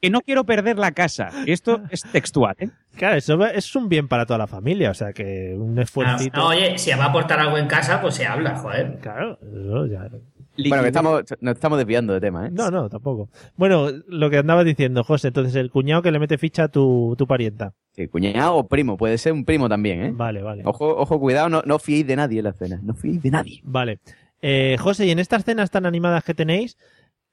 que 0.02 0.10
no 0.10 0.22
quiero 0.22 0.46
perder 0.46 0.80
la 0.80 0.92
casa. 0.94 1.30
Esto 1.46 1.82
es 1.92 2.02
textual, 2.12 2.56
¿eh? 2.60 2.70
Claro, 2.96 3.18
eso 3.18 3.38
va- 3.38 3.52
es 3.52 3.76
un 3.76 3.88
bien 3.88 4.08
para 4.08 4.26
toda 4.26 4.40
la 4.40 4.48
familia, 4.48 4.90
o 4.92 4.96
sea 4.96 5.14
que 5.14 5.54
un 5.56 5.78
Ah, 5.78 5.84
esfuercito. 5.84 6.40
no, 6.40 6.48
oye, 6.48 6.78
si 6.78 6.90
va 6.92 7.06
a 7.06 7.10
aportar 7.10 7.40
algo 7.40 7.58
en 7.58 7.68
casa, 7.68 8.02
pues 8.02 8.16
se 8.16 8.26
habla, 8.26 8.56
joder. 8.58 8.98
Claro, 9.02 9.38
eso 9.42 9.86
ya. 9.86 10.10
Bueno, 10.58 10.82
que 10.84 10.88
estamos, 10.88 11.24
nos 11.40 11.54
estamos 11.56 11.78
desviando 11.78 12.14
de 12.14 12.20
tema, 12.20 12.48
¿eh? 12.48 12.52
No, 12.52 12.70
no, 12.70 12.90
tampoco. 12.90 13.30
Bueno, 13.56 13.88
lo 14.08 14.30
que 14.30 14.38
andabas 14.38 14.66
diciendo, 14.66 15.04
José, 15.04 15.30
entonces 15.30 15.56
el 15.56 15.72
cuñado 15.72 16.02
que 16.02 16.12
le 16.12 16.20
mete 16.20 16.38
ficha 16.38 16.64
a 16.64 16.68
tu, 16.68 17.16
tu 17.18 17.26
parienta. 17.26 17.74
Sí, 17.94 18.08
cuñado 18.08 18.56
o 18.56 18.68
primo, 18.68 18.98
puede 18.98 19.18
ser 19.18 19.34
un 19.34 19.46
primo 19.46 19.70
también, 19.70 20.02
¿eh? 20.04 20.12
Vale, 20.14 20.42
vale. 20.42 20.64
Ojo, 20.66 20.96
ojo, 20.98 21.20
cuidado, 21.20 21.50
no, 21.50 21.62
no 21.66 21.80
fiéis 21.80 22.06
de 22.06 22.16
nadie 22.16 22.40
en 22.40 22.46
la 22.46 22.54
cena, 22.54 22.80
no 22.84 22.94
fiéis 22.94 23.22
de 23.22 23.32
nadie. 23.32 23.62
Vale. 23.64 24.00
Eh, 24.42 24.76
José, 24.80 25.06
y 25.08 25.12
en 25.12 25.20
estas 25.20 25.44
cenas 25.46 25.72
tan 25.72 25.86
animadas 25.86 26.24
que 26.24 26.34
tenéis, 26.34 26.78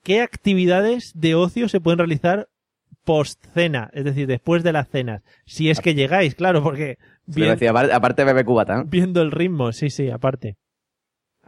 ¿qué 0.04 0.20
actividades 0.22 1.12
de 1.18 1.34
ocio 1.34 1.68
se 1.68 1.80
pueden 1.80 1.98
realizar 1.98 2.48
post 3.04 3.44
cena? 3.54 3.90
Es 3.94 4.04
decir, 4.04 4.26
después 4.26 4.62
de 4.62 4.72
las 4.72 4.88
cenas. 4.88 5.22
Si 5.44 5.70
es 5.70 5.80
que 5.80 5.94
llegáis, 5.94 6.34
claro, 6.34 6.62
porque 6.62 6.98
bien- 7.26 7.50
decía, 7.50 7.70
aparte, 7.70 7.92
aparte 7.92 8.24
bebe 8.24 8.44
cubata, 8.44 8.76
¿no? 8.76 8.84
viendo 8.84 9.22
el 9.22 9.30
ritmo, 9.32 9.72
sí, 9.72 9.90
sí, 9.90 10.08
aparte. 10.10 10.56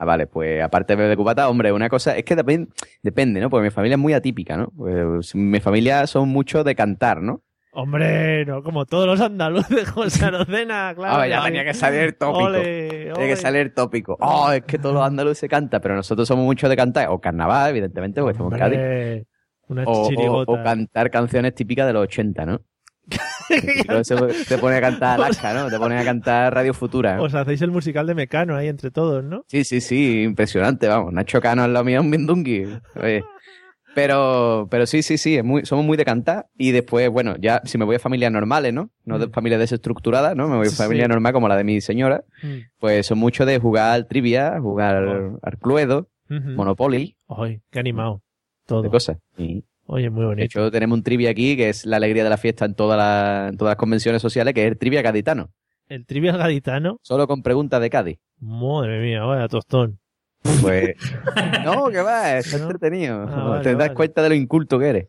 Ah, 0.02 0.06
vale, 0.06 0.26
pues 0.26 0.62
aparte 0.62 0.96
de 0.96 1.02
bebe 1.02 1.14
cubata, 1.16 1.46
hombre, 1.50 1.72
una 1.72 1.90
cosa, 1.90 2.16
es 2.16 2.24
que 2.24 2.34
depen- 2.34 2.68
depende, 3.02 3.38
¿no? 3.38 3.50
Porque 3.50 3.64
mi 3.64 3.70
familia 3.70 3.96
es 3.96 4.00
muy 4.00 4.14
atípica, 4.14 4.56
¿no? 4.56 4.72
Pues, 4.74 5.34
mi 5.34 5.60
familia 5.60 6.06
son 6.06 6.30
muchos 6.30 6.64
de 6.64 6.74
cantar, 6.74 7.20
¿no? 7.20 7.42
Hombre, 7.72 8.46
no, 8.46 8.62
como 8.62 8.86
todos 8.86 9.06
los 9.06 9.20
andaluces, 9.20 9.88
José 9.90 10.24
Arocena, 10.24 10.92
claro. 10.96 11.20
Ah, 11.20 11.28
ya 11.28 11.44
tenía 11.44 11.64
que 11.64 11.74
salir 11.74 12.14
tópico. 12.18 12.44
Ole, 12.46 12.88
Tiene 12.88 13.12
ole. 13.12 13.28
que 13.28 13.36
salir 13.36 13.74
tópico. 13.74 14.16
Oh, 14.20 14.50
es 14.50 14.62
que 14.62 14.78
todos 14.78 14.94
los 14.94 15.04
andaluces 15.04 15.48
cantan, 15.50 15.80
pero 15.82 15.94
nosotros 15.94 16.26
somos 16.26 16.46
muchos 16.46 16.70
de 16.70 16.76
cantar. 16.76 17.08
O 17.10 17.20
carnaval, 17.20 17.70
evidentemente, 17.70 18.22
porque 18.22 18.32
estamos 18.32 18.52
en 18.54 18.58
Cádiz. 18.58 19.26
Una 19.68 19.84
O, 19.84 20.42
o 20.46 20.62
cantar 20.64 21.10
canciones 21.10 21.54
típicas 21.54 21.86
de 21.86 21.92
los 21.92 22.02
80, 22.04 22.46
¿no? 22.46 22.60
Te 24.48 24.58
pone 24.58 24.76
a 24.76 24.80
cantar 24.80 25.14
Alaska, 25.20 25.52
¿no? 25.54 25.68
Te 25.68 25.78
pone 25.78 25.98
a 25.98 26.04
cantar 26.04 26.54
Radio 26.54 26.72
Futura. 26.74 27.20
Os 27.20 27.34
hacéis 27.34 27.60
el 27.62 27.70
musical 27.70 28.06
de 28.06 28.14
Mecano 28.14 28.56
ahí 28.56 28.68
entre 28.68 28.90
todos, 28.90 29.24
¿no? 29.24 29.44
Sí, 29.48 29.64
sí, 29.64 29.80
sí, 29.80 30.22
impresionante, 30.22 30.88
vamos. 30.88 31.12
Nacho 31.12 31.40
Cano 31.40 31.62
al 31.62 31.72
lado 31.72 31.84
mío 31.84 31.98
es 32.00 32.04
un 32.04 32.10
bindungui. 32.10 32.66
Oye. 32.96 33.22
Pero, 33.92 34.68
pero 34.70 34.86
sí, 34.86 35.02
sí, 35.02 35.18
sí, 35.18 35.36
es 35.36 35.44
muy, 35.44 35.66
somos 35.66 35.84
muy 35.84 35.96
de 35.96 36.04
cantar. 36.04 36.46
Y 36.56 36.70
después, 36.70 37.08
bueno, 37.10 37.34
ya 37.40 37.60
si 37.64 37.76
me 37.76 37.84
voy 37.84 37.96
a 37.96 37.98
familias 37.98 38.30
normales, 38.30 38.72
¿no? 38.72 38.90
No 39.04 39.18
de 39.18 39.28
familias 39.30 39.58
desestructuradas, 39.58 40.36
¿no? 40.36 40.46
Me 40.48 40.56
voy 40.56 40.68
a 40.68 40.70
Sí. 40.70 40.76
familia 40.76 41.08
normal 41.08 41.32
como 41.32 41.48
la 41.48 41.56
de 41.56 41.64
mi 41.64 41.80
señora. 41.80 42.22
Mm. 42.42 42.58
Pues 42.78 43.06
son 43.06 43.18
mucho 43.18 43.44
de 43.46 43.58
jugar 43.58 43.90
al 43.92 44.06
trivia, 44.06 44.60
jugar 44.60 44.96
al 45.42 45.58
Cluedo. 45.58 46.08
Monopoly, 46.28 47.16
Ay, 47.28 47.60
qué 47.72 47.80
animado. 47.80 48.22
Todo. 48.64 48.82
de 48.82 48.88
cosas. 48.90 49.18
Y, 49.36 49.64
Oye, 49.92 50.08
muy 50.10 50.20
de 50.20 50.26
bonito. 50.26 50.44
hecho, 50.44 50.70
tenemos 50.70 50.96
un 50.98 51.02
trivia 51.02 51.30
aquí 51.30 51.56
que 51.56 51.68
es 51.68 51.84
la 51.84 51.96
alegría 51.96 52.22
de 52.22 52.30
la 52.30 52.36
fiesta 52.36 52.64
en, 52.64 52.74
toda 52.74 52.96
la- 52.96 53.48
en 53.48 53.56
todas 53.56 53.72
las 53.72 53.76
convenciones 53.76 54.22
sociales, 54.22 54.54
que 54.54 54.64
es 54.64 54.70
el 54.70 54.78
trivia 54.78 55.02
gaditano. 55.02 55.50
El 55.88 56.06
trivial 56.06 56.38
gaditano. 56.38 56.98
Solo 57.02 57.26
con 57.26 57.42
preguntas 57.42 57.80
de 57.80 57.90
Cádiz. 57.90 58.18
Madre 58.38 59.00
mía, 59.00 59.22
vaya 59.24 59.48
tostón. 59.48 59.98
Pues. 60.62 60.94
no, 61.64 61.88
que 61.88 62.00
va, 62.02 62.38
está 62.38 62.58
entretenido. 62.58 63.26
Ah, 63.28 63.44
vale, 63.48 63.62
te 63.64 63.70
das 63.70 63.78
vale. 63.78 63.94
cuenta 63.94 64.22
de 64.22 64.28
lo 64.28 64.34
inculto 64.36 64.78
que 64.78 64.86
eres. 64.88 65.06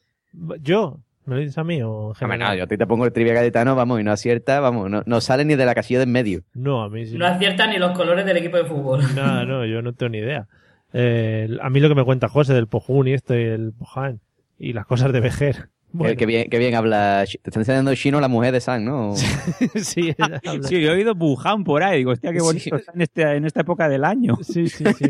¿Yo? 0.61 0.97
¿Me 1.25 1.35
lo 1.35 1.41
dices 1.41 1.57
a 1.59 1.63
mí 1.63 1.79
o 1.83 2.09
en 2.09 2.15
general? 2.15 2.49
no, 2.49 2.55
yo 2.55 2.63
a 2.63 2.67
ti 2.67 2.77
te 2.77 2.87
pongo 2.87 3.05
el 3.05 3.13
trivia 3.13 3.33
gaditano, 3.35 3.75
vamos, 3.75 4.01
y 4.01 4.03
no 4.03 4.11
acierta, 4.11 4.59
vamos, 4.59 4.89
no, 4.89 5.03
no 5.05 5.21
sale 5.21 5.45
ni 5.45 5.53
de 5.55 5.65
la 5.65 5.75
casilla 5.75 5.99
de 5.99 6.05
en 6.05 6.11
medio. 6.11 6.41
No, 6.55 6.81
a 6.81 6.89
mí 6.89 7.05
sí. 7.05 7.15
No 7.15 7.27
aciertan 7.27 7.69
ni 7.69 7.77
los 7.77 7.91
colores 7.95 8.25
del 8.25 8.37
equipo 8.37 8.57
de 8.57 8.65
fútbol. 8.65 9.01
No, 9.15 9.45
no, 9.45 9.65
yo 9.67 9.83
no 9.83 9.93
tengo 9.93 10.09
ni 10.09 10.17
idea. 10.17 10.47
Eh, 10.93 11.47
a 11.61 11.69
mí 11.69 11.79
lo 11.79 11.89
que 11.89 11.95
me 11.95 12.03
cuenta 12.03 12.27
José 12.27 12.55
del 12.55 12.65
Pojún 12.67 13.07
y 13.07 13.13
esto 13.13 13.35
y 13.37 13.43
el 13.43 13.71
Poján 13.77 14.19
y 14.61 14.73
las 14.73 14.85
cosas 14.85 15.11
de 15.11 15.19
Vejer. 15.19 15.69
Bueno, 15.93 16.13
Eh, 16.13 16.15
que, 16.15 16.25
bien, 16.25 16.49
que 16.49 16.57
bien 16.57 16.75
habla. 16.75 17.25
Te 17.29 17.49
está 17.49 17.59
enseñando 17.59 17.93
chino 17.95 18.21
la 18.21 18.29
mujer 18.29 18.53
de 18.53 18.61
San, 18.61 18.85
¿no? 18.85 19.13
sí. 19.75 20.13
Sí, 20.63 20.81
yo 20.81 20.91
he 20.91 20.93
oído 20.93 21.13
Wuhan 21.15 21.63
por 21.65 21.83
ahí. 21.83 21.97
Digo, 21.97 22.11
hostia, 22.11 22.31
qué 22.31 22.39
bonito 22.41 22.75
está 22.77 22.91
en, 22.93 23.01
este- 23.01 23.35
en 23.35 23.45
esta 23.45 23.61
época 23.61 23.89
del 23.89 24.05
año. 24.05 24.37
Sí, 24.41 24.69
sí, 24.69 24.85
sí. 24.97 25.05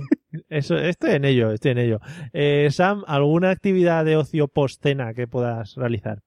Eso, 0.49 0.77
estoy 0.77 1.11
en 1.11 1.25
ello, 1.25 1.51
estoy 1.51 1.71
en 1.71 1.77
ello. 1.79 1.99
Eh, 2.33 2.69
Sam, 2.71 3.03
¿alguna 3.05 3.49
actividad 3.51 4.05
de 4.05 4.15
ocio 4.15 4.47
post-cena 4.47 5.13
que 5.13 5.27
puedas 5.27 5.75
realizar? 5.75 6.21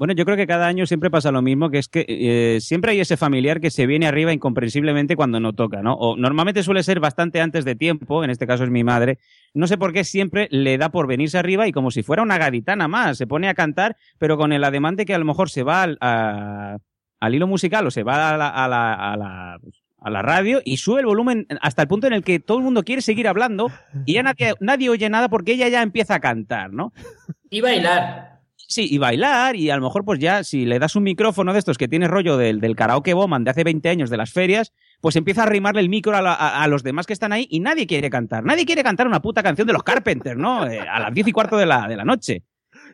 Bueno, 0.00 0.14
yo 0.14 0.24
creo 0.24 0.38
que 0.38 0.46
cada 0.46 0.66
año 0.66 0.86
siempre 0.86 1.10
pasa 1.10 1.30
lo 1.30 1.42
mismo, 1.42 1.68
que 1.68 1.76
es 1.76 1.88
que 1.88 2.06
eh, 2.08 2.58
siempre 2.62 2.92
hay 2.92 3.00
ese 3.00 3.18
familiar 3.18 3.60
que 3.60 3.70
se 3.70 3.84
viene 3.86 4.06
arriba 4.06 4.32
incomprensiblemente 4.32 5.14
cuando 5.14 5.40
no 5.40 5.52
toca, 5.52 5.82
¿no? 5.82 5.92
O 5.92 6.16
normalmente 6.16 6.62
suele 6.62 6.82
ser 6.82 7.00
bastante 7.00 7.42
antes 7.42 7.66
de 7.66 7.74
tiempo, 7.74 8.24
en 8.24 8.30
este 8.30 8.46
caso 8.46 8.64
es 8.64 8.70
mi 8.70 8.82
madre. 8.82 9.18
No 9.52 9.66
sé 9.66 9.76
por 9.76 9.92
qué 9.92 10.02
siempre 10.04 10.48
le 10.50 10.78
da 10.78 10.88
por 10.88 11.06
venirse 11.06 11.36
arriba 11.36 11.68
y 11.68 11.72
como 11.72 11.90
si 11.90 12.02
fuera 12.02 12.22
una 12.22 12.38
gaditana 12.38 12.88
más, 12.88 13.18
se 13.18 13.26
pone 13.26 13.50
a 13.50 13.54
cantar, 13.54 13.94
pero 14.16 14.38
con 14.38 14.54
el 14.54 14.64
ademán 14.64 14.96
de 14.96 15.04
que 15.04 15.12
a 15.12 15.18
lo 15.18 15.26
mejor 15.26 15.50
se 15.50 15.64
va 15.64 15.82
al, 15.82 15.98
al 16.00 17.34
hilo 17.34 17.46
musical 17.46 17.86
o 17.86 17.90
se 17.90 18.02
va 18.02 18.30
a 18.30 18.36
la, 18.38 18.48
a 18.48 18.68
la- 18.68 18.94
a 18.94 19.16
la- 19.18 19.58
a 20.02 20.08
la 20.08 20.22
radio 20.22 20.62
y 20.64 20.78
sube 20.78 21.00
el 21.00 21.06
volumen 21.06 21.46
hasta 21.60 21.82
el 21.82 21.88
punto 21.88 22.06
en 22.06 22.14
el 22.14 22.24
que 22.24 22.40
todo 22.40 22.56
el 22.56 22.64
mundo 22.64 22.84
quiere 22.84 23.02
seguir 23.02 23.28
hablando 23.28 23.70
y 24.06 24.14
ya 24.14 24.22
nadie, 24.22 24.54
nadie 24.58 24.88
oye 24.88 25.10
nada 25.10 25.28
porque 25.28 25.52
ella 25.52 25.68
ya 25.68 25.82
empieza 25.82 26.14
a 26.14 26.20
cantar, 26.20 26.72
¿no? 26.72 26.94
Y 27.50 27.60
bailar. 27.60 28.29
Sí, 28.72 28.86
y 28.88 28.98
bailar, 28.98 29.56
y 29.56 29.68
a 29.70 29.76
lo 29.76 29.82
mejor, 29.82 30.04
pues 30.04 30.20
ya, 30.20 30.44
si 30.44 30.64
le 30.64 30.78
das 30.78 30.94
un 30.94 31.02
micrófono 31.02 31.52
de 31.52 31.58
estos 31.58 31.76
que 31.76 31.88
tiene 31.88 32.06
rollo 32.06 32.36
del, 32.36 32.60
del 32.60 32.76
karaoke 32.76 33.14
Boman 33.14 33.42
de 33.42 33.50
hace 33.50 33.64
20 33.64 33.88
años 33.88 34.10
de 34.10 34.16
las 34.16 34.30
ferias, 34.32 34.72
pues 35.00 35.16
empieza 35.16 35.40
a 35.42 35.46
arrimarle 35.46 35.80
el 35.80 35.88
micro 35.88 36.16
a, 36.16 36.22
la- 36.22 36.34
a- 36.34 36.68
los 36.68 36.84
demás 36.84 37.04
que 37.08 37.12
están 37.12 37.32
ahí 37.32 37.48
y 37.50 37.58
nadie 37.58 37.88
quiere 37.88 38.10
cantar. 38.10 38.44
Nadie 38.44 38.64
quiere 38.64 38.84
cantar 38.84 39.08
una 39.08 39.20
puta 39.20 39.42
canción 39.42 39.66
de 39.66 39.72
los 39.72 39.82
Carpenters, 39.82 40.38
¿no? 40.38 40.68
Eh, 40.70 40.78
a 40.78 41.00
las 41.00 41.12
10 41.12 41.26
y 41.26 41.32
cuarto 41.32 41.56
de 41.56 41.66
la, 41.66 41.88
de 41.88 41.96
la 41.96 42.04
noche. 42.04 42.44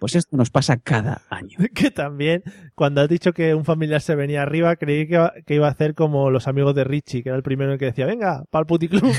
Pues 0.01 0.15
esto 0.15 0.37
nos 0.37 0.51
pasa 0.51 0.77
cada 0.77 1.23
año. 1.31 1.59
Que 1.75 1.91
también, 1.91 2.43
cuando 2.75 3.01
has 3.01 3.09
dicho 3.09 3.33
que 3.33 3.55
un 3.55 3.65
familiar 3.65 4.01
se 4.01 4.15
venía 4.15 4.43
arriba, 4.43 4.77
creí 4.77 5.07
que 5.07 5.15
iba, 5.15 5.33
que 5.47 5.55
iba 5.55 5.67
a 5.69 5.71
hacer 5.71 5.95
como 5.95 6.31
los 6.31 6.47
amigos 6.49 6.75
de 6.75 6.85
Richie, 6.85 7.23
que 7.23 7.29
era 7.31 7.37
el 7.37 7.43
primero 7.43 7.73
en 7.73 7.79
que 7.79 7.87
decía, 7.87 8.07
venga, 8.07 8.45
pa'l 8.51 8.67
puticlub. 8.67 9.03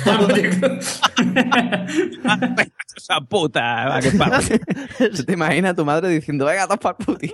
Esa 2.97 3.21
puta, 3.21 3.86
va, 3.89 3.99
que 3.99 4.11
pa- 4.11 4.39
¿Tú 5.15 5.23
te 5.23 5.34
imaginas 5.34 5.71
a 5.71 5.75
tu 5.75 5.86
madre 5.86 6.09
diciendo, 6.09 6.45
venga, 6.45 6.65
dos 6.65 6.78
para 6.80 6.97
puti? 6.97 7.32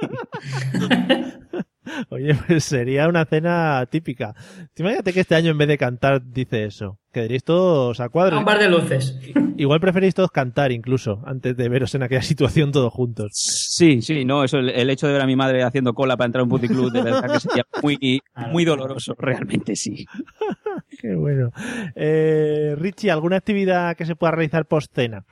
Oye, 2.24 2.36
pues 2.48 2.64
sería 2.64 3.08
una 3.08 3.26
cena 3.26 3.86
típica. 3.90 4.34
Imagínate 4.78 5.14
que 5.14 5.20
este 5.22 5.36
año 5.36 5.52
en 5.52 5.58
vez 5.58 5.68
de 5.68 5.78
cantar 5.78 6.22
dice 6.24 6.66
eso. 6.66 7.00
Quedaréis 7.12 7.44
todos 7.44 8.00
a 8.00 8.10
cuadro. 8.10 8.40
Un 8.40 8.46
par 8.46 8.60
de 8.60 8.70
luces. 8.70 9.20
Igual 9.58 9.80
preferís 9.80 10.16
todos 10.16 10.32
cantar 10.32 10.72
incluso, 10.72 11.22
antes 11.26 11.56
de 11.56 11.70
veros 11.70 11.94
en 11.94 12.04
aquella 12.04 12.24
situación 12.24 12.72
todos 12.72 12.92
juntos. 12.92 13.34
Sí, 13.34 14.02
sí, 14.02 14.26
no, 14.26 14.44
eso, 14.44 14.58
el, 14.58 14.70
el 14.70 14.90
hecho 14.90 15.06
de 15.06 15.14
ver 15.14 15.22
a 15.22 15.28
mi 15.28 15.36
madre 15.36 15.64
haciendo 15.64 15.94
cola 15.94 16.18
para 16.18 16.28
entrar 16.28 16.40
a 16.40 16.44
un 16.44 16.50
puticlub, 16.50 16.92
de 16.92 17.04
verdad 17.04 17.32
que 17.32 17.40
sería 17.40 17.64
muy, 17.84 18.22
muy 18.50 18.66
doloroso, 18.66 19.16
realmente 19.18 19.76
sí. 19.76 20.08
Qué 21.00 21.14
bueno. 21.14 21.52
Eh, 21.96 22.76
Richie, 22.80 23.12
¿alguna 23.12 23.38
actividad 23.38 23.96
que 23.96 24.06
se 24.06 24.16
pueda 24.16 24.32
realizar 24.32 24.66
post 24.66 24.92
cena? 24.96 25.24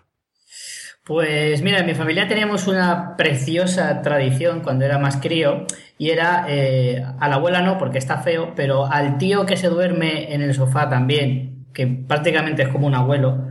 Pues 1.04 1.64
mira, 1.64 1.80
en 1.80 1.88
mi 1.88 1.96
familia 1.96 2.28
teníamos 2.28 2.68
una 2.68 3.18
preciosa 3.18 4.04
tradición 4.04 4.62
cuando 4.62 4.86
era 4.86 5.00
más 5.00 5.18
crío 5.18 5.66
y 6.02 6.10
era 6.10 6.48
eh, 6.50 7.06
a 7.20 7.30
la 7.30 7.36
abuela 7.36 7.62
no 7.62 7.78
porque 7.78 8.00
está 8.00 8.18
feo, 8.18 8.54
pero 8.56 8.88
al 8.88 9.20
tío 9.20 9.46
que 9.46 9.56
se 9.56 9.70
duerme 9.70 10.34
en 10.34 10.42
el 10.42 10.56
sofá 10.56 10.90
también, 10.90 11.68
que 11.76 11.86
prácticamente 11.86 12.64
es 12.64 12.70
como 12.70 12.88
un 12.88 12.96
abuelo, 12.96 13.46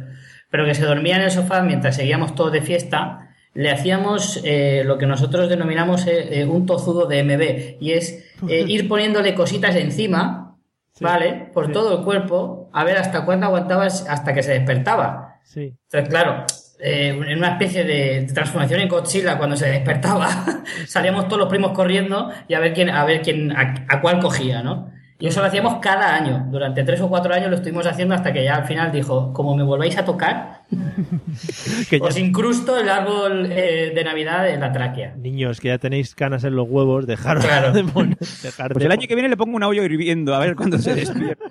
pero 0.50 0.64
que 0.64 0.74
se 0.74 0.84
dormía 0.84 1.14
en 1.14 1.22
el 1.22 1.30
sofá 1.30 1.62
mientras 1.62 1.94
seguíamos 1.94 2.34
todos 2.34 2.50
de 2.50 2.60
fiesta, 2.60 3.36
le 3.54 3.70
hacíamos 3.70 4.40
eh, 4.42 4.82
lo 4.84 4.98
que 4.98 5.06
nosotros 5.06 5.48
denominamos 5.48 6.08
eh, 6.08 6.44
un 6.44 6.66
tozudo 6.66 7.06
de 7.06 7.22
MB, 7.22 7.80
y 7.80 7.92
es 7.92 8.24
ir 8.48 8.88
poniéndole 8.88 9.36
cositas 9.36 9.76
encima, 9.76 10.58
¿vale? 11.00 11.50
Por 11.54 11.70
todo 11.70 11.98
el 11.98 12.04
cuerpo, 12.04 12.68
a 12.72 12.82
ver 12.82 12.96
hasta 12.96 13.24
cuándo 13.24 13.46
aguantabas 13.46 14.08
hasta 14.08 14.34
que 14.34 14.42
se 14.42 14.54
despertaba. 14.54 15.36
Sí. 15.44 15.76
Entonces, 15.84 16.08
claro, 16.08 16.46
eh, 16.82 17.08
en 17.08 17.38
una 17.38 17.50
especie 17.52 17.84
de 17.84 18.26
transformación 18.32 18.80
en 18.80 18.88
Godzilla 18.88 19.36
cuando 19.38 19.56
se 19.56 19.68
despertaba, 19.68 20.28
salíamos 20.86 21.26
todos 21.28 21.38
los 21.40 21.48
primos 21.48 21.72
corriendo 21.72 22.30
y 22.48 22.54
a 22.54 22.60
ver 22.60 22.72
quién, 22.74 22.90
a 22.90 23.04
ver 23.04 23.22
quién, 23.22 23.52
a, 23.52 23.84
a 23.88 24.00
cuál 24.00 24.18
cogía, 24.20 24.62
¿no? 24.62 24.90
Y 25.22 25.26
eso 25.26 25.40
lo 25.40 25.48
hacíamos 25.48 25.80
cada 25.82 26.14
año. 26.14 26.46
Durante 26.50 26.82
tres 26.82 26.98
o 27.02 27.08
cuatro 27.10 27.34
años 27.34 27.50
lo 27.50 27.56
estuvimos 27.56 27.86
haciendo 27.86 28.14
hasta 28.14 28.32
que 28.32 28.42
ya 28.42 28.54
al 28.56 28.64
final 28.64 28.90
dijo, 28.90 29.34
como 29.34 29.54
me 29.54 29.62
volváis 29.62 29.98
a 29.98 30.04
tocar, 30.06 30.62
Que 31.90 31.98
ya- 31.98 32.04
os 32.06 32.16
incrusto 32.18 32.78
el 32.78 32.88
árbol 32.88 33.46
eh, 33.52 33.92
de 33.94 34.02
Navidad 34.04 34.48
en 34.48 34.60
la 34.60 34.72
tráquea. 34.72 35.14
Niños, 35.16 35.60
que 35.60 35.68
ya 35.68 35.76
tenéis 35.76 36.14
canas 36.14 36.44
en 36.44 36.56
los 36.56 36.66
huevos, 36.66 37.06
dejaros 37.06 37.44
Claro. 37.44 37.70
de 37.74 37.84
poner- 37.84 38.16
dejar 38.42 38.68
de 38.68 38.74
Pues 38.74 38.84
el 38.86 38.92
año 38.92 39.06
que 39.06 39.14
viene 39.14 39.28
le 39.28 39.36
pongo 39.36 39.56
una 39.56 39.68
olla 39.68 39.82
hirviendo, 39.84 40.34
a 40.34 40.38
ver 40.38 40.56
cuándo 40.56 40.78
se 40.78 40.94
despierta. 40.94 41.44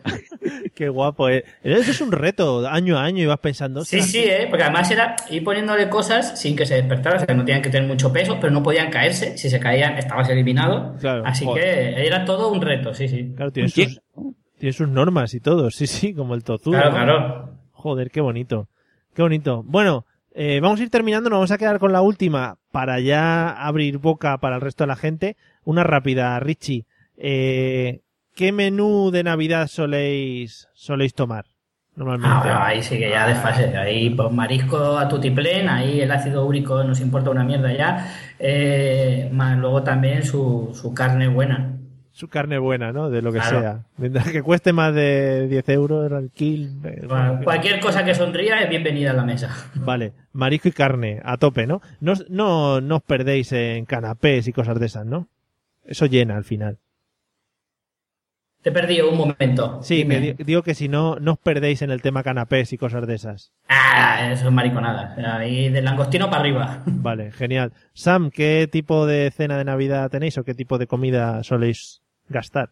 Qué 0.75 0.89
guapo, 0.89 1.29
eh. 1.29 1.43
Eso 1.63 1.91
es 1.91 2.01
un 2.01 2.11
reto, 2.11 2.67
año 2.67 2.97
a 2.97 3.03
año, 3.03 3.23
y 3.23 3.25
vas 3.25 3.39
pensando. 3.39 3.83
Sí, 3.85 3.97
"Ostras, 3.97 4.11
sí, 4.11 4.19
¿eh? 4.19 4.47
porque 4.49 4.63
además 4.63 4.89
era 4.91 5.15
ir 5.29 5.43
poniéndole 5.43 5.89
cosas 5.89 6.39
sin 6.39 6.55
que 6.55 6.65
se 6.65 6.75
despertara, 6.75 7.17
o 7.17 7.25
sea, 7.25 7.35
no 7.35 7.45
tenían 7.45 7.61
que 7.61 7.69
tener 7.69 7.87
mucho 7.87 8.11
peso, 8.13 8.37
pero 8.39 8.51
no 8.51 8.63
podían 8.63 8.89
caerse. 8.89 9.37
Si 9.37 9.49
se 9.49 9.59
caían, 9.59 9.97
estabas 9.97 10.29
eliminado. 10.29 10.95
Claro, 10.99 11.23
Así 11.25 11.45
joder. 11.45 11.95
que 11.95 12.07
era 12.07 12.25
todo 12.25 12.51
un 12.51 12.61
reto, 12.61 12.93
sí, 12.93 13.07
sí. 13.07 13.33
Claro, 13.35 13.51
tiene 13.51 13.69
sus, 13.69 14.01
tiene 14.57 14.73
sus 14.73 14.87
normas 14.87 15.33
y 15.33 15.39
todo, 15.39 15.69
sí, 15.71 15.87
sí, 15.87 16.13
como 16.13 16.35
el 16.35 16.43
tozudo. 16.43 16.73
Claro, 16.73 16.89
¿no? 16.91 16.95
claro. 16.95 17.49
Joder, 17.71 18.11
qué 18.11 18.21
bonito. 18.21 18.67
Qué 19.13 19.21
bonito. 19.21 19.63
Bueno, 19.65 20.05
eh, 20.33 20.59
vamos 20.61 20.79
a 20.79 20.83
ir 20.83 20.89
terminando, 20.89 21.29
nos 21.29 21.37
vamos 21.37 21.51
a 21.51 21.57
quedar 21.57 21.79
con 21.79 21.91
la 21.91 22.01
última 22.01 22.57
para 22.71 22.99
ya 22.99 23.49
abrir 23.49 23.97
boca 23.97 24.37
para 24.37 24.55
el 24.55 24.61
resto 24.61 24.83
de 24.83 24.87
la 24.89 24.95
gente. 24.95 25.37
Una 25.63 25.83
rápida, 25.83 26.39
Richie. 26.39 26.85
Eh, 27.17 28.01
¿Qué 28.39 28.53
menú 28.53 29.11
de 29.11 29.21
Navidad 29.21 29.67
soléis, 29.67 30.69
soléis 30.73 31.13
tomar? 31.13 31.43
Normalmente. 31.97 32.47
Ah, 32.47 32.67
ahí 32.67 32.81
sí 32.81 32.97
que 32.97 33.09
ya 33.09 33.27
desfase. 33.27 33.75
Ahí, 33.75 34.11
pues 34.11 34.31
marisco 34.31 34.97
a 34.97 35.09
tutiplén, 35.09 35.67
ahí 35.67 35.99
el 35.99 36.09
ácido 36.09 36.45
úrico 36.45 36.81
nos 36.85 37.01
importa 37.01 37.31
una 37.31 37.43
mierda 37.43 37.73
ya. 37.73 38.07
Eh, 38.39 39.27
más 39.33 39.57
luego 39.57 39.83
también 39.83 40.23
su, 40.23 40.69
su 40.73 40.93
carne 40.93 41.27
buena. 41.27 41.75
Su 42.11 42.29
carne 42.29 42.59
buena, 42.59 42.93
¿no? 42.93 43.09
De 43.09 43.21
lo 43.21 43.33
que 43.33 43.39
Claro. 43.39 43.59
sea. 43.59 43.83
Mientras 43.97 44.29
que 44.31 44.41
cueste 44.41 44.71
más 44.71 44.95
de 44.95 45.49
10 45.49 45.67
euros 45.67 46.09
el 46.09 46.31
kill. 46.31 46.79
eh, 46.85 47.03
Bueno, 47.09 47.41
cualquier 47.43 47.81
cosa 47.81 48.05
que 48.05 48.15
sonría 48.15 48.61
es 48.61 48.69
bienvenida 48.69 49.11
a 49.11 49.15
la 49.15 49.25
mesa. 49.25 49.53
Vale, 49.75 50.13
marisco 50.31 50.69
y 50.69 50.71
carne, 50.71 51.19
a 51.25 51.35
tope, 51.35 51.67
¿no? 51.67 51.81
No, 51.99 52.13
no, 52.29 52.79
no 52.79 52.95
os 52.95 53.03
perdéis 53.03 53.51
en 53.51 53.83
canapés 53.83 54.47
y 54.47 54.53
cosas 54.53 54.79
de 54.79 54.85
esas, 54.85 55.05
¿no? 55.05 55.27
Eso 55.83 56.05
llena 56.05 56.37
al 56.37 56.45
final. 56.45 56.77
Te 58.61 58.69
he 58.69 58.73
perdido 58.73 59.09
un 59.09 59.17
momento. 59.17 59.79
Sí, 59.83 59.97
Dime. 59.97 60.15
que 60.15 60.21
di- 60.33 60.43
digo 60.43 60.63
que 60.63 60.75
si 60.75 60.89
no, 60.89 61.15
no 61.15 61.33
os 61.33 61.39
perdéis 61.39 61.81
en 61.81 61.91
el 61.91 62.01
tema 62.01 62.23
canapés 62.23 62.73
y 62.73 62.77
cosas 62.77 63.07
de 63.07 63.15
esas. 63.15 63.53
Ah, 63.69 64.31
eso 64.33 64.47
es 64.47 64.51
mariconada. 64.51 65.15
Ahí 65.37 65.69
del 65.69 65.85
langostino 65.85 66.29
para 66.29 66.41
arriba. 66.41 66.83
Vale, 66.85 67.31
genial. 67.31 67.71
Sam, 67.93 68.29
¿qué 68.31 68.67
tipo 68.69 69.05
de 69.05 69.31
cena 69.31 69.57
de 69.57 69.63
Navidad 69.63 70.09
tenéis 70.09 70.37
o 70.37 70.43
qué 70.43 70.53
tipo 70.53 70.77
de 70.77 70.87
comida 70.87 71.41
soléis 71.43 72.01
gastar? 72.27 72.71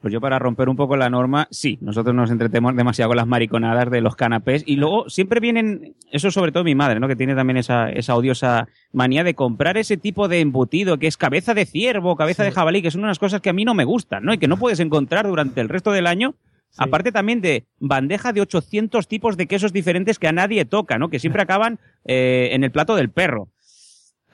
Pues 0.00 0.12
yo 0.12 0.20
para 0.20 0.38
romper 0.38 0.68
un 0.68 0.76
poco 0.76 0.96
la 0.96 1.08
norma, 1.08 1.48
sí, 1.50 1.78
nosotros 1.80 2.14
nos 2.14 2.30
entretemos 2.30 2.76
demasiado 2.76 3.08
con 3.08 3.16
las 3.16 3.26
mariconadas 3.26 3.90
de 3.90 4.02
los 4.02 4.16
canapés 4.16 4.62
y 4.66 4.76
luego 4.76 5.08
siempre 5.08 5.40
vienen, 5.40 5.94
eso 6.12 6.30
sobre 6.30 6.52
todo 6.52 6.62
mi 6.62 6.74
madre, 6.74 7.00
¿no? 7.00 7.08
Que 7.08 7.16
tiene 7.16 7.34
también 7.34 7.56
esa, 7.56 7.88
esa 7.88 8.14
odiosa 8.14 8.68
manía 8.92 9.24
de 9.24 9.34
comprar 9.34 9.78
ese 9.78 9.96
tipo 9.96 10.28
de 10.28 10.40
embutido 10.40 10.98
que 10.98 11.06
es 11.06 11.16
cabeza 11.16 11.54
de 11.54 11.64
ciervo, 11.64 12.16
cabeza 12.16 12.44
de 12.44 12.52
jabalí, 12.52 12.82
que 12.82 12.90
son 12.90 13.02
unas 13.02 13.18
cosas 13.18 13.40
que 13.40 13.48
a 13.48 13.54
mí 13.54 13.64
no 13.64 13.72
me 13.72 13.84
gustan, 13.84 14.24
¿no? 14.24 14.34
Y 14.34 14.38
que 14.38 14.48
no 14.48 14.58
puedes 14.58 14.80
encontrar 14.80 15.26
durante 15.26 15.62
el 15.62 15.70
resto 15.70 15.90
del 15.90 16.06
año. 16.06 16.34
Aparte 16.76 17.12
también 17.12 17.40
de 17.40 17.66
bandeja 17.78 18.32
de 18.32 18.40
800 18.40 19.06
tipos 19.06 19.36
de 19.36 19.46
quesos 19.46 19.72
diferentes 19.72 20.18
que 20.18 20.26
a 20.26 20.32
nadie 20.32 20.64
toca, 20.64 20.98
¿no? 20.98 21.08
Que 21.08 21.20
siempre 21.20 21.42
acaban 21.42 21.78
eh, 22.04 22.50
en 22.52 22.64
el 22.64 22.72
plato 22.72 22.96
del 22.96 23.10
perro. 23.10 23.48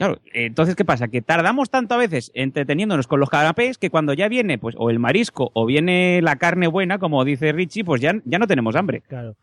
Claro, 0.01 0.19
entonces, 0.33 0.77
¿qué 0.77 0.85
pasa? 0.87 1.09
Que 1.09 1.21
tardamos 1.21 1.69
tanto 1.69 1.95
a 1.95 1.99
veces 1.99 2.33
entreteniéndonos 2.35 3.07
con 3.07 3.21
los 3.21 3.29
canapés 3.29 3.77
que 3.77 3.91
cuando 3.91 4.15
ya 4.15 4.29
viene, 4.29 4.57
pues, 4.57 4.75
o 4.79 4.89
el 4.89 4.99
marisco 4.99 5.51
o 5.53 5.67
viene 5.67 6.21
la 6.23 6.37
carne 6.37 6.69
buena, 6.69 6.99
como 6.99 7.23
dice 7.23 7.53
Richie, 7.53 7.85
pues 7.85 8.01
ya, 8.01 8.15
ya 8.25 8.39
no 8.39 8.47
tenemos 8.47 8.77
hambre. 8.77 9.03
Claro. 9.07 9.35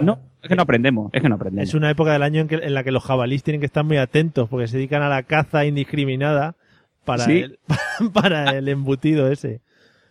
No, 0.00 0.18
es 0.42 0.48
que 0.48 0.56
no 0.56 0.62
aprendemos, 0.62 1.10
es 1.12 1.20
que 1.20 1.28
no 1.28 1.34
aprendemos. 1.34 1.68
Es 1.68 1.74
una 1.74 1.90
época 1.90 2.14
del 2.14 2.22
año 2.22 2.40
en, 2.40 2.48
que- 2.48 2.54
en 2.54 2.72
la 2.72 2.82
que 2.82 2.92
los 2.92 3.04
jabalíes 3.04 3.42
tienen 3.42 3.60
que 3.60 3.66
estar 3.66 3.84
muy 3.84 3.98
atentos 3.98 4.48
porque 4.48 4.68
se 4.68 4.78
dedican 4.78 5.02
a 5.02 5.10
la 5.10 5.22
caza 5.22 5.66
indiscriminada 5.66 6.54
para, 7.04 7.24
Sí. 7.26 7.40
el, 7.40 7.58
para 8.14 8.56
el 8.56 8.68
embutido 8.70 9.30
ese. 9.30 9.60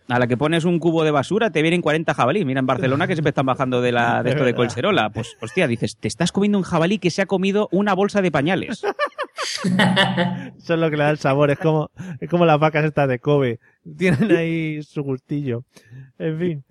A 0.08 0.18
la 0.20 0.26
que 0.28 0.36
pones 0.36 0.64
un 0.64 0.78
cubo 0.78 1.02
de 1.02 1.10
basura 1.10 1.50
te 1.50 1.62
vienen 1.62 1.82
40 1.82 2.14
jabalíes. 2.14 2.46
Mira, 2.46 2.60
en 2.60 2.66
Barcelona 2.66 3.06
que 3.06 3.14
siempre 3.14 3.30
están 3.30 3.46
bajando 3.46 3.80
de, 3.80 3.92
la, 3.92 4.22
de 4.22 4.30
Es 4.30 4.34
esto 4.36 4.44
de. 4.44 4.54
Colserola. 4.54 5.10
Pues, 5.10 5.36
hostia, 5.40 5.66
dices, 5.66 5.96
te 5.96 6.06
estás 6.08 6.30
comiendo 6.32 6.58
un 6.58 6.64
jabalí 6.64 6.98
que 6.98 7.10
se 7.10 7.22
ha 7.22 7.26
comido 7.26 7.68
una 7.72 7.94
bolsa 7.94 8.22
de 8.22 8.30
pañales. 8.30 8.84
Eso 9.64 10.74
es 10.74 10.80
lo 10.80 10.90
que 10.90 10.96
le 10.96 11.04
da 11.04 11.10
el 11.10 11.18
sabor. 11.18 11.50
Es 11.50 11.58
como, 11.58 11.90
es 12.20 12.30
como 12.30 12.46
las 12.46 12.58
vacas 12.60 12.84
estas 12.84 13.08
de 13.08 13.18
Kobe. 13.18 13.58
Tienen 13.96 14.30
ahí 14.36 14.82
su 14.82 15.02
gustillo. 15.02 15.64
En 16.18 16.38
fin. 16.38 16.64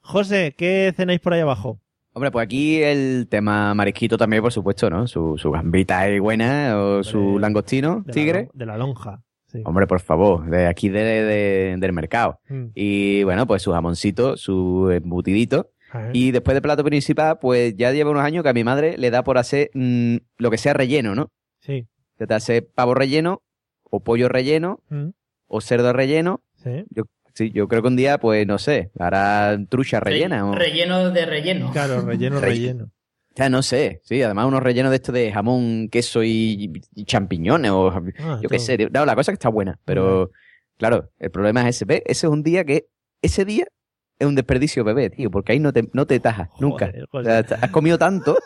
José, 0.00 0.54
¿qué 0.56 0.92
cenáis 0.96 1.20
por 1.20 1.32
ahí 1.32 1.40
abajo? 1.40 1.78
Hombre, 2.14 2.30
pues 2.30 2.44
aquí 2.44 2.82
el 2.82 3.26
tema 3.30 3.74
marisquito 3.74 4.18
también, 4.18 4.42
por 4.42 4.52
supuesto, 4.52 4.90
¿no? 4.90 5.06
Su, 5.06 5.38
su 5.38 5.50
gambita 5.50 6.00
ahí 6.00 6.18
buena 6.18 6.78
o 6.78 7.02
su 7.02 7.38
langostino, 7.38 8.02
De 8.04 8.12
tigre. 8.12 8.48
La, 8.52 8.58
de 8.58 8.66
la 8.66 8.76
lonja. 8.76 9.22
Sí. 9.52 9.60
Hombre, 9.64 9.86
por 9.86 10.00
favor, 10.00 10.48
de 10.48 10.66
aquí 10.66 10.88
de, 10.88 11.02
de- 11.02 11.76
del 11.78 11.92
mercado. 11.92 12.40
Mm. 12.48 12.66
Y 12.74 13.22
bueno, 13.24 13.46
pues 13.46 13.62
su 13.62 13.72
jamoncito, 13.72 14.36
su 14.36 14.90
embutidito. 14.90 15.70
Ajá. 15.90 16.08
Y 16.14 16.30
después 16.30 16.54
del 16.54 16.62
plato 16.62 16.82
principal, 16.84 17.38
pues 17.38 17.76
ya 17.76 17.92
lleva 17.92 18.10
unos 18.10 18.24
años 18.24 18.42
que 18.42 18.48
a 18.48 18.54
mi 18.54 18.64
madre 18.64 18.96
le 18.96 19.10
da 19.10 19.22
por 19.24 19.36
hacer 19.36 19.70
mm, 19.74 20.16
lo 20.38 20.50
que 20.50 20.56
sea 20.56 20.72
relleno, 20.72 21.14
¿no? 21.14 21.30
Sí. 21.60 21.86
Que 22.18 22.26
te 22.26 22.32
hace 22.34 22.62
pavo 22.62 22.94
relleno, 22.94 23.42
o 23.90 24.00
pollo 24.00 24.28
relleno, 24.30 24.80
Mm. 24.88 25.08
o 25.48 25.60
cerdo 25.60 25.92
relleno. 25.92 26.40
Sí. 26.64 26.84
Yo, 26.88 27.02
sí, 27.34 27.50
yo 27.52 27.68
creo 27.68 27.82
que 27.82 27.88
un 27.88 27.96
día, 27.96 28.16
pues 28.18 28.46
no 28.46 28.56
sé, 28.56 28.90
hará 28.98 29.58
trucha 29.68 30.00
rellena. 30.00 30.48
o... 30.48 30.54
Relleno 30.54 31.10
de 31.10 31.26
relleno. 31.26 31.70
Claro, 31.72 32.00
relleno, 32.00 32.40
Relleno. 32.40 32.90
Sea, 33.36 33.48
no 33.48 33.62
sé, 33.62 34.00
sí, 34.04 34.22
además 34.22 34.46
unos 34.46 34.62
rellenos 34.62 34.90
de 34.90 34.96
esto 34.96 35.12
de 35.12 35.32
jamón, 35.32 35.88
queso 35.90 36.22
y, 36.22 36.72
y 36.94 37.04
champiñones 37.04 37.70
o 37.70 37.90
Ah, 38.18 38.38
yo 38.42 38.48
qué 38.48 38.58
sé. 38.58 38.76
No, 38.92 39.04
la 39.04 39.14
cosa 39.14 39.32
que 39.32 39.34
está 39.34 39.48
buena, 39.48 39.78
pero 39.84 40.30
claro, 40.76 41.10
el 41.18 41.30
problema 41.30 41.62
es 41.62 41.76
ese. 41.76 41.84
¿ves? 41.84 42.02
Ese 42.04 42.26
es 42.26 42.32
un 42.32 42.42
día 42.42 42.64
que, 42.64 42.86
ese 43.22 43.44
día 43.44 43.66
es 44.18 44.26
un 44.26 44.34
desperdicio 44.34 44.84
bebé, 44.84 45.10
tío, 45.10 45.30
porque 45.30 45.52
ahí 45.52 45.60
no 45.60 45.72
te, 45.72 45.88
no 45.92 46.06
te 46.06 46.20
tajas 46.20 46.48
nunca. 46.60 46.92
O 47.10 47.22
sea, 47.22 47.38
has 47.38 47.70
comido 47.70 47.98
tanto 47.98 48.38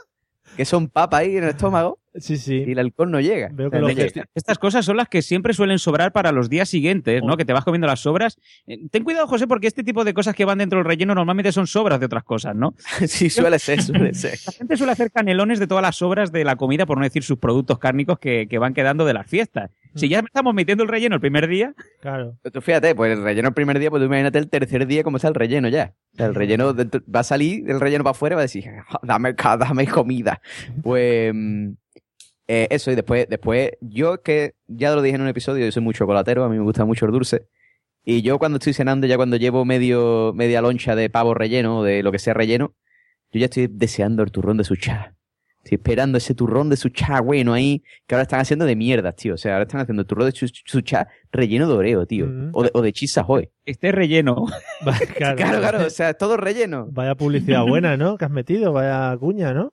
que 0.56 0.64
son 0.64 0.88
papas 0.88 1.20
ahí 1.20 1.36
en 1.36 1.44
el 1.44 1.50
estómago 1.50 1.98
Sí, 2.18 2.38
sí. 2.38 2.64
y 2.66 2.72
el 2.72 2.78
alcohol 2.78 3.10
no 3.10 3.20
llega. 3.20 3.50
Veo 3.52 3.70
que 3.70 3.78
no 3.78 3.88
Estas 4.34 4.58
cosas 4.58 4.84
son 4.84 4.96
las 4.96 5.08
que 5.08 5.20
siempre 5.20 5.52
suelen 5.52 5.78
sobrar 5.78 6.12
para 6.12 6.32
los 6.32 6.48
días 6.48 6.68
siguientes, 6.68 7.22
¿no? 7.22 7.36
Que 7.36 7.44
te 7.44 7.52
vas 7.52 7.64
comiendo 7.64 7.86
las 7.86 8.00
sobras. 8.00 8.38
Eh, 8.66 8.88
Ten 8.90 9.04
cuidado, 9.04 9.26
José, 9.26 9.46
porque 9.46 9.66
este 9.66 9.84
tipo 9.84 10.02
de 10.04 10.14
cosas 10.14 10.34
que 10.34 10.44
van 10.46 10.58
dentro 10.58 10.78
del 10.78 10.86
relleno 10.86 11.14
normalmente 11.14 11.52
son 11.52 11.66
sobras 11.66 12.00
de 12.00 12.06
otras 12.06 12.24
cosas, 12.24 12.56
¿no? 12.56 12.74
sí, 13.06 13.28
suele 13.28 13.58
ser, 13.58 13.82
suele 13.82 14.14
ser. 14.14 14.38
La 14.46 14.52
gente 14.52 14.76
suele 14.76 14.92
hacer 14.92 15.10
canelones 15.10 15.58
de 15.58 15.66
todas 15.66 15.82
las 15.82 15.96
sobras 15.96 16.32
de 16.32 16.44
la 16.44 16.56
comida, 16.56 16.86
por 16.86 16.96
no 16.96 17.04
decir 17.04 17.22
sus 17.22 17.38
productos 17.38 17.78
cárnicos 17.78 18.18
que, 18.18 18.46
que 18.48 18.58
van 18.58 18.72
quedando 18.72 19.04
de 19.04 19.12
las 19.12 19.26
fiestas. 19.26 19.70
Si 19.96 20.08
ya 20.08 20.20
estamos 20.20 20.54
metiendo 20.54 20.82
el 20.84 20.88
relleno 20.88 21.14
el 21.16 21.20
primer 21.20 21.48
día, 21.48 21.74
Claro. 22.00 22.36
Tú 22.52 22.60
fíjate, 22.60 22.94
pues 22.94 23.12
el 23.16 23.22
relleno 23.24 23.48
el 23.48 23.54
primer 23.54 23.78
día, 23.78 23.90
pues 23.90 24.00
tú 24.00 24.06
imagínate 24.06 24.38
el 24.38 24.48
tercer 24.48 24.86
día 24.86 25.02
cómo 25.02 25.16
está 25.16 25.28
el 25.28 25.34
relleno 25.34 25.68
ya. 25.68 25.94
O 26.12 26.16
sea, 26.16 26.26
el 26.26 26.34
relleno 26.34 26.72
dentro- 26.72 27.00
va 27.12 27.20
a 27.20 27.24
salir 27.24 27.68
el 27.70 27.80
relleno 27.80 28.04
para 28.04 28.12
afuera 28.12 28.34
y 28.34 28.36
va 28.36 28.40
a 28.40 28.44
decir, 28.44 28.64
"Ja, 28.64 29.00
dame, 29.02 29.34
dame 29.34 29.86
comida. 29.86 30.40
Pues 30.82 31.34
eh, 32.48 32.68
eso, 32.70 32.90
y 32.92 32.94
después, 32.94 33.26
después, 33.28 33.70
yo 33.80 34.22
que 34.22 34.54
ya 34.68 34.94
lo 34.94 35.02
dije 35.02 35.16
en 35.16 35.22
un 35.22 35.28
episodio, 35.28 35.64
yo 35.64 35.72
soy 35.72 35.82
muy 35.82 35.94
chocolatero, 35.94 36.44
a 36.44 36.48
mí 36.48 36.56
me 36.56 36.62
gusta 36.62 36.84
mucho 36.84 37.06
el 37.06 37.12
dulce. 37.12 37.48
Y 38.04 38.22
yo 38.22 38.38
cuando 38.38 38.58
estoy 38.58 38.72
cenando, 38.72 39.08
ya 39.08 39.16
cuando 39.16 39.36
llevo 39.36 39.64
medio, 39.64 40.32
media 40.32 40.60
loncha 40.62 40.94
de 40.94 41.10
pavo 41.10 41.34
relleno, 41.34 41.78
o 41.80 41.82
de 41.84 42.04
lo 42.04 42.12
que 42.12 42.20
sea 42.20 42.34
relleno, 42.34 42.74
yo 43.32 43.40
ya 43.40 43.46
estoy 43.46 43.66
deseando 43.68 44.22
el 44.22 44.30
turrón 44.30 44.58
de 44.58 44.62
su 44.64 44.76
cha. 44.76 45.15
Estoy 45.66 45.78
esperando 45.78 46.16
ese 46.18 46.32
turrón 46.32 46.68
de 46.70 46.76
su 46.76 46.90
cha 46.90 47.20
bueno 47.20 47.52
ahí, 47.52 47.82
que 48.06 48.14
ahora 48.14 48.22
están 48.22 48.38
haciendo 48.38 48.66
de 48.66 48.76
mierda, 48.76 49.10
tío. 49.10 49.34
O 49.34 49.36
sea, 49.36 49.54
ahora 49.54 49.64
están 49.64 49.80
haciendo 49.80 50.02
el 50.02 50.06
turrón 50.06 50.26
de 50.26 50.32
su, 50.32 50.46
su 50.64 50.80
cha 50.82 51.08
relleno 51.32 51.66
de 51.66 51.74
oreo, 51.74 52.06
tío. 52.06 52.28
O 52.52 52.62
de, 52.62 52.70
o 52.72 52.82
de 52.82 52.92
chisa 52.92 53.24
hoy. 53.26 53.50
este 53.64 53.90
relleno. 53.90 54.44
Claro, 55.16 55.36
Claro, 55.36 55.58
claro, 55.58 55.86
o 55.86 55.90
sea, 55.90 56.14
todo 56.14 56.36
relleno. 56.36 56.86
Vaya 56.92 57.16
publicidad 57.16 57.64
buena, 57.66 57.96
¿no? 57.96 58.16
Que 58.16 58.26
has 58.26 58.30
metido, 58.30 58.72
vaya 58.72 59.16
cuña, 59.18 59.52
¿no? 59.54 59.72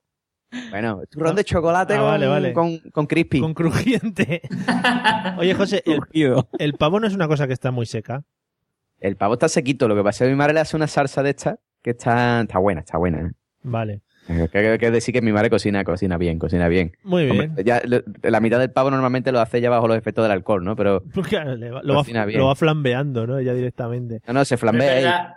Bueno, 0.71 1.03
turrón 1.11 1.35
de 1.35 1.43
chocolate 1.43 1.93
Ah, 1.93 1.97
con, 1.97 2.05
vale, 2.07 2.25
vale. 2.27 2.53
con, 2.53 2.79
con 2.91 3.05
crispy. 3.05 3.39
Con 3.39 3.53
crujiente. 3.53 4.41
Oye, 5.37 5.53
José, 5.53 5.83
el, 5.85 5.99
el 6.57 6.73
pavo 6.73 6.99
no 6.99 7.05
es 7.05 7.13
una 7.13 7.27
cosa 7.27 7.45
que 7.45 7.53
está 7.53 7.69
muy 7.69 7.85
seca. 7.85 8.23
El 8.99 9.15
pavo 9.15 9.33
está 9.33 9.47
sequito, 9.47 9.87
lo 9.87 9.95
que 9.95 10.01
pasa 10.01 10.23
es 10.23 10.27
que 10.27 10.31
mi 10.33 10.37
madre 10.37 10.55
le 10.55 10.59
hace 10.61 10.75
una 10.75 10.87
salsa 10.87 11.21
de 11.21 11.29
esta 11.29 11.59
que 11.83 11.91
está, 11.91 12.41
está 12.41 12.57
buena, 12.57 12.79
está 12.81 12.97
buena. 12.97 13.27
¿eh? 13.27 13.31
Vale. 13.61 14.01
Hay 14.29 14.77
que, 14.77 14.91
decir 14.91 15.13
que 15.13 15.21
mi 15.21 15.31
madre 15.33 15.49
cocina, 15.49 15.83
cocina 15.83 16.17
bien, 16.17 16.39
cocina 16.39 16.67
bien. 16.67 16.95
Muy 17.03 17.25
bien. 17.25 17.41
Hombre, 17.49 17.63
ya, 17.63 17.81
la 18.23 18.39
mitad 18.39 18.59
del 18.59 18.71
pavo 18.71 18.89
normalmente 18.89 19.31
lo 19.31 19.39
hace 19.41 19.59
ya 19.61 19.69
bajo 19.69 19.87
los 19.87 19.97
efectos 19.97 20.23
del 20.23 20.31
alcohol, 20.31 20.63
¿no? 20.63 20.75
Pero 20.75 21.03
Pues 21.13 21.27
claro, 21.27 21.55
lo, 21.55 21.73
va, 21.93 21.99
Cocina 21.99 22.25
bien. 22.25 22.39
lo 22.39 22.47
va 22.47 22.55
flambeando, 22.55 23.27
¿no? 23.27 23.41
Ya 23.41 23.53
directamente. 23.53 24.21
no, 24.27 24.33
no, 24.33 24.45
se 24.45 24.57
flambea 24.57 24.87
es 24.91 24.97
ahí. 24.97 25.03
verdad, 25.03 25.33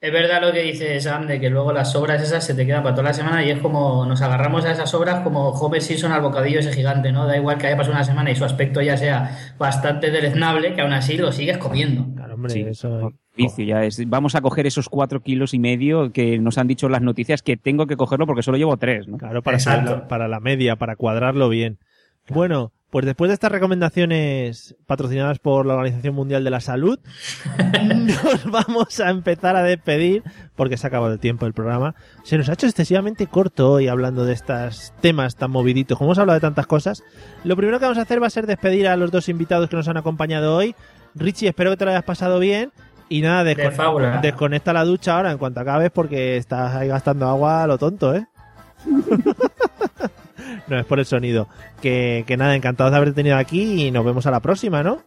es 0.00 0.12
verdad 0.12 0.40
lo 0.42 0.52
que 0.52 0.62
dice 0.62 1.00
Sam, 1.00 1.26
de 1.26 1.40
que 1.40 1.48
luego 1.50 1.72
las 1.72 1.92
sobras 1.92 2.22
esas 2.22 2.44
se 2.44 2.54
te 2.54 2.66
quedan 2.66 2.82
para 2.82 2.94
toda 2.94 3.08
la 3.08 3.14
semana 3.14 3.44
y 3.44 3.50
es 3.50 3.58
como 3.60 4.04
nos 4.06 4.20
agarramos 4.22 4.64
a 4.64 4.72
esas 4.72 4.90
sobras 4.90 5.20
como 5.22 5.50
Homer 5.50 5.80
Simpson 5.80 6.12
al 6.12 6.20
bocadillo 6.20 6.58
ese 6.60 6.72
gigante, 6.72 7.12
¿no? 7.12 7.26
Da 7.26 7.36
igual 7.36 7.58
que 7.58 7.68
haya 7.68 7.76
pasado 7.76 7.94
una 7.94 8.04
semana 8.04 8.30
y 8.30 8.36
su 8.36 8.44
aspecto 8.44 8.82
ya 8.82 8.96
sea 8.96 9.54
bastante 9.58 10.10
deleznable, 10.10 10.74
que 10.74 10.82
aún 10.82 10.92
así 10.92 11.16
lo 11.16 11.32
sigues 11.32 11.58
comiendo. 11.58 12.06
Claro, 12.14 12.34
hombre, 12.34 12.52
Sí. 12.52 12.60
eso... 12.68 13.12
Vicio, 13.36 13.64
ya 13.64 13.84
es. 13.84 14.02
Vamos 14.08 14.34
a 14.34 14.40
coger 14.40 14.66
esos 14.66 14.88
cuatro 14.88 15.20
kilos 15.20 15.52
y 15.54 15.58
medio 15.58 16.10
que 16.12 16.38
nos 16.38 16.58
han 16.58 16.66
dicho 16.66 16.88
las 16.88 17.02
noticias 17.02 17.42
que 17.42 17.56
tengo 17.56 17.86
que 17.86 17.96
cogerlo 17.96 18.26
porque 18.26 18.42
solo 18.42 18.56
llevo 18.58 18.76
tres, 18.76 19.06
¿no? 19.08 19.18
Claro, 19.18 19.42
para, 19.42 19.58
la- 19.58 20.08
para 20.08 20.28
la 20.28 20.40
media, 20.40 20.76
para 20.76 20.96
cuadrarlo 20.96 21.48
bien. 21.48 21.78
Bueno, 22.28 22.72
pues 22.90 23.04
después 23.04 23.28
de 23.28 23.34
estas 23.34 23.52
recomendaciones 23.52 24.74
patrocinadas 24.86 25.38
por 25.38 25.66
la 25.66 25.74
Organización 25.74 26.14
Mundial 26.14 26.42
de 26.44 26.50
la 26.50 26.60
Salud, 26.60 26.98
nos 27.84 28.44
vamos 28.50 29.00
a 29.00 29.10
empezar 29.10 29.54
a 29.56 29.62
despedir 29.62 30.22
porque 30.54 30.76
se 30.76 30.86
ha 30.86 30.88
acabado 30.88 31.12
el 31.12 31.20
tiempo 31.20 31.44
del 31.44 31.52
programa. 31.54 31.94
Se 32.24 32.36
nos 32.38 32.48
ha 32.48 32.54
hecho 32.54 32.66
excesivamente 32.66 33.26
corto 33.26 33.70
hoy 33.70 33.88
hablando 33.88 34.24
de 34.24 34.32
estos 34.32 34.92
temas 35.00 35.36
tan 35.36 35.50
moviditos. 35.50 35.98
Como 35.98 36.08
hemos 36.08 36.18
hablado 36.18 36.36
de 36.36 36.40
tantas 36.40 36.66
cosas, 36.66 37.02
lo 37.44 37.56
primero 37.56 37.78
que 37.78 37.84
vamos 37.84 37.98
a 37.98 38.02
hacer 38.02 38.22
va 38.22 38.26
a 38.26 38.30
ser 38.30 38.46
despedir 38.46 38.88
a 38.88 38.96
los 38.96 39.10
dos 39.10 39.28
invitados 39.28 39.68
que 39.68 39.76
nos 39.76 39.88
han 39.88 39.96
acompañado 39.96 40.56
hoy. 40.56 40.74
Richie, 41.14 41.48
espero 41.48 41.70
que 41.70 41.76
te 41.76 41.84
lo 41.84 41.90
hayas 41.92 42.04
pasado 42.04 42.38
bien. 42.40 42.72
Y 43.08 43.20
nada, 43.22 43.44
De 43.44 43.56
descon- 43.56 43.72
fábula. 43.72 44.18
desconecta 44.20 44.72
la 44.72 44.84
ducha 44.84 45.16
ahora 45.16 45.30
en 45.30 45.38
cuanto 45.38 45.60
acabes 45.60 45.90
porque 45.92 46.36
estás 46.36 46.74
ahí 46.74 46.88
gastando 46.88 47.28
agua 47.28 47.62
a 47.62 47.66
lo 47.66 47.78
tonto, 47.78 48.14
¿eh? 48.14 48.26
no, 50.68 50.78
es 50.78 50.84
por 50.86 50.98
el 50.98 51.06
sonido. 51.06 51.48
Que, 51.80 52.24
que 52.26 52.36
nada, 52.36 52.54
encantados 52.56 52.90
de 52.92 52.96
haberte 52.96 53.14
tenido 53.16 53.36
aquí 53.36 53.86
y 53.86 53.90
nos 53.90 54.04
vemos 54.04 54.26
a 54.26 54.30
la 54.30 54.40
próxima, 54.40 54.82
¿no? 54.82 55.02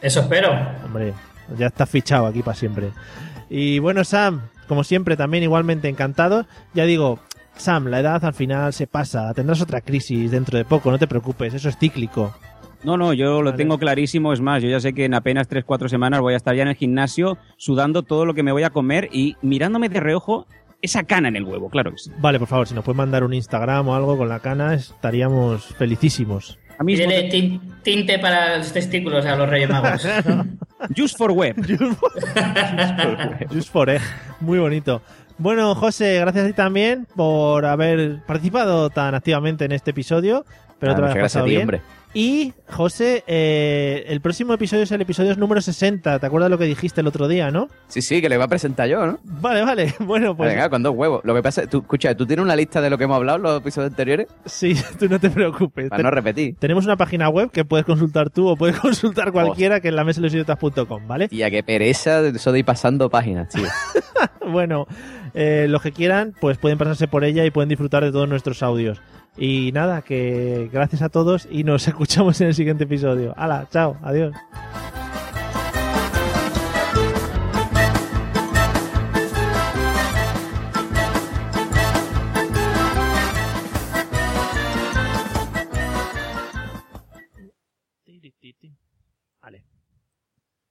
Eso 0.00 0.20
espero. 0.20 0.50
Hombre, 0.84 1.14
ya 1.56 1.66
estás 1.68 1.88
fichado 1.88 2.26
aquí 2.26 2.42
para 2.42 2.56
siempre. 2.56 2.90
Y 3.48 3.78
bueno, 3.78 4.04
Sam, 4.04 4.42
como 4.68 4.84
siempre, 4.84 5.16
también 5.16 5.44
igualmente 5.44 5.88
encantado. 5.88 6.46
Ya 6.74 6.84
digo, 6.84 7.18
Sam, 7.56 7.86
la 7.86 8.00
edad 8.00 8.22
al 8.24 8.34
final 8.34 8.72
se 8.72 8.86
pasa. 8.86 9.32
Tendrás 9.34 9.60
otra 9.62 9.80
crisis 9.80 10.30
dentro 10.30 10.58
de 10.58 10.64
poco, 10.64 10.90
no 10.90 10.98
te 10.98 11.06
preocupes, 11.06 11.54
eso 11.54 11.68
es 11.68 11.78
cíclico. 11.78 12.34
No, 12.84 12.96
no, 12.96 13.12
yo 13.12 13.40
lo 13.40 13.50
Vale. 13.50 13.56
tengo 13.56 13.78
clarísimo. 13.78 14.32
Es 14.32 14.40
más, 14.40 14.62
yo 14.62 14.68
ya 14.68 14.78
sé 14.80 14.92
que 14.92 15.04
en 15.06 15.14
apenas 15.14 15.48
3-4 15.48 15.88
semanas 15.88 16.20
voy 16.20 16.34
a 16.34 16.36
estar 16.36 16.54
ya 16.54 16.62
en 16.62 16.68
el 16.68 16.74
gimnasio 16.76 17.38
sudando 17.56 18.02
todo 18.02 18.26
lo 18.26 18.34
que 18.34 18.42
me 18.42 18.52
voy 18.52 18.62
a 18.62 18.70
comer 18.70 19.08
y 19.12 19.36
mirándome 19.42 19.88
de 19.88 20.00
reojo 20.00 20.46
esa 20.82 21.04
cana 21.04 21.28
en 21.28 21.36
el 21.36 21.44
huevo, 21.44 21.70
claro 21.70 21.92
que 21.92 21.98
sí. 21.98 22.10
Vale, 22.18 22.38
por 22.38 22.46
favor, 22.48 22.68
si 22.68 22.74
nos 22.74 22.84
puedes 22.84 22.98
mandar 22.98 23.24
un 23.24 23.32
Instagram 23.32 23.88
o 23.88 23.94
algo 23.94 24.18
con 24.18 24.28
la 24.28 24.40
cana, 24.40 24.74
estaríamos 24.74 25.64
felicísimos. 25.78 26.58
A 26.78 26.84
Tiene 26.84 27.30
tin- 27.30 27.60
tinte 27.82 28.18
para 28.18 28.58
los 28.58 28.70
testículos 28.72 29.24
a 29.24 29.34
los 29.36 29.48
Reyes 29.48 29.70
Magos. 29.70 30.06
Just 30.96 31.16
for 31.16 31.30
web. 31.30 31.54
Just 33.50 33.70
for 33.72 33.88
egg. 33.88 34.02
Muy 34.40 34.58
bonito. 34.58 35.00
Bueno, 35.38 35.74
José, 35.74 36.18
gracias 36.20 36.44
a 36.44 36.48
ti 36.48 36.52
también 36.52 37.06
por 37.16 37.64
haber 37.64 38.22
participado 38.26 38.90
tan 38.90 39.14
activamente 39.14 39.64
en 39.64 39.72
este 39.72 39.90
episodio. 39.92 40.44
Pero 40.78 40.92
Ah, 40.92 40.96
te 40.96 41.00
lo 41.02 41.06
muchas 41.08 41.16
hayas 41.16 41.16
gracias 41.16 41.16
a 41.16 41.22
pasado 41.40 41.44
ti, 41.46 41.50
bien. 41.50 41.62
hombre. 41.62 41.80
Y, 42.16 42.52
José, 42.68 43.24
eh, 43.26 44.04
el 44.06 44.20
próximo 44.20 44.54
episodio 44.54 44.84
es 44.84 44.92
el 44.92 45.00
episodio 45.00 45.34
número 45.34 45.60
60. 45.60 46.20
¿Te 46.20 46.26
acuerdas 46.26 46.48
lo 46.48 46.58
que 46.58 46.64
dijiste 46.64 47.00
el 47.00 47.08
otro 47.08 47.26
día, 47.26 47.50
no? 47.50 47.68
Sí, 47.88 48.02
sí, 48.02 48.22
que 48.22 48.28
le 48.28 48.36
va 48.36 48.44
a 48.44 48.48
presentar 48.48 48.88
yo, 48.88 49.04
¿no? 49.04 49.18
Vale, 49.24 49.62
vale. 49.62 49.94
Bueno, 50.04 50.36
pues 50.36 50.50
Venga, 50.50 50.70
con 50.70 50.82
dos 50.82 50.94
huevos. 50.94 51.22
Lo 51.24 51.34
que 51.34 51.42
pasa 51.42 51.62
es, 51.62 51.68
tú, 51.68 51.78
escucha, 51.78 52.14
¿tú 52.14 52.24
tienes 52.24 52.44
una 52.44 52.54
lista 52.54 52.80
de 52.80 52.88
lo 52.88 52.98
que 52.98 53.04
hemos 53.04 53.16
hablado 53.16 53.38
en 53.38 53.42
los 53.42 53.60
episodios 53.60 53.90
anteriores? 53.90 54.28
sí, 54.44 54.76
tú 54.98 55.08
no 55.08 55.18
te 55.18 55.28
preocupes. 55.28 55.90
Para 55.90 56.04
no 56.04 56.10
repetir. 56.12 56.54
Tenemos 56.60 56.84
una 56.84 56.96
página 56.96 57.28
web 57.28 57.50
que 57.50 57.64
puedes 57.64 57.84
consultar 57.84 58.30
tú 58.30 58.46
o 58.46 58.56
puedes 58.56 58.78
consultar 58.80 59.32
cualquiera 59.32 59.80
que 59.80 59.88
es 59.88 59.94
la 59.94 60.04
mesalosidiotas.com, 60.04 61.08
¿vale? 61.08 61.26
Tía, 61.28 61.50
qué 61.50 61.64
pereza 61.64 62.22
de 62.22 62.28
eso 62.28 62.52
de 62.52 62.60
ir 62.60 62.64
pasando 62.64 63.10
páginas, 63.10 63.48
tío. 63.48 63.66
bueno, 64.48 64.86
eh, 65.34 65.66
los 65.68 65.82
que 65.82 65.90
quieran, 65.90 66.32
pues 66.40 66.58
pueden 66.58 66.78
pasarse 66.78 67.08
por 67.08 67.24
ella 67.24 67.44
y 67.44 67.50
pueden 67.50 67.68
disfrutar 67.68 68.04
de 68.04 68.12
todos 68.12 68.28
nuestros 68.28 68.62
audios. 68.62 69.00
Y 69.36 69.72
nada, 69.72 70.02
que 70.02 70.70
gracias 70.72 71.02
a 71.02 71.08
todos 71.08 71.48
y 71.50 71.64
nos 71.64 71.86
escuchamos 71.88 72.40
en 72.40 72.48
el 72.48 72.54
siguiente 72.54 72.84
episodio. 72.84 73.34
Hala, 73.36 73.66
chao, 73.70 73.96
adiós. 74.02 74.34